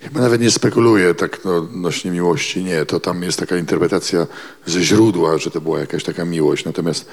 chyba 0.00 0.20
nawet 0.20 0.40
nie 0.40 0.50
spekuluję 0.50 1.14
tak 1.14 1.44
no, 1.44 1.56
odnośnie 1.56 2.10
miłości, 2.10 2.64
nie, 2.64 2.86
to 2.86 3.00
tam 3.00 3.22
jest 3.22 3.38
taka 3.38 3.56
interpretacja 3.56 4.26
ze 4.66 4.82
źródła, 4.82 5.38
że 5.38 5.50
to 5.50 5.60
była 5.60 5.78
jakaś 5.78 6.04
taka 6.04 6.24
miłość, 6.24 6.64
natomiast 6.64 7.06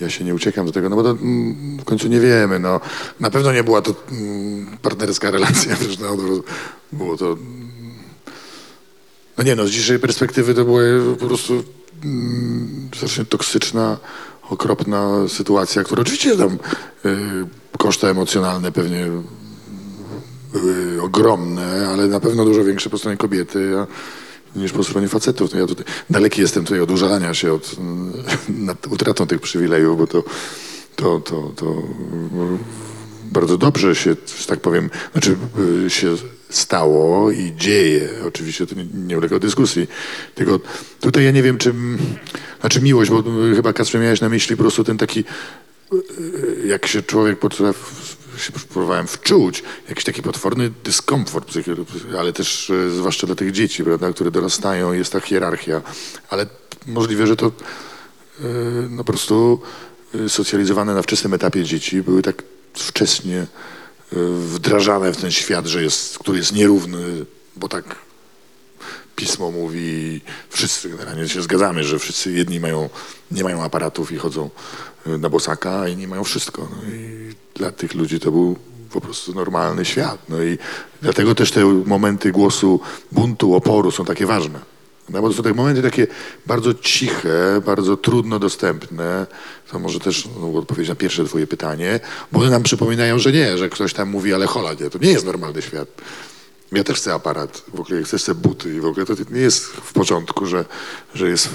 ja 0.00 0.10
się 0.10 0.24
nie 0.24 0.34
uciekam 0.34 0.66
do 0.66 0.72
tego, 0.72 0.88
no 0.88 0.96
bo 0.96 1.02
to 1.02 1.10
mm, 1.10 1.78
w 1.78 1.84
końcu 1.84 2.08
nie 2.08 2.20
wiemy, 2.20 2.58
no, 2.58 2.80
na 3.20 3.30
pewno 3.30 3.52
nie 3.52 3.64
była 3.64 3.82
to 3.82 3.94
mm, 4.12 4.78
partnerska 4.82 5.30
relacja, 5.30 5.76
przecież 5.76 5.98
no, 5.98 6.16
to 6.16 6.22
było 6.92 7.16
to, 7.16 7.26
mm, 7.26 7.70
no 9.38 9.44
nie 9.44 9.56
no, 9.56 9.66
z 9.66 9.70
dzisiejszej 9.70 9.98
perspektywy 9.98 10.54
to 10.54 10.64
była 10.64 10.80
po 11.20 11.26
prostu 11.26 11.64
mm, 12.04 12.88
strasznie 12.94 13.24
toksyczna, 13.24 13.98
okropna 14.50 15.28
sytuacja, 15.28 15.84
która 15.84 16.02
oczywiście 16.02 16.36
tam 16.36 16.58
y, 17.04 17.46
koszty 17.78 18.06
emocjonalne 18.06 18.72
pewnie 18.72 19.10
były 20.54 21.02
ogromne, 21.02 21.88
ale 21.88 22.06
na 22.06 22.20
pewno 22.20 22.44
dużo 22.44 22.64
większe 22.64 22.90
po 22.90 22.98
stronie 22.98 23.16
kobiety 23.16 23.72
niż 24.56 24.72
po 24.72 24.84
stronie 24.84 25.08
facetów. 25.08 25.52
No 25.52 25.60
ja 25.60 25.66
tutaj 25.66 25.84
daleki 26.10 26.40
jestem 26.40 26.64
tutaj 26.64 26.80
od 26.80 26.90
użalania 26.90 27.34
się 27.34 27.52
od 27.52 27.76
nad 28.48 28.86
utratą 28.86 29.26
tych 29.26 29.40
przywilejów, 29.40 29.98
bo 29.98 30.06
to, 30.06 30.24
to, 30.96 31.20
to, 31.20 31.52
to 31.56 31.82
bardzo 33.24 33.58
dobrze 33.58 33.94
się, 33.94 34.16
że 34.40 34.46
tak 34.46 34.60
powiem, 34.60 34.90
znaczy 35.12 35.36
y, 35.86 35.90
się 35.90 36.16
stało 36.50 37.30
i 37.30 37.52
dzieje. 37.56 38.08
Oczywiście 38.26 38.66
to 38.66 38.74
nie, 38.74 38.86
nie 38.94 39.18
ulega 39.18 39.38
dyskusji. 39.38 39.86
Tylko 40.34 40.60
tutaj 41.00 41.24
ja 41.24 41.30
nie 41.30 41.42
wiem, 41.42 41.58
czy, 41.58 41.74
znaczy 42.60 42.80
miłość, 42.80 43.10
bo 43.10 43.24
y, 43.52 43.56
chyba 43.56 43.72
Kasprze 43.72 43.98
miałeś 43.98 44.20
na 44.20 44.28
myśli 44.28 44.56
po 44.56 44.62
prostu 44.62 44.84
ten 44.84 44.98
taki 44.98 45.24
jak 46.66 46.86
się 46.86 47.02
człowiek 47.02 47.38
potrafi, 47.38 47.80
się 48.38 48.52
próbowałem 48.52 49.06
wczuć, 49.06 49.62
jakiś 49.88 50.04
taki 50.04 50.22
potworny 50.22 50.70
dyskomfort, 50.84 51.52
ale 52.18 52.32
też 52.32 52.70
e, 52.70 52.90
zwłaszcza 52.90 53.26
dla 53.26 53.36
tych 53.36 53.52
dzieci, 53.52 53.84
prawda, 53.84 54.12
które 54.12 54.30
dorastają, 54.30 54.92
jest 54.92 55.12
ta 55.12 55.20
hierarchia, 55.20 55.82
ale 56.30 56.46
możliwe, 56.86 57.26
że 57.26 57.36
to 57.36 57.46
e, 57.46 57.52
no, 58.90 59.04
po 59.04 59.12
prostu 59.12 59.60
e, 60.14 60.28
socjalizowane 60.28 60.94
na 60.94 61.02
wczesnym 61.02 61.34
etapie 61.34 61.64
dzieci 61.64 62.02
były 62.02 62.22
tak 62.22 62.42
wcześnie 62.74 63.46
wdrażane 64.38 65.12
w 65.12 65.16
ten 65.16 65.30
świat, 65.30 65.66
że 65.66 65.82
jest, 65.82 66.18
który 66.18 66.38
jest 66.38 66.52
nierówny, 66.52 67.26
bo 67.56 67.68
tak 67.68 67.84
pismo 69.16 69.50
mówi, 69.50 70.20
wszyscy 70.48 70.90
generalnie 70.90 71.28
się 71.28 71.42
zgadzamy, 71.42 71.84
że 71.84 71.98
wszyscy 71.98 72.32
jedni 72.32 72.60
mają, 72.60 72.88
nie 73.30 73.44
mają 73.44 73.62
aparatów 73.62 74.12
i 74.12 74.16
chodzą 74.16 74.50
y, 75.06 75.18
na 75.18 75.28
bosaka, 75.28 75.80
a 75.80 75.88
inni 75.88 76.06
mają 76.06 76.24
wszystko. 76.24 76.68
No 76.70 76.94
i 76.94 77.34
dla 77.54 77.72
tych 77.72 77.94
ludzi 77.94 78.20
to 78.20 78.30
był 78.30 78.56
po 78.90 79.00
prostu 79.00 79.34
normalny 79.34 79.84
świat. 79.84 80.18
No 80.28 80.42
i 80.42 80.58
dlatego 81.02 81.34
też 81.34 81.50
te 81.50 81.64
momenty 81.64 82.32
głosu 82.32 82.80
buntu, 83.12 83.54
oporu 83.54 83.90
są 83.90 84.04
takie 84.04 84.26
ważne. 84.26 84.74
No 85.08 85.22
bo 85.22 85.28
to 85.28 85.34
są 85.34 85.42
takie 85.42 85.54
momenty 85.54 85.82
takie 85.82 86.06
bardzo 86.46 86.74
ciche, 86.74 87.60
bardzo 87.66 87.96
trudno 87.96 88.38
dostępne. 88.38 89.26
To 89.70 89.78
może 89.78 90.00
też 90.00 90.28
no, 90.40 90.58
odpowiedź 90.58 90.88
na 90.88 90.94
pierwsze 90.94 91.24
twoje 91.24 91.46
pytanie, 91.46 92.00
bo 92.32 92.40
one 92.40 92.50
nam 92.50 92.62
przypominają, 92.62 93.18
że 93.18 93.32
nie, 93.32 93.58
że 93.58 93.68
ktoś 93.68 93.94
tam 93.94 94.10
mówi, 94.10 94.34
ale 94.34 94.46
hola, 94.46 94.70
nie, 94.80 94.90
to 94.90 94.98
nie 94.98 95.10
jest 95.10 95.26
normalny 95.26 95.62
świat. 95.62 95.88
Ja 96.74 96.84
też 96.84 96.96
chcę 96.98 97.14
aparat, 97.14 97.62
w 97.74 97.80
ogóle 97.80 98.02
chcę 98.02 98.18
sobie 98.18 98.40
buty 98.40 98.74
i 98.74 98.80
w 98.80 98.86
ogóle 98.86 99.06
to 99.06 99.14
nie 99.30 99.40
jest 99.40 99.64
w 99.66 99.92
porządku, 99.92 100.46
że, 100.46 100.64
że 101.14 101.28
jest 101.28 101.48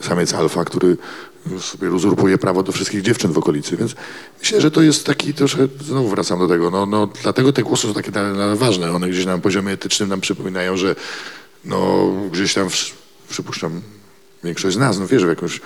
samiec 0.00 0.34
alfa, 0.34 0.64
który 0.64 0.96
sobie 1.60 1.90
uzurpuje 1.90 2.38
prawo 2.38 2.62
do 2.62 2.72
wszystkich 2.72 3.02
dziewczyn 3.02 3.32
w 3.32 3.38
okolicy, 3.38 3.76
więc 3.76 3.94
myślę, 4.40 4.60
że 4.60 4.70
to 4.70 4.82
jest 4.82 5.06
taki 5.06 5.34
troszkę, 5.34 5.68
znowu 5.84 6.08
wracam 6.08 6.38
do 6.38 6.48
tego, 6.48 6.70
no, 6.70 6.86
no 6.86 7.08
dlatego 7.22 7.52
te 7.52 7.62
głosy 7.62 7.86
są 7.86 7.94
takie 7.94 8.10
na, 8.10 8.32
na 8.32 8.56
ważne, 8.56 8.92
one 8.92 9.08
gdzieś 9.08 9.26
na 9.26 9.38
poziomie 9.38 9.72
etycznym 9.72 10.08
nam 10.08 10.20
przypominają, 10.20 10.76
że 10.76 10.96
no 11.64 12.10
gdzieś 12.32 12.54
tam, 12.54 12.70
w- 12.70 12.92
przypuszczam, 13.30 13.80
większość 14.44 14.76
z 14.76 14.78
nas, 14.78 14.98
no 14.98 15.06
wierzy 15.06 15.26
w 15.26 15.28
jakąś 15.28 15.60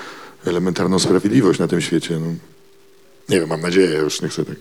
elementarną 0.44 0.98
sprawiedliwość 0.98 1.59
na 1.59 1.68
tym 1.68 1.80
świecie, 1.80 2.18
no. 2.20 2.26
Nie 3.28 3.40
wiem, 3.40 3.48
mam 3.48 3.60
nadzieję, 3.60 3.98
już 3.98 4.22
nie 4.22 4.28
chcę 4.28 4.44
tak. 4.44 4.56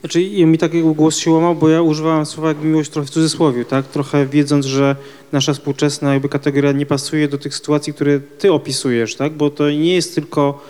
Znaczy 0.00 0.22
i 0.22 0.46
mi 0.46 0.58
taki 0.58 0.82
głos 0.82 1.16
się 1.16 1.30
łamał, 1.30 1.54
bo 1.54 1.68
ja 1.68 1.82
używałem 1.82 2.26
słowa 2.26 2.48
jakby 2.48 2.66
miłość 2.66 2.90
trochę 2.90 3.06
w 3.06 3.10
cudzysłowie, 3.10 3.64
tak? 3.64 3.86
Trochę 3.86 4.26
wiedząc, 4.26 4.66
że 4.66 4.96
nasza 5.32 5.52
współczesna 5.52 6.12
jakby 6.12 6.28
kategoria 6.28 6.72
nie 6.72 6.86
pasuje 6.86 7.28
do 7.28 7.38
tych 7.38 7.54
sytuacji, 7.54 7.94
które 7.94 8.20
ty 8.20 8.52
opisujesz, 8.52 9.14
tak? 9.14 9.32
Bo 9.32 9.50
to 9.50 9.70
nie 9.70 9.94
jest 9.94 10.14
tylko 10.14 10.62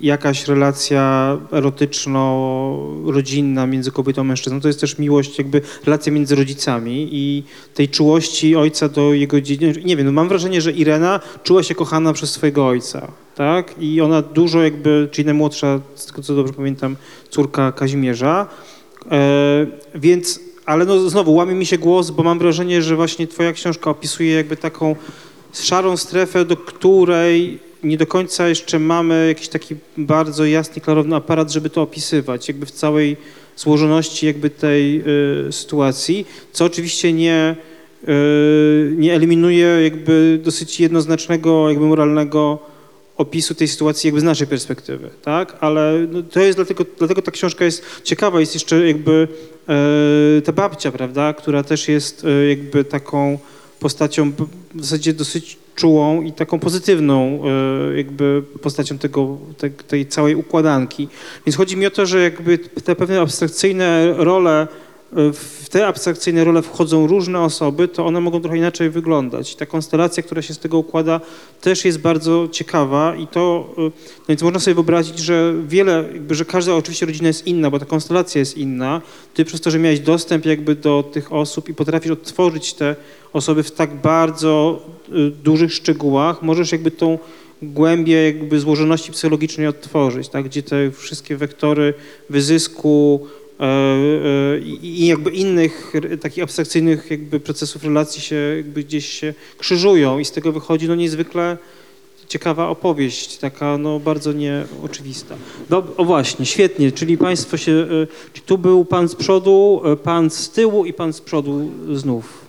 jakaś 0.00 0.48
relacja 0.48 1.36
erotyczno-rodzinna 1.50 3.66
między 3.66 3.92
kobietą 3.92 4.20
a 4.20 4.24
mężczyzną, 4.24 4.60
to 4.60 4.68
jest 4.68 4.80
też 4.80 4.98
miłość, 4.98 5.38
jakby 5.38 5.60
relacja 5.86 6.12
między 6.12 6.34
rodzicami 6.34 7.08
i 7.12 7.42
tej 7.74 7.88
czułości 7.88 8.56
ojca 8.56 8.88
do 8.88 9.14
jego 9.14 9.40
dzieci. 9.40 9.72
Nie 9.84 9.96
wiem, 9.96 10.06
no 10.06 10.12
mam 10.12 10.28
wrażenie, 10.28 10.60
że 10.60 10.72
Irena 10.72 11.20
czuła 11.42 11.62
się 11.62 11.74
kochana 11.74 12.12
przez 12.12 12.30
swojego 12.30 12.66
ojca, 12.66 13.12
tak? 13.34 13.74
I 13.80 14.00
ona 14.00 14.22
dużo 14.22 14.62
jakby, 14.62 15.08
czyli 15.10 15.26
najmłodsza, 15.26 15.80
z 15.94 16.06
tego 16.06 16.22
co 16.22 16.34
dobrze 16.34 16.52
pamiętam, 16.52 16.96
córka 17.30 17.72
Kazimierza, 17.72 18.46
e, 19.10 19.66
więc, 19.94 20.40
ale 20.66 20.84
no 20.84 21.10
znowu 21.10 21.34
łamie 21.34 21.54
mi 21.54 21.66
się 21.66 21.78
głos, 21.78 22.10
bo 22.10 22.22
mam 22.22 22.38
wrażenie, 22.38 22.82
że 22.82 22.96
właśnie 22.96 23.26
twoja 23.26 23.52
książka 23.52 23.90
opisuje 23.90 24.34
jakby 24.34 24.56
taką 24.56 24.96
szarą 25.52 25.96
strefę, 25.96 26.44
do 26.44 26.56
której 26.56 27.58
nie 27.82 27.96
do 27.96 28.06
końca 28.06 28.48
jeszcze 28.48 28.78
mamy 28.78 29.26
jakiś 29.28 29.48
taki 29.48 29.74
bardzo 29.96 30.44
jasny, 30.44 30.82
klarowny 30.82 31.16
aparat, 31.16 31.52
żeby 31.52 31.70
to 31.70 31.82
opisywać, 31.82 32.48
jakby 32.48 32.66
w 32.66 32.70
całej 32.70 33.16
złożoności 33.56 34.26
jakby 34.26 34.50
tej 34.50 35.02
y, 35.48 35.52
sytuacji, 35.52 36.26
co 36.52 36.64
oczywiście 36.64 37.12
nie 37.12 37.56
nie 38.96 39.14
eliminuje 39.14 39.66
jakby 39.66 40.40
dosyć 40.44 40.80
jednoznacznego, 40.80 41.68
jakby 41.68 41.86
moralnego 41.86 42.58
opisu 43.18 43.54
tej 43.54 43.68
sytuacji 43.68 44.08
jakby 44.08 44.20
z 44.20 44.24
naszej 44.24 44.46
perspektywy, 44.46 45.10
tak? 45.22 45.56
Ale 45.60 46.06
no, 46.12 46.22
to 46.22 46.40
jest 46.40 46.58
dlatego, 46.58 46.84
dlatego 46.98 47.22
ta 47.22 47.30
książka 47.30 47.64
jest 47.64 47.84
ciekawa, 48.04 48.40
jest 48.40 48.54
jeszcze 48.54 48.86
jakby 48.86 49.28
e, 49.68 50.42
ta 50.42 50.52
babcia, 50.52 50.92
prawda, 50.92 51.32
która 51.32 51.62
też 51.62 51.88
jest 51.88 52.24
e, 52.24 52.48
jakby 52.48 52.84
taką 52.84 53.38
postacią 53.80 54.32
w 54.74 54.84
zasadzie 54.84 55.12
dosyć 55.12 55.58
czułą 55.74 56.22
i 56.22 56.32
taką 56.32 56.58
pozytywną 56.58 57.42
e, 57.92 57.96
jakby 57.96 58.42
postacią 58.62 58.98
tego, 58.98 59.38
te, 59.58 59.70
tej 59.70 60.06
całej 60.06 60.34
układanki. 60.34 61.08
Więc 61.46 61.56
chodzi 61.56 61.76
mi 61.76 61.86
o 61.86 61.90
to, 61.90 62.06
że 62.06 62.22
jakby 62.22 62.58
te 62.58 62.96
pewne 62.96 63.20
abstrakcyjne 63.20 64.14
role, 64.16 64.68
w 65.12 65.68
te 65.70 65.86
abstrakcyjne 65.86 66.44
role 66.44 66.62
wchodzą 66.62 67.06
różne 67.06 67.40
osoby, 67.40 67.88
to 67.88 68.06
one 68.06 68.20
mogą 68.20 68.40
trochę 68.40 68.56
inaczej 68.58 68.90
wyglądać. 68.90 69.56
Ta 69.56 69.66
konstelacja, 69.66 70.22
która 70.22 70.42
się 70.42 70.54
z 70.54 70.58
tego 70.58 70.78
układa, 70.78 71.20
też 71.60 71.84
jest 71.84 71.98
bardzo 71.98 72.48
ciekawa 72.52 73.16
i 73.16 73.26
to, 73.26 73.74
y, 73.78 73.80
no 73.82 74.24
więc 74.28 74.42
można 74.42 74.60
sobie 74.60 74.74
wyobrazić, 74.74 75.18
że 75.18 75.54
wiele, 75.68 76.04
jakby, 76.12 76.34
że 76.34 76.44
każda 76.44 76.74
oczywiście 76.74 77.06
rodzina 77.06 77.28
jest 77.28 77.46
inna, 77.46 77.70
bo 77.70 77.78
ta 77.78 77.86
konstelacja 77.86 78.38
jest 78.38 78.58
inna. 78.58 79.02
Ty 79.34 79.44
przez 79.44 79.60
to, 79.60 79.70
że 79.70 79.78
miałeś 79.78 80.00
dostęp 80.00 80.46
jakby 80.46 80.74
do 80.74 81.10
tych 81.12 81.32
osób 81.32 81.68
i 81.68 81.74
potrafisz 81.74 82.12
odtworzyć 82.12 82.74
te 82.74 82.96
osoby 83.32 83.62
w 83.62 83.70
tak 83.70 83.94
bardzo 83.94 84.82
y, 85.08 85.30
dużych 85.30 85.74
szczegółach, 85.74 86.42
możesz 86.42 86.72
jakby 86.72 86.90
tą 86.90 87.18
głębię 87.62 88.24
jakby 88.24 88.60
złożoności 88.60 89.12
psychologicznej 89.12 89.66
odtworzyć, 89.66 90.28
tak? 90.28 90.44
gdzie 90.44 90.62
te 90.62 90.90
wszystkie 90.90 91.36
wektory 91.36 91.94
wyzysku 92.30 93.26
i 94.62 95.02
i 95.02 95.06
jakby 95.06 95.30
innych 95.30 95.92
takich 96.20 96.44
abstrakcyjnych 96.44 97.10
jakby 97.10 97.40
procesów 97.40 97.84
relacji 97.84 98.22
się 98.22 98.36
jakby 98.56 98.84
gdzieś 98.84 99.08
się 99.08 99.34
krzyżują 99.58 100.18
i 100.18 100.24
z 100.24 100.32
tego 100.32 100.52
wychodzi 100.52 100.88
no 100.88 100.94
niezwykle 100.94 101.56
ciekawa 102.28 102.68
opowieść, 102.68 103.38
taka 103.38 103.78
no 103.78 104.00
bardzo 104.00 104.32
nieoczywista. 104.32 105.34
No, 105.70 105.82
o 105.96 106.04
właśnie, 106.04 106.46
świetnie, 106.46 106.92
czyli 106.92 107.18
państwo 107.18 107.56
się, 107.56 107.72
e, 107.72 108.40
tu 108.46 108.58
był 108.58 108.84
pan 108.84 109.08
z 109.08 109.14
przodu, 109.14 109.82
e, 109.84 109.96
pan 109.96 110.30
z 110.30 110.50
tyłu 110.50 110.84
i 110.84 110.92
pan 110.92 111.12
z 111.12 111.20
przodu 111.20 111.70
znów. 111.92 112.47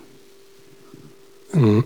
Mm, 1.54 1.84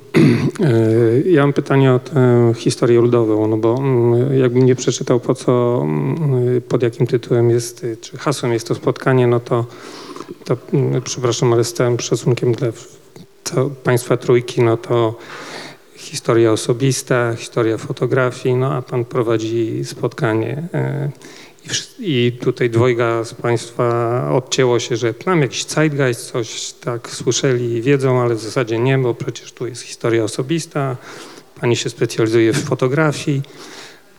Ja 1.25 1.41
mam 1.41 1.53
pytanie 1.53 1.93
o 1.93 1.99
tę 1.99 2.53
historię 2.55 3.01
ludową, 3.01 3.47
no 3.47 3.57
bo 3.57 3.75
mm, 3.77 4.37
jakbym 4.39 4.65
nie 4.65 4.75
przeczytał 4.75 5.19
po 5.19 5.35
co, 5.35 5.81
mm, 5.83 6.61
pod 6.61 6.83
jakim 6.83 7.07
tytułem 7.07 7.49
jest, 7.49 7.83
y, 7.83 7.97
czy 7.97 8.17
hasłem 8.17 8.53
jest 8.53 8.67
to 8.67 8.75
spotkanie, 8.75 9.27
no 9.27 9.39
to, 9.39 9.65
to 10.45 10.57
przepraszam, 11.03 11.53
ale 11.53 11.63
z 11.63 11.73
całym 11.73 11.99
szacunkiem 11.99 12.51
dla 12.51 12.67
Państwa 13.83 14.17
trójki, 14.17 14.61
no 14.61 14.77
to 14.77 15.15
historia 15.95 16.51
osobista, 16.51 17.35
historia 17.35 17.77
fotografii, 17.77 18.55
no 18.55 18.73
a 18.73 18.81
Pan 18.81 19.05
prowadzi 19.05 19.85
spotkanie. 19.85 20.63
I, 21.99 22.37
tutaj 22.41 22.69
dwojga 22.69 23.23
z 23.23 23.33
Państwa 23.33 24.29
odcięło 24.31 24.79
się, 24.79 24.95
że 24.95 25.13
mam 25.25 25.41
jakiś 25.41 25.65
zeitgeist, 25.65 26.31
coś 26.31 26.73
tak 26.73 27.09
słyszeli 27.09 27.73
i 27.73 27.81
wiedzą, 27.81 28.21
ale 28.21 28.35
w 28.35 28.39
zasadzie 28.39 28.79
nie, 28.79 28.97
bo 28.97 29.13
przecież 29.13 29.51
tu 29.51 29.67
jest 29.67 29.81
historia 29.81 30.23
osobista, 30.23 30.97
Pani 31.61 31.75
się 31.75 31.89
specjalizuje 31.89 32.53
w 32.53 32.63
fotografii. 32.63 33.41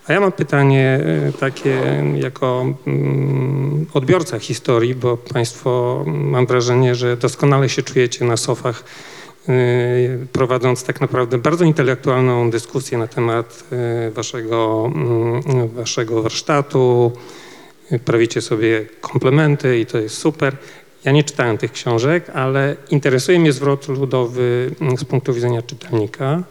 A 0.07 0.13
ja 0.13 0.21
mam 0.21 0.33
pytanie 0.33 1.01
e, 1.29 1.33
takie 1.33 2.05
jako 2.21 2.75
mm, 2.87 3.87
odbiorca 3.95 4.39
historii, 4.39 4.95
bo 4.95 5.17
Państwo 5.17 6.05
mm, 6.07 6.29
mam 6.29 6.47
wrażenie, 6.47 6.95
że 6.95 7.17
doskonale 7.17 7.69
się 7.69 7.83
czujecie 7.83 8.25
na 8.25 8.37
sofach 8.37 8.85
prowadząc 10.33 10.85
tak 10.85 11.01
naprawdę 11.01 11.39
bardzo 11.39 11.65
intelektualną 11.65 12.51
dyskusję 12.51 12.99
na 12.99 13.07
temat 13.07 13.65
y, 14.09 14.11
waszego, 14.11 14.91
mm, 14.95 15.69
waszego 15.69 16.23
warsztatu. 16.23 17.13
Y, 17.93 17.99
Prawicie 17.99 18.41
sobie 18.41 18.87
komplementy 19.01 19.79
i 19.79 19.87
to 19.87 19.99
jest 19.99 20.19
super. 20.19 20.57
Ja 21.05 21.13
nie 21.13 21.25
czytałem 21.25 21.59
tych 21.59 21.73
książek, 21.73 22.31
ale 22.31 22.77
interesuje 22.91 23.39
mnie 23.39 23.53
zwrot 23.53 23.89
ludowy 23.89 24.71
mm, 24.81 24.97
z 24.97 25.05
punktu 25.05 25.35
widzenia 25.35 25.63
czytelnika. 25.63 26.43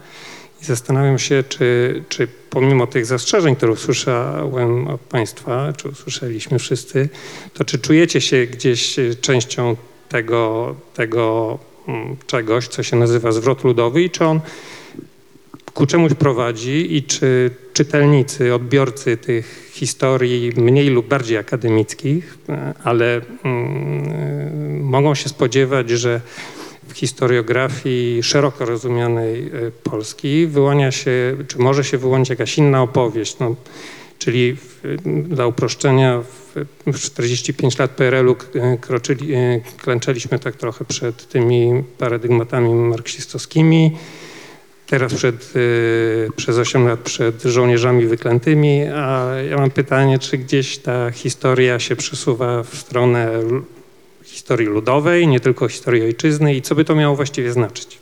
I 0.62 0.66
zastanawiam 0.66 1.20
się, 1.20 1.44
czy, 1.50 2.04
czy 2.10 2.28
pomimo 2.50 2.88
tych 2.88 3.06
zastrzeżeń, 3.06 3.56
które 3.56 3.72
usłyszałem 3.72 4.88
od 4.88 5.02
Państwa, 5.02 5.74
czy 5.78 5.90
usłyszeliśmy 5.90 6.60
wszyscy, 6.60 7.10
to 7.54 7.66
czy 7.66 7.80
czujecie 7.80 8.22
się 8.22 8.46
gdzieś 8.46 9.00
y, 9.00 9.16
częścią 9.16 9.76
tego, 10.10 10.76
tego 10.94 11.60
czegoś, 12.28 12.68
co 12.68 12.84
się 12.84 12.96
nazywa 12.96 13.32
zwrot 13.32 13.64
ludowy 13.64 14.04
i 14.04 14.10
czy 14.10 14.26
on 14.26 14.40
ku 15.74 15.86
czemuś 15.86 16.14
prowadzi 16.14 16.96
i 16.96 17.04
czy 17.04 17.52
czytelnicy, 17.74 18.54
odbiorcy 18.54 19.18
tych 19.18 19.72
historii 19.74 20.52
mniej 20.56 20.90
lub 20.90 21.08
bardziej 21.08 21.38
akademickich, 21.38 22.38
e, 22.50 22.74
ale 22.84 23.22
mm, 23.44 24.84
mogą 24.84 25.16
się 25.16 25.30
spodziewać, 25.30 25.90
że 25.90 26.22
w 26.88 26.98
historiografii 26.98 28.24
szeroko 28.24 28.66
rozumianej 28.66 29.48
e, 29.48 29.72
Polski 29.84 30.48
wyłania 30.48 30.92
się, 30.92 31.38
czy 31.48 31.60
może 31.60 31.84
się 31.84 31.98
wyłonić 31.98 32.30
jakaś 32.30 32.58
inna 32.58 32.82
opowieść. 32.82 33.40
No, 33.40 33.56
czyli 34.24 34.56
w, 34.56 34.82
dla 35.06 35.48
uproszczenia 35.48 36.22
w, 36.22 36.66
w 36.94 37.00
45 37.00 37.78
lat 37.78 37.92
PRL-u 37.92 38.36
k- 38.36 38.46
kroczyli, 38.82 39.34
e, 39.34 39.62
klęczeliśmy 39.78 40.40
tak 40.40 40.56
trochę 40.56 40.86
przed 40.86 41.28
tymi 41.28 41.84
paradygmatami 41.98 42.74
marksistowskimi. 42.74 43.92
Teraz 44.88 45.14
przed, 45.14 45.54
y, 45.56 46.30
przez 46.36 46.58
8 46.58 46.88
lat 46.88 47.00
przed 47.00 47.44
żołnierzami 47.44 48.06
wyklętymi, 48.06 48.82
a 48.96 49.36
ja 49.50 49.58
mam 49.58 49.72
pytanie, 49.72 50.20
czy 50.20 50.38
gdzieś 50.38 50.78
ta 50.78 51.12
historia 51.12 51.80
się 51.80 51.96
przesuwa 51.96 52.64
w 52.64 52.76
stronę 52.76 53.32
historii 54.24 54.68
ludowej, 54.68 55.28
nie 55.28 55.40
tylko 55.40 55.68
historii 55.68 56.04
ojczyzny 56.04 56.56
i 56.56 56.62
co 56.62 56.76
by 56.76 56.86
to 56.86 56.96
miało 56.96 57.16
właściwie 57.16 57.52
znaczyć? 57.54 58.00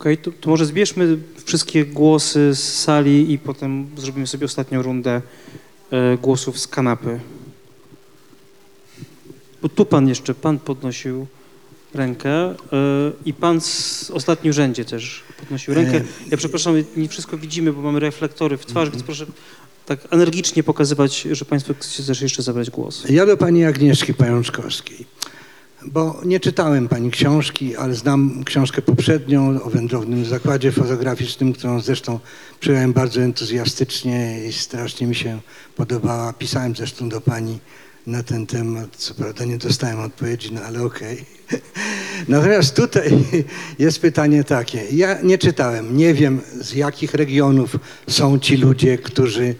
Okej, 0.00 0.18
to, 0.18 0.30
to 0.40 0.50
może 0.50 0.66
zbierzmy 0.66 1.18
wszystkie 1.44 1.84
głosy 1.84 2.54
z 2.54 2.78
sali 2.78 3.32
i 3.32 3.38
potem 3.38 3.86
zrobimy 3.96 4.26
sobie 4.26 4.44
ostatnią 4.46 4.82
rundę 4.82 5.22
e, 5.90 6.18
głosów 6.18 6.58
z 6.58 6.68
kanapy. 6.68 7.20
Bo 9.62 9.68
tu 9.68 9.86
pan 9.86 10.08
jeszcze, 10.08 10.34
pan 10.34 10.58
podnosił 10.58 11.26
rękę 11.94 12.30
e, 12.30 12.56
i 13.24 13.34
pan 13.34 13.60
z 13.60 14.10
ostatnim 14.10 14.52
rzędzie 14.52 14.84
też 14.84 15.22
podnosił 15.40 15.74
rękę. 15.74 16.00
Ja 16.30 16.36
przepraszam, 16.36 16.74
nie 16.96 17.08
wszystko 17.08 17.38
widzimy, 17.38 17.72
bo 17.72 17.82
mamy 17.82 18.00
reflektory 18.00 18.56
w 18.56 18.66
twarzy, 18.66 18.90
więc 18.90 19.02
proszę 19.02 19.26
tak 19.86 20.00
energicznie 20.10 20.62
pokazywać, 20.62 21.22
że 21.32 21.44
państwo 21.44 21.74
chcecie 21.80 22.02
też 22.02 22.22
jeszcze 22.22 22.42
zabrać 22.42 22.70
głos. 22.70 23.04
Ja 23.10 23.26
do 23.26 23.36
pani 23.36 23.64
Agnieszki 23.64 24.14
Pajączkowskiej, 24.14 25.06
bo 25.86 26.20
nie 26.24 26.40
czytałem 26.40 26.88
pani 26.88 27.10
książki, 27.10 27.76
ale 27.76 27.94
znam 27.94 28.44
książkę 28.44 28.82
poprzednią 28.82 29.62
o 29.62 29.70
wędrownym 29.70 30.24
zakładzie 30.24 30.72
fotograficznym, 30.72 31.52
którą 31.52 31.80
zresztą 31.80 32.20
przyjąłem 32.60 32.92
bardzo 32.92 33.20
entuzjastycznie 33.20 34.44
i 34.48 34.52
strasznie 34.52 35.06
mi 35.06 35.14
się 35.14 35.40
podobała. 35.76 36.32
Pisałem 36.32 36.76
zresztą 36.76 37.08
do 37.08 37.20
pani 37.20 37.58
na 38.06 38.22
ten 38.22 38.46
temat, 38.46 38.96
co 38.96 39.14
prawda 39.14 39.44
nie 39.44 39.58
dostałem 39.58 40.00
odpowiedzi, 40.00 40.52
no 40.52 40.60
ale 40.60 40.82
okej. 40.82 41.24
Natomiast 42.28 42.76
tutaj 42.76 43.10
jest 43.78 44.00
pytanie 44.00 44.44
takie. 44.44 44.84
Ja 44.92 45.22
nie 45.22 45.38
czytałem, 45.38 45.96
nie 45.96 46.14
wiem 46.14 46.40
z 46.60 46.72
jakich 46.72 47.14
regionów 47.14 47.76
są 48.08 48.38
ci 48.38 48.56
ludzie, 48.56 48.98
którzy 48.98 49.54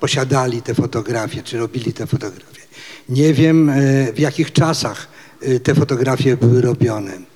posiadali 0.00 0.62
te 0.62 0.74
fotografie, 0.74 1.42
czy 1.42 1.58
robili 1.58 1.92
te 1.92 2.06
fotografie. 2.06 2.60
Nie 3.08 3.34
wiem 3.34 3.70
e, 3.70 4.12
w 4.12 4.18
jakich 4.18 4.52
czasach 4.52 5.08
te 5.62 5.74
fotografie 5.74 6.36
były 6.36 6.60
robione. 6.60 7.30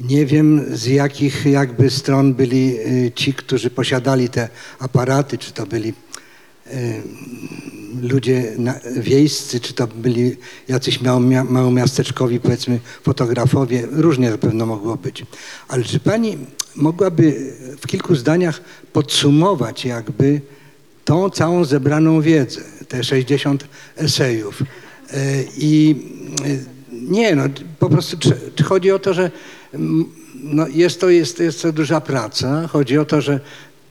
Nie 0.00 0.26
wiem 0.26 0.64
z 0.76 0.86
jakich 0.86 1.46
jakby 1.46 1.90
stron 1.90 2.34
byli 2.34 2.76
e, 2.78 3.12
ci, 3.12 3.34
którzy 3.34 3.70
posiadali 3.70 4.28
te 4.28 4.48
aparaty, 4.78 5.38
czy 5.38 5.52
to 5.52 5.66
byli 5.66 5.92
e, 6.66 6.72
ludzie 8.02 8.56
wiejscy, 8.96 9.60
czy 9.60 9.74
to 9.74 9.86
byli 9.86 10.36
jacyś 10.68 11.00
małomia, 11.00 11.44
małomiasteczkowi, 11.44 12.40
powiedzmy, 12.40 12.80
fotografowie, 13.02 13.86
różnie 13.90 14.30
na 14.30 14.38
pewno 14.38 14.66
mogło 14.66 14.96
być. 14.96 15.26
Ale 15.68 15.84
czy 15.84 16.00
pani 16.00 16.38
mogłaby 16.76 17.52
w 17.80 17.86
kilku 17.86 18.14
zdaniach 18.14 18.60
podsumować 18.92 19.84
jakby 19.84 20.40
tą 21.04 21.30
całą 21.30 21.64
zebraną 21.64 22.20
wiedzę, 22.20 22.60
te 22.88 23.04
60 23.04 23.64
esejów? 23.96 24.62
I 25.56 25.96
nie, 27.10 27.36
no 27.36 27.44
po 27.78 27.90
prostu 27.90 28.16
chodzi 28.64 28.90
o 28.90 28.98
to, 28.98 29.14
że 29.14 29.30
mm, 29.74 30.04
no, 30.34 30.66
jest, 30.68 31.00
to, 31.00 31.10
jest, 31.10 31.38
jest 31.38 31.62
to 31.62 31.72
duża 31.72 32.00
praca, 32.00 32.68
chodzi 32.68 32.98
o 32.98 33.04
to, 33.04 33.20
że 33.20 33.40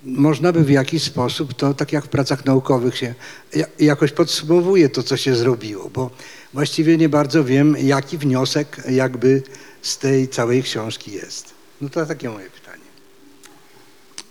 można 0.04 0.52
by 0.52 0.64
w 0.64 0.70
jakiś 0.70 1.04
sposób 1.04 1.54
to, 1.54 1.74
tak 1.74 1.94
jak 1.94 2.06
w 2.06 2.08
pracach 2.08 2.46
naukowych 2.46 2.98
się 2.98 3.14
ja- 3.56 3.66
jakoś 3.80 4.12
podsumowuje 4.12 4.90
to, 4.90 5.04
co 5.04 5.18
się 5.18 5.36
zrobiło, 5.36 5.90
bo 5.94 6.10
właściwie 6.54 6.98
nie 6.98 7.10
bardzo 7.10 7.44
wiem, 7.44 7.76
jaki 7.80 8.18
wniosek 8.18 8.84
jakby 8.90 9.44
z 9.82 9.98
tej 9.98 10.28
całej 10.28 10.64
książki 10.64 11.12
jest? 11.12 11.54
No 11.82 11.90
to 11.90 12.06
takie 12.06 12.30
moje 12.30 12.50
pytanie. 12.50 12.84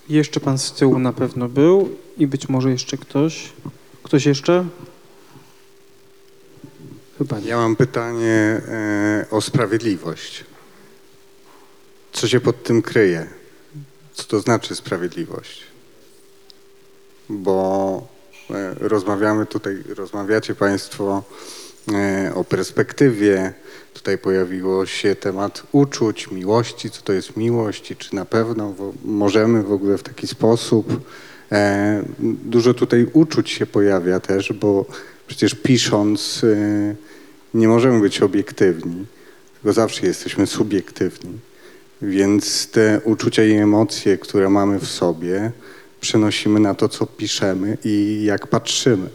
Jeszcze 0.09 0.40
pan 0.40 0.59
z 0.59 0.72
tyłu 0.72 0.98
na 0.98 1.12
pewno 1.12 1.48
był 1.48 1.96
i 2.18 2.26
być 2.26 2.48
może 2.48 2.70
jeszcze 2.70 2.96
ktoś. 2.96 3.48
Ktoś 4.02 4.26
jeszcze? 4.26 4.64
Ja 7.44 7.56
mam 7.56 7.76
pytanie 7.76 8.60
e, 8.68 9.26
o 9.30 9.40
sprawiedliwość. 9.40 10.44
Co 12.12 12.28
się 12.28 12.40
pod 12.40 12.62
tym 12.62 12.82
kryje? 12.82 13.26
Co 14.14 14.24
to 14.24 14.40
znaczy 14.40 14.74
sprawiedliwość? 14.74 15.62
Bo 17.28 18.06
e, 18.50 18.74
rozmawiamy 18.80 19.46
tutaj, 19.46 19.82
rozmawiacie 19.96 20.54
Państwo 20.54 21.22
e, 21.92 22.32
o 22.34 22.44
perspektywie. 22.44 23.52
Tutaj 23.94 24.18
pojawiło 24.18 24.86
się 24.86 25.14
temat 25.14 25.62
uczuć, 25.72 26.30
miłości, 26.30 26.90
co 26.90 27.02
to 27.02 27.12
jest 27.12 27.36
miłość 27.36 27.90
i 27.90 27.96
czy 27.96 28.14
na 28.14 28.24
pewno 28.24 28.74
możemy 29.04 29.62
w 29.62 29.72
ogóle 29.72 29.98
w 29.98 30.02
taki 30.02 30.26
sposób. 30.26 31.00
Dużo 32.44 32.74
tutaj 32.74 33.06
uczuć 33.12 33.50
się 33.50 33.66
pojawia 33.66 34.20
też, 34.20 34.52
bo 34.52 34.86
przecież 35.26 35.54
pisząc 35.54 36.44
e, 36.44 36.94
nie 37.54 37.68
możemy 37.68 38.00
być 38.00 38.22
obiektywni, 38.22 39.06
tylko 39.54 39.72
zawsze 39.72 40.06
jesteśmy 40.06 40.46
subiektywni. 40.46 41.38
Więc 42.02 42.66
te 42.66 43.00
uczucia 43.04 43.44
i 43.44 43.52
emocje, 43.52 44.18
które 44.18 44.48
mamy 44.48 44.78
w 44.78 44.86
sobie, 44.86 45.52
przenosimy 46.00 46.60
na 46.60 46.74
to, 46.74 46.88
co 46.88 47.06
piszemy 47.06 47.78
i 47.84 48.22
jak 48.24 48.46
patrzymy, 48.46 49.08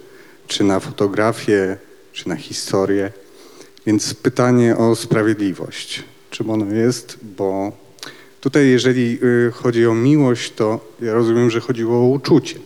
czy 0.47 0.63
na 0.63 0.79
fotografię, 0.79 1.77
czy 2.13 2.29
na 2.29 2.35
historię. 2.35 3.11
Więc 3.85 4.13
pytanie 4.13 4.77
o 4.77 4.95
sprawiedliwość. 4.95 6.03
Czym 6.29 6.49
ono 6.49 6.75
jest? 6.75 7.17
Bo 7.37 7.71
tutaj, 8.41 8.69
jeżeli 8.69 9.19
y, 9.23 9.51
chodzi 9.51 9.87
o 9.87 9.93
miłość, 9.93 10.53
to 10.53 10.93
ja 11.01 11.13
rozumiem, 11.13 11.49
że 11.49 11.59
chodziło 11.59 11.97
o 11.97 12.07
uczucie, 12.07 12.59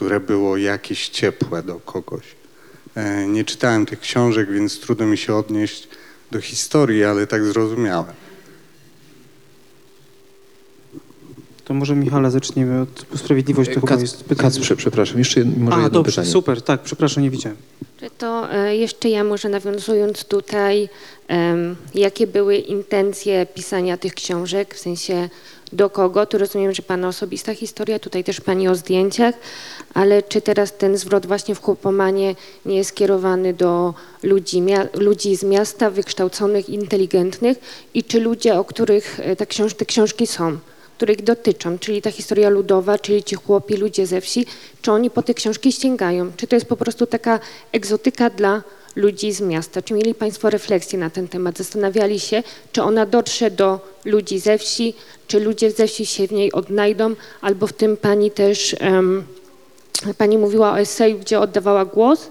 które 0.00 0.20
było 0.20 0.56
jakieś 0.56 1.08
ciepłe 1.08 1.62
do 1.62 1.74
kogoś. 1.80 2.22
E, 2.94 3.26
Nie 3.26 3.44
czytałem 3.44 3.86
tych 3.86 4.00
książek, 4.00 4.52
więc 4.52 4.80
trudno 4.80 5.06
mi 5.06 5.18
się 5.18 5.34
odnieść 5.34 5.88
do 6.30 6.40
historii, 6.40 7.04
ale 7.04 7.26
tak 7.26 7.44
zrozumiałem. 7.44 8.14
To 11.64 11.74
może 11.74 11.96
Michale 11.96 12.30
zaczniemy 12.30 12.80
od 12.80 13.18
sprawiedliwości. 13.20 13.74
To 13.74 13.80
chyba 13.80 14.00
jest 14.00 14.24
pytanie. 14.24 14.50
Kacprze, 14.50 14.76
przepraszam, 14.76 15.18
jeszcze 15.18 15.44
może 15.44 15.76
A, 15.76 15.82
jedno 15.82 15.90
dobrze, 15.90 16.12
pytanie. 16.12 16.32
super, 16.32 16.62
tak, 16.62 16.80
przepraszam, 16.82 17.22
nie 17.22 17.30
widziałem. 17.30 17.58
To 18.18 18.52
e, 18.52 18.76
jeszcze 18.76 19.08
ja 19.08 19.24
może 19.24 19.48
nawiązując 19.48 20.24
tutaj, 20.24 20.88
jakie 21.94 22.26
były 22.26 22.56
intencje 22.56 23.46
pisania 23.54 23.96
tych 23.96 24.14
książek, 24.14 24.74
w 24.74 24.78
sensie 24.78 25.28
do 25.72 25.90
kogo, 25.90 26.26
tu 26.26 26.38
rozumiem, 26.38 26.74
że 26.74 26.82
Pana 26.82 27.08
osobista 27.08 27.54
historia, 27.54 27.98
tutaj 27.98 28.24
też 28.24 28.40
Pani 28.40 28.68
o 28.68 28.74
zdjęciach, 28.74 29.34
ale 29.94 30.22
czy 30.22 30.40
teraz 30.40 30.76
ten 30.76 30.96
zwrot 30.96 31.26
właśnie 31.26 31.54
w 31.54 31.62
chłopomanie 31.62 32.34
nie 32.66 32.76
jest 32.76 32.90
skierowany 32.90 33.54
do 33.54 33.94
ludzi, 34.22 34.62
ludzi 34.94 35.36
z 35.36 35.42
miasta, 35.42 35.90
wykształconych, 35.90 36.68
inteligentnych? 36.68 37.58
I 37.94 38.04
czy 38.04 38.20
ludzie, 38.20 38.54
o 38.58 38.64
których 38.64 39.20
e, 39.20 39.36
ta 39.36 39.44
książ- 39.46 39.74
te 39.74 39.86
książki 39.86 40.26
są, 40.26 40.58
których 40.96 41.22
dotyczą, 41.22 41.78
czyli 41.78 42.02
ta 42.02 42.10
historia 42.10 42.48
ludowa, 42.48 42.98
czyli 42.98 43.24
ci 43.24 43.34
chłopi, 43.36 43.76
ludzie 43.76 44.06
ze 44.06 44.20
wsi, 44.20 44.46
czy 44.82 44.92
oni 44.92 45.10
po 45.10 45.22
te 45.22 45.34
książki 45.34 45.72
sięgają? 45.72 46.32
Czy 46.36 46.46
to 46.46 46.56
jest 46.56 46.66
po 46.66 46.76
prostu 46.76 47.06
taka 47.06 47.40
egzotyka 47.72 48.30
dla 48.30 48.62
ludzi 48.96 49.32
z 49.32 49.40
miasta? 49.40 49.82
Czy 49.82 49.94
mieli 49.94 50.14
Państwo 50.14 50.50
refleksję 50.50 50.98
na 50.98 51.10
ten 51.10 51.28
temat? 51.28 51.58
Zastanawiali 51.58 52.20
się, 52.20 52.42
czy 52.72 52.82
ona 52.82 53.06
dotrze 53.06 53.50
do 53.50 53.80
ludzi 54.04 54.38
ze 54.38 54.58
wsi, 54.58 54.94
czy 55.26 55.40
ludzie 55.40 55.70
ze 55.70 55.86
wsi 55.86 56.06
się 56.06 56.26
w 56.26 56.32
niej 56.32 56.52
odnajdą, 56.52 57.14
albo 57.40 57.66
w 57.66 57.72
tym 57.72 57.96
Pani 57.96 58.30
też, 58.30 58.76
em, 58.80 59.24
Pani 60.18 60.38
mówiła 60.38 60.72
o 60.72 60.78
eseju, 60.80 61.18
gdzie 61.18 61.40
oddawała 61.40 61.84
głos, 61.84 62.30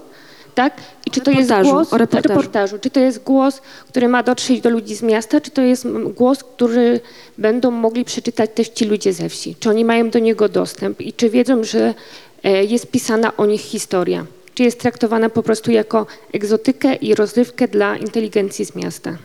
tak? 0.54 0.76
I 1.06 1.10
czy 1.10 1.20
to 1.20 1.30
jest 1.30 1.50
głos 1.62 1.92
o 1.92 1.98
reportażu. 1.98 2.28
reportażu? 2.28 2.78
Czy 2.78 2.90
to 2.90 3.00
jest 3.00 3.22
głos, 3.22 3.60
który 3.88 4.08
ma 4.08 4.22
dotrzeć 4.22 4.60
do 4.60 4.70
ludzi 4.70 4.94
z 4.94 5.02
miasta, 5.02 5.40
czy 5.40 5.50
to 5.50 5.62
jest 5.62 5.88
głos, 5.88 6.44
który 6.44 7.00
będą 7.38 7.70
mogli 7.70 8.04
przeczytać 8.04 8.50
też 8.54 8.68
ci 8.68 8.84
ludzie 8.84 9.12
ze 9.12 9.28
wsi? 9.28 9.56
Czy 9.60 9.70
oni 9.70 9.84
mają 9.84 10.10
do 10.10 10.18
niego 10.18 10.48
dostęp 10.48 11.00
i 11.00 11.12
czy 11.12 11.30
wiedzą, 11.30 11.64
że 11.64 11.94
e, 12.42 12.64
jest 12.64 12.86
pisana 12.86 13.36
o 13.36 13.46
nich 13.46 13.60
historia? 13.60 14.26
Czy 14.60 14.64
jest 14.64 14.80
traktowana 14.80 15.30
po 15.30 15.42
prostu 15.42 15.70
jako 15.70 16.06
egzotykę 16.32 16.94
i 16.94 17.14
rozrywkę 17.14 17.68
dla 17.68 17.96
inteligencji 17.96 18.64
z 18.64 18.74
miasta? 18.74 19.18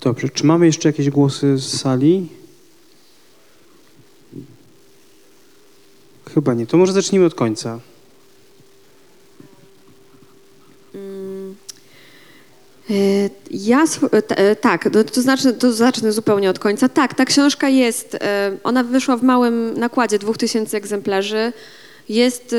Dobrze, 0.00 0.28
czy 0.28 0.46
mamy 0.46 0.66
jeszcze 0.66 0.88
jakieś 0.88 1.10
głosy 1.10 1.58
z 1.58 1.80
sali? 1.80 2.28
Chyba 6.34 6.54
nie. 6.54 6.66
To 6.66 6.76
może 6.76 6.92
zacznijmy 6.92 7.26
od 7.26 7.34
końca. 7.34 7.80
E, 12.90 13.30
Ja, 13.50 13.84
e, 14.12 14.36
e, 14.36 14.56
tak, 14.56 14.90
to, 14.92 15.04
to, 15.04 15.22
znaczy, 15.22 15.52
to 15.52 15.72
zacznę 15.72 16.12
zupełnie 16.12 16.50
od 16.50 16.58
końca. 16.58 16.88
Tak, 16.88 17.14
ta 17.14 17.24
książka 17.24 17.68
jest, 17.68 18.18
ona 18.64 18.84
wyszła 18.84 19.16
w 19.16 19.22
małym 19.22 19.78
nakładzie, 19.78 20.18
2000 20.18 20.76
egzemplarzy. 20.76 21.52
Jest, 22.08 22.54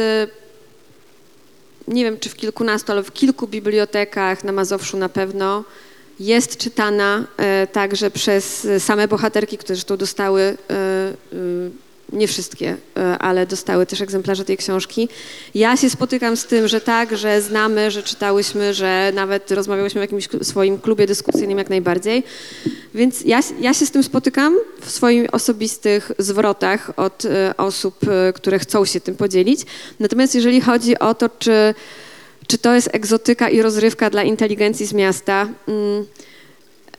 nie 1.90 2.04
wiem 2.04 2.20
czy 2.20 2.30
w 2.30 2.36
kilkunastu, 2.36 2.92
ale 2.92 3.04
w 3.04 3.14
kilku 3.14 3.48
bibliotekach, 3.48 4.44
na 4.44 4.52
Mazowszu 4.52 4.98
na 4.98 5.10
pewno. 5.10 5.64
Jest 6.20 6.58
czytana 6.58 7.26
e, 7.38 7.68
także 7.68 8.12
przez 8.12 8.68
same 8.80 9.08
bohaterki, 9.08 9.58
które 9.58 9.76
zresztą 9.76 9.98
dostały, 9.98 10.42
e, 10.42 10.74
e, 10.74 11.16
nie 12.14 12.28
wszystkie, 12.28 12.78
e, 12.98 13.18
ale 13.18 13.46
dostały 13.46 13.86
też 13.86 14.02
egzemplarze 14.02 14.46
tej 14.46 14.58
książki. 14.58 15.10
Ja 15.56 15.78
się 15.78 15.90
spotykam 15.90 16.38
z 16.38 16.46
tym, 16.46 16.68
że 16.68 16.82
tak, 16.82 17.18
że 17.18 17.42
znamy, 17.42 17.92
że 17.92 18.04
czytałyśmy, 18.04 18.74
że 18.74 19.12
nawet 19.16 19.52
rozmawiałyśmy 19.52 20.02
w 20.02 20.04
jakimś 20.04 20.28
swoim 20.42 20.80
klubie 20.80 21.08
dyskusyjnym 21.08 21.58
jak 21.58 21.70
najbardziej. 21.70 22.24
Więc 22.96 23.22
ja, 23.22 23.40
ja 23.60 23.74
się 23.74 23.86
z 23.86 23.92
tym 23.92 24.04
spotykam 24.04 24.58
w 24.82 24.92
swoich 24.92 25.34
osobistych 25.34 26.12
zwrotach 26.20 26.92
od 27.00 27.26
e, 27.26 27.54
osób, 27.58 27.96
e, 28.08 28.34
które 28.34 28.60
chcą 28.60 28.86
się 28.86 29.00
tym 29.00 29.16
podzielić. 29.16 29.62
Natomiast 30.00 30.36
jeżeli 30.36 30.62
chodzi 30.62 31.00
o 31.00 31.14
to, 31.14 31.30
czy, 31.40 31.74
czy 32.48 32.58
to 32.58 32.76
jest 32.76 32.90
egzotyka 32.92 33.50
i 33.50 33.62
rozrywka 33.62 34.10
dla 34.10 34.24
inteligencji 34.24 34.86
z 34.86 34.94
miasta, 34.94 35.48
mm, 35.68 36.06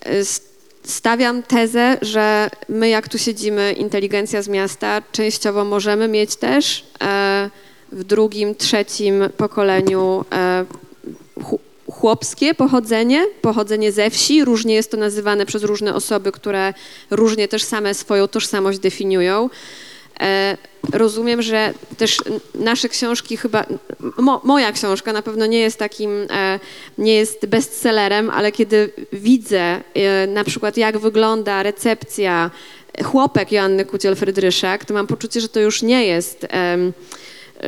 s- 0.01 0.50
stawiam 0.83 1.43
tezę, 1.43 1.99
że 2.03 2.51
my 2.69 2.89
jak 2.89 3.09
tu 3.09 3.19
siedzimy, 3.19 3.73
inteligencja 3.73 4.43
z 4.43 4.49
miasta, 4.49 5.03
częściowo 5.13 5.65
możemy 5.65 6.09
mieć 6.09 6.37
też 6.37 6.85
e, 7.03 7.51
w 7.93 8.05
drugim, 8.05 8.55
trzecim 8.55 9.25
pokoleniu 9.37 10.25
e, 10.33 10.65
chłopskie 11.91 12.55
pochodzenie, 12.55 13.27
pochodzenie 13.43 13.93
ze 13.93 14.11
wsi. 14.11 14.45
Różnie 14.45 14.75
jest 14.75 14.91
to 14.91 14.97
nazywane 14.97 15.47
przez 15.47 15.63
różne 15.63 15.95
osoby, 15.95 16.33
które 16.33 16.75
różnie 17.11 17.49
też 17.49 17.65
same 17.65 17.95
swoją 17.95 18.29
tożsamość 18.29 18.79
definiują. 18.79 19.51
E, 20.21 20.57
Rozumiem, 20.93 21.43
że 21.43 21.75
też 21.97 22.17
nasze 22.55 22.89
książki 22.89 23.37
chyba, 23.37 23.65
mo, 24.19 24.41
moja 24.45 24.73
książka 24.73 25.13
na 25.13 25.23
pewno 25.23 25.47
nie 25.47 25.59
jest 25.59 25.79
takim, 25.79 26.11
e, 26.31 26.61
nie 26.99 27.15
jest 27.15 27.47
bestsellerem, 27.47 28.31
ale 28.31 28.53
kiedy 28.53 28.93
widzę 29.13 29.61
e, 29.61 30.27
na 30.27 30.45
przykład 30.45 30.77
jak 30.77 30.99
wygląda 30.99 31.63
recepcja 31.63 32.51
chłopek 33.05 33.53
Joanny 33.53 33.85
Kuciel-Frydryszak, 33.85 34.85
to 34.85 34.95
mam 34.95 35.07
poczucie, 35.07 35.41
że 35.41 35.49
to 35.49 35.61
już 35.61 35.83
nie 35.83 36.07
jest 36.07 36.47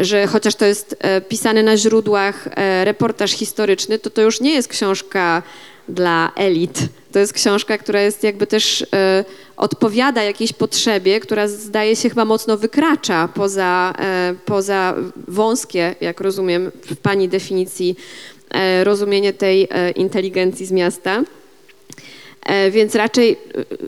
że 0.00 0.26
chociaż 0.26 0.54
to 0.54 0.64
jest 0.64 0.96
pisany 1.28 1.62
na 1.62 1.76
źródłach 1.76 2.48
reportaż 2.84 3.32
historyczny, 3.32 3.98
to 3.98 4.10
to 4.10 4.22
już 4.22 4.40
nie 4.40 4.54
jest 4.54 4.68
książka 4.68 5.42
dla 5.88 6.32
elit. 6.36 6.78
To 7.12 7.18
jest 7.18 7.32
książka, 7.32 7.78
która 7.78 8.00
jest 8.00 8.22
jakby 8.22 8.46
też 8.46 8.86
e, 8.94 9.24
odpowiada 9.56 10.22
jakiejś 10.22 10.52
potrzebie, 10.52 11.20
która 11.20 11.48
zdaje 11.48 11.96
się 11.96 12.08
chyba 12.08 12.24
mocno 12.24 12.56
wykracza 12.56 13.28
poza, 13.34 13.94
e, 13.98 14.34
poza 14.44 14.94
wąskie, 15.28 15.94
jak 16.00 16.20
rozumiem 16.20 16.70
w 16.86 16.96
pani 16.96 17.28
definicji, 17.28 17.96
e, 18.50 18.84
rozumienie 18.84 19.32
tej 19.32 19.68
inteligencji 19.96 20.66
z 20.66 20.72
miasta. 20.72 21.22
Więc 22.70 22.94
raczej 22.94 23.36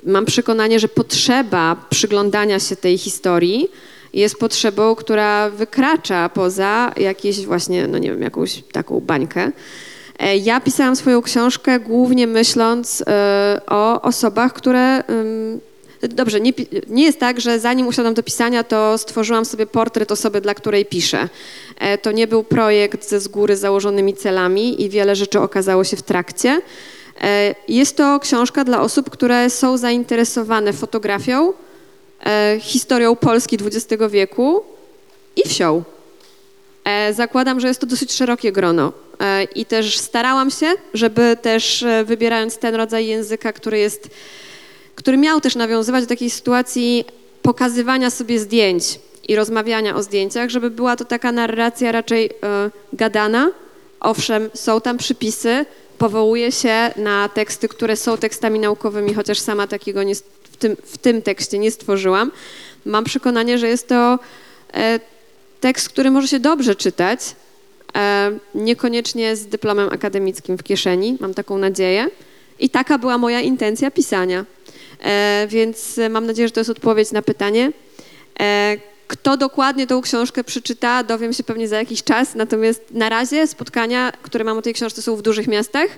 mam 0.07 0.25
przekonanie, 0.25 0.81
że 0.81 0.89
potrzeba 0.89 1.87
przyglądania 1.91 2.61
się 2.61 2.77
tej 2.77 2.99
historii 2.99 3.69
jest 4.13 4.37
potrzebą, 4.39 4.95
która 4.95 5.51
wykracza 5.51 6.29
poza 6.29 6.93
jakieś 6.97 7.47
właśnie, 7.47 7.87
no 7.87 7.99
nie 7.99 8.11
wiem, 8.11 8.23
jakąś 8.23 8.63
taką 8.73 9.01
bańkę. 9.01 9.53
E, 10.19 10.37
Ja 10.37 10.61
pisałam 10.61 10.97
swoją 10.97 11.23
książkę 11.23 11.81
głównie 11.81 12.27
myśląc 12.27 13.05
e, 13.07 13.61
o 13.67 14.03
osobach, 14.03 14.53
które. 14.53 15.03
Dobrze, 16.09 16.41
nie, 16.41 16.53
nie 16.89 17.05
jest 17.05 17.21
tak, 17.21 17.41
że 17.41 17.61
zanim 17.61 17.87
usiadłam 17.87 18.15
do 18.15 18.23
pisania, 18.23 18.65
to 18.65 18.99
stworzyłam 18.99 19.45
sobie 19.45 19.67
portret 19.67 20.13
osoby, 20.13 20.41
dla 20.41 20.55
której 20.55 20.85
piszę. 20.85 21.29
E, 21.79 21.99
To 21.99 22.13
nie 22.13 22.27
był 22.27 22.45
projekt 22.45 23.09
ze 23.09 23.21
z 23.21 23.29
góry 23.29 23.57
założonymi 23.57 24.15
celami 24.15 24.83
i 24.83 24.89
wiele 24.91 25.17
rzeczy 25.17 25.41
okazało 25.41 25.85
się 25.85 25.97
w 25.97 26.03
trakcie. 26.03 26.61
Jest 27.69 27.97
to 27.97 28.21
książka 28.21 28.65
dla 28.65 28.81
osób, 28.81 29.11
które 29.11 29.51
są 29.51 29.77
zainteresowane 29.77 30.73
fotografią, 30.73 31.53
historią 32.61 33.17
Polski 33.17 33.59
XX 33.65 34.03
wieku 34.11 34.63
i 35.37 35.49
wsią. 35.49 35.83
Zakładam, 37.13 37.61
że 37.61 37.69
jest 37.69 37.81
to 37.81 37.87
dosyć 37.87 38.13
szerokie 38.13 38.53
grono 38.53 38.93
i 39.55 39.67
też 39.67 39.99
starałam 39.99 40.51
się, 40.51 40.67
żeby 40.95 41.37
też 41.43 41.83
e, 41.83 42.05
wybierając 42.05 42.59
ten 42.59 42.75
rodzaj 42.75 43.07
języka, 43.07 43.53
który 43.53 43.79
jest, 43.79 44.11
który 44.95 45.17
miał 45.17 45.41
też 45.41 45.57
nawiązywać 45.57 46.05
do 46.05 46.09
takiej 46.09 46.31
sytuacji 46.31 47.05
pokazywania 47.43 48.11
sobie 48.11 48.39
zdjęć 48.39 48.99
i 49.29 49.37
rozmawiania 49.37 49.97
o 49.97 50.03
zdjęciach, 50.03 50.51
żeby 50.51 50.71
była 50.71 50.97
to 50.97 51.05
taka 51.05 51.33
narracja 51.33 51.93
raczej 51.93 52.27
e, 52.27 52.71
gadana. 52.93 53.51
Owszem, 54.01 54.51
są 54.55 54.81
tam 54.81 54.99
przypisy, 54.99 55.67
powołuje 55.99 56.53
się 56.53 56.91
na 56.97 57.29
teksty, 57.29 57.69
które 57.69 57.97
są 57.97 58.17
tekstami 58.17 58.59
naukowymi, 58.59 59.15
chociaż 59.15 59.39
sama 59.39 59.67
takiego 59.67 60.03
nie, 60.03 60.15
w, 60.53 60.57
tym, 60.59 60.77
w 60.85 60.99
tym 60.99 61.23
tekście 61.23 61.59
nie 61.59 61.71
stworzyłam. 61.71 62.33
Mam 62.87 63.05
przekonanie, 63.05 63.59
że 63.59 63.69
jest 63.69 63.89
to 63.89 64.19
e, 64.75 65.01
tekst, 65.61 65.89
który 65.89 66.11
może 66.11 66.29
się 66.29 66.41
dobrze 66.41 66.75
czytać, 66.75 67.21
e, 67.21 67.35
niekoniecznie 68.55 69.37
z 69.37 69.47
dyplomem 69.47 69.89
akademickim 69.93 70.59
w 70.59 70.63
kieszeni, 70.63 71.17
mam 71.21 71.35
taką 71.35 71.59
nadzieję. 71.59 72.09
I 72.59 72.71
taka 72.71 72.99
była 72.99 73.19
moja 73.19 73.41
intencja 73.41 73.91
pisania. 73.91 74.45
E, 75.01 75.47
więc 75.49 75.99
e, 75.99 76.09
mam 76.09 76.27
nadzieję, 76.27 76.49
że 76.49 76.53
to 76.53 76.61
jest 76.61 76.71
odpowiedź 76.71 77.13
na 77.13 77.23
pytanie. 77.23 77.73
E, 78.41 78.77
kto 79.09 79.37
dokładnie 79.37 79.87
tą 79.87 80.03
książkę 80.03 80.45
przeczyta, 80.45 81.03
dowiem 81.03 81.33
się 81.33 81.45
pewnie 81.45 81.69
za 81.69 81.77
jakiś 81.77 82.03
czas. 82.03 82.35
Natomiast 82.35 82.83
na 82.91 83.09
razie 83.09 83.47
spotkania, 83.47 84.13
które 84.23 84.45
mam 84.45 84.59
o 84.59 84.63
tej 84.63 84.75
książce, 84.75 85.03
są 85.03 85.17
w 85.17 85.23
dużych 85.23 85.47
miastach. 85.49 85.89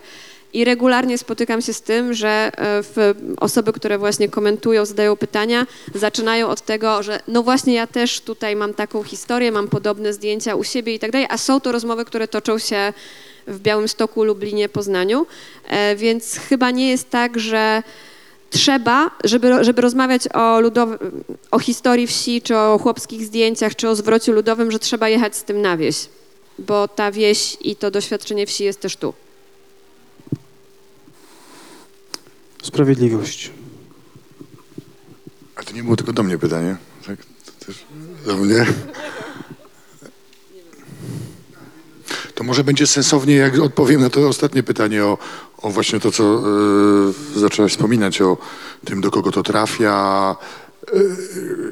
I 0.52 0.64
regularnie 0.64 1.18
spotykam 1.18 1.62
się 1.62 1.72
z 1.72 1.80
tym, 1.80 2.14
że 2.14 2.50
e, 2.58 2.82
osoby, 3.40 3.72
które 3.72 3.98
właśnie 3.98 4.28
komentują, 4.28 4.84
zadają 4.84 5.16
pytania, 5.16 5.66
zaczynają 5.94 6.48
od 6.48 6.60
tego, 6.60 7.02
że 7.02 7.20
no 7.28 7.42
właśnie 7.42 7.74
ja 7.74 7.86
też 7.86 8.20
tutaj 8.20 8.56
mam 8.56 8.74
taką 8.74 9.02
historię, 9.02 9.52
mam 9.52 9.68
podobne 9.68 10.12
zdjęcia 10.12 10.54
u 10.54 10.64
siebie 10.64 10.94
i 10.94 10.98
tak 10.98 11.10
dalej, 11.10 11.26
a 11.30 11.38
są 11.38 11.60
to 11.60 11.72
rozmowy, 11.72 12.04
które 12.04 12.28
toczą 12.28 12.58
się 12.58 12.92
w 13.46 13.58
Białymstoku, 13.58 14.24
Lublinie, 14.24 14.68
Poznaniu, 14.68 15.26
e, 15.68 15.96
więc 15.96 16.36
chyba 16.36 16.70
nie 16.70 16.90
jest 16.90 17.10
tak, 17.10 17.38
że 17.38 17.82
trzeba, 18.50 19.10
żeby, 19.24 19.64
żeby 19.64 19.82
rozmawiać 19.82 20.28
o, 20.28 20.60
ludow- 20.60 20.98
o 21.50 21.58
historii 21.58 22.06
wsi, 22.06 22.42
czy 22.42 22.56
o 22.56 22.78
chłopskich 22.82 23.24
zdjęciach, 23.24 23.76
czy 23.76 23.88
o 23.88 23.94
zwrocie 23.94 24.32
ludowym, 24.32 24.70
że 24.70 24.78
trzeba 24.78 25.08
jechać 25.08 25.36
z 25.36 25.44
tym 25.44 25.62
na 25.62 25.76
wieś, 25.76 25.96
bo 26.58 26.88
ta 26.88 27.12
wieś 27.12 27.56
i 27.60 27.76
to 27.76 27.90
doświadczenie 27.90 28.46
wsi 28.46 28.64
jest 28.64 28.80
też 28.80 28.96
tu. 28.96 29.14
Sprawiedliwość. 32.66 33.50
A 35.56 35.62
to 35.62 35.72
nie 35.72 35.82
było 35.82 35.96
tylko 35.96 36.12
do 36.12 36.22
mnie 36.22 36.38
pytanie, 36.38 36.76
tak? 37.06 37.18
To 37.44 37.66
też 37.66 37.84
do 38.26 38.36
mnie. 38.36 38.66
To 42.34 42.44
może 42.44 42.64
będzie 42.64 42.86
sensownie, 42.86 43.34
jak 43.34 43.58
odpowiem 43.58 44.00
na 44.00 44.10
to 44.10 44.28
ostatnie 44.28 44.62
pytanie 44.62 45.04
o, 45.04 45.18
o 45.58 45.70
właśnie 45.70 46.00
to, 46.00 46.12
co 46.12 46.42
y, 47.36 47.40
zaczęłaś 47.40 47.72
wspominać, 47.72 48.20
o 48.20 48.36
tym, 48.84 49.00
do 49.00 49.10
kogo 49.10 49.32
to 49.32 49.42
trafia. 49.42 50.36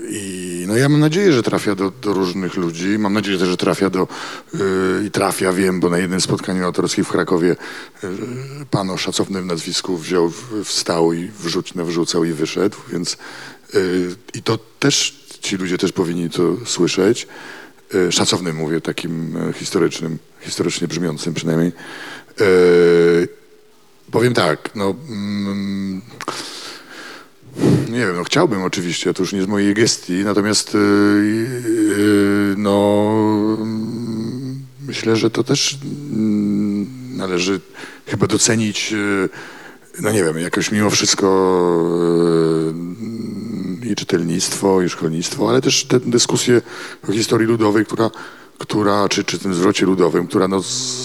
I 0.09 0.65
no 0.69 0.77
ja 0.77 0.89
mam 0.89 1.01
nadzieję, 1.01 1.33
że 1.33 1.43
trafia 1.43 1.75
do, 1.75 1.91
do 1.91 2.13
różnych 2.13 2.55
ludzi. 2.57 2.99
Mam 2.99 3.13
nadzieję 3.13 3.39
też, 3.39 3.49
że 3.49 3.57
trafia 3.57 3.91
do 3.91 4.09
y, 4.55 4.59
i 5.07 5.11
trafia, 5.11 5.53
wiem, 5.53 5.81
bo 5.81 5.91
na 5.91 5.99
jednym 5.99 6.21
spotkaniu 6.21 6.65
autorskim 6.65 7.05
w 7.05 7.09
Krakowie 7.09 7.57
y, 8.05 8.09
pan 8.71 8.91
o 8.91 8.97
szacownym 8.97 9.47
nazwisku 9.47 9.97
wziął, 9.99 10.33
wstał 10.65 11.13
i 11.13 11.29
wrzuć, 11.29 11.73
wrzucał 11.75 12.25
i 12.25 12.33
wyszedł, 12.33 12.77
więc 12.93 13.17
y, 13.75 14.17
i 14.35 14.43
to 14.43 14.59
też 14.79 15.25
ci 15.41 15.57
ludzie 15.57 15.79
też 15.79 15.93
powinni 15.93 16.31
to 16.31 16.57
słyszeć. 16.67 17.29
Szacownym 18.11 18.57
mówię, 18.57 18.81
takim 18.81 19.37
e, 19.37 19.53
historycznym, 19.53 20.19
historycznie 20.41 20.89
brzmiącym 20.89 21.35
przynajmniej. 21.35 21.73
Powiem 24.11 24.35
tak, 24.35 24.71
no 24.75 24.95
mm, 25.09 26.03
nie 27.89 27.99
wiem, 27.99 28.17
no 28.17 28.25
chciałbym 28.25 28.63
oczywiście, 28.63 29.15
to 29.15 29.23
już 29.23 29.33
nie 29.33 29.43
z 29.43 29.47
mojej 29.47 29.75
gestii, 29.75 30.25
natomiast 30.25 30.75
y, 30.75 30.79
y, 30.79 32.55
no 32.57 33.05
mm, 33.61 34.59
myślę, 34.87 35.17
że 35.17 35.31
to 35.31 35.45
też 35.45 35.79
mm, 36.13 36.87
należy 37.17 37.61
chyba 38.07 38.27
docenić, 38.27 38.93
y, 38.93 39.29
no 40.01 40.13
nie 40.13 40.25
wiem, 40.25 40.39
jakoś 40.39 40.73
mimo 40.73 40.91
wszystko 40.91 41.29
i 43.83 43.95
czytelnictwo, 43.95 44.83
i 44.83 44.89
szkolnictwo, 44.89 45.51
ale 45.51 45.61
też 45.63 45.85
tę 45.85 46.01
dyskusję 46.01 46.63
o 47.09 47.13
historii 47.13 47.47
ludowej, 47.47 47.87
która, 47.87 48.11
która 48.59 49.09
czy, 49.09 49.25
czy 49.25 49.39
tym 49.39 49.55
zwrocie 49.55 49.87
ludowym, 49.87 50.27
która 50.27 50.49
no 50.49 50.63
z, 50.63 51.05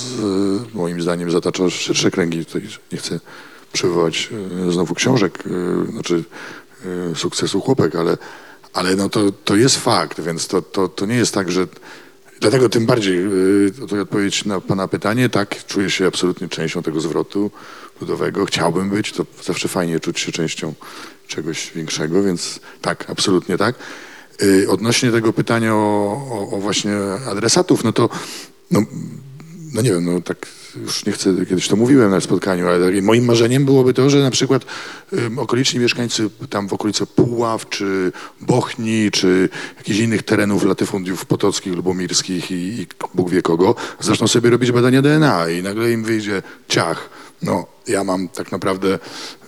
moim 0.74 1.02
zdaniem 1.02 1.32
zatacza 1.32 1.70
szersze 1.70 2.12
kręgi. 2.12 2.46
Tutaj 2.46 2.62
nie 2.92 2.98
chcę 2.98 3.20
przywołać 3.74 4.30
y, 4.68 4.72
znowu 4.72 4.96
książek, 4.96 5.44
y, 5.88 5.91
znaczy 5.91 6.24
y, 7.12 7.16
sukcesu 7.16 7.62
chłopek, 7.62 7.96
ale, 7.96 8.18
ale 8.74 8.96
no 8.96 9.10
to, 9.10 9.32
to 9.32 9.56
jest 9.56 9.78
fakt, 9.78 10.22
więc 10.22 10.48
to, 10.48 10.62
to, 10.62 10.88
to 10.88 11.06
nie 11.06 11.16
jest 11.16 11.34
tak, 11.34 11.52
że 11.52 11.68
Dlatego 12.41 12.70
tym 12.70 12.86
bardziej, 12.86 13.20
to 13.90 14.02
odpowiedź 14.02 14.46
na 14.46 14.62
Pana 14.62 14.88
pytanie, 14.88 15.30
tak, 15.30 15.66
czuję 15.66 15.90
się 15.90 16.08
absolutnie 16.08 16.50
częścią 16.50 16.84
tego 16.84 17.02
zwrotu 17.02 17.52
ludowego. 18.02 18.46
Chciałbym 18.46 18.90
być, 18.90 19.12
to 19.12 19.26
zawsze 19.44 19.68
fajnie 19.68 20.00
czuć 20.00 20.20
się 20.20 20.32
częścią 20.32 20.74
czegoś 21.28 21.72
większego, 21.76 22.24
więc 22.24 22.60
tak, 22.82 23.10
absolutnie 23.10 23.58
tak. 23.58 23.76
Odnośnie 24.68 25.12
tego 25.12 25.34
pytania 25.34 25.76
o, 25.76 26.22
o, 26.32 26.56
o 26.56 26.58
właśnie 26.58 26.96
adresatów, 27.28 27.84
no 27.84 27.94
to 27.94 28.10
no, 28.72 28.82
no 29.74 29.82
nie 29.82 29.91
wiem, 29.91 30.06
no 30.06 30.22
tak 30.22 30.48
już 30.76 31.06
nie 31.06 31.12
chcę, 31.12 31.34
kiedyś 31.50 31.68
to 31.68 31.76
mówiłem 31.76 32.12
na 32.12 32.22
spotkaniu, 32.22 32.68
ale 32.68 33.02
moim 33.02 33.26
marzeniem 33.26 33.66
byłoby 33.66 33.94
to, 33.94 34.10
że 34.10 34.20
na 34.20 34.32
przykład 34.32 34.66
ym, 35.14 35.40
okoliczni 35.40 35.80
mieszkańcy 35.80 36.30
tam 36.50 36.68
w 36.68 36.74
okolicy 36.74 37.06
Puław, 37.06 37.70
czy 37.70 38.12
Bochni, 38.41 39.12
czy 39.12 39.50
jakichś 39.78 40.00
innych 40.00 40.24
terenów 40.24 40.64
latyfundiów 40.64 41.26
potockich, 41.26 41.74
lubomirskich 41.74 42.52
i, 42.52 42.56
i 42.56 42.88
Bóg 43.14 43.30
wie 43.30 43.41
kogo, 43.41 43.76
zaczną 44.00 44.28
sobie 44.28 44.50
robić 44.50 44.72
badania 44.72 45.02
DNA 45.02 45.50
i 45.50 45.64
nagle 45.64 45.91
im 45.91 46.04
wyjdzie 46.04 46.41
ciach. 46.68 47.10
No, 47.41 47.66
ja 47.88 48.04
mam 48.04 48.30
tak 48.30 48.52
naprawdę 48.52 49.00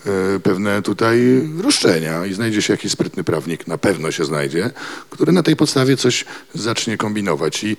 e, 0.05 0.39
pewne 0.39 0.81
tutaj 0.81 1.49
roszczenia 1.61 2.25
i 2.25 2.33
znajdzie 2.33 2.61
się 2.61 2.73
jakiś 2.73 2.91
sprytny 2.91 3.23
prawnik, 3.23 3.67
na 3.67 3.77
pewno 3.77 4.11
się 4.11 4.25
znajdzie, 4.25 4.69
który 5.09 5.31
na 5.31 5.43
tej 5.43 5.55
podstawie 5.55 5.97
coś 5.97 6.25
zacznie 6.53 6.97
kombinować 6.97 7.63
i 7.63 7.77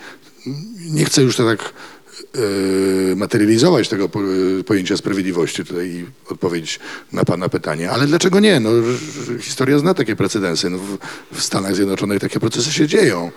nie 0.91 1.05
chcę 1.05 1.23
już 1.23 1.37
to 1.37 1.47
tak 1.47 1.73
materializować 3.17 3.89
tego 3.89 4.09
po, 4.09 4.21
e, 4.21 4.65
pojęcia 4.65 4.97
sprawiedliwości 4.97 5.65
tutaj 5.65 5.89
i 5.89 6.07
odpowiedzieć 6.29 6.81
na 7.13 7.25
Pana 7.25 7.49
pytanie. 7.49 7.91
Ale 7.91 8.07
dlaczego 8.07 8.41
nie? 8.41 8.61
No, 8.61 8.71
historia 9.41 9.79
zna 9.79 9.95
takie 9.95 10.17
precedensy. 10.17 10.71
No, 10.71 10.79
w, 11.33 11.43
Stanach 11.43 11.75
Zjednoczonych 11.75 12.21
takie 12.21 12.41
procesy 12.41 12.73
się 12.73 12.87
dzieją 12.87 13.31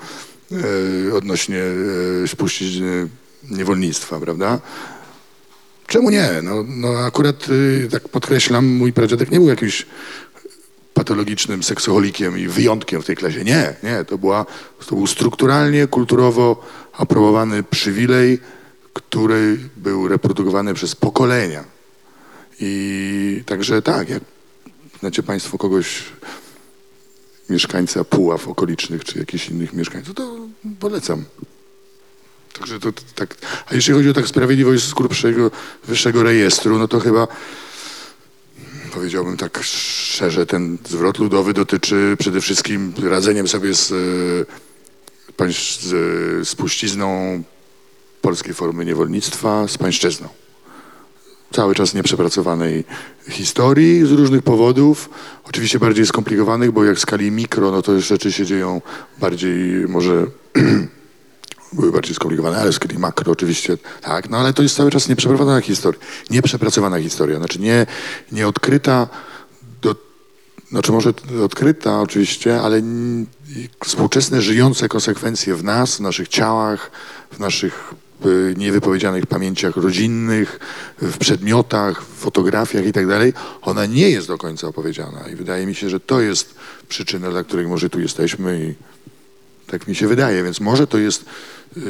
e, 0.51 1.13
odnośnie 1.13 1.61
e, 2.23 2.27
spuścizny 2.27 3.07
niewolnictwa, 3.51 4.19
prawda? 4.19 4.59
Czemu 5.87 6.09
nie? 6.09 6.29
No, 6.43 6.65
no 6.67 6.89
akurat 6.89 7.47
tak 7.91 8.09
podkreślam, 8.09 8.65
mój 8.65 8.93
pradziadek 8.93 9.31
nie 9.31 9.39
był 9.39 9.49
jakimś 9.49 9.85
patologicznym 10.93 11.63
seksoholikiem 11.63 12.39
i 12.39 12.47
wyjątkiem 12.47 13.01
w 13.01 13.05
tej 13.05 13.15
klasie. 13.15 13.43
Nie, 13.43 13.75
nie. 13.83 14.05
To, 14.05 14.17
była, 14.17 14.45
to 14.87 14.95
był 14.95 15.07
strukturalnie, 15.07 15.87
kulturowo 15.87 16.65
aprobowany 16.93 17.63
przywilej, 17.63 18.39
który 18.95 19.57
był 19.77 20.07
reprodukowany 20.07 20.73
przez 20.73 20.95
pokolenia. 20.95 21.63
I 22.59 23.43
także 23.45 23.81
tak, 23.81 24.09
jak 24.09 24.23
znacie 24.99 25.23
Państwo 25.23 25.57
kogoś, 25.57 26.03
mieszkańca 27.49 28.03
Puław 28.03 28.47
okolicznych, 28.47 29.03
czy 29.03 29.19
jakichś 29.19 29.49
innych 29.49 29.73
mieszkańców, 29.73 30.15
to 30.15 30.35
polecam. 30.79 31.25
Także 32.59 32.79
to, 32.79 32.91
to 32.91 33.01
tak. 33.15 33.35
A 33.67 33.75
jeśli 33.75 33.93
chodzi 33.93 34.09
o 34.09 34.13
tak 34.13 34.27
sprawiedliwość 34.27 34.83
z 34.83 34.93
grubszego, 34.93 35.51
wyższego 35.83 36.23
rejestru, 36.23 36.79
no 36.79 36.87
to 36.87 36.99
chyba 36.99 37.27
powiedziałbym 38.93 39.37
tak 39.37 39.59
szczerze, 39.63 40.45
ten 40.45 40.77
zwrot 40.89 41.19
ludowy 41.19 41.53
dotyczy 41.53 42.15
przede 42.19 42.41
wszystkim 42.41 42.93
radzeniem 43.03 43.47
sobie 43.47 43.73
z, 43.73 43.91
e, 43.91 45.53
z 45.53 45.93
e, 45.93 46.45
spuścizną 46.45 47.43
polskiej 48.25 48.53
formy 48.53 48.85
niewolnictwa, 48.85 49.67
z 49.67 49.77
pańszczyzną. 49.77 50.27
Cały 51.51 51.75
czas 51.75 51.93
nieprzepracowanej 51.93 52.83
historii 53.29 54.05
z 54.05 54.11
różnych 54.11 54.41
powodów, 54.41 55.09
oczywiście 55.43 55.79
bardziej 55.79 56.05
skomplikowanych, 56.05 56.71
bo 56.71 56.83
jak 56.83 56.97
w 56.97 56.99
skali 56.99 57.31
mikro, 57.31 57.71
no 57.71 57.81
to 57.81 58.01
rzeczy 58.01 58.31
się 58.31 58.45
dzieją 58.45 58.81
bardziej 59.19 59.87
może 59.87 60.25
były 61.73 61.91
bardziej 61.91 62.15
skomplikowane, 62.15 62.57
ale 62.57 62.73
skali 62.73 62.97
makro 62.97 63.31
oczywiście 63.31 63.77
tak, 64.01 64.29
no 64.29 64.37
ale 64.37 64.53
to 64.53 64.63
jest 64.63 64.75
cały 64.75 64.91
czas 64.91 65.09
nieprzeprowadzona 65.09 65.61
historia, 65.61 65.99
nieprzepracowana 66.29 66.99
historia, 66.99 67.37
znaczy 67.37 67.59
nie, 67.59 67.85
nie 68.31 68.47
odkryta, 68.47 69.07
do, 69.81 69.95
znaczy 70.69 70.91
może 70.91 71.13
odkryta 71.43 72.01
oczywiście, 72.01 72.61
ale 72.61 72.81
współczesne 73.83 74.41
żyjące 74.41 74.89
konsekwencje 74.89 75.55
w 75.55 75.63
nas, 75.63 75.97
w 75.97 75.99
naszych 75.99 76.27
ciałach, 76.27 76.91
w 77.31 77.39
naszych 77.39 77.93
y, 78.25 78.53
niewypowiedzianych 78.57 79.25
pamięciach 79.25 79.75
rodzinnych, 79.75 80.59
w 81.01 81.17
przedmiotach, 81.17 82.03
w 82.03 82.19
fotografiach 82.19 82.85
i 82.85 82.93
tak 82.93 83.05
ona 83.61 83.85
nie 83.85 84.09
jest 84.09 84.27
do 84.27 84.37
końca 84.37 84.67
opowiedziana 84.67 85.27
i 85.33 85.35
wydaje 85.35 85.65
mi 85.65 85.75
się, 85.75 85.89
że 85.89 85.99
to 85.99 86.21
jest 86.21 86.55
przyczyna, 86.89 87.29
dla 87.29 87.43
której 87.43 87.67
może 87.67 87.89
tu 87.89 87.99
jesteśmy 87.99 88.65
i 88.65 88.95
tak 89.71 89.87
mi 89.87 89.95
się 89.95 90.07
wydaje, 90.07 90.43
więc 90.43 90.59
może 90.59 90.87
to 90.87 90.97
jest 90.97 91.25
yy, 91.75 91.83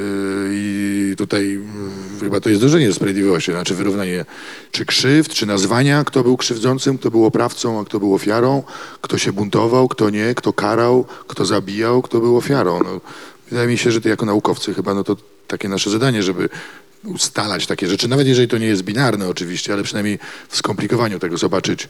i 0.52 1.14
tutaj 1.18 1.50
yy, 1.50 2.20
chyba 2.20 2.40
to 2.40 2.50
jest 2.50 2.62
dążenie 2.62 2.88
do 2.88 2.94
sprawiedliwości, 2.94 3.52
znaczy 3.52 3.76
wyrównanie 3.76 4.26
czy 4.72 4.86
krzywd, 4.86 5.34
czy 5.34 5.46
nazwania, 5.46 6.04
kto 6.04 6.24
był 6.24 6.38
krzywdzącym, 6.38 6.98
kto 6.98 7.12
był 7.12 7.26
oprawcą, 7.26 7.80
a 7.80 7.86
kto 7.86 8.00
był 8.00 8.14
ofiarą, 8.14 8.64
kto 9.02 9.18
się 9.18 9.34
buntował, 9.34 9.88
kto 9.88 10.10
nie, 10.10 10.36
kto 10.36 10.54
karał, 10.54 11.06
kto 11.28 11.46
zabijał, 11.46 12.02
kto 12.02 12.20
był 12.20 12.38
ofiarą. 12.38 12.80
No, 12.84 13.02
wydaje 13.50 13.68
mi 13.68 13.78
się, 13.78 13.92
że 13.92 14.02
to 14.02 14.10
jako 14.10 14.26
naukowcy 14.26 14.74
chyba 14.74 14.94
no 14.94 15.04
to 15.04 15.18
takie 15.48 15.70
nasze 15.70 15.90
zadanie, 15.90 16.24
żeby 16.24 16.50
ustalać 17.04 17.68
takie 17.68 17.88
rzeczy, 17.88 18.08
nawet 18.08 18.28
jeżeli 18.28 18.48
to 18.48 18.58
nie 18.58 18.68
jest 18.68 18.84
binarne 18.84 19.30
oczywiście, 19.30 19.74
ale 19.74 19.84
przynajmniej 19.84 20.20
w 20.50 20.58
skomplikowaniu 20.58 21.20
tego 21.20 21.38
zobaczyć, 21.38 21.90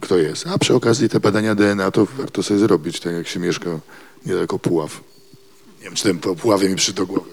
kto 0.00 0.18
jest. 0.18 0.46
A 0.46 0.58
przy 0.58 0.74
okazji 0.74 1.08
te 1.08 1.20
badania 1.20 1.54
DNA 1.54 1.90
to 1.90 2.06
warto 2.06 2.42
sobie 2.42 2.60
zrobić, 2.60 3.00
tak 3.00 3.12
jak 3.12 3.28
się 3.28 3.40
mieszka 3.40 3.70
niedaleko 4.26 4.58
Puław. 4.58 5.00
Nie 5.78 5.84
wiem, 5.84 5.94
czy 5.94 6.02
ten 6.04 6.18
Puławie 6.18 6.68
mi 6.68 6.76
przyszedł 6.76 6.96
do 6.96 7.06
głowy. 7.06 7.30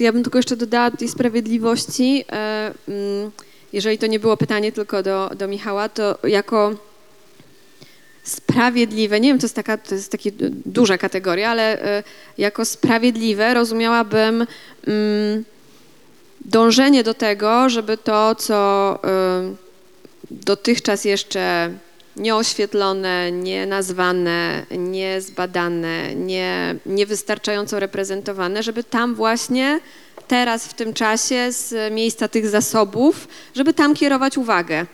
Ja 0.00 0.12
bym 0.12 0.22
tylko 0.22 0.38
jeszcze 0.38 0.56
dodała 0.56 0.90
do 0.90 0.96
tej 0.96 1.08
sprawiedliwości, 1.08 2.24
e, 2.32 2.74
mm, 2.88 3.30
jeżeli 3.72 3.98
to 3.98 4.06
nie 4.06 4.20
było 4.20 4.36
pytanie 4.36 4.72
tylko 4.72 5.02
do, 5.02 5.30
do 5.38 5.48
Michała, 5.48 5.88
to 5.88 6.18
jako 6.24 6.74
sprawiedliwe, 8.24 9.20
nie 9.20 9.28
wiem, 9.28 9.38
to 9.38 9.44
jest 9.44 9.56
taka, 9.56 9.78
to 9.78 9.94
jest 9.94 10.12
taka 10.12 10.24
duża 10.66 10.98
kategoria, 10.98 11.50
ale 11.50 11.82
e, 11.82 12.02
jako 12.38 12.64
sprawiedliwe 12.64 13.54
rozumiałabym 13.54 14.46
mm, 14.86 15.44
dążenie 16.40 17.04
do 17.04 17.14
tego, 17.14 17.68
żeby 17.68 17.96
to, 17.96 18.34
co 18.34 18.98
e, 19.04 19.54
dotychczas 20.30 21.04
jeszcze 21.04 21.70
nieoświetlone, 22.16 23.32
nienazwane, 23.32 24.66
niezbadane, 24.78 26.14
nie, 26.14 26.76
niewystarczająco 26.86 27.80
reprezentowane, 27.80 28.62
żeby 28.62 28.84
tam 28.84 29.14
właśnie 29.14 29.80
teraz 30.28 30.66
w 30.66 30.74
tym 30.74 30.94
czasie 30.94 31.52
z 31.52 31.92
miejsca 31.92 32.28
tych 32.28 32.48
zasobów, 32.48 33.28
żeby 33.54 33.74
tam 33.74 33.94
kierować 33.94 34.38
uwagę. 34.38 34.86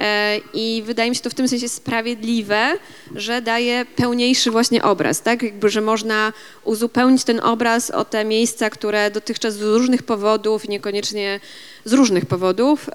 E, 0.00 0.40
I 0.54 0.82
wydaje 0.86 1.10
mi 1.10 1.16
się 1.16 1.22
to 1.22 1.30
w 1.30 1.34
tym 1.34 1.48
sensie 1.48 1.68
sprawiedliwe, 1.68 2.78
że 3.14 3.42
daje 3.42 3.86
pełniejszy 3.96 4.50
właśnie 4.50 4.82
obraz, 4.82 5.22
tak? 5.22 5.42
Jakby, 5.42 5.70
że 5.70 5.80
można 5.80 6.32
uzupełnić 6.64 7.24
ten 7.24 7.40
obraz 7.40 7.90
o 7.90 8.04
te 8.04 8.24
miejsca, 8.24 8.70
które 8.70 9.10
dotychczas 9.10 9.54
z 9.54 9.62
różnych 9.62 10.02
powodów, 10.02 10.68
niekoniecznie 10.68 11.40
z 11.84 11.92
różnych 11.92 12.26
powodów, 12.26 12.90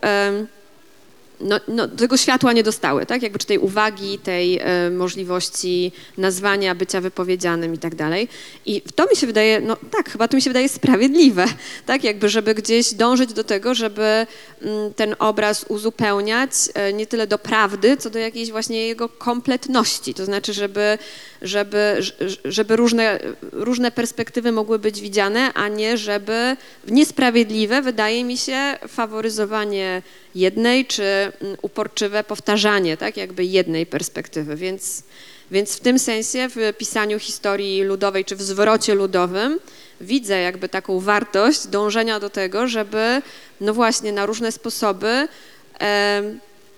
no, 1.40 1.60
no, 1.68 1.88
tego 1.88 2.18
światła 2.18 2.54
nie 2.54 2.64
dostały, 2.64 3.06
tak? 3.06 3.24
Jakby 3.24 3.40
czy 3.40 3.48
tej 3.48 3.58
uwagi, 3.58 4.20
tej 4.20 4.60
e, 4.60 4.90
możliwości 4.90 5.92
nazwania, 6.18 6.76
bycia 6.76 7.02
wypowiedzianym 7.02 7.74
i 7.74 7.78
tak 7.78 7.96
dalej. 7.96 8.28
I 8.66 8.82
to 8.82 9.06
mi 9.10 9.16
się 9.16 9.28
wydaje, 9.28 9.62
no 9.62 9.78
tak, 9.92 10.10
chyba 10.10 10.28
to 10.28 10.36
mi 10.36 10.42
się 10.42 10.50
wydaje 10.50 10.70
sprawiedliwe, 10.70 11.46
tak? 11.86 12.04
Jakby, 12.04 12.30
żeby 12.30 12.56
gdzieś 12.56 12.94
dążyć 12.94 13.34
do 13.34 13.44
tego, 13.44 13.76
żeby 13.76 14.28
mm, 14.62 14.94
ten 14.94 15.16
obraz 15.20 15.66
uzupełniać 15.68 16.52
e, 16.74 16.94
nie 16.94 17.08
tyle 17.08 17.28
do 17.28 17.38
prawdy, 17.38 17.98
co 17.98 18.10
do 18.10 18.20
jakiejś 18.20 18.52
właśnie 18.52 18.88
jego 18.88 19.10
kompletności. 19.10 20.14
To 20.14 20.26
znaczy, 20.26 20.54
żeby, 20.54 20.98
żeby, 21.46 21.98
żeby 22.46 22.76
różne, 22.76 23.20
różne 23.52 23.92
perspektywy 23.92 24.52
mogły 24.52 24.80
być 24.80 25.02
widziane, 25.02 25.54
a 25.54 25.68
nie 25.68 25.98
żeby 25.98 26.58
niesprawiedliwe, 26.88 27.82
wydaje 27.82 28.24
mi 28.24 28.38
się, 28.38 28.78
faworyzowanie 28.88 30.02
jednej, 30.36 30.86
czy 30.86 31.04
mm, 31.04 31.58
uporczywe 31.62 32.24
powtarzanie, 32.24 32.98
tak, 32.98 33.18
jakby 33.18 33.46
jednej 33.46 33.86
perspektywy. 33.86 34.56
Więc, 34.56 35.04
więc 35.52 35.76
w 35.76 35.80
tym 35.80 36.00
sensie 36.00 36.48
w 36.50 36.74
pisaniu 36.78 37.20
historii 37.20 37.84
ludowej, 37.84 38.26
czy 38.26 38.36
w 38.36 38.42
zwrocie 38.42 38.96
ludowym 38.96 39.60
widzę 40.02 40.42
jakby 40.42 40.70
taką 40.70 41.00
wartość 41.00 41.68
dążenia 41.68 42.20
do 42.20 42.30
tego, 42.30 42.68
żeby 42.68 43.22
no 43.62 43.74
właśnie 43.74 44.12
na 44.12 44.26
różne 44.26 44.52
sposoby 44.52 45.28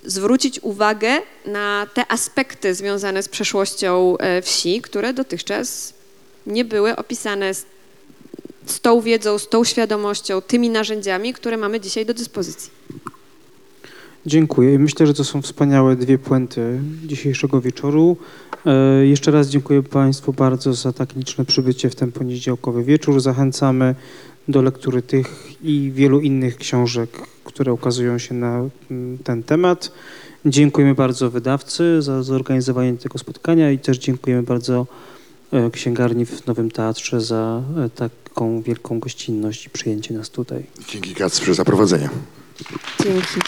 zwrócić 0.08 0.60
uwagę 0.60 1.10
na 1.46 1.88
te 1.94 2.12
aspekty 2.12 2.76
związane 2.76 3.24
z 3.24 3.30
przeszłością 3.30 4.18
e, 4.18 4.42
wsi, 4.42 4.82
które 4.82 5.14
dotychczas 5.14 5.94
nie 6.48 6.66
były 6.66 6.96
opisane 6.96 7.54
z, 7.54 7.66
z 8.66 8.80
tą 8.80 9.02
wiedzą, 9.02 9.38
z 9.40 9.50
tą 9.50 9.64
świadomością, 9.64 10.42
tymi 10.42 10.70
narzędziami, 10.70 11.34
które 11.34 11.58
mamy 11.58 11.80
dzisiaj 11.80 12.06
do 12.06 12.14
dyspozycji. 12.14 12.72
Dziękuję. 14.26 14.74
I 14.74 14.80
Myślę, 14.80 15.08
że 15.08 15.14
to 15.14 15.24
są 15.24 15.42
wspaniałe 15.42 15.96
dwie 15.96 16.18
puenty 16.18 16.80
dzisiejszego 17.06 17.62
wieczoru. 17.62 18.18
E, 18.66 19.06
Jeszcze 19.06 19.32
raz 19.32 19.48
dziękuję 19.48 19.84
Państwu 19.84 20.34
bardzo 20.34 20.74
za 20.74 20.94
tak 20.94 21.16
liczne 21.16 21.46
przybycie 21.46 21.90
w 21.90 21.96
ten 21.96 22.12
poniedziałkowy 22.12 22.84
wieczór. 22.84 23.20
Zachęcamy 23.20 23.96
do 24.48 24.62
lektury 24.62 25.02
tych 25.02 25.54
i 25.64 25.92
wielu 25.96 26.20
innych 26.20 26.58
książek, 26.58 27.10
które 27.44 27.74
ukazują 27.74 28.18
się 28.18 28.34
na 28.34 28.70
mm, 28.92 29.18
ten 29.24 29.44
temat. 29.44 29.92
Dziękujemy 30.46 30.96
bardzo 30.96 31.30
wydawcy 31.32 32.02
za 32.02 32.24
zorganizowanie 32.24 32.98
tego 32.98 33.18
spotkania 33.18 33.72
i 33.72 33.80
też 33.80 33.98
dziękujemy 33.98 34.44
bardzo 34.44 34.88
e, 35.54 35.72
księgarni 35.72 36.26
w 36.26 36.48
Nowym 36.48 36.72
Teatrze 36.72 37.22
za 37.22 37.62
e, 37.86 37.90
taką 37.90 38.62
wielką 38.62 39.00
gościnność 39.00 39.66
i 39.66 39.70
przyjęcie 39.70 40.14
nas 40.14 40.30
tutaj. 40.30 40.64
Dzięki 40.88 41.16
Kacprze 41.16 41.54
za 41.54 41.66
prowadzenie. 41.66 42.10
Dzięki. 43.04 43.40